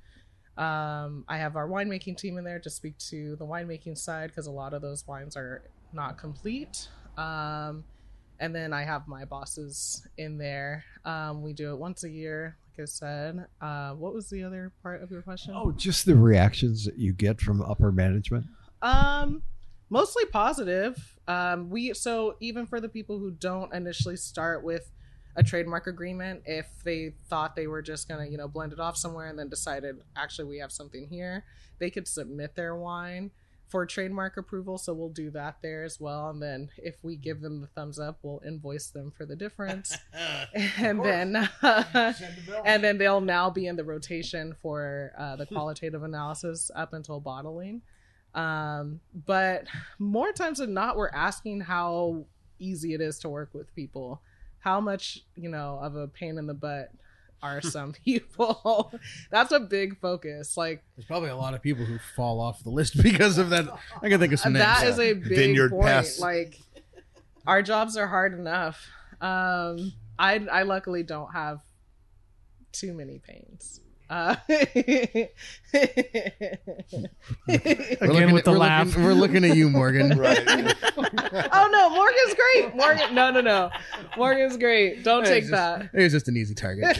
Um, 0.57 1.24
I 1.26 1.36
have 1.38 1.57
our 1.57 1.68
winemaking 1.68 2.16
team 2.16 2.38
in 2.38 2.44
there 2.44 2.61
to 2.61 2.70
speak 2.70 2.96
to 3.11 3.34
the 3.36 3.44
winemaking 3.44 3.98
side 3.98 4.28
because 4.28 4.46
a 4.46 4.53
lot 4.53 4.72
of 4.72 4.82
those 4.82 5.05
wines 5.07 5.36
are 5.36 5.62
not 5.92 6.16
complete. 6.16 6.88
Um, 7.16 7.82
and 8.38 8.55
then 8.55 8.72
I 8.72 8.84
have 8.84 9.09
my 9.09 9.24
bosses 9.24 10.07
in 10.16 10.38
there. 10.38 10.84
Um, 11.05 11.42
we 11.42 11.53
do 11.53 11.72
it 11.72 11.78
once 11.78 12.05
a 12.05 12.09
year, 12.09 12.57
like 12.70 12.84
I 12.84 12.86
said. 12.86 13.47
Uh, 13.60 13.94
what 13.94 14.14
was 14.14 14.31
the 14.31 14.44
other 14.44 14.70
part 14.81 15.02
of 15.02 15.10
your 15.10 15.22
question? 15.22 15.55
Oh, 15.56 15.72
just 15.72 16.06
the 16.06 16.14
reactions 16.14 16.85
that 16.85 16.98
you 16.98 17.12
get 17.12 17.40
from 17.40 17.62
upper 17.62 17.90
management. 17.90 18.47
Um, 18.81 19.43
mostly 19.90 20.24
positive. 20.26 21.18
Um, 21.28 21.68
we 21.68 21.92
so 21.92 22.36
even 22.40 22.66
for 22.66 22.80
the 22.80 22.88
people 22.88 23.18
who 23.18 23.30
don't 23.30 23.72
initially 23.74 24.16
start 24.16 24.64
with 24.64 24.90
a 25.36 25.42
trademark 25.42 25.86
agreement, 25.86 26.42
if 26.46 26.66
they 26.82 27.14
thought 27.28 27.54
they 27.54 27.66
were 27.66 27.82
just 27.82 28.08
gonna 28.08 28.26
you 28.26 28.38
know 28.38 28.48
blend 28.48 28.72
it 28.72 28.80
off 28.80 28.96
somewhere 28.96 29.28
and 29.28 29.38
then 29.38 29.48
decided 29.48 29.96
actually 30.16 30.46
we 30.46 30.58
have 30.58 30.72
something 30.72 31.06
here, 31.08 31.44
they 31.78 31.90
could 31.90 32.08
submit 32.08 32.54
their 32.54 32.74
wine 32.74 33.30
for 33.70 33.86
trademark 33.86 34.36
approval. 34.36 34.78
So 34.78 34.92
we'll 34.92 35.10
do 35.10 35.30
that 35.30 35.58
there 35.62 35.84
as 35.84 36.00
well. 36.00 36.28
And 36.30 36.42
then 36.42 36.70
if 36.76 36.96
we 37.02 37.16
give 37.16 37.40
them 37.40 37.60
the 37.60 37.68
thumbs 37.68 38.00
up, 38.00 38.18
we'll 38.22 38.42
invoice 38.44 38.88
them 38.88 39.12
for 39.16 39.24
the 39.24 39.36
difference, 39.36 39.96
and 40.78 41.04
then 41.04 41.48
and 42.64 42.84
then 42.84 42.98
they'll 42.98 43.20
now 43.20 43.50
be 43.50 43.66
in 43.66 43.76
the 43.76 43.84
rotation 43.84 44.54
for 44.60 45.12
uh, 45.16 45.36
the 45.36 45.46
qualitative 45.46 46.02
analysis 46.02 46.70
up 46.74 46.92
until 46.92 47.20
bottling. 47.20 47.82
Um, 48.35 49.01
but 49.27 49.65
more 49.98 50.32
times 50.32 50.59
than 50.59 50.74
not, 50.74 50.97
we're 50.97 51.11
asking 51.11 51.61
how 51.61 52.24
easy 52.59 52.94
it 52.94 53.01
is 53.01 53.19
to 53.20 53.28
work 53.28 53.51
with 53.52 53.74
people. 53.74 54.23
How 54.61 54.81
much, 54.81 55.24
you 55.36 55.48
know, 55.48 55.78
of 55.82 55.97
a 55.97 56.07
pain 56.07 56.39
in 56.39 56.47
the 56.47 56.55
butt 56.55 56.90
are 57.43 57.61
some 57.62 57.93
people? 57.93 58.93
That's 59.31 59.52
a 59.52 59.61
big 59.61 59.98
focus. 60.01 60.57
Like 60.57 60.82
There's 60.97 61.07
probably 61.07 61.31
a 61.31 61.36
lot 61.36 61.55
of 61.55 61.62
people 61.62 61.85
who 61.85 61.98
fall 62.15 62.40
off 62.40 62.62
the 62.62 62.70
list 62.70 62.97
because 63.02 63.39
of 63.39 63.51
that. 63.51 63.66
I 64.02 64.09
can 64.09 64.20
think 64.20 64.32
of 64.32 64.40
some 64.40 64.52
names. 64.52 64.65
that 64.65 64.86
is 64.86 64.98
a 64.98 65.15
big 65.15 65.28
Vineyard 65.28 65.70
point. 65.70 65.86
pests. 65.86 66.20
Like 66.20 66.59
our 67.47 67.62
jobs 67.62 67.97
are 67.97 68.07
hard 68.07 68.35
enough. 68.39 68.86
Um, 69.20 69.93
I 70.19 70.47
I 70.51 70.62
luckily 70.62 71.02
don't 71.02 71.32
have 71.32 71.61
too 72.73 72.93
many 72.93 73.19
pains. 73.19 73.81
Uh, 74.11 74.35
We're 74.49 75.28
Again 77.49 77.99
looking 78.01 78.32
with 78.32 78.39
at- 78.41 78.45
the 78.45 78.51
we're 78.51 78.59
laugh. 78.59 78.87
Looking, 78.89 79.05
we're 79.05 79.12
looking 79.15 79.45
at 79.45 79.57
you, 79.57 79.70
Morgan. 79.70 80.11
Right. 80.20 80.39
oh 81.53 81.69
no, 81.73 81.91
Morgan's 81.91 82.35
great. 82.35 82.74
Morgan, 82.74 83.15
no, 83.15 83.31
no, 83.31 83.41
no, 83.41 83.70
Morgan's 84.16 84.57
great. 84.57 85.05
Don't 85.05 85.24
take 85.24 85.43
It's 85.45 85.51
that. 85.53 85.82
just- 85.82 85.95
It 85.95 86.03
was 86.03 86.12
just 86.12 86.28
an 86.28 86.37
easy 86.37 86.55
target. 86.55 86.99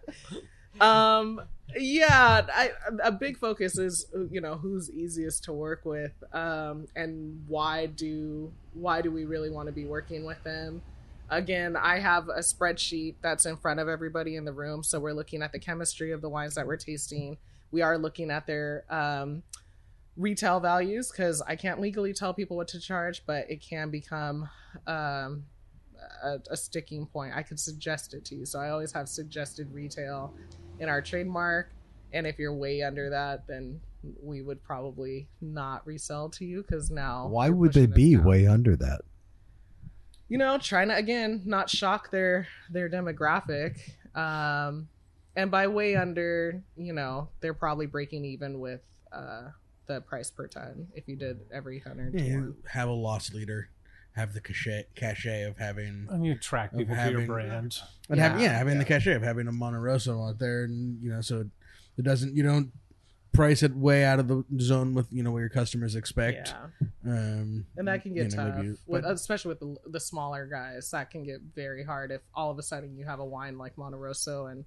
um 0.80 1.40
yeah 1.76 2.46
I, 2.54 2.70
a 3.02 3.10
big 3.10 3.36
focus 3.38 3.78
is 3.78 4.06
you 4.30 4.40
know 4.40 4.54
who's 4.54 4.90
easiest 4.90 5.42
to 5.44 5.52
work 5.52 5.84
with 5.84 6.12
um 6.32 6.86
and 6.94 7.42
why 7.48 7.86
do 7.86 8.52
why 8.74 9.02
do 9.02 9.10
we 9.10 9.24
really 9.24 9.50
want 9.50 9.66
to 9.66 9.72
be 9.72 9.84
working 9.84 10.24
with 10.24 10.42
them 10.44 10.80
again 11.30 11.76
i 11.76 11.98
have 11.98 12.28
a 12.28 12.40
spreadsheet 12.40 13.14
that's 13.22 13.46
in 13.46 13.56
front 13.56 13.80
of 13.80 13.88
everybody 13.88 14.36
in 14.36 14.44
the 14.44 14.52
room 14.52 14.82
so 14.82 14.98
we're 14.98 15.12
looking 15.12 15.42
at 15.42 15.52
the 15.52 15.58
chemistry 15.58 16.12
of 16.12 16.20
the 16.20 16.28
wines 16.28 16.54
that 16.54 16.66
we're 16.66 16.76
tasting 16.76 17.36
we 17.70 17.82
are 17.82 17.98
looking 17.98 18.30
at 18.30 18.46
their 18.46 18.84
um 18.90 19.42
retail 20.16 20.58
values 20.58 21.10
because 21.10 21.42
i 21.42 21.54
can't 21.54 21.80
legally 21.80 22.12
tell 22.12 22.32
people 22.34 22.56
what 22.56 22.68
to 22.68 22.80
charge 22.80 23.22
but 23.26 23.48
it 23.50 23.60
can 23.60 23.90
become 23.90 24.48
um 24.86 25.44
a, 26.24 26.38
a 26.50 26.56
sticking 26.56 27.06
point 27.06 27.32
i 27.34 27.42
could 27.42 27.60
suggest 27.60 28.14
it 28.14 28.24
to 28.24 28.34
you 28.34 28.46
so 28.46 28.58
i 28.58 28.70
always 28.70 28.92
have 28.92 29.08
suggested 29.08 29.72
retail 29.72 30.32
in 30.80 30.88
our 30.88 31.02
trademark 31.02 31.70
and 32.12 32.26
if 32.26 32.38
you're 32.38 32.54
way 32.54 32.82
under 32.82 33.10
that 33.10 33.46
then 33.46 33.80
we 34.22 34.42
would 34.42 34.62
probably 34.62 35.28
not 35.40 35.86
resell 35.86 36.28
to 36.30 36.44
you 36.44 36.62
because 36.62 36.90
now 36.90 37.26
Why 37.28 37.50
would 37.50 37.72
they 37.72 37.86
be 37.86 38.14
down. 38.14 38.24
way 38.24 38.46
under 38.46 38.76
that? 38.76 39.00
You 40.28 40.38
know 40.38 40.58
trying 40.58 40.88
to 40.88 40.96
again 40.96 41.42
not 41.44 41.68
shock 41.70 42.10
their 42.10 42.46
their 42.70 42.88
demographic 42.88 43.78
um 44.14 44.88
and 45.36 45.50
by 45.50 45.66
way 45.66 45.96
under 45.96 46.62
you 46.76 46.92
know 46.92 47.28
they're 47.40 47.54
probably 47.54 47.86
breaking 47.86 48.24
even 48.24 48.60
with 48.60 48.80
uh 49.12 49.48
the 49.86 50.00
price 50.02 50.30
per 50.30 50.46
ton 50.46 50.86
if 50.94 51.08
you 51.08 51.16
did 51.16 51.40
every 51.52 51.78
hundred 51.78 52.12
Yeah, 52.14 52.20
to 52.20 52.26
you 52.28 52.56
have 52.70 52.88
a 52.88 52.92
loss 52.92 53.32
leader, 53.32 53.70
have 54.14 54.34
the 54.34 54.40
cachet, 54.42 54.84
cachet 54.94 55.44
of 55.44 55.56
having, 55.56 56.06
And 56.10 56.26
you 56.26 56.32
attract 56.32 56.74
Of 56.74 56.80
people 56.80 56.94
to 56.94 57.10
your 57.10 57.22
brand. 57.26 57.78
and 58.10 58.20
have, 58.20 58.38
Yeah. 58.38 58.48
yeah, 58.50 58.58
having 58.58 58.78
the 58.78 58.84
cachet 58.84 59.14
of 59.14 59.22
having 59.22 59.48
a 59.48 59.52
Monte 59.52 59.78
Rosso 59.78 60.22
out 60.28 60.38
there, 60.38 60.64
and 60.64 61.02
you 61.02 61.08
know, 61.08 61.22
so 61.22 61.48
it 61.96 62.02
doesn't, 62.02 62.36
you 62.36 62.42
don't 62.42 62.70
price 63.32 63.62
it 63.62 63.74
way 63.74 64.04
out 64.04 64.18
of 64.18 64.28
the 64.28 64.44
zone 64.60 64.94
with 64.94 65.06
you 65.10 65.22
know 65.22 65.30
what 65.30 65.38
your 65.38 65.48
customers 65.48 65.94
expect. 65.94 66.54
yeah. 66.80 66.86
Um, 67.10 67.66
and 67.76 67.88
that 67.88 68.02
can 68.02 68.14
get 68.14 68.32
you 68.32 68.36
know, 68.36 68.50
tough 68.50 68.78
with, 68.86 69.04
especially 69.04 69.50
with 69.50 69.60
the, 69.60 69.76
the 69.86 70.00
smaller 70.00 70.46
guys 70.46 70.90
that 70.90 71.10
can 71.10 71.24
get 71.24 71.40
very 71.54 71.84
hard 71.84 72.10
if 72.10 72.20
all 72.34 72.50
of 72.50 72.58
a 72.58 72.62
sudden 72.62 72.96
you 72.96 73.04
have 73.04 73.20
a 73.20 73.24
wine 73.24 73.56
like 73.58 73.78
Monte 73.78 73.96
Rosso 73.96 74.46
and 74.46 74.64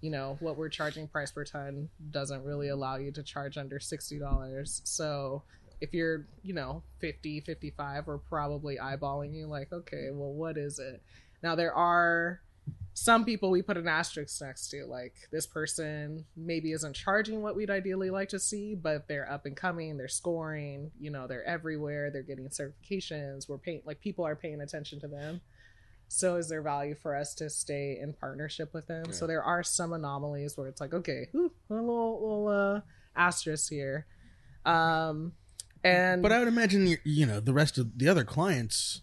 you 0.00 0.10
know 0.10 0.36
what 0.40 0.56
we're 0.56 0.68
charging 0.68 1.06
price 1.06 1.30
per 1.30 1.44
ton 1.44 1.88
doesn't 2.10 2.44
really 2.44 2.68
allow 2.68 2.96
you 2.96 3.12
to 3.12 3.22
charge 3.22 3.56
under 3.56 3.78
$60 3.78 4.80
so 4.84 5.42
if 5.80 5.92
you're 5.92 6.26
you 6.42 6.54
know 6.54 6.82
50 7.00 7.40
55 7.40 8.06
we're 8.06 8.18
probably 8.18 8.76
eyeballing 8.76 9.34
you 9.34 9.46
like 9.46 9.72
okay 9.72 10.08
well 10.12 10.32
what 10.32 10.56
is 10.56 10.78
it? 10.78 11.02
Now 11.42 11.54
there 11.54 11.74
are 11.74 12.40
some 12.94 13.24
people 13.24 13.50
we 13.50 13.62
put 13.62 13.76
an 13.78 13.88
asterisk 13.88 14.40
next 14.42 14.68
to 14.68 14.84
like 14.84 15.14
this 15.30 15.46
person 15.46 16.24
maybe 16.36 16.72
isn't 16.72 16.94
charging 16.94 17.40
what 17.42 17.56
we'd 17.56 17.70
ideally 17.70 18.10
like 18.10 18.28
to 18.28 18.38
see 18.38 18.74
but 18.74 19.08
they're 19.08 19.30
up 19.30 19.46
and 19.46 19.56
coming 19.56 19.96
they're 19.96 20.08
scoring 20.08 20.90
you 21.00 21.10
know 21.10 21.26
they're 21.26 21.44
everywhere 21.44 22.10
they're 22.10 22.22
getting 22.22 22.48
certifications 22.48 23.48
we're 23.48 23.58
paying 23.58 23.82
like 23.84 24.00
people 24.00 24.26
are 24.26 24.36
paying 24.36 24.60
attention 24.60 25.00
to 25.00 25.08
them. 25.08 25.40
So 26.08 26.36
is 26.36 26.48
there 26.48 26.60
value 26.60 26.94
for 26.94 27.16
us 27.16 27.34
to 27.36 27.48
stay 27.48 27.98
in 27.98 28.12
partnership 28.12 28.74
with 28.74 28.86
them? 28.86 29.12
So 29.12 29.26
there 29.26 29.42
are 29.42 29.62
some 29.62 29.94
anomalies 29.94 30.58
where 30.58 30.68
it's 30.68 30.80
like 30.80 30.92
okay 30.92 31.28
whew, 31.32 31.52
a 31.70 31.74
little 31.74 32.20
little 32.20 32.48
uh 32.48 32.80
asterisk 33.16 33.70
here. 33.70 34.06
Um 34.64 35.32
and 35.84 36.22
But 36.22 36.32
I 36.32 36.38
would 36.38 36.48
imagine 36.48 36.98
you 37.04 37.26
know 37.26 37.40
the 37.40 37.54
rest 37.54 37.78
of 37.78 37.98
the 37.98 38.08
other 38.08 38.24
clients 38.24 39.00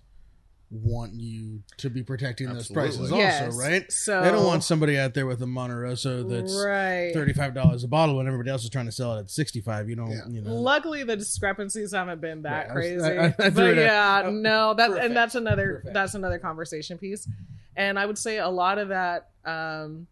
want 0.72 1.14
you 1.14 1.64
to 1.78 1.90
be 1.90 2.04
protecting 2.04 2.48
those 2.48 2.70
Absolutely. 2.70 2.90
prices 2.90 3.12
Yes. 3.12 3.44
also, 3.46 3.58
right? 3.58 3.92
so 3.92 4.22
they 4.22 4.30
don't 4.30 4.46
want 4.46 4.64
somebody 4.64 5.00
out 5.00 5.16
there 5.16 5.26
with 5.26 5.42
a 5.42 5.48
Monte 5.48 5.74
Rosso 5.74 6.22
that's 6.24 6.54
right 6.64 7.12
thirty 7.12 7.34
five 7.34 7.56
dollars 7.56 7.84
a 7.84 7.88
bottle 7.88 8.18
when 8.18 8.28
everybody 8.28 8.52
else 8.52 8.64
is 8.64 8.70
trying 8.70 8.86
to 8.86 8.92
sell 8.92 9.16
it 9.18 9.22
at 9.22 9.30
sixty 9.32 9.62
five. 9.62 9.90
You 9.90 9.96
don't, 9.96 10.12
Yeah. 10.12 10.28
you 10.30 10.42
know. 10.42 10.54
Luckily, 10.54 11.04
the 11.04 11.16
discrepancies 11.16 11.92
haven't 11.92 12.22
been 12.22 12.44
that 12.44 12.68
Yeah, 12.68 12.72
I 12.72 12.76
was- 12.76 12.86
crazy. 12.86 13.04
I- 13.06 13.26
I- 13.26 13.36
I 13.40 13.50
but 13.50 13.76
yeah, 13.78 14.22
oh, 14.26 14.30
no, 14.32 14.74
that 14.76 14.90
perfect. 14.90 15.06
and 15.08 15.16
that's 15.16 15.36
another 15.36 15.76
Perfect. 15.78 15.94
that's 15.94 16.14
another 16.14 16.38
conversation 16.38 16.98
piece. 17.00 17.28
And 17.76 17.98
I 17.98 18.06
would 18.06 18.18
say 18.18 18.38
a 18.38 18.50
lot 18.50 18.78
of 18.78 18.90
that 18.90 19.30
um, 19.46 20.06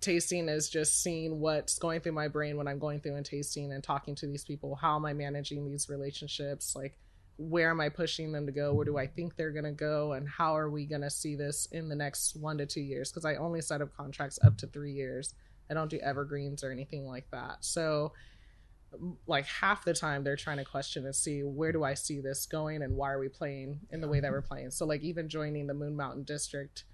tasting 0.00 0.48
is 0.48 0.68
just 0.68 1.02
seeing 1.02 1.40
what's 1.40 1.78
going 1.78 2.00
through 2.00 2.12
my 2.12 2.28
brain 2.28 2.56
when 2.56 2.68
I'm 2.68 2.78
going 2.78 3.00
through 3.00 3.16
and 3.16 3.26
tasting 3.26 3.72
and 3.72 3.82
talking 3.82 4.14
to 4.16 4.26
these 4.26 4.44
people. 4.44 4.76
How 4.76 4.94
am 4.94 5.04
I 5.04 5.12
managing 5.12 5.64
these 5.68 5.88
relationships? 5.88 6.76
Like, 6.76 6.96
where 7.38 7.70
am 7.70 7.80
I 7.80 7.88
pushing 7.88 8.32
them 8.32 8.46
to 8.46 8.52
go? 8.52 8.74
Where 8.74 8.84
do 8.84 8.98
I 8.98 9.06
think 9.06 9.36
they're 9.36 9.52
going 9.52 9.64
to 9.64 9.70
go? 9.70 10.12
And 10.12 10.28
how 10.28 10.56
are 10.56 10.68
we 10.68 10.84
going 10.86 11.02
to 11.02 11.10
see 11.10 11.36
this 11.36 11.66
in 11.70 11.88
the 11.88 11.94
next 11.94 12.36
one 12.36 12.58
to 12.58 12.66
two 12.66 12.80
years? 12.80 13.10
Because 13.10 13.24
I 13.24 13.36
only 13.36 13.60
set 13.62 13.80
up 13.80 13.96
contracts 13.96 14.40
up 14.44 14.58
to 14.58 14.66
three 14.66 14.92
years. 14.92 15.34
I 15.70 15.74
don't 15.74 15.90
do 15.90 16.00
evergreens 16.00 16.64
or 16.64 16.72
anything 16.72 17.06
like 17.06 17.30
that. 17.30 17.58
So, 17.64 18.12
like 19.26 19.46
half 19.46 19.84
the 19.84 19.92
time 19.92 20.24
they're 20.24 20.34
trying 20.34 20.56
to 20.56 20.64
question 20.64 21.04
and 21.04 21.14
see 21.14 21.42
where 21.42 21.72
do 21.72 21.84
I 21.84 21.94
see 21.94 22.20
this 22.20 22.46
going 22.46 22.82
and 22.82 22.96
why 22.96 23.12
are 23.12 23.18
we 23.18 23.28
playing 23.28 23.80
in 23.90 24.00
the 24.00 24.08
way 24.08 24.20
that 24.20 24.30
we're 24.30 24.42
playing. 24.42 24.70
So 24.70 24.86
like 24.86 25.02
even 25.02 25.28
joining 25.28 25.66
the 25.66 25.74
Moon 25.74 25.94
Mountain 25.94 26.24
District 26.24 26.84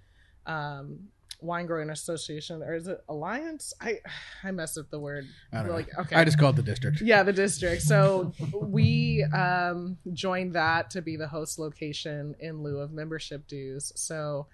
um 0.45 1.07
wine 1.41 1.65
growing 1.65 1.89
association 1.89 2.61
or 2.63 2.75
is 2.75 2.87
it 2.87 3.03
alliance? 3.09 3.73
I 3.81 3.99
I 4.43 4.51
messed 4.51 4.77
up 4.77 4.89
the 4.89 4.99
word. 4.99 5.25
I 5.51 5.63
don't 5.63 5.71
like 5.71 5.87
know. 5.93 6.01
okay. 6.01 6.15
I 6.15 6.23
just 6.23 6.39
call 6.39 6.51
it 6.51 6.55
the 6.55 6.63
district. 6.63 7.01
Yeah, 7.01 7.23
the 7.23 7.33
district. 7.33 7.81
So 7.83 8.33
we 8.53 9.23
um, 9.33 9.97
joined 10.13 10.53
that 10.53 10.89
to 10.91 11.01
be 11.01 11.15
the 11.15 11.27
host 11.27 11.59
location 11.59 12.35
in 12.39 12.63
lieu 12.63 12.79
of 12.79 12.91
membership 12.91 13.47
dues. 13.47 13.91
So 13.95 14.47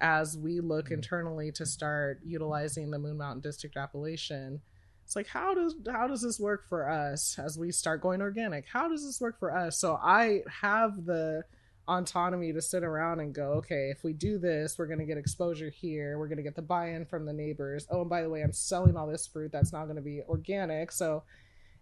as 0.00 0.38
we 0.38 0.60
look 0.60 0.90
internally 0.90 1.50
to 1.52 1.66
start 1.66 2.20
utilizing 2.24 2.90
the 2.90 2.98
Moon 2.98 3.16
Mountain 3.16 3.40
District 3.40 3.76
appellation, 3.76 4.60
it's 5.04 5.16
like 5.16 5.26
how 5.26 5.54
does 5.54 5.74
how 5.90 6.06
does 6.06 6.22
this 6.22 6.38
work 6.38 6.68
for 6.68 6.88
us 6.88 7.38
as 7.38 7.58
we 7.58 7.72
start 7.72 8.02
going 8.02 8.20
organic? 8.20 8.66
How 8.66 8.88
does 8.88 9.04
this 9.04 9.20
work 9.20 9.38
for 9.38 9.56
us? 9.56 9.78
So 9.78 9.98
I 10.02 10.42
have 10.60 11.04
the 11.04 11.44
autonomy 11.88 12.52
to 12.52 12.62
sit 12.62 12.84
around 12.84 13.20
and 13.20 13.34
go, 13.34 13.52
okay, 13.52 13.90
if 13.90 14.04
we 14.04 14.12
do 14.12 14.38
this, 14.38 14.78
we're 14.78 14.86
going 14.86 14.98
to 14.98 15.06
get 15.06 15.18
exposure 15.18 15.70
here. 15.70 16.18
We're 16.18 16.28
going 16.28 16.36
to 16.36 16.42
get 16.42 16.54
the 16.54 16.62
buy-in 16.62 17.06
from 17.06 17.24
the 17.24 17.32
neighbors. 17.32 17.86
Oh, 17.90 18.02
and 18.02 18.10
by 18.10 18.22
the 18.22 18.28
way, 18.28 18.42
I'm 18.42 18.52
selling 18.52 18.96
all 18.96 19.06
this 19.06 19.26
fruit 19.26 19.50
that's 19.50 19.72
not 19.72 19.84
going 19.84 19.96
to 19.96 20.02
be 20.02 20.22
organic. 20.28 20.92
So 20.92 21.24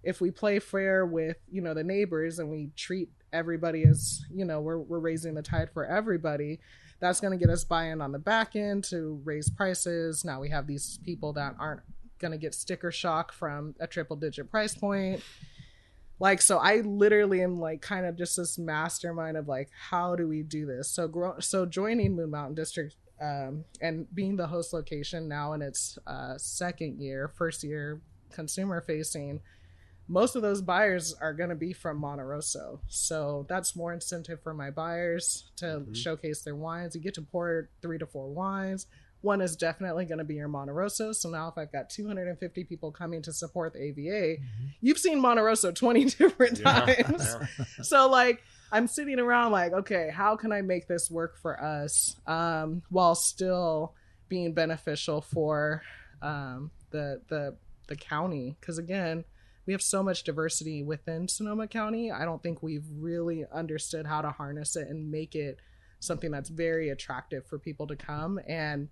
if 0.06 0.20
we 0.20 0.30
play 0.30 0.58
fair 0.60 1.04
with 1.04 1.36
you 1.50 1.60
know 1.60 1.74
the 1.74 1.82
neighbors 1.82 2.38
and 2.38 2.48
we 2.48 2.70
treat 2.76 3.10
everybody 3.32 3.82
as 3.82 4.24
you 4.32 4.44
know 4.44 4.60
we're, 4.60 4.78
we're 4.78 5.00
raising 5.00 5.34
the 5.34 5.42
tide 5.42 5.68
for 5.72 5.84
everybody 5.84 6.60
that's 7.00 7.20
going 7.20 7.36
to 7.36 7.44
get 7.44 7.52
us 7.52 7.64
buy-in 7.64 8.00
on 8.00 8.12
the 8.12 8.18
back 8.18 8.54
end 8.54 8.84
to 8.84 9.20
raise 9.24 9.50
prices 9.50 10.24
now 10.24 10.40
we 10.40 10.48
have 10.48 10.66
these 10.66 11.00
people 11.04 11.32
that 11.32 11.54
aren't 11.58 11.80
going 12.18 12.30
to 12.30 12.38
get 12.38 12.54
sticker 12.54 12.92
shock 12.92 13.32
from 13.32 13.74
a 13.80 13.86
triple 13.86 14.16
digit 14.16 14.50
price 14.50 14.74
point 14.76 15.20
like 16.18 16.40
so 16.40 16.58
i 16.58 16.76
literally 16.80 17.42
am 17.42 17.58
like 17.58 17.80
kind 17.80 18.06
of 18.06 18.16
just 18.16 18.36
this 18.36 18.58
mastermind 18.58 19.36
of 19.36 19.48
like 19.48 19.68
how 19.90 20.16
do 20.16 20.26
we 20.26 20.42
do 20.42 20.66
this 20.66 20.90
so 20.90 21.06
grow 21.06 21.38
so 21.38 21.66
joining 21.66 22.14
moon 22.14 22.30
mountain 22.30 22.54
district 22.54 22.96
um, 23.18 23.64
and 23.80 24.06
being 24.14 24.36
the 24.36 24.46
host 24.46 24.74
location 24.74 25.26
now 25.26 25.54
in 25.54 25.62
its 25.62 25.98
uh, 26.06 26.36
second 26.36 27.00
year 27.00 27.28
first 27.36 27.64
year 27.64 28.00
consumer 28.30 28.80
facing 28.80 29.40
most 30.08 30.36
of 30.36 30.42
those 30.42 30.62
buyers 30.62 31.14
are 31.20 31.32
going 31.32 31.48
to 31.48 31.56
be 31.56 31.72
from 31.72 31.98
Monte 31.98 32.22
Rosso. 32.22 32.80
So 32.86 33.44
that's 33.48 33.74
more 33.74 33.92
incentive 33.92 34.40
for 34.40 34.54
my 34.54 34.70
buyers 34.70 35.50
to 35.56 35.84
showcase 35.92 36.42
their 36.42 36.54
wines. 36.54 36.94
You 36.94 37.00
get 37.00 37.14
to 37.14 37.22
pour 37.22 37.70
three 37.82 37.98
to 37.98 38.06
four 38.06 38.28
wines. 38.28 38.86
One 39.26 39.40
is 39.40 39.56
definitely 39.56 40.04
going 40.04 40.18
to 40.18 40.24
be 40.24 40.36
your 40.36 40.46
Monte 40.46 40.72
Rosso. 40.72 41.10
So 41.10 41.28
now 41.28 41.48
if 41.48 41.58
I've 41.58 41.72
got 41.72 41.90
250 41.90 42.62
people 42.62 42.92
coming 42.92 43.22
to 43.22 43.32
support 43.32 43.72
the 43.72 43.82
AVA, 43.82 44.36
you've 44.80 44.98
seen 44.98 45.20
Monte 45.20 45.42
Rosso 45.42 45.72
20 45.72 46.04
different 46.18 46.62
times. 46.62 47.36
so 47.82 48.08
like 48.08 48.44
I'm 48.70 48.86
sitting 48.86 49.18
around 49.18 49.50
like, 49.50 49.72
okay, 49.72 50.10
how 50.14 50.36
can 50.36 50.52
I 50.52 50.62
make 50.62 50.86
this 50.86 51.10
work 51.10 51.36
for 51.38 51.60
us 51.60 52.14
um, 52.28 52.82
while 52.88 53.16
still 53.16 53.94
being 54.28 54.54
beneficial 54.54 55.20
for 55.22 55.82
um, 56.22 56.70
the 56.90 57.20
the 57.28 57.56
the 57.88 57.96
county? 57.96 58.56
Because 58.60 58.78
again, 58.78 59.24
we 59.66 59.72
have 59.72 59.82
so 59.82 60.04
much 60.04 60.22
diversity 60.22 60.84
within 60.84 61.26
Sonoma 61.26 61.66
County. 61.66 62.12
I 62.12 62.24
don't 62.24 62.44
think 62.44 62.62
we've 62.62 62.86
really 62.96 63.44
understood 63.52 64.06
how 64.06 64.22
to 64.22 64.30
harness 64.30 64.76
it 64.76 64.86
and 64.86 65.10
make 65.10 65.34
it 65.34 65.58
something 65.98 66.30
that's 66.30 66.48
very 66.48 66.90
attractive 66.90 67.44
for 67.44 67.58
people 67.58 67.88
to 67.88 67.96
come 67.96 68.38
and 68.46 68.88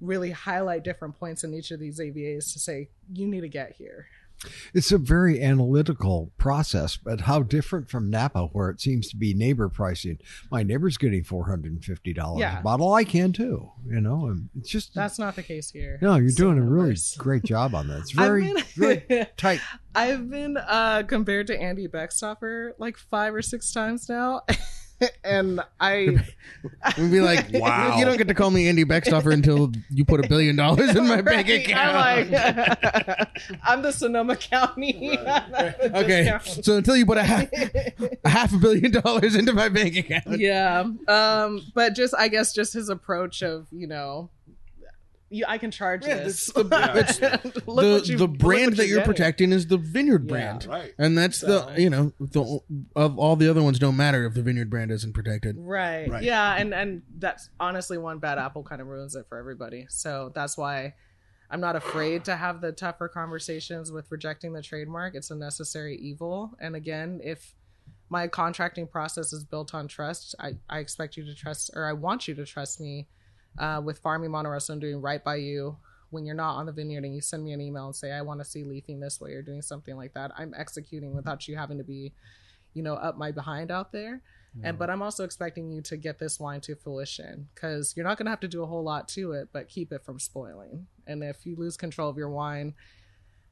really 0.00 0.30
highlight 0.30 0.84
different 0.84 1.18
points 1.18 1.44
in 1.44 1.54
each 1.54 1.70
of 1.70 1.80
these 1.80 2.00
AVAs 2.00 2.52
to 2.52 2.58
say, 2.58 2.88
you 3.12 3.26
need 3.26 3.40
to 3.42 3.48
get 3.48 3.72
here. 3.76 4.06
It's 4.72 4.90
a 4.90 4.96
very 4.96 5.42
analytical 5.42 6.32
process, 6.38 6.96
but 6.96 7.20
how 7.20 7.42
different 7.42 7.90
from 7.90 8.08
Napa, 8.08 8.46
where 8.52 8.70
it 8.70 8.80
seems 8.80 9.10
to 9.10 9.16
be 9.18 9.34
neighbor 9.34 9.68
pricing. 9.68 10.16
My 10.50 10.62
neighbor's 10.62 10.96
getting 10.96 11.24
four 11.24 11.46
hundred 11.46 11.72
and 11.72 11.84
fifty 11.84 12.14
dollars 12.14 12.40
Yeah. 12.40 12.60
a 12.60 12.62
bottle. 12.62 12.90
I 12.94 13.04
can 13.04 13.34
too. 13.34 13.70
You 13.86 14.00
know, 14.00 14.28
and 14.28 14.48
it's 14.56 14.70
just 14.70 14.94
That's 14.94 15.18
not 15.18 15.36
the 15.36 15.42
case 15.42 15.70
here. 15.70 15.98
no. 16.00 16.14
You're 16.16 16.30
Same 16.30 16.46
doing 16.54 16.58
a 16.58 16.62
really 16.62 16.96
great 17.18 17.42
job 17.44 17.74
on 17.74 17.88
that. 17.88 17.98
It's 17.98 18.12
I've 18.18 18.26
very 18.28 18.44
been- 18.54 18.64
very 18.76 19.26
tight. 19.36 19.60
I've 19.94 20.30
been 20.30 20.56
uh 20.56 21.02
compared 21.06 21.46
to 21.48 21.60
Andy 21.60 21.86
Beckstoffer 21.86 22.70
like 22.78 22.96
five 22.96 23.34
or 23.34 23.42
six 23.42 23.70
times 23.74 24.08
now. 24.08 24.40
and 25.24 25.60
I 25.80 26.16
We'd 26.98 27.10
be 27.10 27.20
like, 27.20 27.46
Wow. 27.52 27.96
you 27.98 28.04
don't 28.04 28.18
get 28.18 28.28
to 28.28 28.34
call 28.34 28.50
me 28.50 28.68
Andy 28.68 28.84
Beckstoffer 28.84 29.32
until 29.32 29.72
you 29.90 30.04
put 30.04 30.24
a 30.24 30.28
billion 30.28 30.56
dollars 30.56 30.94
in 30.94 31.06
my 31.08 31.20
bank 31.20 31.48
account. 31.48 31.96
I'm 31.96 32.30
like 32.30 33.28
I'm 33.64 33.82
the 33.82 33.92
Sonoma 33.92 34.36
County. 34.36 35.18
okay, 35.18 36.24
discount. 36.24 36.64
so 36.64 36.76
until 36.76 36.96
you 36.96 37.06
put 37.06 37.18
a 37.18 37.22
half, 37.22 37.48
a 37.52 38.28
half 38.28 38.52
a 38.54 38.58
billion 38.58 38.90
dollars 38.90 39.34
into 39.34 39.52
my 39.52 39.68
bank 39.68 39.96
account, 39.96 40.38
yeah 40.38 40.84
um 41.08 41.60
but 41.74 41.94
just 41.94 42.14
i 42.16 42.28
guess 42.28 42.52
just 42.52 42.72
his 42.72 42.88
approach 42.88 43.42
of 43.42 43.66
you 43.70 43.86
know 43.86 44.28
you, 45.30 45.44
i 45.48 45.56
can 45.58 45.70
charge 45.70 46.04
Yeah, 46.06 46.24
this 46.24 46.46
the- 46.52 46.66
it's 47.54 47.66
Look 47.66 48.04
the 48.04 48.12
you- 48.12 48.18
the 48.18 48.28
brand 48.28 48.76
that 48.76 48.86
you're 48.88 48.98
getting. 48.98 49.12
protecting 49.14 49.52
is 49.52 49.66
the 49.68 49.78
Vineyard 49.78 50.24
Yeah. 50.24 50.28
brand, 50.28 50.66
Right. 50.66 50.92
and 50.98 51.16
that's 51.16 51.38
So- 51.38 51.70
the 51.72 51.80
you 51.80 51.88
know 51.88 52.12
the 52.18 52.60
of 52.96 53.18
all 53.18 53.36
the 53.36 53.48
other 53.48 53.62
ones 53.62 53.78
don't 53.78 53.96
matter 53.96 54.24
if 54.26 54.34
the 54.34 54.42
Vineyard 54.42 54.68
brand 54.70 54.90
isn't 54.90 55.12
protected. 55.12 55.56
right. 55.58 56.08
Right. 56.10 56.22
yeah 56.24 56.56
and 56.56 56.74
and 56.74 57.02
that's 57.18 57.48
honestly 57.60 57.96
one 57.96 58.18
bad 58.18 58.38
apple 58.38 58.62
kind 58.64 58.80
of 58.80 58.88
ruins 58.88 59.14
it 59.14 59.26
for 59.28 59.38
everybody 59.38 59.86
so 59.88 60.32
that's 60.34 60.56
why 60.58 60.94
i'm 61.50 61.60
not 61.60 61.76
afraid 61.76 62.24
to 62.24 62.36
have 62.36 62.60
the 62.60 62.72
tougher 62.72 63.08
conversations 63.08 63.90
with 63.92 64.10
rejecting 64.10 64.52
the 64.52 64.62
trademark 64.62 65.14
it's 65.14 65.30
a 65.30 65.34
necessary 65.36 65.96
evil 65.96 66.52
and 66.60 66.74
again 66.76 67.20
if 67.22 67.54
my 68.08 68.26
contracting 68.26 68.86
process 68.88 69.32
is 69.32 69.44
built 69.44 69.74
on 69.74 69.86
trust 69.86 70.34
i, 70.40 70.54
I 70.68 70.78
expect 70.80 71.16
you 71.16 71.24
to 71.24 71.34
trust 71.34 71.70
or 71.74 71.86
i 71.86 71.92
want 71.92 72.26
you 72.28 72.34
to 72.34 72.44
trust 72.44 72.80
me 72.80 73.06
uh, 73.58 73.80
with 73.84 73.98
farming 73.98 74.30
Monte 74.30 74.48
Rosso 74.48 74.72
and 74.72 74.80
doing 74.80 75.00
right 75.00 75.22
by 75.22 75.36
you. 75.36 75.76
When 76.10 76.26
you're 76.26 76.34
not 76.34 76.56
on 76.56 76.66
the 76.66 76.72
vineyard 76.72 77.04
and 77.04 77.14
you 77.14 77.20
send 77.20 77.44
me 77.44 77.52
an 77.52 77.60
email 77.60 77.86
and 77.86 77.94
say 77.94 78.10
i 78.10 78.20
want 78.20 78.40
to 78.40 78.44
see 78.44 78.64
leafing 78.64 78.98
this 78.98 79.20
way 79.20 79.32
or 79.34 79.42
doing 79.42 79.62
something 79.62 79.96
like 79.96 80.12
that 80.14 80.32
i'm 80.36 80.52
executing 80.56 81.14
without 81.14 81.46
you 81.46 81.56
having 81.56 81.78
to 81.78 81.84
be 81.84 82.12
you 82.74 82.82
know 82.82 82.94
up 82.94 83.16
my 83.16 83.30
behind 83.30 83.70
out 83.70 83.92
there. 83.92 84.20
And 84.64 84.76
but 84.76 84.90
i'm 84.90 85.02
also 85.02 85.22
expecting 85.22 85.70
you 85.70 85.80
to 85.82 85.96
get 85.96 86.18
this 86.18 86.40
wine 86.40 86.60
to 86.62 86.74
fruition 86.74 87.48
because 87.54 87.94
you're 87.96 88.06
not 88.06 88.18
going 88.18 88.26
to 88.26 88.30
have 88.30 88.40
to 88.40 88.48
do 88.48 88.64
a 88.64 88.66
whole 88.66 88.82
lot 88.82 89.06
to 89.10 89.32
it 89.32 89.50
but 89.52 89.68
keep 89.68 89.92
it 89.92 90.04
from 90.04 90.18
spoiling. 90.18 90.88
And 91.06 91.22
if 91.22 91.46
you 91.46 91.54
lose 91.54 91.76
control 91.76 92.10
of 92.10 92.16
your 92.16 92.30
wine 92.30 92.74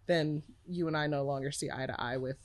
then 0.07 0.43
you 0.67 0.89
and 0.89 0.97
i 0.97 1.07
no 1.07 1.23
longer 1.23 1.53
see 1.53 1.71
eye 1.71 1.87
to 1.87 2.01
eye 2.01 2.17
with 2.17 2.39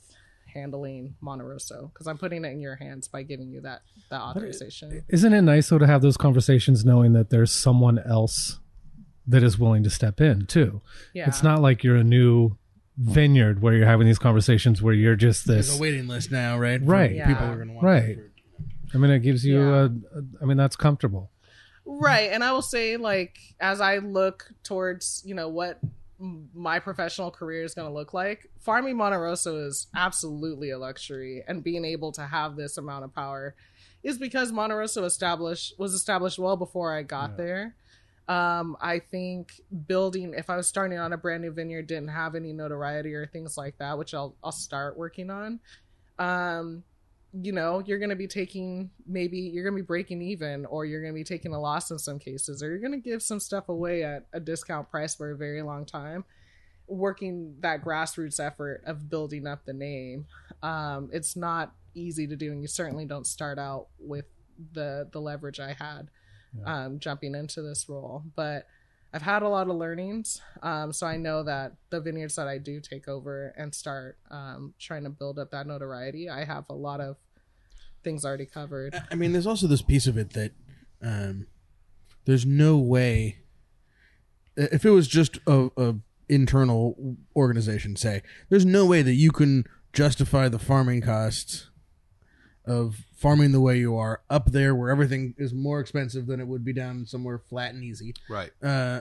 handling 0.54 1.14
Monte 1.20 1.44
Rosso 1.44 1.90
because 1.92 2.06
i'm 2.06 2.16
putting 2.18 2.44
it 2.44 2.52
in 2.52 2.60
your 2.60 2.76
hands 2.76 3.08
by 3.08 3.22
giving 3.22 3.50
you 3.50 3.60
that 3.62 3.82
that 4.10 4.20
authorization 4.20 5.04
Isn't 5.08 5.32
it 5.32 5.42
nice 5.42 5.68
though 5.68 5.78
to 5.78 5.86
have 5.86 6.00
those 6.02 6.16
conversations 6.16 6.84
knowing 6.84 7.12
that 7.14 7.30
there's 7.30 7.52
someone 7.52 7.98
else 7.98 8.60
that 9.26 9.42
is 9.42 9.58
willing 9.58 9.82
to 9.84 9.90
step 9.90 10.20
in 10.20 10.46
too? 10.46 10.80
yeah 11.14 11.26
It's 11.28 11.42
not 11.42 11.60
like 11.60 11.82
you're 11.84 11.96
a 11.96 12.04
new 12.04 12.56
vineyard 12.96 13.60
where 13.62 13.74
you're 13.74 13.86
having 13.86 14.06
these 14.06 14.18
conversations 14.20 14.80
where 14.80 14.94
you're 14.94 15.16
just 15.16 15.46
There's 15.46 15.66
this 15.68 15.78
a 15.78 15.80
waiting 15.82 16.06
list 16.06 16.30
now, 16.30 16.56
right? 16.58 16.80
Right. 16.80 17.12
Yeah. 17.12 17.26
People 17.26 17.46
are 17.46 17.56
going 17.56 17.68
to 17.68 17.74
want 17.74 17.84
Right. 17.84 18.18
I 18.94 18.98
mean, 18.98 19.10
it 19.10 19.18
gives 19.20 19.44
you 19.44 19.58
Yeah. 19.60 19.74
a, 19.74 19.84
a. 19.86 20.22
I 20.42 20.44
mean, 20.44 20.56
that's 20.56 20.76
comfortable. 20.76 21.30
right 21.86 22.30
and 22.32 22.42
i 22.44 22.50
will 22.52 22.62
say 22.62 22.96
like 22.96 23.36
as 23.60 23.78
i 23.80 23.98
look 23.98 24.48
towards 24.62 25.22
you 25.26 25.34
know 25.34 25.48
what 25.48 25.78
m- 25.82 25.90
my 26.54 26.78
professional 26.78 27.30
career 27.30 27.62
is 27.64 27.74
going 27.74 27.88
to 27.88 27.92
look 27.94 28.12
like 28.14 28.50
farming 28.60 28.96
monte 28.96 29.16
rosso 29.16 29.66
is 29.66 29.86
absolutely 29.94 30.70
a 30.70 30.78
luxury 30.78 31.42
and 31.48 31.62
being 31.64 31.84
able 31.84 32.12
to 32.12 32.22
have 32.26 32.56
this 32.56 32.76
amount 32.78 33.04
of 33.04 33.14
power 33.14 33.54
is 34.02 34.18
because 34.18 34.52
monte 34.52 34.74
rosso 34.74 35.04
established 35.04 35.78
was 35.78 35.94
established 35.94 36.38
well 36.38 36.56
before 36.56 36.92
i 36.92 37.02
got 37.02 37.30
Yeah. 37.30 37.36
there 37.36 37.76
um 38.28 38.76
i 38.80 38.98
think 38.98 39.60
building 39.86 40.32
if 40.36 40.48
i 40.48 40.56
was 40.56 40.66
starting 40.66 40.98
on 40.98 41.12
a 41.12 41.16
brand 41.18 41.42
new 41.42 41.50
vineyard 41.52 41.86
didn't 41.86 42.08
have 42.08 42.34
any 42.34 42.52
notoriety 42.52 43.14
or 43.14 43.26
things 43.26 43.56
like 43.58 43.76
that 43.78 43.98
which 43.98 44.14
i'll 44.14 44.34
i'll 44.42 44.52
start 44.52 44.96
working 44.96 45.28
on 45.30 45.60
um 46.18 46.82
you 47.42 47.52
know 47.52 47.82
you're 47.84 47.98
going 47.98 48.10
to 48.10 48.16
be 48.16 48.28
taking 48.28 48.90
maybe 49.06 49.38
you're 49.38 49.64
going 49.64 49.74
to 49.74 49.82
be 49.82 49.86
breaking 49.86 50.22
even 50.22 50.64
or 50.66 50.84
you're 50.84 51.00
going 51.00 51.12
to 51.12 51.18
be 51.18 51.24
taking 51.24 51.52
a 51.52 51.60
loss 51.60 51.90
in 51.90 51.98
some 51.98 52.18
cases 52.18 52.62
or 52.62 52.68
you're 52.68 52.78
going 52.78 52.92
to 52.92 52.98
give 52.98 53.22
some 53.22 53.40
stuff 53.40 53.68
away 53.68 54.04
at 54.04 54.26
a 54.32 54.38
discount 54.38 54.88
price 54.88 55.14
for 55.14 55.32
a 55.32 55.36
very 55.36 55.62
long 55.62 55.84
time. 55.84 56.24
Working 56.86 57.56
that 57.60 57.82
grassroots 57.82 58.38
effort 58.38 58.82
of 58.86 59.08
building 59.08 59.46
up 59.46 59.64
the 59.64 59.72
name 59.72 60.26
um, 60.62 61.08
it's 61.12 61.34
not 61.34 61.72
easy 61.94 62.26
to 62.26 62.36
do 62.36 62.52
and 62.52 62.60
you 62.60 62.68
certainly 62.68 63.04
don't 63.04 63.26
start 63.26 63.58
out 63.58 63.86
with 63.98 64.26
the 64.72 65.08
the 65.12 65.20
leverage 65.20 65.58
i 65.58 65.72
had 65.72 66.10
um, 66.64 66.98
jumping 66.98 67.34
into 67.34 67.62
this 67.62 67.88
role. 67.88 68.22
But 68.36 68.66
i've 69.14 69.22
had 69.22 69.42
a 69.42 69.48
lot 69.48 69.68
of 69.68 69.76
learnings 69.76 70.42
um, 70.62 70.92
so 70.92 71.06
i 71.06 71.16
know 71.16 71.42
that 71.42 71.72
the 71.90 72.00
vineyards 72.00 72.34
that 72.34 72.48
i 72.48 72.58
do 72.58 72.80
take 72.80 73.08
over 73.08 73.54
and 73.56 73.74
start 73.74 74.18
um, 74.30 74.74
trying 74.78 75.04
to 75.04 75.10
build 75.10 75.38
up 75.38 75.50
that 75.50 75.66
notoriety 75.66 76.28
i 76.28 76.44
have 76.44 76.68
a 76.68 76.74
lot 76.74 77.00
of 77.00 77.16
things 78.02 78.24
already 78.24 78.44
covered 78.44 78.94
I 79.10 79.14
mean, 79.14 79.32
there's 79.32 79.46
also 79.46 79.66
this 79.66 79.80
piece 79.80 80.06
of 80.06 80.18
it 80.18 80.32
that 80.34 80.52
um, 81.02 81.46
there's 82.24 82.44
no 82.46 82.76
way. 82.76 83.38
If 84.56 84.84
it 84.84 84.90
was 84.90 85.08
just 85.08 85.38
a, 85.46 85.70
a 85.76 85.94
internal 86.28 87.16
organization, 87.36 87.96
say, 87.96 88.22
there's 88.48 88.64
no 88.66 88.86
way 88.86 89.02
that 89.02 89.14
you 89.14 89.30
can 89.30 89.64
justify 89.92 90.48
the 90.48 90.58
farming 90.58 91.02
costs 91.02 91.70
of 92.66 92.96
farming 93.16 93.52
the 93.52 93.60
way 93.60 93.78
you 93.78 93.96
are 93.96 94.22
up 94.30 94.52
there, 94.52 94.74
where 94.74 94.90
everything 94.90 95.34
is 95.38 95.52
more 95.52 95.80
expensive 95.80 96.26
than 96.26 96.40
it 96.40 96.46
would 96.46 96.64
be 96.64 96.72
down 96.72 97.06
somewhere 97.06 97.38
flat 97.38 97.74
and 97.74 97.84
easy. 97.84 98.14
Right. 98.28 98.50
Uh, 98.62 99.00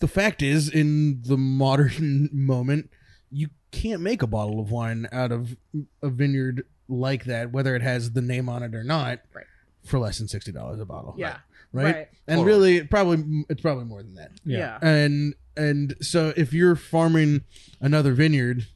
the 0.00 0.08
fact 0.08 0.42
is, 0.42 0.68
in 0.68 1.22
the 1.22 1.36
modern 1.36 2.28
moment, 2.32 2.90
you 3.30 3.48
can't 3.70 4.00
make 4.00 4.22
a 4.22 4.26
bottle 4.26 4.58
of 4.60 4.70
wine 4.70 5.06
out 5.12 5.30
of 5.32 5.56
a 6.02 6.08
vineyard 6.08 6.64
like 6.88 7.24
that, 7.26 7.52
whether 7.52 7.76
it 7.76 7.82
has 7.82 8.12
the 8.12 8.22
name 8.22 8.48
on 8.48 8.62
it 8.62 8.74
or 8.74 8.82
not, 8.82 9.20
Right. 9.34 9.44
for 9.84 9.98
less 9.98 10.18
than 10.18 10.26
sixty 10.28 10.50
dollars 10.52 10.80
a 10.80 10.84
bottle. 10.86 11.14
yeah 11.18 11.36
right. 11.72 11.84
right. 11.94 12.08
And 12.26 12.38
Totally. 12.38 12.46
really, 12.46 12.76
it 12.78 12.90
probably 12.90 13.44
it's 13.50 13.60
probably 13.60 13.84
more 13.84 14.02
than 14.02 14.14
that. 14.14 14.32
yeah, 14.44 14.78
And 14.82 15.34
and 15.56 15.94
so 16.00 16.32
if 16.36 16.52
you're 16.52 16.76
farming 16.76 17.44
another 17.80 18.14
vineyard, 18.14 18.66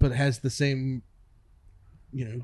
but 0.00 0.10
has 0.12 0.40
the 0.40 0.50
same, 0.50 1.02
you 2.12 2.24
know, 2.24 2.42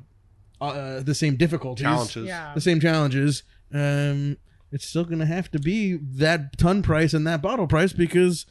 uh, 0.61 1.01
the 1.01 1.15
same 1.15 1.35
difficulties, 1.35 1.83
Challenges. 1.83 2.25
yeah. 2.27 2.53
the 2.53 2.61
same 2.61 2.79
challenges, 2.79 3.43
um, 3.73 4.37
it's 4.71 4.87
still 4.87 5.05
going 5.05 5.19
to 5.19 5.25
have 5.25 5.49
to 5.51 5.59
be 5.59 5.97
that 5.97 6.57
ton 6.57 6.81
price 6.81 7.13
and 7.13 7.25
that 7.27 7.41
bottle 7.41 7.67
price 7.67 7.93
because 7.93 8.45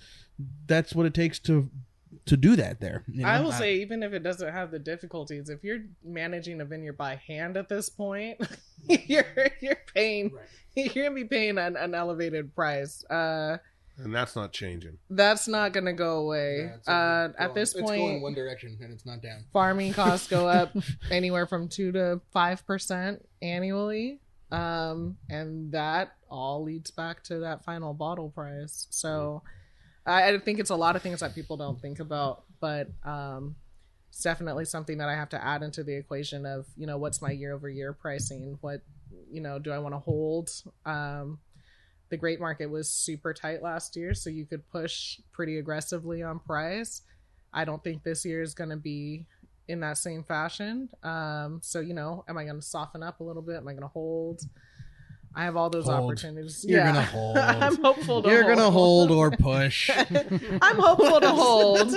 that's 0.67 0.95
what 0.95 1.07
it 1.07 1.15
takes 1.15 1.39
to 1.41 1.71
to 2.27 2.37
do 2.39 2.57
that 2.57 2.81
there. 2.81 3.05
you 3.07 3.23
know? 3.23 3.29
I 3.29 3.41
will 3.41 3.53
say, 3.53 3.77
even 3.77 4.03
if 4.03 4.15
it 4.15 4.23
doesn't 4.23 4.51
have 4.51 4.71
the 4.71 4.79
difficulties, 4.79 5.51
if 5.51 5.63
you're 5.63 5.81
managing 6.03 6.61
a 6.63 6.65
vineyard 6.65 6.97
by 6.97 7.17
hand 7.17 7.57
at 7.59 7.69
this 7.69 7.91
point, 7.91 8.41
you're 8.89 9.25
you're 9.61 9.83
paying 9.95 10.33
you're 10.75 11.05
gonna 11.05 11.15
be 11.15 11.25
paying 11.25 11.59
an, 11.59 11.77
an 11.77 11.95
elevated 11.95 12.55
price. 12.55 13.05
Uh, 13.11 13.59
And 13.97 14.15
that's 14.15 14.35
not 14.35 14.53
changing. 14.53 14.99
that's 15.11 15.47
not 15.47 15.73
gonna 15.73 15.93
go 15.93 16.19
away. 16.19 16.71
Yeah, 16.87 16.93
uh, 16.93 17.29
going- 17.29 17.35
at 17.39 17.55
this 17.55 17.73
point 17.73 17.83
it's 17.85 17.91
going 17.91 18.11
point, 18.11 18.23
one 18.23 18.35
direction 18.35 18.77
and 18.81 18.93
it's 18.93 19.07
not 19.07 19.23
down. 19.23 19.45
farming 19.53 19.93
costs 19.93 20.27
go 20.29 20.49
up 20.49 20.75
anywhere 21.11 21.47
from 21.47 21.69
two 21.69 21.93
to 21.93 22.21
five 22.33 22.67
percent 22.67 23.25
annually, 23.41 24.21
um, 24.51 25.17
and 25.31 25.71
that 25.73 26.15
all 26.29 26.65
leads 26.65 26.91
back 26.91 27.23
to 27.25 27.41
that 27.41 27.65
final 27.65 27.95
bottle 27.95 28.31
price. 28.31 28.87
So, 28.91 29.43
I, 30.05 30.31
I 30.33 30.39
think 30.39 30.59
it's 30.59 30.71
a 30.71 30.77
lot 30.77 30.97
of 30.97 31.03
things 31.03 31.21
that 31.21 31.35
people 31.35 31.57
don't 31.57 31.81
think 31.81 32.01
about, 32.01 32.45
but 32.61 32.89
um, 33.05 33.55
it's 34.09 34.23
definitely 34.23 34.65
something 34.65 34.99
that 34.99 35.09
I 35.09 35.15
have 35.15 35.29
to 35.31 35.45
add 35.45 35.63
into 35.63 35.85
the 35.85 35.95
equation 35.95 36.47
of 36.47 36.67
you 36.77 36.87
know 36.87 36.99
what's 36.99 37.23
my 37.23 37.31
year 37.31 37.55
over 37.55 37.69
year 37.69 37.93
pricing, 37.93 38.59
what 38.61 38.83
you 39.31 39.41
know 39.41 39.59
do 39.61 39.71
I 39.71 39.79
want 39.79 39.95
to 39.95 40.01
hold. 40.01 40.51
Um, 40.85 41.39
the 42.15 42.19
great 42.19 42.39
market 42.39 42.67
was 42.67 42.89
super 42.89 43.35
tight 43.35 43.61
last 43.61 43.97
year, 43.97 44.15
so 44.15 44.31
you 44.31 44.47
could 44.47 44.65
push 44.71 45.19
pretty 45.33 45.59
aggressively 45.59 46.23
on 46.23 46.39
price. 46.39 47.03
I 47.53 47.65
don't 47.65 47.83
think 47.83 48.05
this 48.05 48.25
year 48.25 48.41
is 48.41 48.55
going 48.55 48.71
to 48.71 48.77
be 48.77 49.27
in 49.67 49.81
that 49.81 49.99
same 49.99 50.23
fashion. 50.23 50.89
Um, 51.03 51.59
so 51.61 51.81
you 51.81 51.93
know, 51.93 52.25
am 52.29 52.39
I 52.39 52.45
going 52.45 52.55
to 52.55 52.63
soften 52.63 53.03
up 53.03 53.19
a 53.19 53.25
little 53.25 53.43
bit? 53.43 53.57
Am 53.57 53.67
I 53.67 53.73
going 53.73 53.83
to 53.83 53.89
hold? 53.89 54.43
I 55.35 55.43
have 55.43 55.57
all 55.57 55.69
those 55.69 55.87
Hold. 55.87 56.05
opportunities. 56.05 56.65
You're 56.65 56.79
yeah. 56.79 56.93
gonna 56.93 57.07
hold. 57.07 57.39
I'm 57.39 57.83
hopeful 57.83 58.23
to 58.23 58.29
You're 58.29 58.45
hold. 58.45 58.57
gonna 58.57 58.71
hold 58.71 59.11
or 59.11 59.33
push. 59.33 59.91
I'm 60.63 60.79
hopeful 60.79 61.21
to 61.21 61.29
hold. 61.31 61.93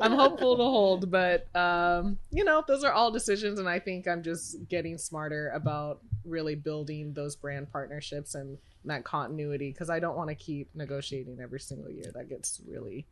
I'm 0.00 0.12
hopeful 0.12 0.56
to 0.56 0.62
hold, 0.62 1.10
but 1.10 1.54
um, 1.54 2.16
you 2.30 2.44
know, 2.44 2.64
those 2.66 2.84
are 2.84 2.92
all 2.92 3.10
decisions, 3.10 3.58
and 3.58 3.68
I 3.68 3.78
think 3.78 4.08
I'm 4.08 4.22
just 4.22 4.66
getting 4.70 4.96
smarter 4.96 5.50
about 5.50 6.00
really 6.24 6.54
building 6.54 7.12
those 7.12 7.36
brand 7.36 7.70
partnerships 7.70 8.34
and 8.34 8.56
that 8.84 9.04
continuity 9.04 9.70
because 9.72 9.90
I 9.90 9.98
don't 10.00 10.16
want 10.16 10.28
to 10.30 10.34
keep 10.34 10.74
negotiating 10.74 11.38
every 11.42 11.60
single 11.60 11.90
year. 11.90 12.10
That 12.14 12.28
gets 12.28 12.60
really 12.66 13.06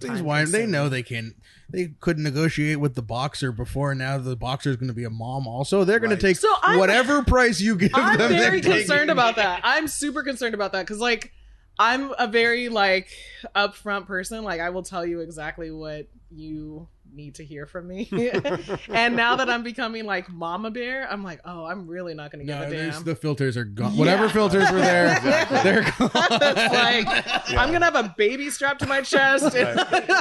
Things 0.00 0.16
time 0.18 0.24
why 0.24 0.44
they 0.44 0.66
know 0.66 0.88
they 0.88 1.04
can 1.04 1.34
they 1.70 1.94
could 2.00 2.18
negotiate 2.18 2.80
with 2.80 2.96
the 2.96 3.02
boxer 3.02 3.52
before 3.52 3.94
now 3.94 4.18
the 4.18 4.34
boxer 4.34 4.70
is 4.70 4.76
going 4.76 4.88
to 4.88 4.94
be 4.94 5.04
a 5.04 5.10
mom 5.10 5.46
also 5.46 5.84
they're 5.84 6.00
going 6.00 6.10
Right. 6.10 6.18
to 6.18 6.26
take 6.26 6.36
So 6.36 6.52
I'm- 6.62 6.80
whatever 6.80 7.22
price 7.34 7.60
you 7.60 7.76
give 7.76 7.92
I'm 7.94 8.18
them 8.18 8.28
very 8.30 8.60
they're 8.60 8.78
concerned 8.78 8.88
taking. 9.02 9.10
about 9.10 9.36
that. 9.36 9.60
I'm 9.62 9.86
super 9.86 10.24
concerned 10.24 10.54
about 10.54 10.72
that 10.72 10.82
because, 10.82 10.98
like, 10.98 11.32
I'm 11.78 12.12
a 12.18 12.26
very 12.26 12.68
like 12.68 13.08
upfront 13.54 14.06
person. 14.06 14.42
Like, 14.42 14.60
I 14.60 14.70
will 14.70 14.82
tell 14.82 15.06
you 15.06 15.20
exactly 15.20 15.70
what 15.70 16.08
you 16.30 16.88
need 17.12 17.36
to 17.36 17.44
hear 17.44 17.66
from 17.66 17.88
me. 17.88 18.08
and 18.88 19.16
now 19.16 19.36
that 19.36 19.48
I'm 19.50 19.62
becoming 19.62 20.04
like 20.06 20.28
Mama 20.30 20.70
Bear, 20.70 21.10
I'm 21.10 21.24
like, 21.24 21.40
oh, 21.44 21.64
I'm 21.64 21.86
really 21.86 22.14
not 22.14 22.30
going 22.30 22.46
to 22.46 22.52
give 22.52 22.60
no 22.60 22.66
a 22.66 22.70
damn. 22.70 23.04
the 23.04 23.14
filters 23.14 23.56
are 23.56 23.64
gone 23.64 23.92
Yeah. 23.92 23.98
whatever 23.98 24.28
filters 24.28 24.70
were 24.70 24.78
there 24.80 25.18
they're 25.62 25.82
gone 25.82 26.10
it's 26.14 26.74
like 26.74 27.58
I'm 27.58 27.72
gonna 27.72 27.86
have 27.86 27.94
a 27.96 28.14
baby 28.16 28.50
strapped 28.50 28.80
to 28.80 28.86
my 28.86 29.00
chest, 29.00 29.54
and 29.54 29.80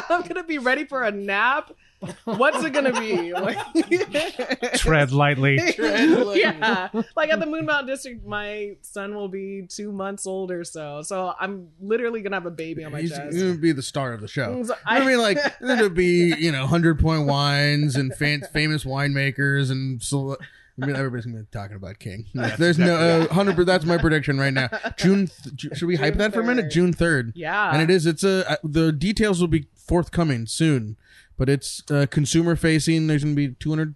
I'm 0.10 0.22
gonna 0.24 0.44
be 0.44 0.58
ready 0.58 0.86
for 0.86 1.04
a 1.04 1.12
nap. 1.12 1.72
What's 2.26 2.64
it 2.64 2.74
gonna 2.74 3.00
be? 3.00 3.34
Like, 3.38 3.58
Tread 4.76 5.12
lightly. 5.12 5.56
yeah, 5.80 6.90
like 7.16 7.30
at 7.30 7.40
the 7.40 7.46
Moon 7.46 7.66
Mountain 7.66 7.88
District, 7.88 8.26
my 8.26 8.76
son 8.82 9.16
will 9.16 9.28
be 9.28 9.66
two 9.68 9.92
months 9.92 10.28
old 10.28 10.52
or 10.52 10.64
so. 10.64 11.02
So 11.02 11.34
I'm 11.40 11.70
literally 11.82 12.22
gonna 12.22 12.36
have 12.36 12.46
a 12.46 12.52
baby 12.52 12.84
on 12.84 12.92
my 12.92 13.02
He's 13.02 13.12
chest. 13.12 13.36
going 13.38 13.54
to 13.54 13.58
be 13.60 13.72
the 13.72 13.82
star 13.82 14.14
of 14.14 14.22
the 14.22 14.28
show. 14.28 14.64
So 14.64 14.76
I, 14.86 15.06
mean, 15.06 15.18
like 15.20 15.38
it'll 15.62 15.90
be 15.90 16.34
you 16.38 16.52
know 16.52 16.68
hundred 16.68 17.00
point 17.00 17.26
wines 17.26 17.96
and 17.96 18.14
fan- 18.16 18.44
famous 18.54 18.84
winemakers 18.84 19.72
and 19.72 20.02
so. 20.02 20.38
I 20.80 20.86
mean, 20.86 20.96
everybody's 20.96 21.26
gonna 21.26 21.40
be 21.40 21.48
talking 21.52 21.76
about 21.76 21.98
King. 21.98 22.28
There's 22.60 22.78
no 22.78 22.96
uh, 22.96 23.34
hundred. 23.34 23.66
That's 23.66 23.84
my 23.86 23.98
prediction 23.98 24.38
right 24.40 24.54
now. 24.54 24.70
June. 24.96 25.26
Th- 25.26 25.56
Ju- 25.56 25.70
should 25.74 25.88
we 25.88 25.96
hype 25.96 26.14
June 26.14 26.18
that 26.20 26.34
for 26.36 26.42
a 26.42 26.44
minute? 26.44 26.70
June 26.70 26.94
third. 26.94 27.32
yeah, 27.36 27.72
and 27.74 27.82
it 27.82 27.90
is. 27.90 28.06
It's 28.06 28.24
a. 28.24 28.48
uh, 28.52 28.56
The 28.64 28.92
details 28.92 29.42
will 29.42 29.48
be 29.48 29.66
forthcoming 29.76 30.46
soon, 30.46 30.96
but 31.38 31.50
it's 31.50 31.84
uh, 31.92 32.06
consumer 32.10 32.56
facing. 32.56 33.08
There's 33.08 33.24
gonna 33.24 33.36
be 33.36 33.50
two 33.50 33.70
hundred. 33.70 33.96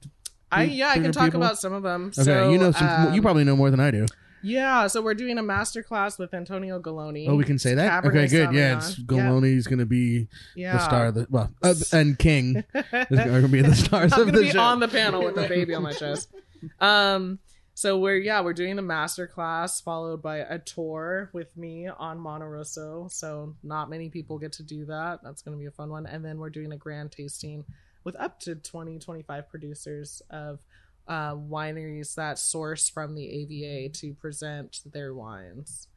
I 0.51 0.63
yeah, 0.63 0.89
I 0.89 0.93
can 0.95 1.11
200 1.11 1.13
talk 1.13 1.25
people? 1.27 1.43
about 1.43 1.59
some 1.59 1.73
of 1.73 1.83
them. 1.83 2.07
Okay, 2.17 2.23
so, 2.23 2.49
you 2.51 2.57
know 2.57 2.71
some. 2.71 3.07
um, 3.07 3.13
you 3.13 3.21
probably 3.21 3.43
know 3.45 3.55
more 3.55 3.71
than 3.71 3.79
I 3.79 3.89
do. 3.89 4.05
yeah. 4.43 4.87
So 4.87 5.01
we're 5.01 5.13
doing 5.13 5.37
a 5.37 5.43
master 5.43 5.81
class 5.81 6.17
with 6.19 6.33
Antonio 6.33 6.77
Galloni. 6.81 7.27
Oh, 7.29 7.35
we 7.35 7.45
can 7.45 7.57
say 7.57 7.73
that. 7.75 8.03
Cabernet 8.03 8.07
Okay, 8.09 8.27
good. 8.27 8.53
Yeah, 8.53 8.77
it's 8.77 8.95
Sauvignon. 8.95 9.05
Galloni's 9.05 9.67
gonna 9.67 9.85
be 9.85 10.27
Yeah. 10.55 10.73
the 10.73 10.79
star 10.79 11.05
of 11.07 11.15
the 11.15 11.27
well, 11.29 11.49
uh, 11.63 11.73
and 11.93 12.19
King 12.19 12.63
is 12.75 13.19
gonna 13.19 13.47
be 13.47 13.61
the 13.61 13.75
stars 13.75 14.11
I'm 14.13 14.21
of 14.21 14.25
gonna 14.27 14.37
the 14.39 14.43
be 14.45 14.51
show. 14.51 14.59
on 14.59 14.79
the 14.81 14.87
panel 14.89 15.23
with 15.23 15.37
a 15.37 15.47
baby 15.47 15.73
on 15.73 15.83
my 15.83 15.93
chest. 15.93 16.29
Um, 16.79 17.39
so 17.73 17.97
we're 17.97 18.17
yeah 18.17 18.41
we're 18.41 18.53
doing 18.53 18.75
the 18.75 18.81
master 18.81 19.27
class 19.27 19.81
followed 19.81 20.21
by 20.21 20.37
a 20.37 20.59
tour 20.59 21.29
with 21.33 21.55
me 21.57 21.87
on 21.87 22.19
Monte 22.19 22.45
Rosso. 22.45 23.07
So 23.09 23.55
not 23.63 23.89
many 23.89 24.09
people 24.09 24.37
get 24.37 24.53
to 24.53 24.63
do 24.63 24.85
that. 24.85 25.19
That's 25.23 25.41
gonna 25.41 25.57
be 25.57 25.65
a 25.65 25.71
fun 25.71 25.89
one. 25.89 26.05
And 26.05 26.23
then 26.23 26.37
we're 26.37 26.49
doing 26.49 26.71
a 26.71 26.77
grand 26.77 27.11
tasting 27.11 27.65
with 28.03 28.15
up 28.19 28.39
to 28.41 28.55
20, 28.55 28.99
25 28.99 29.49
producers 29.49 30.21
of 30.29 30.59
uh, 31.07 31.35
wineries 31.35 32.15
that 32.15 32.39
source 32.39 32.89
from 32.89 33.15
the 33.15 33.29
AVA 33.29 33.89
to 33.89 34.13
present 34.13 34.81
their 34.91 35.13
wines. 35.13 35.87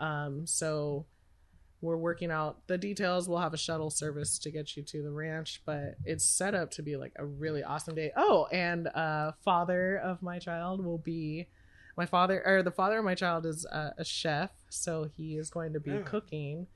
Um, 0.00 0.46
so 0.46 1.06
we're 1.84 1.96
working 1.98 2.30
out 2.30 2.66
the 2.66 2.78
details. 2.78 3.28
We'll 3.28 3.38
have 3.38 3.52
a 3.52 3.58
shuttle 3.58 3.90
service 3.90 4.38
to 4.40 4.50
get 4.50 4.76
you 4.76 4.82
to 4.82 5.02
the 5.02 5.10
ranch, 5.10 5.60
but 5.66 5.96
it's 6.04 6.24
set 6.24 6.54
up 6.54 6.70
to 6.72 6.82
be 6.82 6.96
like 6.96 7.12
a 7.16 7.26
really 7.26 7.62
awesome 7.62 7.94
day. 7.94 8.10
Oh, 8.16 8.46
and 8.50 8.88
uh, 8.88 9.32
father 9.44 9.98
of 9.98 10.22
my 10.22 10.38
child 10.38 10.82
will 10.84 10.98
be 10.98 11.46
my 11.96 12.06
father, 12.06 12.42
or 12.44 12.62
the 12.62 12.70
father 12.72 12.98
of 12.98 13.04
my 13.04 13.14
child 13.14 13.46
is 13.46 13.66
uh, 13.66 13.90
a 13.98 14.04
chef, 14.04 14.50
so 14.68 15.08
he 15.16 15.36
is 15.36 15.50
going 15.50 15.74
to 15.74 15.80
be 15.80 15.98
cooking 16.04 16.66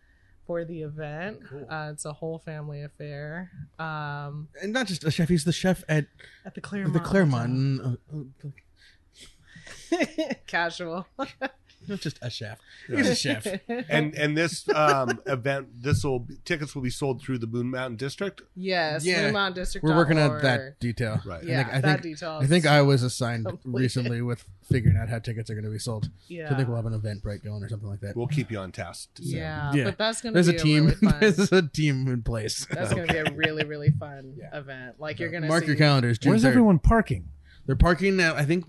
for 0.46 0.64
the 0.64 0.82
event. 0.82 1.40
Uh, 1.68 1.90
it's 1.92 2.04
a 2.04 2.12
whole 2.12 2.38
family 2.38 2.82
affair 2.82 3.50
um, 3.78 4.48
and 4.62 4.72
not 4.72 4.86
just 4.86 5.04
a 5.04 5.10
chef. 5.10 5.28
He's 5.28 5.44
the 5.44 5.52
chef 5.52 5.84
at 5.88 6.06
at 6.44 6.54
the 6.54 6.60
Claremont. 6.60 6.94
the 6.94 7.00
Claremont. 7.00 7.98
Uh, 8.12 9.96
uh, 9.96 10.34
Casual. 10.46 11.06
not 11.88 12.00
just 12.00 12.18
a 12.22 12.30
chef. 12.30 12.58
He's 12.88 13.08
a 13.08 13.14
chef. 13.14 13.46
and 13.88 14.14
and 14.14 14.36
this 14.36 14.68
um, 14.74 15.20
event, 15.26 15.68
this 15.82 16.02
will 16.04 16.26
tickets 16.44 16.74
will 16.74 16.82
be 16.82 16.90
sold 16.90 17.22
through 17.22 17.38
the 17.38 17.46
Moon 17.46 17.70
Mountain 17.70 17.96
District. 17.96 18.42
yes, 18.56 19.04
Yeah. 19.04 19.22
Fremont 19.24 19.54
District. 19.54 19.84
We're 19.84 19.96
working 19.96 20.18
on 20.18 20.42
that 20.42 20.80
detail. 20.80 21.20
Right. 21.24 21.44
Yeah, 21.44 21.60
I 21.60 21.62
think, 21.64 21.74
I 21.74 21.80
that 21.80 21.90
think, 22.00 22.02
detail. 22.02 22.38
I 22.42 22.46
think 22.46 22.66
I 22.66 22.82
was 22.82 23.02
assigned 23.02 23.46
completed. 23.46 23.80
recently 23.82 24.22
with 24.22 24.44
figuring 24.68 24.96
out 24.98 25.08
how 25.08 25.18
tickets 25.18 25.48
are 25.50 25.54
going 25.54 25.64
to 25.64 25.70
be 25.70 25.78
sold. 25.78 26.10
Yeah. 26.28 26.48
So 26.48 26.54
I 26.54 26.56
think 26.58 26.68
we'll 26.68 26.76
have 26.76 26.86
an 26.86 26.98
Eventbrite 27.00 27.42
going 27.44 27.62
or 27.62 27.68
something 27.68 27.88
like 27.88 28.00
that. 28.00 28.16
We'll 28.16 28.26
keep 28.26 28.50
you 28.50 28.58
on 28.58 28.70
task. 28.72 29.08
So. 29.14 29.22
Yeah, 29.24 29.72
Yeah. 29.72 29.84
but 29.84 29.98
that's 29.98 30.20
gonna 30.20 30.34
There's 30.34 30.48
be 30.50 30.56
a 30.56 30.58
team. 30.58 30.84
really 30.86 30.96
fun. 30.96 31.16
There's 31.20 31.52
a 31.52 31.62
team 31.62 32.06
in 32.08 32.22
place. 32.22 32.66
That's 32.70 32.90
gonna 32.92 33.06
be 33.06 33.16
a 33.18 33.32
really 33.32 33.64
really 33.64 33.90
fun 33.90 34.34
Yeah. 34.38 34.56
event. 34.58 34.96
Like 34.98 35.18
you're 35.20 35.30
gonna 35.30 35.46
Mark 35.48 35.62
see, 35.62 35.68
your 35.68 35.76
calendars. 35.76 36.18
June 36.18 36.30
Where's 36.30 36.42
3rd. 36.42 36.48
everyone 36.48 36.78
parking? 36.80 37.28
They're 37.66 37.76
parking 37.76 38.16
now. 38.16 38.34
I 38.34 38.44
think 38.44 38.64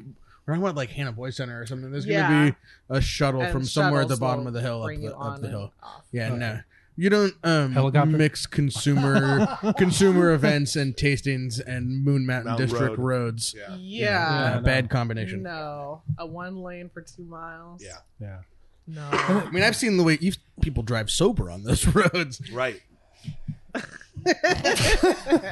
we're 0.49 0.55
talking 0.55 0.63
about 0.63 0.75
like 0.75 0.89
Hanna 0.89 1.11
Boy 1.11 1.29
Center 1.29 1.59
or 1.61 1.65
something. 1.65 1.91
There's 1.91 2.05
Yeah. 2.05 2.27
going 2.29 2.47
to 2.47 2.51
be 2.51 2.97
a 2.97 3.01
shuttle 3.01 3.41
and 3.41 3.51
from 3.51 3.63
somewhere 3.65 4.01
at 4.01 4.07
the 4.07 4.17
bottom 4.17 4.47
of 4.47 4.53
the 4.53 4.61
hill 4.61 4.83
up 4.83 4.89
the, 4.99 5.15
up 5.17 5.41
the 5.41 5.49
hill. 5.49 5.73
off. 5.81 6.03
Yeah, 6.11 6.29
no. 6.35 6.59
You 6.95 7.09
don't 7.09 7.33
um, 7.45 7.71
Helicopter? 7.71 8.17
mix 8.17 8.45
consumer 8.45 9.47
consumer 9.77 10.33
events 10.33 10.75
and 10.75 10.93
tastings 10.97 11.61
and 11.65 12.03
Moon 12.03 12.25
Mountain, 12.25 12.47
Mountain 12.49 12.67
District 12.67 12.97
Road. 12.97 12.99
roads. 12.99 13.55
Yeah. 13.57 13.75
Yeah. 13.77 14.27
Uh, 14.27 14.55
no. 14.55 14.61
Bad 14.65 14.89
combination. 14.89 15.41
No, 15.43 16.01
a 16.17 16.25
one 16.25 16.57
lane 16.57 16.89
for 16.93 17.01
two 17.01 17.23
miles. 17.23 17.81
Yeah. 17.81 17.99
Yeah. 18.19 18.39
No. 18.85 19.07
I 19.11 19.49
mean, 19.51 19.63
I've 19.63 19.77
seen 19.77 19.95
the 19.95 20.03
way 20.03 20.17
you 20.19 20.33
people 20.61 20.83
drive 20.83 21.09
sober 21.09 21.49
on 21.49 21.63
those 21.63 21.85
roads. 21.95 22.41
Right. 22.51 22.81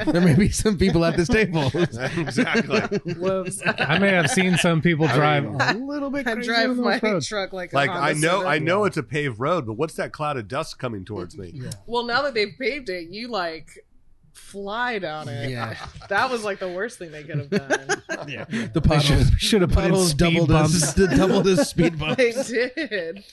There 0.05 0.21
may 0.21 0.35
be 0.35 0.49
some 0.49 0.77
people 0.77 1.05
at 1.05 1.15
this 1.17 1.27
table. 1.27 1.71
exactly. 1.73 2.79
Whoops. 3.13 3.61
I 3.65 3.97
may 3.99 4.09
have 4.09 4.29
seen 4.29 4.57
some 4.57 4.81
people 4.81 5.07
drive 5.07 5.43
mean- 5.45 5.61
a 5.61 5.73
little 5.73 6.09
bit 6.09 6.27
I 6.27 6.35
drive 6.35 6.75
my 6.77 6.99
those 6.99 7.03
roads. 7.13 7.27
truck 7.27 7.53
like 7.53 7.71
Like 7.73 7.89
Honda 7.89 8.05
I 8.05 8.13
know, 8.13 8.45
I 8.45 8.59
know 8.59 8.83
it's 8.85 8.97
a 8.97 9.03
paved 9.03 9.39
road, 9.39 9.65
but 9.65 9.73
what's 9.73 9.93
that 9.95 10.11
cloud 10.11 10.37
of 10.37 10.47
dust 10.47 10.79
coming 10.79 11.05
towards 11.05 11.37
me? 11.37 11.61
Well, 11.85 12.03
now 12.03 12.21
that 12.23 12.33
they've 12.33 12.53
paved 12.59 12.89
it, 12.89 13.07
you 13.09 13.29
like 13.29 13.85
fly 14.33 14.99
down 14.99 15.29
it. 15.29 15.49
Yeah. 15.49 15.75
That 16.09 16.29
was 16.29 16.43
like 16.43 16.59
the 16.59 16.69
worst 16.69 16.99
thing 16.99 17.11
they 17.11 17.23
could 17.23 17.37
have 17.39 17.49
done. 17.49 18.01
The 18.07 18.69
They 18.73 18.79
potholes, 18.81 19.03
should, 19.29 19.39
should 19.41 19.61
have 19.61 19.71
put 19.71 19.85
in 19.85 19.91
potholes 19.91 20.09
speed 20.11 20.17
doubled 20.33 20.49
bumps. 20.49 20.93
his, 20.95 21.07
doubled 21.17 21.45
his 21.45 21.67
speed 21.67 21.97
bumps. 21.99 22.15
they 22.17 22.31
did. 22.75 23.23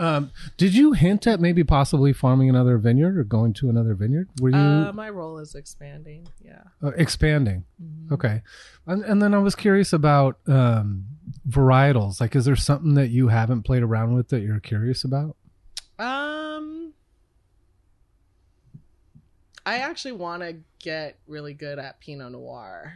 Um, 0.00 0.30
did 0.56 0.74
you 0.74 0.92
hint 0.92 1.26
at 1.26 1.40
maybe 1.40 1.64
possibly 1.64 2.12
farming 2.12 2.48
another 2.48 2.78
vineyard 2.78 3.18
or 3.18 3.24
going 3.24 3.52
to 3.54 3.68
another 3.68 3.94
vineyard? 3.94 4.28
Were 4.40 4.50
you 4.50 4.56
Uh, 4.56 4.92
my 4.92 5.10
role 5.10 5.38
is 5.38 5.54
expanding. 5.54 6.28
Yeah. 6.40 6.62
uh, 6.82 6.92
expanding? 6.96 7.64
Mhm. 7.82 8.12
Okay, 8.12 8.42
and, 8.86 9.02
and 9.04 9.20
then 9.20 9.34
I 9.34 9.38
was 9.38 9.54
curious 9.56 9.92
about 9.92 10.38
um, 10.46 11.06
varietals. 11.48 12.20
Like, 12.20 12.36
is 12.36 12.44
there 12.44 12.56
something 12.56 12.94
that 12.94 13.08
you 13.08 13.28
haven't 13.28 13.62
played 13.62 13.82
around 13.82 14.14
with 14.14 14.28
that 14.28 14.40
you're 14.42 14.60
curious 14.60 15.02
about? 15.04 15.36
Um, 15.98 16.92
I 19.66 19.78
actually 19.78 20.12
want 20.12 20.42
to 20.42 20.56
get 20.78 21.18
really 21.26 21.54
good 21.54 21.78
at 21.78 22.00
Pinot 22.00 22.32
Noir. 22.32 22.94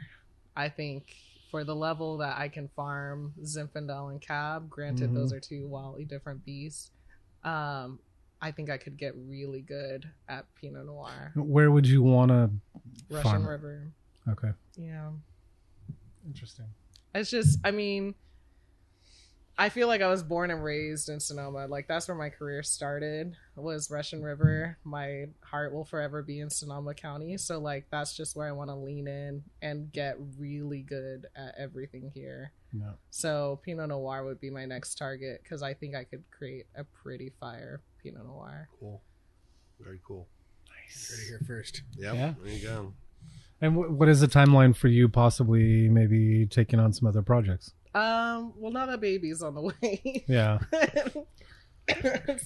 I 0.57 0.69
think 0.69 1.15
for 1.53 1.65
the 1.65 1.77
level 1.77 2.17
that 2.17 2.39
I 2.39 2.49
can 2.49 2.67
farm 2.69 3.35
Zinfandel 3.43 4.11
and 4.11 4.21
Cab, 4.23 4.71
granted 4.71 5.11
Mhm. 5.11 5.15
those 5.15 5.35
are 5.35 5.39
two 5.39 5.69
wildly 5.69 6.07
different 6.07 6.43
beasts. 6.47 6.91
Um, 7.45 8.01
I 8.41 8.51
think 8.51 8.71
I 8.71 8.79
could 8.79 8.97
get 8.97 9.15
really 9.15 9.61
good 9.61 10.11
at 10.29 10.47
Pinot 10.55 10.87
Noir. 10.87 11.31
Where 11.37 11.71
would 11.71 11.87
you 11.87 12.03
want 12.03 12.31
to? 12.31 12.51
Russian 13.11 13.31
Farm. 13.31 13.47
River. 13.47 13.93
Okay, 14.29 14.53
Yeah. 14.77 15.13
interesting. 16.27 16.73
It's 17.15 17.29
just, 17.31 17.59
I 17.65 17.71
mean, 17.71 18.15
I 19.59 19.69
feel 19.69 19.87
like 19.87 20.01
I 20.01 20.09
was 20.09 20.23
born 20.23 20.51
and 20.51 20.65
raised 20.65 21.09
in 21.09 21.21
Sonoma. 21.21 21.67
Like 21.67 21.87
that's 21.87 22.09
where 22.09 22.17
my 22.17 22.31
career 22.31 22.63
started. 22.63 23.37
Was 23.55 23.91
Russian 23.91 24.23
River. 24.23 24.79
My 24.83 25.27
heart 25.43 25.75
will 25.75 25.85
forever 25.85 26.23
be 26.23 26.41
in 26.41 26.49
Sonoma 26.49 26.95
County. 26.95 27.37
So 27.37 27.59
like 27.59 27.87
that's 27.91 28.17
just 28.17 28.35
where 28.35 28.49
I 28.49 28.53
want 28.53 28.71
to 28.71 28.75
lean 28.75 29.07
in 29.07 29.43
and 29.61 29.93
get 29.93 30.17
really 30.39 30.81
good 30.81 31.27
at 31.37 31.55
everything 31.59 32.11
here. 32.15 32.53
No. 32.73 32.95
So 33.11 33.61
Pinot 33.63 33.89
Noir 33.89 34.25
would 34.25 34.41
be 34.41 34.51
my 34.51 34.65
next 34.65 34.97
target 34.97 35.41
because 35.43 35.63
I 35.63 35.75
think 35.75 35.95
I 35.95 36.05
could 36.05 36.25
create 36.31 36.67
a 36.75 36.85
pretty 36.85 37.31
fire 37.39 37.83
Pinot 38.03 38.25
Noir. 38.25 38.69
Cool. 38.81 39.03
Very 39.79 40.01
cool. 40.07 40.29
Heard 41.11 41.19
it 41.19 41.29
here 41.29 41.41
first. 41.47 41.83
Yep. 41.99 42.15
Yeah. 42.15 42.35
There 42.43 42.53
you 42.53 42.67
go. 42.67 42.93
And 43.61 43.77
what 43.99 44.09
is 44.09 44.21
the 44.21 44.27
timeline 44.27 44.75
for 44.75 44.89
you 44.89 45.09
possibly 45.09 45.89
maybe 45.89 46.47
taking 46.47 46.81
on 46.81 46.93
some 46.93 47.07
other 47.07 47.23
projects? 47.23 47.75
Um, 47.95 48.53
well, 48.57 48.73
now 48.73 48.87
that 48.87 49.01
baby's 49.01 49.43
on 49.43 49.55
the 49.55 49.61
way. 49.83 50.25
Yeah. 50.29 50.59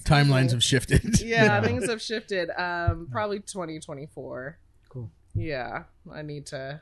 Timelines 0.05 0.51
have 0.51 0.63
shifted. 0.63 1.21
yeah, 1.21 1.45
Yeah. 1.45 1.61
things 1.61 1.89
have 1.89 2.01
shifted. 2.01 2.49
Um, 2.59 3.07
probably 3.11 3.39
2024. 3.39 4.57
Cool. 4.89 5.11
Yeah, 5.33 5.83
I 6.11 6.21
need 6.21 6.47
to. 6.47 6.81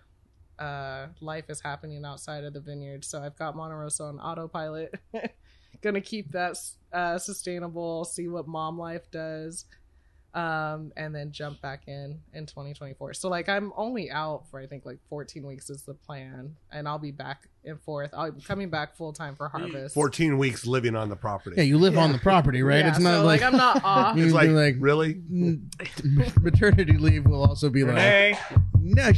Uh, 0.58 1.08
life 1.20 1.46
is 1.50 1.60
happening 1.60 2.06
outside 2.06 2.44
of 2.46 2.54
the 2.54 2.62
vineyard, 2.62 3.04
so 3.04 3.22
I've 3.22 3.36
got 3.38 3.56
Monte 3.58 3.76
Rosso 3.76 4.06
on 4.06 4.20
autopilot. 4.20 4.96
Gonna 5.82 6.00
keep 6.02 6.32
that 6.32 6.56
uh, 6.94 7.18
sustainable. 7.18 8.06
See 8.06 8.30
what 8.30 8.48
mom 8.48 8.80
life 8.80 9.12
does. 9.12 9.66
um, 10.34 10.92
and 10.98 11.14
then 11.14 11.32
jump 11.32 11.62
back 11.62 11.84
in 11.88 12.20
in 12.34 12.46
2024. 12.46 13.14
So 13.14 13.28
like 13.30 13.50
I'm 13.50 13.72
only 13.76 14.10
out 14.10 14.50
for 14.50 14.60
I 14.60 14.66
think 14.68 14.86
like 14.86 15.00
14 15.10 15.46
weeks 15.46 15.70
is 15.70 15.84
the 15.84 15.94
plan, 15.94 16.56
and 16.72 16.88
I'll 16.88 17.00
be 17.00 17.12
back 17.12 17.50
and 17.66 17.82
forth. 17.82 18.12
I'll 18.14 18.32
be 18.32 18.42
coming 18.42 18.70
back 18.70 18.96
full 18.96 19.14
time 19.14 19.36
for 19.36 19.48
harvest. 19.50 19.94
14 19.96 20.38
weeks 20.38 20.66
living 20.66 20.96
on 20.96 21.10
the 21.10 21.16
property. 21.16 21.56
Yeah, 21.58 21.64
you 21.64 21.78
live 21.78 21.98
on 21.98 22.12
the 22.12 22.18
property, 22.20 22.62
right? 22.64 22.80
Yeah, 22.80 22.90
it's 22.90 23.00
not 23.00 23.20
so, 23.22 23.26
like, 23.26 23.42
I'm 23.42 23.56
not 23.58 23.82
off. 23.84 24.16
You'd 24.18 24.26
It's 24.26 24.34
be 24.34 24.38
like, 24.38 24.50
like- 24.52 24.76
really? 24.80 25.22
maternity 26.42 26.98
leave 26.98 27.26
will 27.26 27.44
also 27.44 27.70
be 27.70 27.84
like 27.84 27.98
Hey. 27.98 28.38
no 28.82 29.10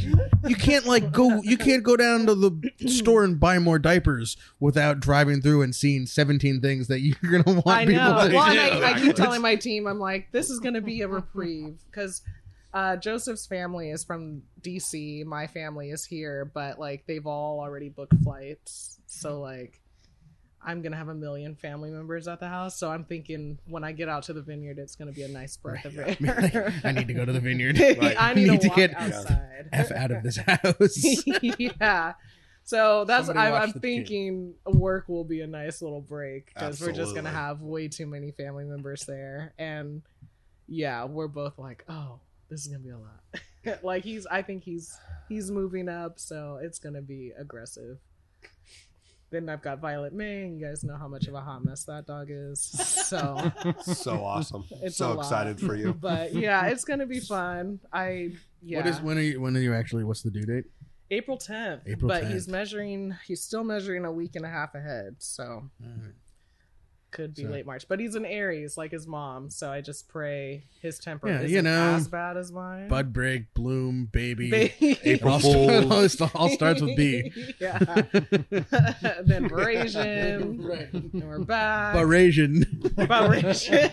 you 0.46 0.56
can't 0.56 0.86
like 0.86 1.12
go 1.12 1.40
you 1.42 1.56
can't 1.56 1.82
go 1.82 1.96
down 1.96 2.26
to 2.26 2.34
the 2.34 2.88
store 2.88 3.24
and 3.24 3.38
buy 3.38 3.58
more 3.58 3.78
diapers 3.78 4.36
without 4.60 5.00
driving 5.00 5.40
through 5.40 5.62
and 5.62 5.74
seeing 5.74 6.06
17 6.06 6.60
things 6.60 6.88
that 6.88 7.00
you're 7.00 7.42
gonna 7.42 7.60
want 7.60 7.66
I 7.78 7.86
people 7.86 8.02
know. 8.04 8.28
to 8.28 8.34
Well, 8.34 8.44
and. 8.50 8.84
I, 8.84 8.92
I 8.92 9.00
keep 9.00 9.14
telling 9.16 9.42
my 9.42 9.56
team, 9.56 9.86
I'm 9.86 9.98
like, 9.98 10.30
this 10.32 10.50
is 10.50 10.58
going 10.60 10.74
to 10.74 10.80
be 10.80 11.02
a 11.02 11.08
reprieve 11.08 11.78
because 11.90 12.22
uh, 12.74 12.96
Joseph's 12.96 13.46
family 13.46 13.90
is 13.90 14.04
from 14.04 14.42
DC. 14.60 15.24
My 15.24 15.46
family 15.46 15.90
is 15.90 16.04
here, 16.04 16.44
but 16.52 16.78
like 16.78 17.04
they've 17.06 17.26
all 17.26 17.60
already 17.60 17.88
booked 17.88 18.14
flights. 18.22 18.98
So 19.06 19.40
like, 19.40 19.80
I'm 20.62 20.82
gonna 20.82 20.96
have 20.96 21.08
a 21.08 21.14
million 21.14 21.54
family 21.54 21.90
members 21.90 22.28
at 22.28 22.40
the 22.40 22.48
house. 22.48 22.78
So 22.78 22.90
I'm 22.90 23.04
thinking 23.04 23.58
when 23.66 23.84
I 23.84 23.92
get 23.92 24.08
out 24.08 24.24
to 24.24 24.32
the 24.32 24.42
vineyard, 24.42 24.78
it's 24.78 24.96
gonna 24.96 25.12
be 25.12 25.22
a 25.22 25.28
nice 25.28 25.56
breath 25.56 25.84
of 25.84 25.96
air. 25.98 26.74
I 26.84 26.92
need 26.92 27.06
to 27.08 27.14
go 27.14 27.24
to 27.24 27.32
the 27.32 27.40
vineyard 27.40 27.80
I 28.18 28.34
need, 28.34 28.46
Need 28.50 28.60
to, 28.62 28.62
to 28.64 28.68
walk 28.68 28.76
get- 28.76 28.94
outside. 29.00 29.68
f 29.72 29.90
out 29.92 30.10
of 30.10 30.22
this 30.22 30.36
house 30.36 31.24
yeah. 31.58 32.14
So 32.64 33.04
that's 33.06 33.26
Somebody 33.28 33.48
I'm, 33.48 33.54
I'm 33.62 33.68
the 33.68 33.72
kid. 33.74 33.80
thinking 33.82 34.54
work 34.66 35.08
will 35.08 35.24
be 35.24 35.40
a 35.40 35.46
nice 35.46 35.80
little 35.80 36.02
break 36.02 36.52
because 36.52 36.80
we're 36.82 36.92
just 36.92 37.14
gonna 37.14 37.30
have 37.30 37.62
way 37.62 37.88
too 37.88 38.06
many 38.06 38.30
family 38.32 38.64
members 38.64 39.04
there, 39.06 39.54
and 39.58 40.02
yeah, 40.66 41.04
we're 41.06 41.28
both 41.28 41.58
like, 41.58 41.84
oh, 41.88 42.20
this 42.48 42.62
is 42.62 42.68
gonna 42.68 42.82
be 42.82 42.90
a 42.90 42.98
lot. 42.98 43.82
like 43.82 44.04
he's, 44.04 44.26
I 44.26 44.42
think 44.42 44.64
he's 44.64 44.96
he's 45.28 45.50
moving 45.50 45.88
up, 45.88 46.18
so 46.18 46.58
it's 46.62 46.78
gonna 46.78 47.02
be 47.02 47.32
aggressive. 47.38 47.98
Then 49.30 49.50
I've 49.50 49.60
got 49.60 49.80
Violet 49.80 50.14
May, 50.14 50.48
you 50.48 50.64
guys 50.64 50.82
know 50.82 50.96
how 50.96 51.06
much 51.06 51.26
of 51.26 51.34
a 51.34 51.40
hot 51.40 51.62
mess 51.62 51.84
that 51.84 52.06
dog 52.06 52.28
is. 52.30 52.60
So 52.62 53.52
So 53.82 54.24
awesome. 54.24 54.64
it's 54.82 54.94
a 54.96 54.98
so 54.98 55.12
lot. 55.12 55.18
excited 55.18 55.60
for 55.60 55.74
you. 55.74 55.92
But 55.92 56.34
yeah, 56.34 56.66
it's 56.68 56.84
gonna 56.84 57.06
be 57.06 57.20
fun. 57.20 57.80
I 57.92 58.32
yeah. 58.62 58.78
what 58.78 58.86
is 58.86 59.00
when 59.00 59.18
are 59.18 59.22
you 59.22 59.40
when 59.40 59.56
are 59.56 59.60
you 59.60 59.74
actually 59.74 60.04
what's 60.04 60.22
the 60.22 60.30
due 60.30 60.44
date 60.44 60.64
April 61.10 61.38
10th. 61.38 61.80
April 61.86 62.08
but 62.08 62.24
10th. 62.24 62.32
he's 62.32 62.48
measuring, 62.48 63.16
he's 63.26 63.42
still 63.42 63.64
measuring 63.64 64.04
a 64.04 64.12
week 64.12 64.36
and 64.36 64.44
a 64.44 64.48
half 64.48 64.74
ahead. 64.74 65.16
So 65.18 65.70
could 67.10 67.34
be 67.34 67.42
So- 67.44 67.48
late 67.48 67.66
March. 67.66 67.86
But 67.88 68.00
he's 68.00 68.14
an 68.14 68.24
Aries 68.24 68.76
like 68.76 68.92
his 68.92 69.06
mom. 69.06 69.50
So 69.50 69.70
I 69.70 69.80
just 69.80 70.08
pray 70.08 70.64
his 70.80 70.98
temper 70.98 71.28
Yeah, 71.28 71.38
isn't 71.40 71.50
you 71.50 71.62
know, 71.62 71.94
as 71.94 72.08
bad 72.08 72.36
as 72.36 72.52
mine. 72.52 72.88
bud 72.88 73.12
break 73.12 73.52
bloom 73.54 74.08
baby 74.12 74.50
Ba- 74.80 75.08
April 75.08 75.38
Fool. 75.38 76.08
start- 76.08 76.34
all 76.36 76.48
starts 76.50 76.80
with 76.82 76.96
b 76.96 77.32
yeah. 77.60 77.78
then 77.78 79.48
veraison. 79.48 80.64
Right. 80.68 80.92
And 80.92 81.24
we're 81.28 81.38
back. 81.40 81.94
veraison. 81.96 82.64
veraison. 82.94 83.88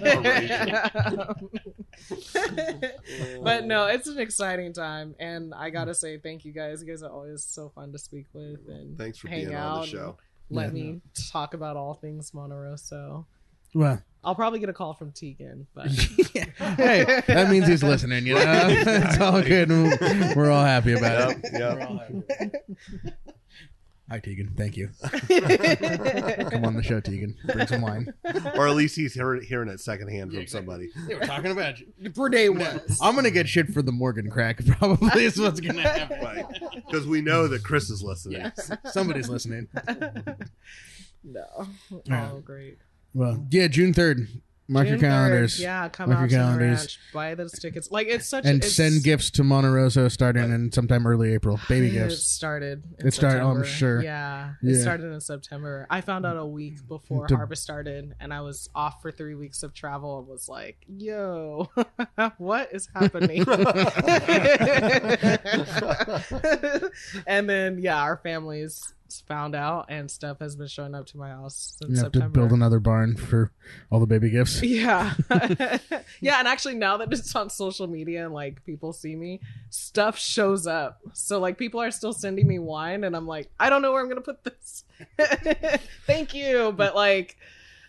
but 3.44 3.66
no, 3.66 3.88
it's 3.88 4.08
an 4.08 4.20
exciting 4.20 4.74
time. 4.74 5.16
And 5.20 5.54
I 5.54 5.70
got 5.70 5.86
to 5.86 5.94
say, 5.96 6.18
thank 6.18 6.46
you 6.46 6.52
guys. 6.52 6.82
You 6.82 6.88
guys 6.88 7.04
are 7.04 7.12
always 7.12 7.44
so 7.44 7.70
fun 7.70 7.92
to 7.94 8.00
speak 8.00 8.26
with 8.34 8.60
and 8.68 8.98
Thanks 8.98 9.18
for 9.20 9.28
hang 9.28 9.46
being 9.46 9.54
out 9.56 9.68
on 9.68 9.76
the 9.78 9.82
and 9.84 9.92
show. 9.92 10.18
Let 10.50 10.68
Yeah. 10.68 10.84
me 10.84 11.02
talk 11.32 11.54
about 11.54 11.76
all 11.78 11.94
things 11.96 12.34
Monte 12.34 12.56
Rosso. 12.56 13.26
well 13.74 14.02
I'll 14.24 14.34
probably 14.36 14.60
get 14.60 14.70
a 14.70 14.74
call 14.74 14.94
from 14.96 15.12
Tegan, 15.12 15.68
but 15.76 15.88
hey 16.78 17.22
that 17.28 17.48
means 17.50 17.68
he's 17.68 17.84
listening 17.84 18.26
you 18.26 18.34
know 18.34 18.42
it's 18.70 19.20
all 19.20 19.42
good 19.42 19.70
we're 20.36 20.50
all 20.50 20.64
happy 20.66 20.94
about 20.94 21.32
it 21.32 21.38
Yep. 21.54 22.54
Hi 24.08 24.20
tegan 24.20 24.54
thank 24.56 24.78
you 24.78 24.90
come 25.02 26.64
on 26.64 26.76
the 26.76 26.84
show 26.84 27.00
tegan 27.00 27.36
bring 27.52 27.66
some 27.66 27.82
wine 27.82 28.14
or 28.56 28.68
at 28.68 28.76
least 28.76 28.96
he's 28.96 29.16
hearing, 29.16 29.42
hearing 29.42 29.68
it 29.68 29.80
secondhand 29.80 30.32
from 30.32 30.46
somebody. 30.46 30.90
they 31.08 31.16
were 31.16 31.26
talking 31.26 31.50
about 31.50 31.80
you 31.80 31.88
Brenae 32.12 32.56
was. 32.56 33.00
i'm 33.02 33.16
gonna 33.16 33.32
get 33.32 33.50
shit 33.50 33.74
for 33.74 33.82
the 33.82 33.92
morgan 33.92 34.30
crack 34.30 34.64
probably 34.78 35.24
is 35.26 35.40
what's 35.40 35.60
gonna 35.60 35.82
happen 35.82 36.20
Right. 36.24 36.46
Because 36.86 37.08
we 37.08 37.22
know 37.22 37.48
that 37.48 37.64
Chris 37.64 37.90
is 37.90 38.04
listening. 38.04 38.42
yes 38.42 38.72
somebody's 38.94 39.28
listening 39.28 39.68
No. 41.24 41.68
Yeah. 42.04 42.30
Oh, 42.32 42.40
great. 42.42 42.78
well 43.16 43.44
yeah 43.50 43.68
june 43.68 43.92
3rd 43.92 44.28
mark 44.68 44.88
your 44.88 44.98
June 44.98 45.06
3rd, 45.06 45.10
calendars 45.12 45.60
Yeah, 45.62 45.90
come 45.90 46.10
Mark 46.10 46.18
out 46.18 46.22
your 46.22 46.30
to 46.30 46.36
the 46.36 46.42
calendars. 46.42 46.80
ranch, 46.80 47.00
buy 47.14 47.36
those 47.36 47.52
tickets. 47.54 47.92
Like 47.92 48.08
it's 48.08 48.28
such 48.28 48.46
and 48.46 48.64
it's, 48.64 48.74
send 48.74 49.04
gifts 49.04 49.30
to 49.32 49.44
Monte 49.44 49.68
Rosso 49.70 50.08
starting 50.08 50.52
in 50.52 50.72
sometime 50.72 51.06
early 51.06 51.34
april 51.34 51.60
baby 51.70 51.88
It 51.88 51.92
gifts 51.92 52.26
started. 52.26 52.84
In 53.00 53.08
It 53.08 53.14
started- 53.14 53.42
oh, 53.42 53.50
I'm 53.52 53.64
September. 53.64 53.78
sure. 53.78 54.04
Yeah, 54.04 54.54
it 54.64 54.76
Yeah. 54.76 54.82
started 54.82 55.12
in 55.14 55.22
September. 55.22 55.86
I 55.90 56.02
found 56.02 56.26
out 56.26 56.38
a 56.38 56.46
week 56.46 56.88
before 56.88 57.28
To- 57.28 57.36
harvest 57.36 57.62
started, 57.64 58.16
and 58.20 58.34
I 58.34 58.42
was 58.42 58.70
off 58.74 59.02
for 59.02 59.12
three 59.12 59.36
weeks 59.36 59.62
of 59.64 59.74
travel. 59.74 60.20
and 60.20 60.28
was 60.28 60.50
like, 60.50 60.78
"Yo, 60.88 61.70
what 62.38 62.70
is 62.74 62.88
happening?" 62.94 63.46
and 67.28 67.50
then, 67.50 67.78
yeah, 67.80 67.98
our 68.02 68.18
families 68.18 68.94
found 69.22 69.56
out, 69.56 69.86
and 69.90 70.10
stuff 70.10 70.40
has 70.40 70.56
been 70.56 70.68
showing 70.68 70.96
up 70.96 71.06
to 71.08 71.18
my 71.18 71.30
house 71.30 71.76
since 71.80 71.92
you 71.92 71.96
have 71.98 72.06
September. 72.06 72.28
to 72.28 72.40
build 72.40 72.52
another 72.52 72.80
barn 72.80 73.16
for 73.16 73.52
all 73.92 74.00
the 74.00 74.06
baby 74.06 74.30
gifts 74.30 74.62
Yeah. 74.64 75.14
yeah, 76.22 76.40
and 76.40 76.48
actually 76.48 76.76
now 76.76 76.98
that 76.98 77.12
it's 77.12 77.36
on 77.36 77.50
social 77.50 77.88
media 77.88 78.26
and 78.26 78.34
like 78.34 78.64
people 78.66 78.94
see 78.94 79.16
me, 79.16 79.40
stuff 79.70 80.18
shows 80.18 80.68
up. 80.68 81.00
So 81.14 81.40
like 81.40 81.58
people 81.58 81.82
are 81.82 81.92
still 81.92 82.14
sending 82.14 82.48
me 82.48 82.60
wine 82.60 83.04
and 83.04 83.16
I'm 83.16 83.28
like, 83.28 83.50
I 83.60 83.70
don't 83.70 83.82
know 83.82 83.92
where 83.92 84.02
I'm 84.02 84.10
going 84.10 84.22
to 84.22 84.34
put 84.34 84.44
this. 84.44 84.84
Thank 86.08 86.34
you, 86.34 86.74
but 86.76 86.96
like 86.96 87.38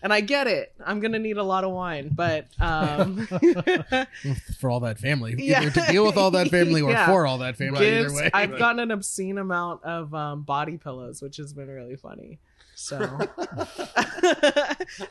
and 0.03 0.13
I 0.13 0.21
get 0.21 0.47
it. 0.47 0.73
I'm 0.85 0.99
going 0.99 1.11
to 1.13 1.19
need 1.19 1.37
a 1.37 1.43
lot 1.43 1.63
of 1.63 1.71
wine, 1.71 2.09
but 2.13 2.47
um 2.59 3.27
for 4.59 4.69
all 4.69 4.79
that 4.81 4.97
family 4.99 5.35
Yeah. 5.39 5.61
either 5.63 5.71
to 5.81 5.91
deal 5.91 6.05
with 6.05 6.17
all 6.17 6.31
that 6.31 6.49
family 6.49 6.81
or 6.81 6.91
Yeah. 6.91 7.05
for 7.07 7.25
all 7.27 7.37
that 7.39 7.55
family 7.57 7.79
gifts, 7.79 8.13
either 8.13 8.23
way 8.23 8.29
I've 8.33 8.57
gotten 8.57 8.79
an 8.79 8.91
obscene 8.91 9.37
amount 9.37 9.83
of 9.83 10.13
um 10.13 10.43
body 10.43 10.77
pillows, 10.77 11.21
which 11.21 11.37
has 11.37 11.53
been 11.53 11.67
really 11.67 11.95
funny. 11.95 12.39
So 12.75 12.97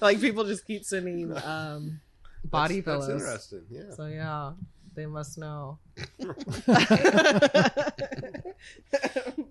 like 0.00 0.20
people 0.20 0.44
just 0.44 0.66
keep 0.66 0.84
sending 0.84 1.36
um 1.38 2.00
body 2.44 2.80
That's- 2.80 3.06
pillows. 3.06 3.22
That's 3.26 3.52
interesting. 3.52 3.62
Yeah. 3.70 3.94
So 3.94 4.06
yeah, 4.06 4.52
they 4.94 5.06
must 5.06 5.36
know. 5.36 5.78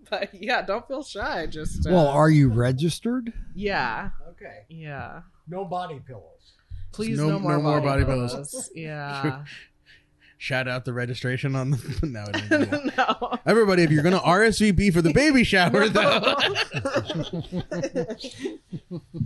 but 0.10 0.30
yeah, 0.34 0.62
don't 0.62 0.88
feel 0.88 1.03
shy. 1.03 1.45
Just 1.48 1.86
uh, 1.88 1.91
Well, 1.91 2.07
are 2.07 2.30
you 2.30 2.49
registered? 2.49 3.34
yeah, 3.53 4.12
Okay. 4.36 4.64
yeah. 4.70 5.22
No 5.48 5.66
body 5.66 6.02
pillows. 6.06 6.53
Please 6.91 7.18
No- 7.18 7.30
no, 7.30 7.40
more 7.40 7.53
no 7.57 7.62
more 7.62 7.82
body, 7.82 8.03
body 8.03 8.06
pillows. 8.06 8.32
pillows. 8.32 8.70
Yeah. 8.76 9.44
shout 10.38 10.68
out 10.68 10.84
the 10.84 10.91
registration 10.94 11.56
on 11.56 11.72
the 11.72 11.99
no, 12.03 12.22
I 12.22 12.32
don't 12.32 12.49
do 12.49 12.66
that. 12.66 12.98
no. 12.98 13.40
everybody 13.45 13.84
if 13.84 13.90
you're 13.90 14.03
gonna 14.03 14.20
rsvp 14.20 14.91
for 14.94 15.02
the 15.02 15.14
baby 15.14 15.45
shower 15.45 15.88
though 15.88 16.36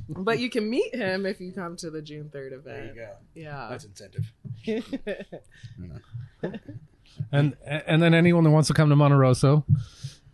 but 0.08 0.38
you 0.40 0.52
can 0.52 0.70
meet 0.70 0.94
him 0.94 1.26
if 1.26 1.42
you 1.42 1.52
come 1.52 1.76
to 1.78 1.90
the 1.90 2.02
June 2.04 2.30
third 2.32 2.54
event. 2.54 2.96
go 2.96 3.10
Yeah. 3.34 3.68
that's 3.72 3.86
incentive 3.86 4.32
and 7.32 7.56
and 7.66 8.02
then 8.02 8.14
anyone 8.14 8.44
that 8.44 8.52
wants 8.52 8.68
to 8.68 8.74
come 8.76 8.90
to 8.90 8.96
Monte 8.96 9.16
Rosso 9.16 9.66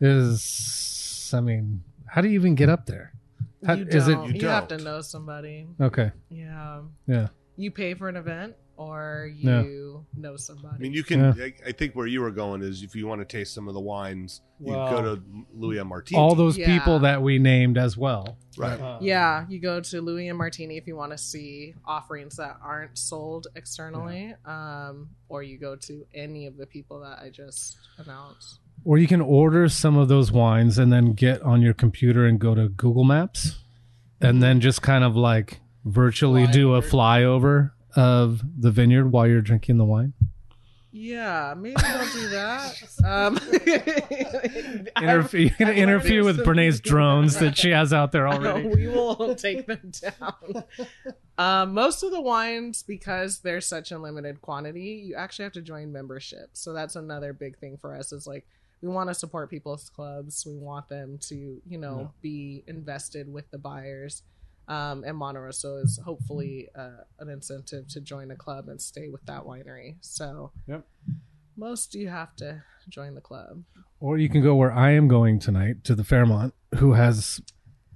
is, 0.01 1.31
I 1.33 1.39
mean, 1.39 1.83
how 2.05 2.21
do 2.21 2.27
you 2.27 2.35
even 2.35 2.53
get 2.55 2.67
up 2.69 2.85
there? 2.85 3.13
How, 3.65 3.73
you 3.73 3.85
is 3.87 4.07
it 4.07 4.13
don't. 4.13 4.35
You 4.35 4.47
have 4.47 4.67
to 4.69 4.77
don't. 4.77 4.83
know 4.85 5.01
somebody. 5.01 5.67
okay? 5.81 6.11
Yeah. 6.29 6.81
Yeah, 7.07 7.27
You 7.57 7.71
pay 7.71 7.93
for 7.93 8.09
an 8.09 8.15
event 8.17 8.55
or 8.77 9.31
Yeah. 9.37 9.61
you 9.63 10.05
know 10.17 10.35
somebody. 10.35 10.75
I 10.75 10.79
mean, 10.79 10.91
you 10.93 11.03
can. 11.03 11.19
Yeah. 11.37 11.45
I, 11.45 11.53
I 11.67 11.71
think 11.71 11.95
where 11.95 12.07
you 12.07 12.19
were 12.21 12.31
going 12.31 12.61
is 12.61 12.83
if 12.83 12.93
you 12.95 13.07
want 13.07 13.21
to 13.21 13.25
taste 13.25 13.53
some 13.53 13.67
of 13.69 13.73
the 13.73 13.79
wines, 13.79 14.41
you 14.59 14.73
go 14.73 15.01
to 15.15 15.21
Louis 15.53 15.79
M. 15.79 15.87
Martini. 15.87 16.19
all 16.19 16.35
those 16.35 16.57
Yeah. 16.57 16.77
people 16.77 16.99
that 16.99 17.21
we 17.21 17.39
named 17.39 17.77
as 17.77 17.95
well. 17.97 18.37
right. 18.57 18.79
Uh, 18.79 18.97
Yeah, 19.01 19.45
you 19.49 19.59
go 19.59 19.79
to 19.79 20.01
Louis 20.01 20.27
M. 20.29 20.35
Martini 20.37 20.75
if 20.77 20.87
you 20.87 20.95
want 20.97 21.11
to 21.13 21.17
see 21.17 21.73
offerings 21.85 22.35
that 22.37 22.57
aren't 22.61 22.97
sold 22.97 23.47
externally, 23.55 24.33
um, 24.45 25.09
or 25.29 25.41
you 25.43 25.57
go 25.57 25.75
to 25.77 26.05
any 26.13 26.45
of 26.47 26.57
the 26.57 26.65
people 26.65 26.99
that 27.01 27.19
I 27.19 27.29
just 27.29 27.77
announced. 27.97 28.59
Or 28.85 28.97
you 28.99 29.07
can 29.07 29.19
order 29.19 29.67
some 29.67 29.97
of 29.97 30.07
those 30.07 30.31
wines 30.31 30.77
and 30.77 30.93
then 30.93 31.13
get 31.13 31.41
on 31.41 31.61
your 31.61 31.73
computer 31.73 32.25
and 32.25 32.39
go 32.39 32.53
to 32.55 32.69
Google 32.69 33.03
Maps 33.03 33.57
and 34.21 34.41
then 34.43 34.61
just 34.61 34.81
kind 34.81 35.03
of 35.03 35.15
like 35.17 35.59
virtually 35.83 36.45
do 36.47 36.75
a 36.75 36.81
flyover 36.81 37.71
of 37.95 38.41
the 38.57 38.69
vineyard 38.71 39.11
while 39.11 39.27
you're 39.27 39.41
drinking 39.41 39.77
the 39.77 39.85
wine. 39.85 40.13
Yeah, 40.91 41.53
maybe 41.57 41.75
I'll 41.83 42.13
do 42.13 42.29
that. 42.29 42.81
Um, 43.05 43.37
Interview, 45.01 45.41
you 45.41 45.49
can 45.51 45.67
I've 45.67 45.77
interview 45.77 46.23
with 46.23 46.37
some- 46.37 46.45
Brenae's 46.45 46.79
drones 46.91 47.37
that 47.39 47.57
she 47.57 47.69
has 47.71 47.91
out 47.93 48.11
there 48.11 48.27
already. 48.27 48.67
we 48.75 48.87
will 48.87 49.35
take 49.35 49.67
them 49.67 49.91
down. 50.01 50.63
Um, 51.37 51.73
most 51.73 52.01
of 52.01 52.11
the 52.11 52.21
wines, 52.21 52.81
because 52.81 53.39
they're 53.39 53.61
such 53.61 53.91
a 53.91 53.99
limited 53.99 54.41
quantity, 54.41 55.03
you 55.05 55.15
actually 55.15 55.43
have 55.43 55.53
to 55.53 55.61
join 55.61 55.91
membership. 55.91 56.51
So 56.53 56.73
that's 56.73 56.95
another 56.95 57.33
big 57.33 57.57
thing 57.57 57.77
for 57.77 57.93
us. 57.95 58.11
Is 58.11 58.25
like 58.25 58.47
we 58.85 58.93
want 58.93 59.09
to 59.09 59.15
support 59.15 59.49
people's 59.49 59.89
clubs. 59.89 60.45
We 60.45 60.57
want 60.57 60.89
them 60.89 61.17
to, 61.29 61.59
you 61.67 61.77
know, 61.79 62.11
be 62.21 62.63
invested 62.67 63.31
with 63.31 63.49
the 63.49 63.57
buyers. 63.57 64.21
Um, 64.67 65.03
and 65.05 65.17
Monte 65.17 65.39
Rosso 65.39 65.77
is 65.77 65.99
hopefully 66.05 66.69
uh, 66.75 67.03
an 67.19 67.29
incentive 67.29 67.87
to 67.89 68.01
join 68.01 68.29
a 68.31 68.35
club 68.35 68.67
and 68.67 68.79
stay 68.79 69.09
with 69.09 69.25
that 69.25 69.41
winery. 69.43 69.95
So, 70.01 70.51
Yep. 70.67 70.85
most 71.57 71.95
you 71.95 72.09
have 72.09 72.35
to 72.37 72.63
join 72.87 73.15
the 73.15 73.21
club. 73.21 73.63
Or 73.99 74.17
you 74.19 74.29
can 74.29 74.43
go 74.43 74.55
where 74.55 74.71
I 74.71 74.91
am 74.91 75.07
going 75.07 75.39
tonight 75.39 75.83
to 75.85 75.95
the 75.95 76.03
Fairmont, 76.03 76.53
who 76.75 76.93
has 76.93 77.41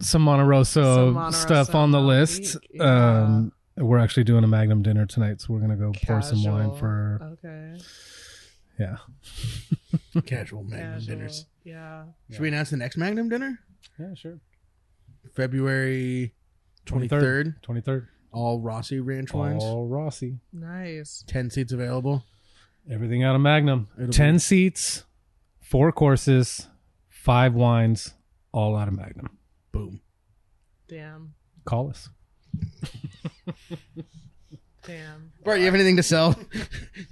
some 0.01 0.23
Monte 0.23 0.45
Rosso 0.45 0.81
Some 1.07 1.13
Monte 1.13 1.37
stuff 1.37 1.75
on 1.75 1.91
the 1.91 2.01
list. 2.01 2.57
Yeah. 2.71 3.21
Um, 3.23 3.51
we're 3.77 3.99
actually 3.99 4.23
doing 4.23 4.43
a 4.43 4.47
Magnum 4.47 4.81
dinner 4.81 5.05
tonight, 5.05 5.39
so 5.41 5.53
we're 5.53 5.59
gonna 5.59 5.75
go 5.75 5.91
pour 6.05 6.21
some 6.23 6.43
wine 6.43 6.75
for 6.77 7.19
Okay. 7.43 7.79
yeah. 8.79 8.97
Casual 10.25 10.63
Magnum 10.63 10.93
Casual. 10.93 11.15
dinners. 11.15 11.45
Yeah. 11.63 12.03
Should 12.31 12.39
we 12.41 12.47
announce 12.47 12.69
the 12.71 12.77
next 12.77 12.97
Magnum 12.97 13.29
dinner? 13.29 13.59
Yeah, 13.99 14.13
sure. 14.15 14.39
February 15.35 16.33
23rd. 16.85 17.61
Twenty 17.61 17.81
third. 17.81 18.07
All 18.31 18.59
Rossi 18.61 18.99
Ranch 18.99 19.33
wines. 19.33 19.63
All 19.63 19.87
Rossi. 19.87 20.39
Nice. 20.53 21.23
10 21.27 21.49
seats 21.49 21.71
available. 21.73 22.23
Everything 22.89 23.23
out 23.23 23.35
of 23.35 23.41
Magnum. 23.41 23.87
It'll 23.99 24.11
Ten 24.13 24.35
be- 24.35 24.39
seats, 24.39 25.03
four 25.59 25.91
courses, 25.91 26.67
five 27.07 27.53
wines, 27.53 28.13
all 28.51 28.75
out 28.75 28.87
of 28.87 28.93
Magnum. 28.95 29.37
Boom. 29.71 30.01
Damn. 30.87 31.33
Call 31.65 31.89
us. 31.89 32.09
Damn. 34.89 35.31
Bart, 35.43 35.59
you 35.59 35.65
have 35.65 35.75
anything 35.75 35.97
to 35.97 36.03
sell? 36.03 36.35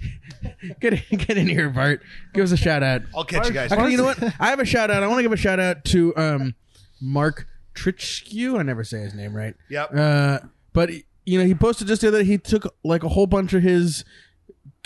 get, 0.80 1.08
get 1.10 1.38
in 1.38 1.46
here, 1.46 1.70
Bart. 1.70 2.02
Give 2.34 2.42
us 2.42 2.50
a 2.50 2.56
shout 2.56 2.82
out. 2.82 3.02
I'll 3.14 3.22
catch 3.22 3.46
you 3.46 3.52
guys. 3.52 3.70
Actually, 3.70 3.92
you 3.92 3.98
know 3.98 4.04
what? 4.04 4.20
I 4.40 4.48
have 4.48 4.58
a 4.58 4.64
shout 4.64 4.90
out. 4.90 5.04
I 5.04 5.06
want 5.06 5.18
to 5.18 5.22
give 5.22 5.32
a 5.32 5.36
shout 5.36 5.60
out 5.60 5.84
to 5.86 6.16
um, 6.16 6.54
Mark 7.00 7.46
Trichskew. 7.76 8.58
I 8.58 8.64
never 8.64 8.82
say 8.82 8.98
his 8.98 9.14
name 9.14 9.32
right. 9.32 9.54
Yep. 9.70 9.94
Uh, 9.94 10.38
but 10.72 10.90
you 11.24 11.38
know, 11.38 11.44
he 11.44 11.54
posted 11.54 11.86
just 11.86 12.02
the 12.02 12.08
other. 12.08 12.24
He 12.24 12.36
took 12.36 12.74
like 12.82 13.04
a 13.04 13.10
whole 13.10 13.28
bunch 13.28 13.54
of 13.54 13.62
his 13.62 14.04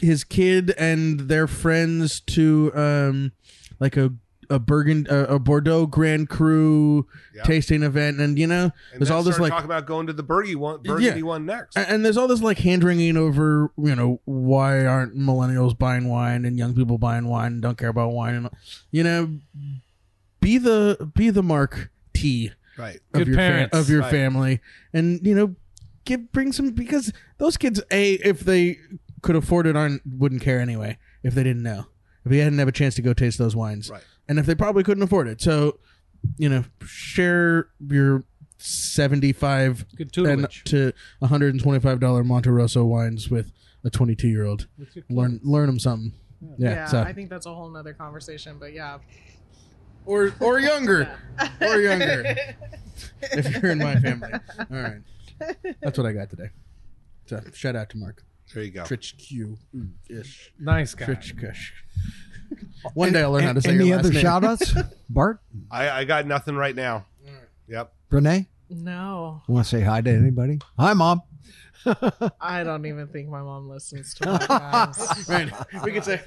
his 0.03 0.23
kid 0.23 0.75
and 0.77 1.21
their 1.21 1.47
friends 1.47 2.21
to 2.21 2.73
um, 2.75 3.33
like 3.81 3.97
a 3.97 4.13
a 4.51 4.59
Burgund 4.61 5.09
a, 5.09 5.35
a 5.35 5.39
Bordeaux 5.39 5.87
Grand 5.87 6.29
Cru 6.29 7.07
Yeah. 7.35 7.43
tasting 7.45 7.83
event, 7.83 8.21
and 8.21 8.39
you 8.39 8.47
know, 8.47 8.65
And 8.93 9.01
there's 9.01 9.09
then 9.09 9.17
all 9.17 9.23
this 9.23 9.35
start 9.37 9.43
like 9.43 9.53
talking 9.53 9.65
about 9.67 9.87
going 9.87 10.07
to 10.09 10.13
the 10.13 10.23
Burgundy 10.23 10.57
one, 10.57 10.83
Burgundy 10.83 11.23
one 11.23 11.47
next. 11.47 11.77
and, 11.77 11.87
and 11.89 12.05
there's 12.05 12.17
all 12.17 12.29
this 12.29 12.41
like 12.43 12.59
hand 12.59 12.85
wringing 12.85 13.17
over, 13.17 13.73
you 13.79 13.95
know, 13.95 14.21
why 14.25 14.85
aren't 14.85 15.17
millennials 15.17 15.79
buying 15.79 16.09
wine 16.09 16.45
and 16.45 16.59
young 16.59 16.75
people 16.75 16.99
buying 16.99 17.27
wine 17.29 17.53
and 17.53 17.63
don't 17.63 17.79
care 17.79 17.89
about 17.91 18.13
wine 18.13 18.35
and 18.35 18.51
you 18.91 19.03
know, 19.03 19.39
be 20.41 20.59
the 20.59 21.11
be 21.15 21.31
the 21.31 21.43
Mark 21.43 21.91
T 22.15 22.51
right. 22.77 22.97
of 22.97 23.13
Good 23.13 23.27
your 23.29 23.37
fa- 23.37 23.41
parents. 23.41 23.77
of 23.79 23.89
your 23.89 24.01
Right. 24.03 24.11
family 24.11 24.61
and 24.93 25.25
you 25.27 25.35
know, 25.35 25.55
give 26.05 26.33
bring 26.33 26.53
some 26.53 26.71
because 26.71 27.13
those 27.39 27.57
kids 27.57 27.81
a 27.91 28.15
if 28.15 28.41
they 28.41 28.79
could 29.23 29.37
afford 29.37 29.67
it 29.67 29.77
aren't 29.77 30.03
wouldn't 30.05 30.43
care 30.43 30.59
anyway 30.61 30.99
if 31.23 31.33
they 31.35 31.45
didn't 31.45 31.63
know 31.63 31.87
if 32.25 32.31
they 32.33 32.39
hadn't 32.39 32.59
have 32.59 32.67
a 32.67 32.73
chance 32.73 32.97
to 32.97 33.03
go 33.03 33.13
taste 33.13 33.39
those 33.39 33.55
wines 33.55 33.89
Right. 33.89 34.03
And 34.29 34.39
if 34.39 34.47
they 34.47 34.55
probably 34.55 34.83
couldn't 34.83 35.03
afford 35.03 35.29
it 35.29 35.41
so 35.41 35.79
you 36.39 36.49
know 36.49 36.65
share 36.85 37.69
your 37.89 38.23
75 38.59 39.87
Good 39.97 40.01
and 40.01 40.13
tutelage. 40.13 40.65
to 40.65 40.93
$125 41.23 42.25
Monte 42.25 42.51
Rosso 42.51 42.85
wines 42.85 43.29
with 43.29 43.51
a 43.85 43.91
22 43.91 44.29
year 44.29 44.45
old. 44.45 44.69
Learn 45.11 45.41
learn 45.43 45.67
them 45.67 45.79
something. 45.79 46.13
Yeah. 46.59 46.71
Yeah, 46.71 46.87
so 46.87 47.01
I 47.03 47.13
think 47.13 47.31
that's 47.31 47.47
a 47.47 47.55
whole 47.55 47.69
nother 47.71 47.93
conversation, 47.93 48.59
but 48.59 48.73
yeah. 48.73 48.99
or 50.07 50.33
or 50.41 50.61
younger, 50.61 51.09
or 51.61 51.81
younger. 51.81 52.25
if 53.23 53.63
you're 53.63 53.73
in 53.73 53.79
my 53.79 53.97
family. 53.97 54.33
All 54.59 54.67
right. 54.71 55.01
That's 55.81 55.99
what 55.99 56.07
I 56.07 56.13
got 56.13 56.31
today. 56.31 56.51
So 57.27 57.41
shout 57.55 57.77
out 57.77 57.91
to 57.91 57.99
Mark. 57.99 58.25
There 58.55 58.63
you 58.63 58.71
go. 58.71 58.83
Trich 58.83 59.19
Q 59.19 59.57
ish. 60.09 60.53
nice 60.59 60.95
guy. 60.95 61.07
Trich 61.07 61.39
Kush. 61.39 61.73
One 62.95 63.13
day 63.13 63.23
I'll 63.23 63.33
learn 63.33 63.45
how 63.45 63.53
to 63.53 63.61
say 63.63 63.71
Any 63.75 63.87
your 63.87 63.97
last 63.97 64.07
other 64.07 64.15
name. 64.15 64.23
shout 64.23 64.45
outs? 64.45 64.75
Bart? 65.09 65.41
I, 65.71 65.91
I 65.91 66.05
got 66.05 66.27
nothing 66.27 66.57
right 66.57 66.75
now. 66.75 67.07
Yep. 67.69 67.93
Renee? 68.11 68.49
No, 68.69 69.43
Want 69.49 69.67
to 69.67 69.69
say 69.79 69.83
hi 69.83 70.01
to 70.01 70.11
anybody? 70.11 70.59
Hi, 70.79 70.93
Mom. 70.95 71.23
I 72.41 72.63
don't 72.65 72.87
even 72.87 73.09
think 73.09 73.29
my 73.29 73.43
mom 73.43 73.69
listens 73.69 74.15
to 74.15 74.25
podcasts. 74.25 75.29
Right. 75.29 75.85
We 75.85 75.93
could 75.93 76.05
say 76.05 76.21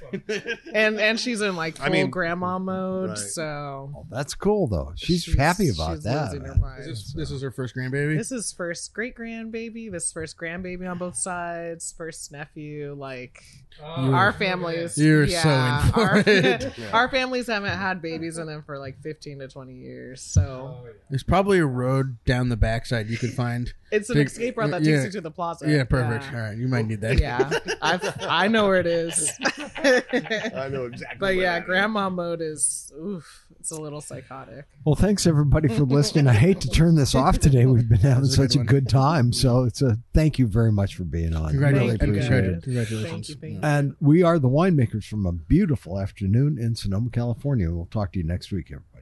and 0.74 1.00
and 1.00 1.20
she's 1.20 1.42
in 1.42 1.56
like 1.56 1.78
full 1.78 1.86
I 1.86 1.90
mean- 1.90 2.10
grandma 2.10 2.60
mode, 2.60 3.10
Right. 3.10 3.18
so 3.18 3.92
oh, 3.96 4.06
That's 4.10 4.34
cool, 4.36 4.68
though. 4.68 4.94
She's, 4.96 5.26
happy 5.36 5.70
about 5.70 5.96
she's 5.96 6.04
that. 6.04 6.26
losing 6.26 6.42
her 6.42 6.52
man. 6.54 6.62
mind. 6.62 6.84
this, 6.86 7.14
this 7.14 7.32
is 7.32 7.42
her 7.42 7.52
first 7.52 7.76
grandbaby. 7.76 8.18
This 8.18 8.32
is 8.32 8.52
first 8.54 8.94
great 8.94 9.16
grandbaby. 9.16 9.92
This 9.92 10.12
first 10.12 10.38
grandbaby 10.38 10.90
on 10.90 10.98
both 10.98 11.16
sides. 11.16 11.94
First 11.98 12.32
nephew. 12.32 12.96
Like 12.98 13.44
oh. 13.82 14.14
our 14.14 14.32
families. 14.34 14.98
You're 14.98 15.26
yeah, 15.26 15.84
so 15.92 16.00
in 16.00 16.06
our, 16.08 16.24
it. 16.26 16.74
our 16.94 17.10
families 17.10 17.48
haven't 17.56 17.78
had 17.78 18.02
babies 18.02 18.38
in 18.38 18.48
them 18.48 18.64
for 18.66 18.78
like 18.80 19.02
fifteen 19.02 19.40
to 19.40 19.48
twenty 19.48 19.76
years. 19.76 20.22
So 20.22 20.86
There's 21.10 21.24
probably 21.24 21.60
a 21.60 21.66
road 21.66 22.18
down 22.26 22.50
the 22.50 22.58
backside 22.58 23.08
you 23.08 23.18
could 23.18 23.34
find. 23.34 23.74
it's 23.92 24.10
an 24.10 24.16
Big- 24.16 24.28
escape 24.28 24.58
route 24.58 24.72
that 24.72 24.82
yeah. 24.84 24.96
takes 25.04 25.06
you 25.06 25.12
to 25.12 25.22
the 25.22 25.32
plaza. 25.46 25.72
Yeah, 25.72 25.84
perfect. 25.84 26.26
Yeah. 26.32 26.38
All 26.38 26.46
right, 26.48 26.58
you 26.58 26.68
might 26.68 26.88
need 26.88 27.02
that. 27.02 27.20
Yeah, 27.20 27.50
I've, 27.82 28.22
I 28.22 28.48
know 28.48 28.68
where 28.68 28.80
it 28.80 28.88
is. 28.88 29.32
I 29.78 30.70
know 30.70 30.86
exactly. 30.86 31.18
but 31.20 31.26
where 31.26 31.34
yeah, 31.34 31.54
that 31.54 31.62
is. 31.64 31.66
grandma 31.66 32.10
mode 32.10 32.42
is 32.42 32.92
oof. 33.00 33.46
It's 33.60 33.72
a 33.72 33.82
little 33.82 34.02
psychotic. 34.02 34.66
Well, 34.86 34.96
thanks 34.96 35.26
everybody 35.26 35.68
for 35.70 35.86
listening. 35.86 36.28
I 36.28 36.34
hate 36.34 36.62
to 36.62 36.70
turn 36.70 36.96
this 36.96 37.16
off 37.16 37.40
today. 37.40 37.66
We've 37.66 37.90
been 37.90 37.98
having 37.98 38.24
That's 38.24 38.36
a 38.36 38.42
good 38.42 38.52
such 38.52 38.62
a 38.62 38.64
good 38.64 38.88
time. 38.88 39.34
So 39.34 39.64
it's 39.64 39.82
a 39.82 39.98
thank 40.14 40.38
you 40.38 40.46
very 40.46 40.72
much 40.72 40.96
for 40.96 41.04
being 41.04 41.36
on. 41.36 41.58
Really 41.58 41.98
Congratulations. 41.98 42.00
Thank 42.00 42.02
you, 42.02 42.14
appreciate 42.14 42.46
it. 42.46 42.64
Congratulations. 42.64 43.12
Thank 43.12 43.30
you, 43.30 43.36
thank 43.36 43.54
you. 43.54 43.60
And 43.64 43.96
we 44.00 44.22
are 44.22 44.38
the 44.38 44.50
winemakers 44.50 45.06
from 45.06 45.26
a 45.26 45.32
beautiful 45.32 46.00
afternoon 46.00 46.58
in 46.60 46.76
Sonoma, 46.76 47.10
California. 47.10 47.72
We'll 47.72 47.88
talk 47.88 48.14
to 48.14 48.20
you 48.20 48.26
next 48.26 48.52
week, 48.52 48.68
everybody. 48.68 48.95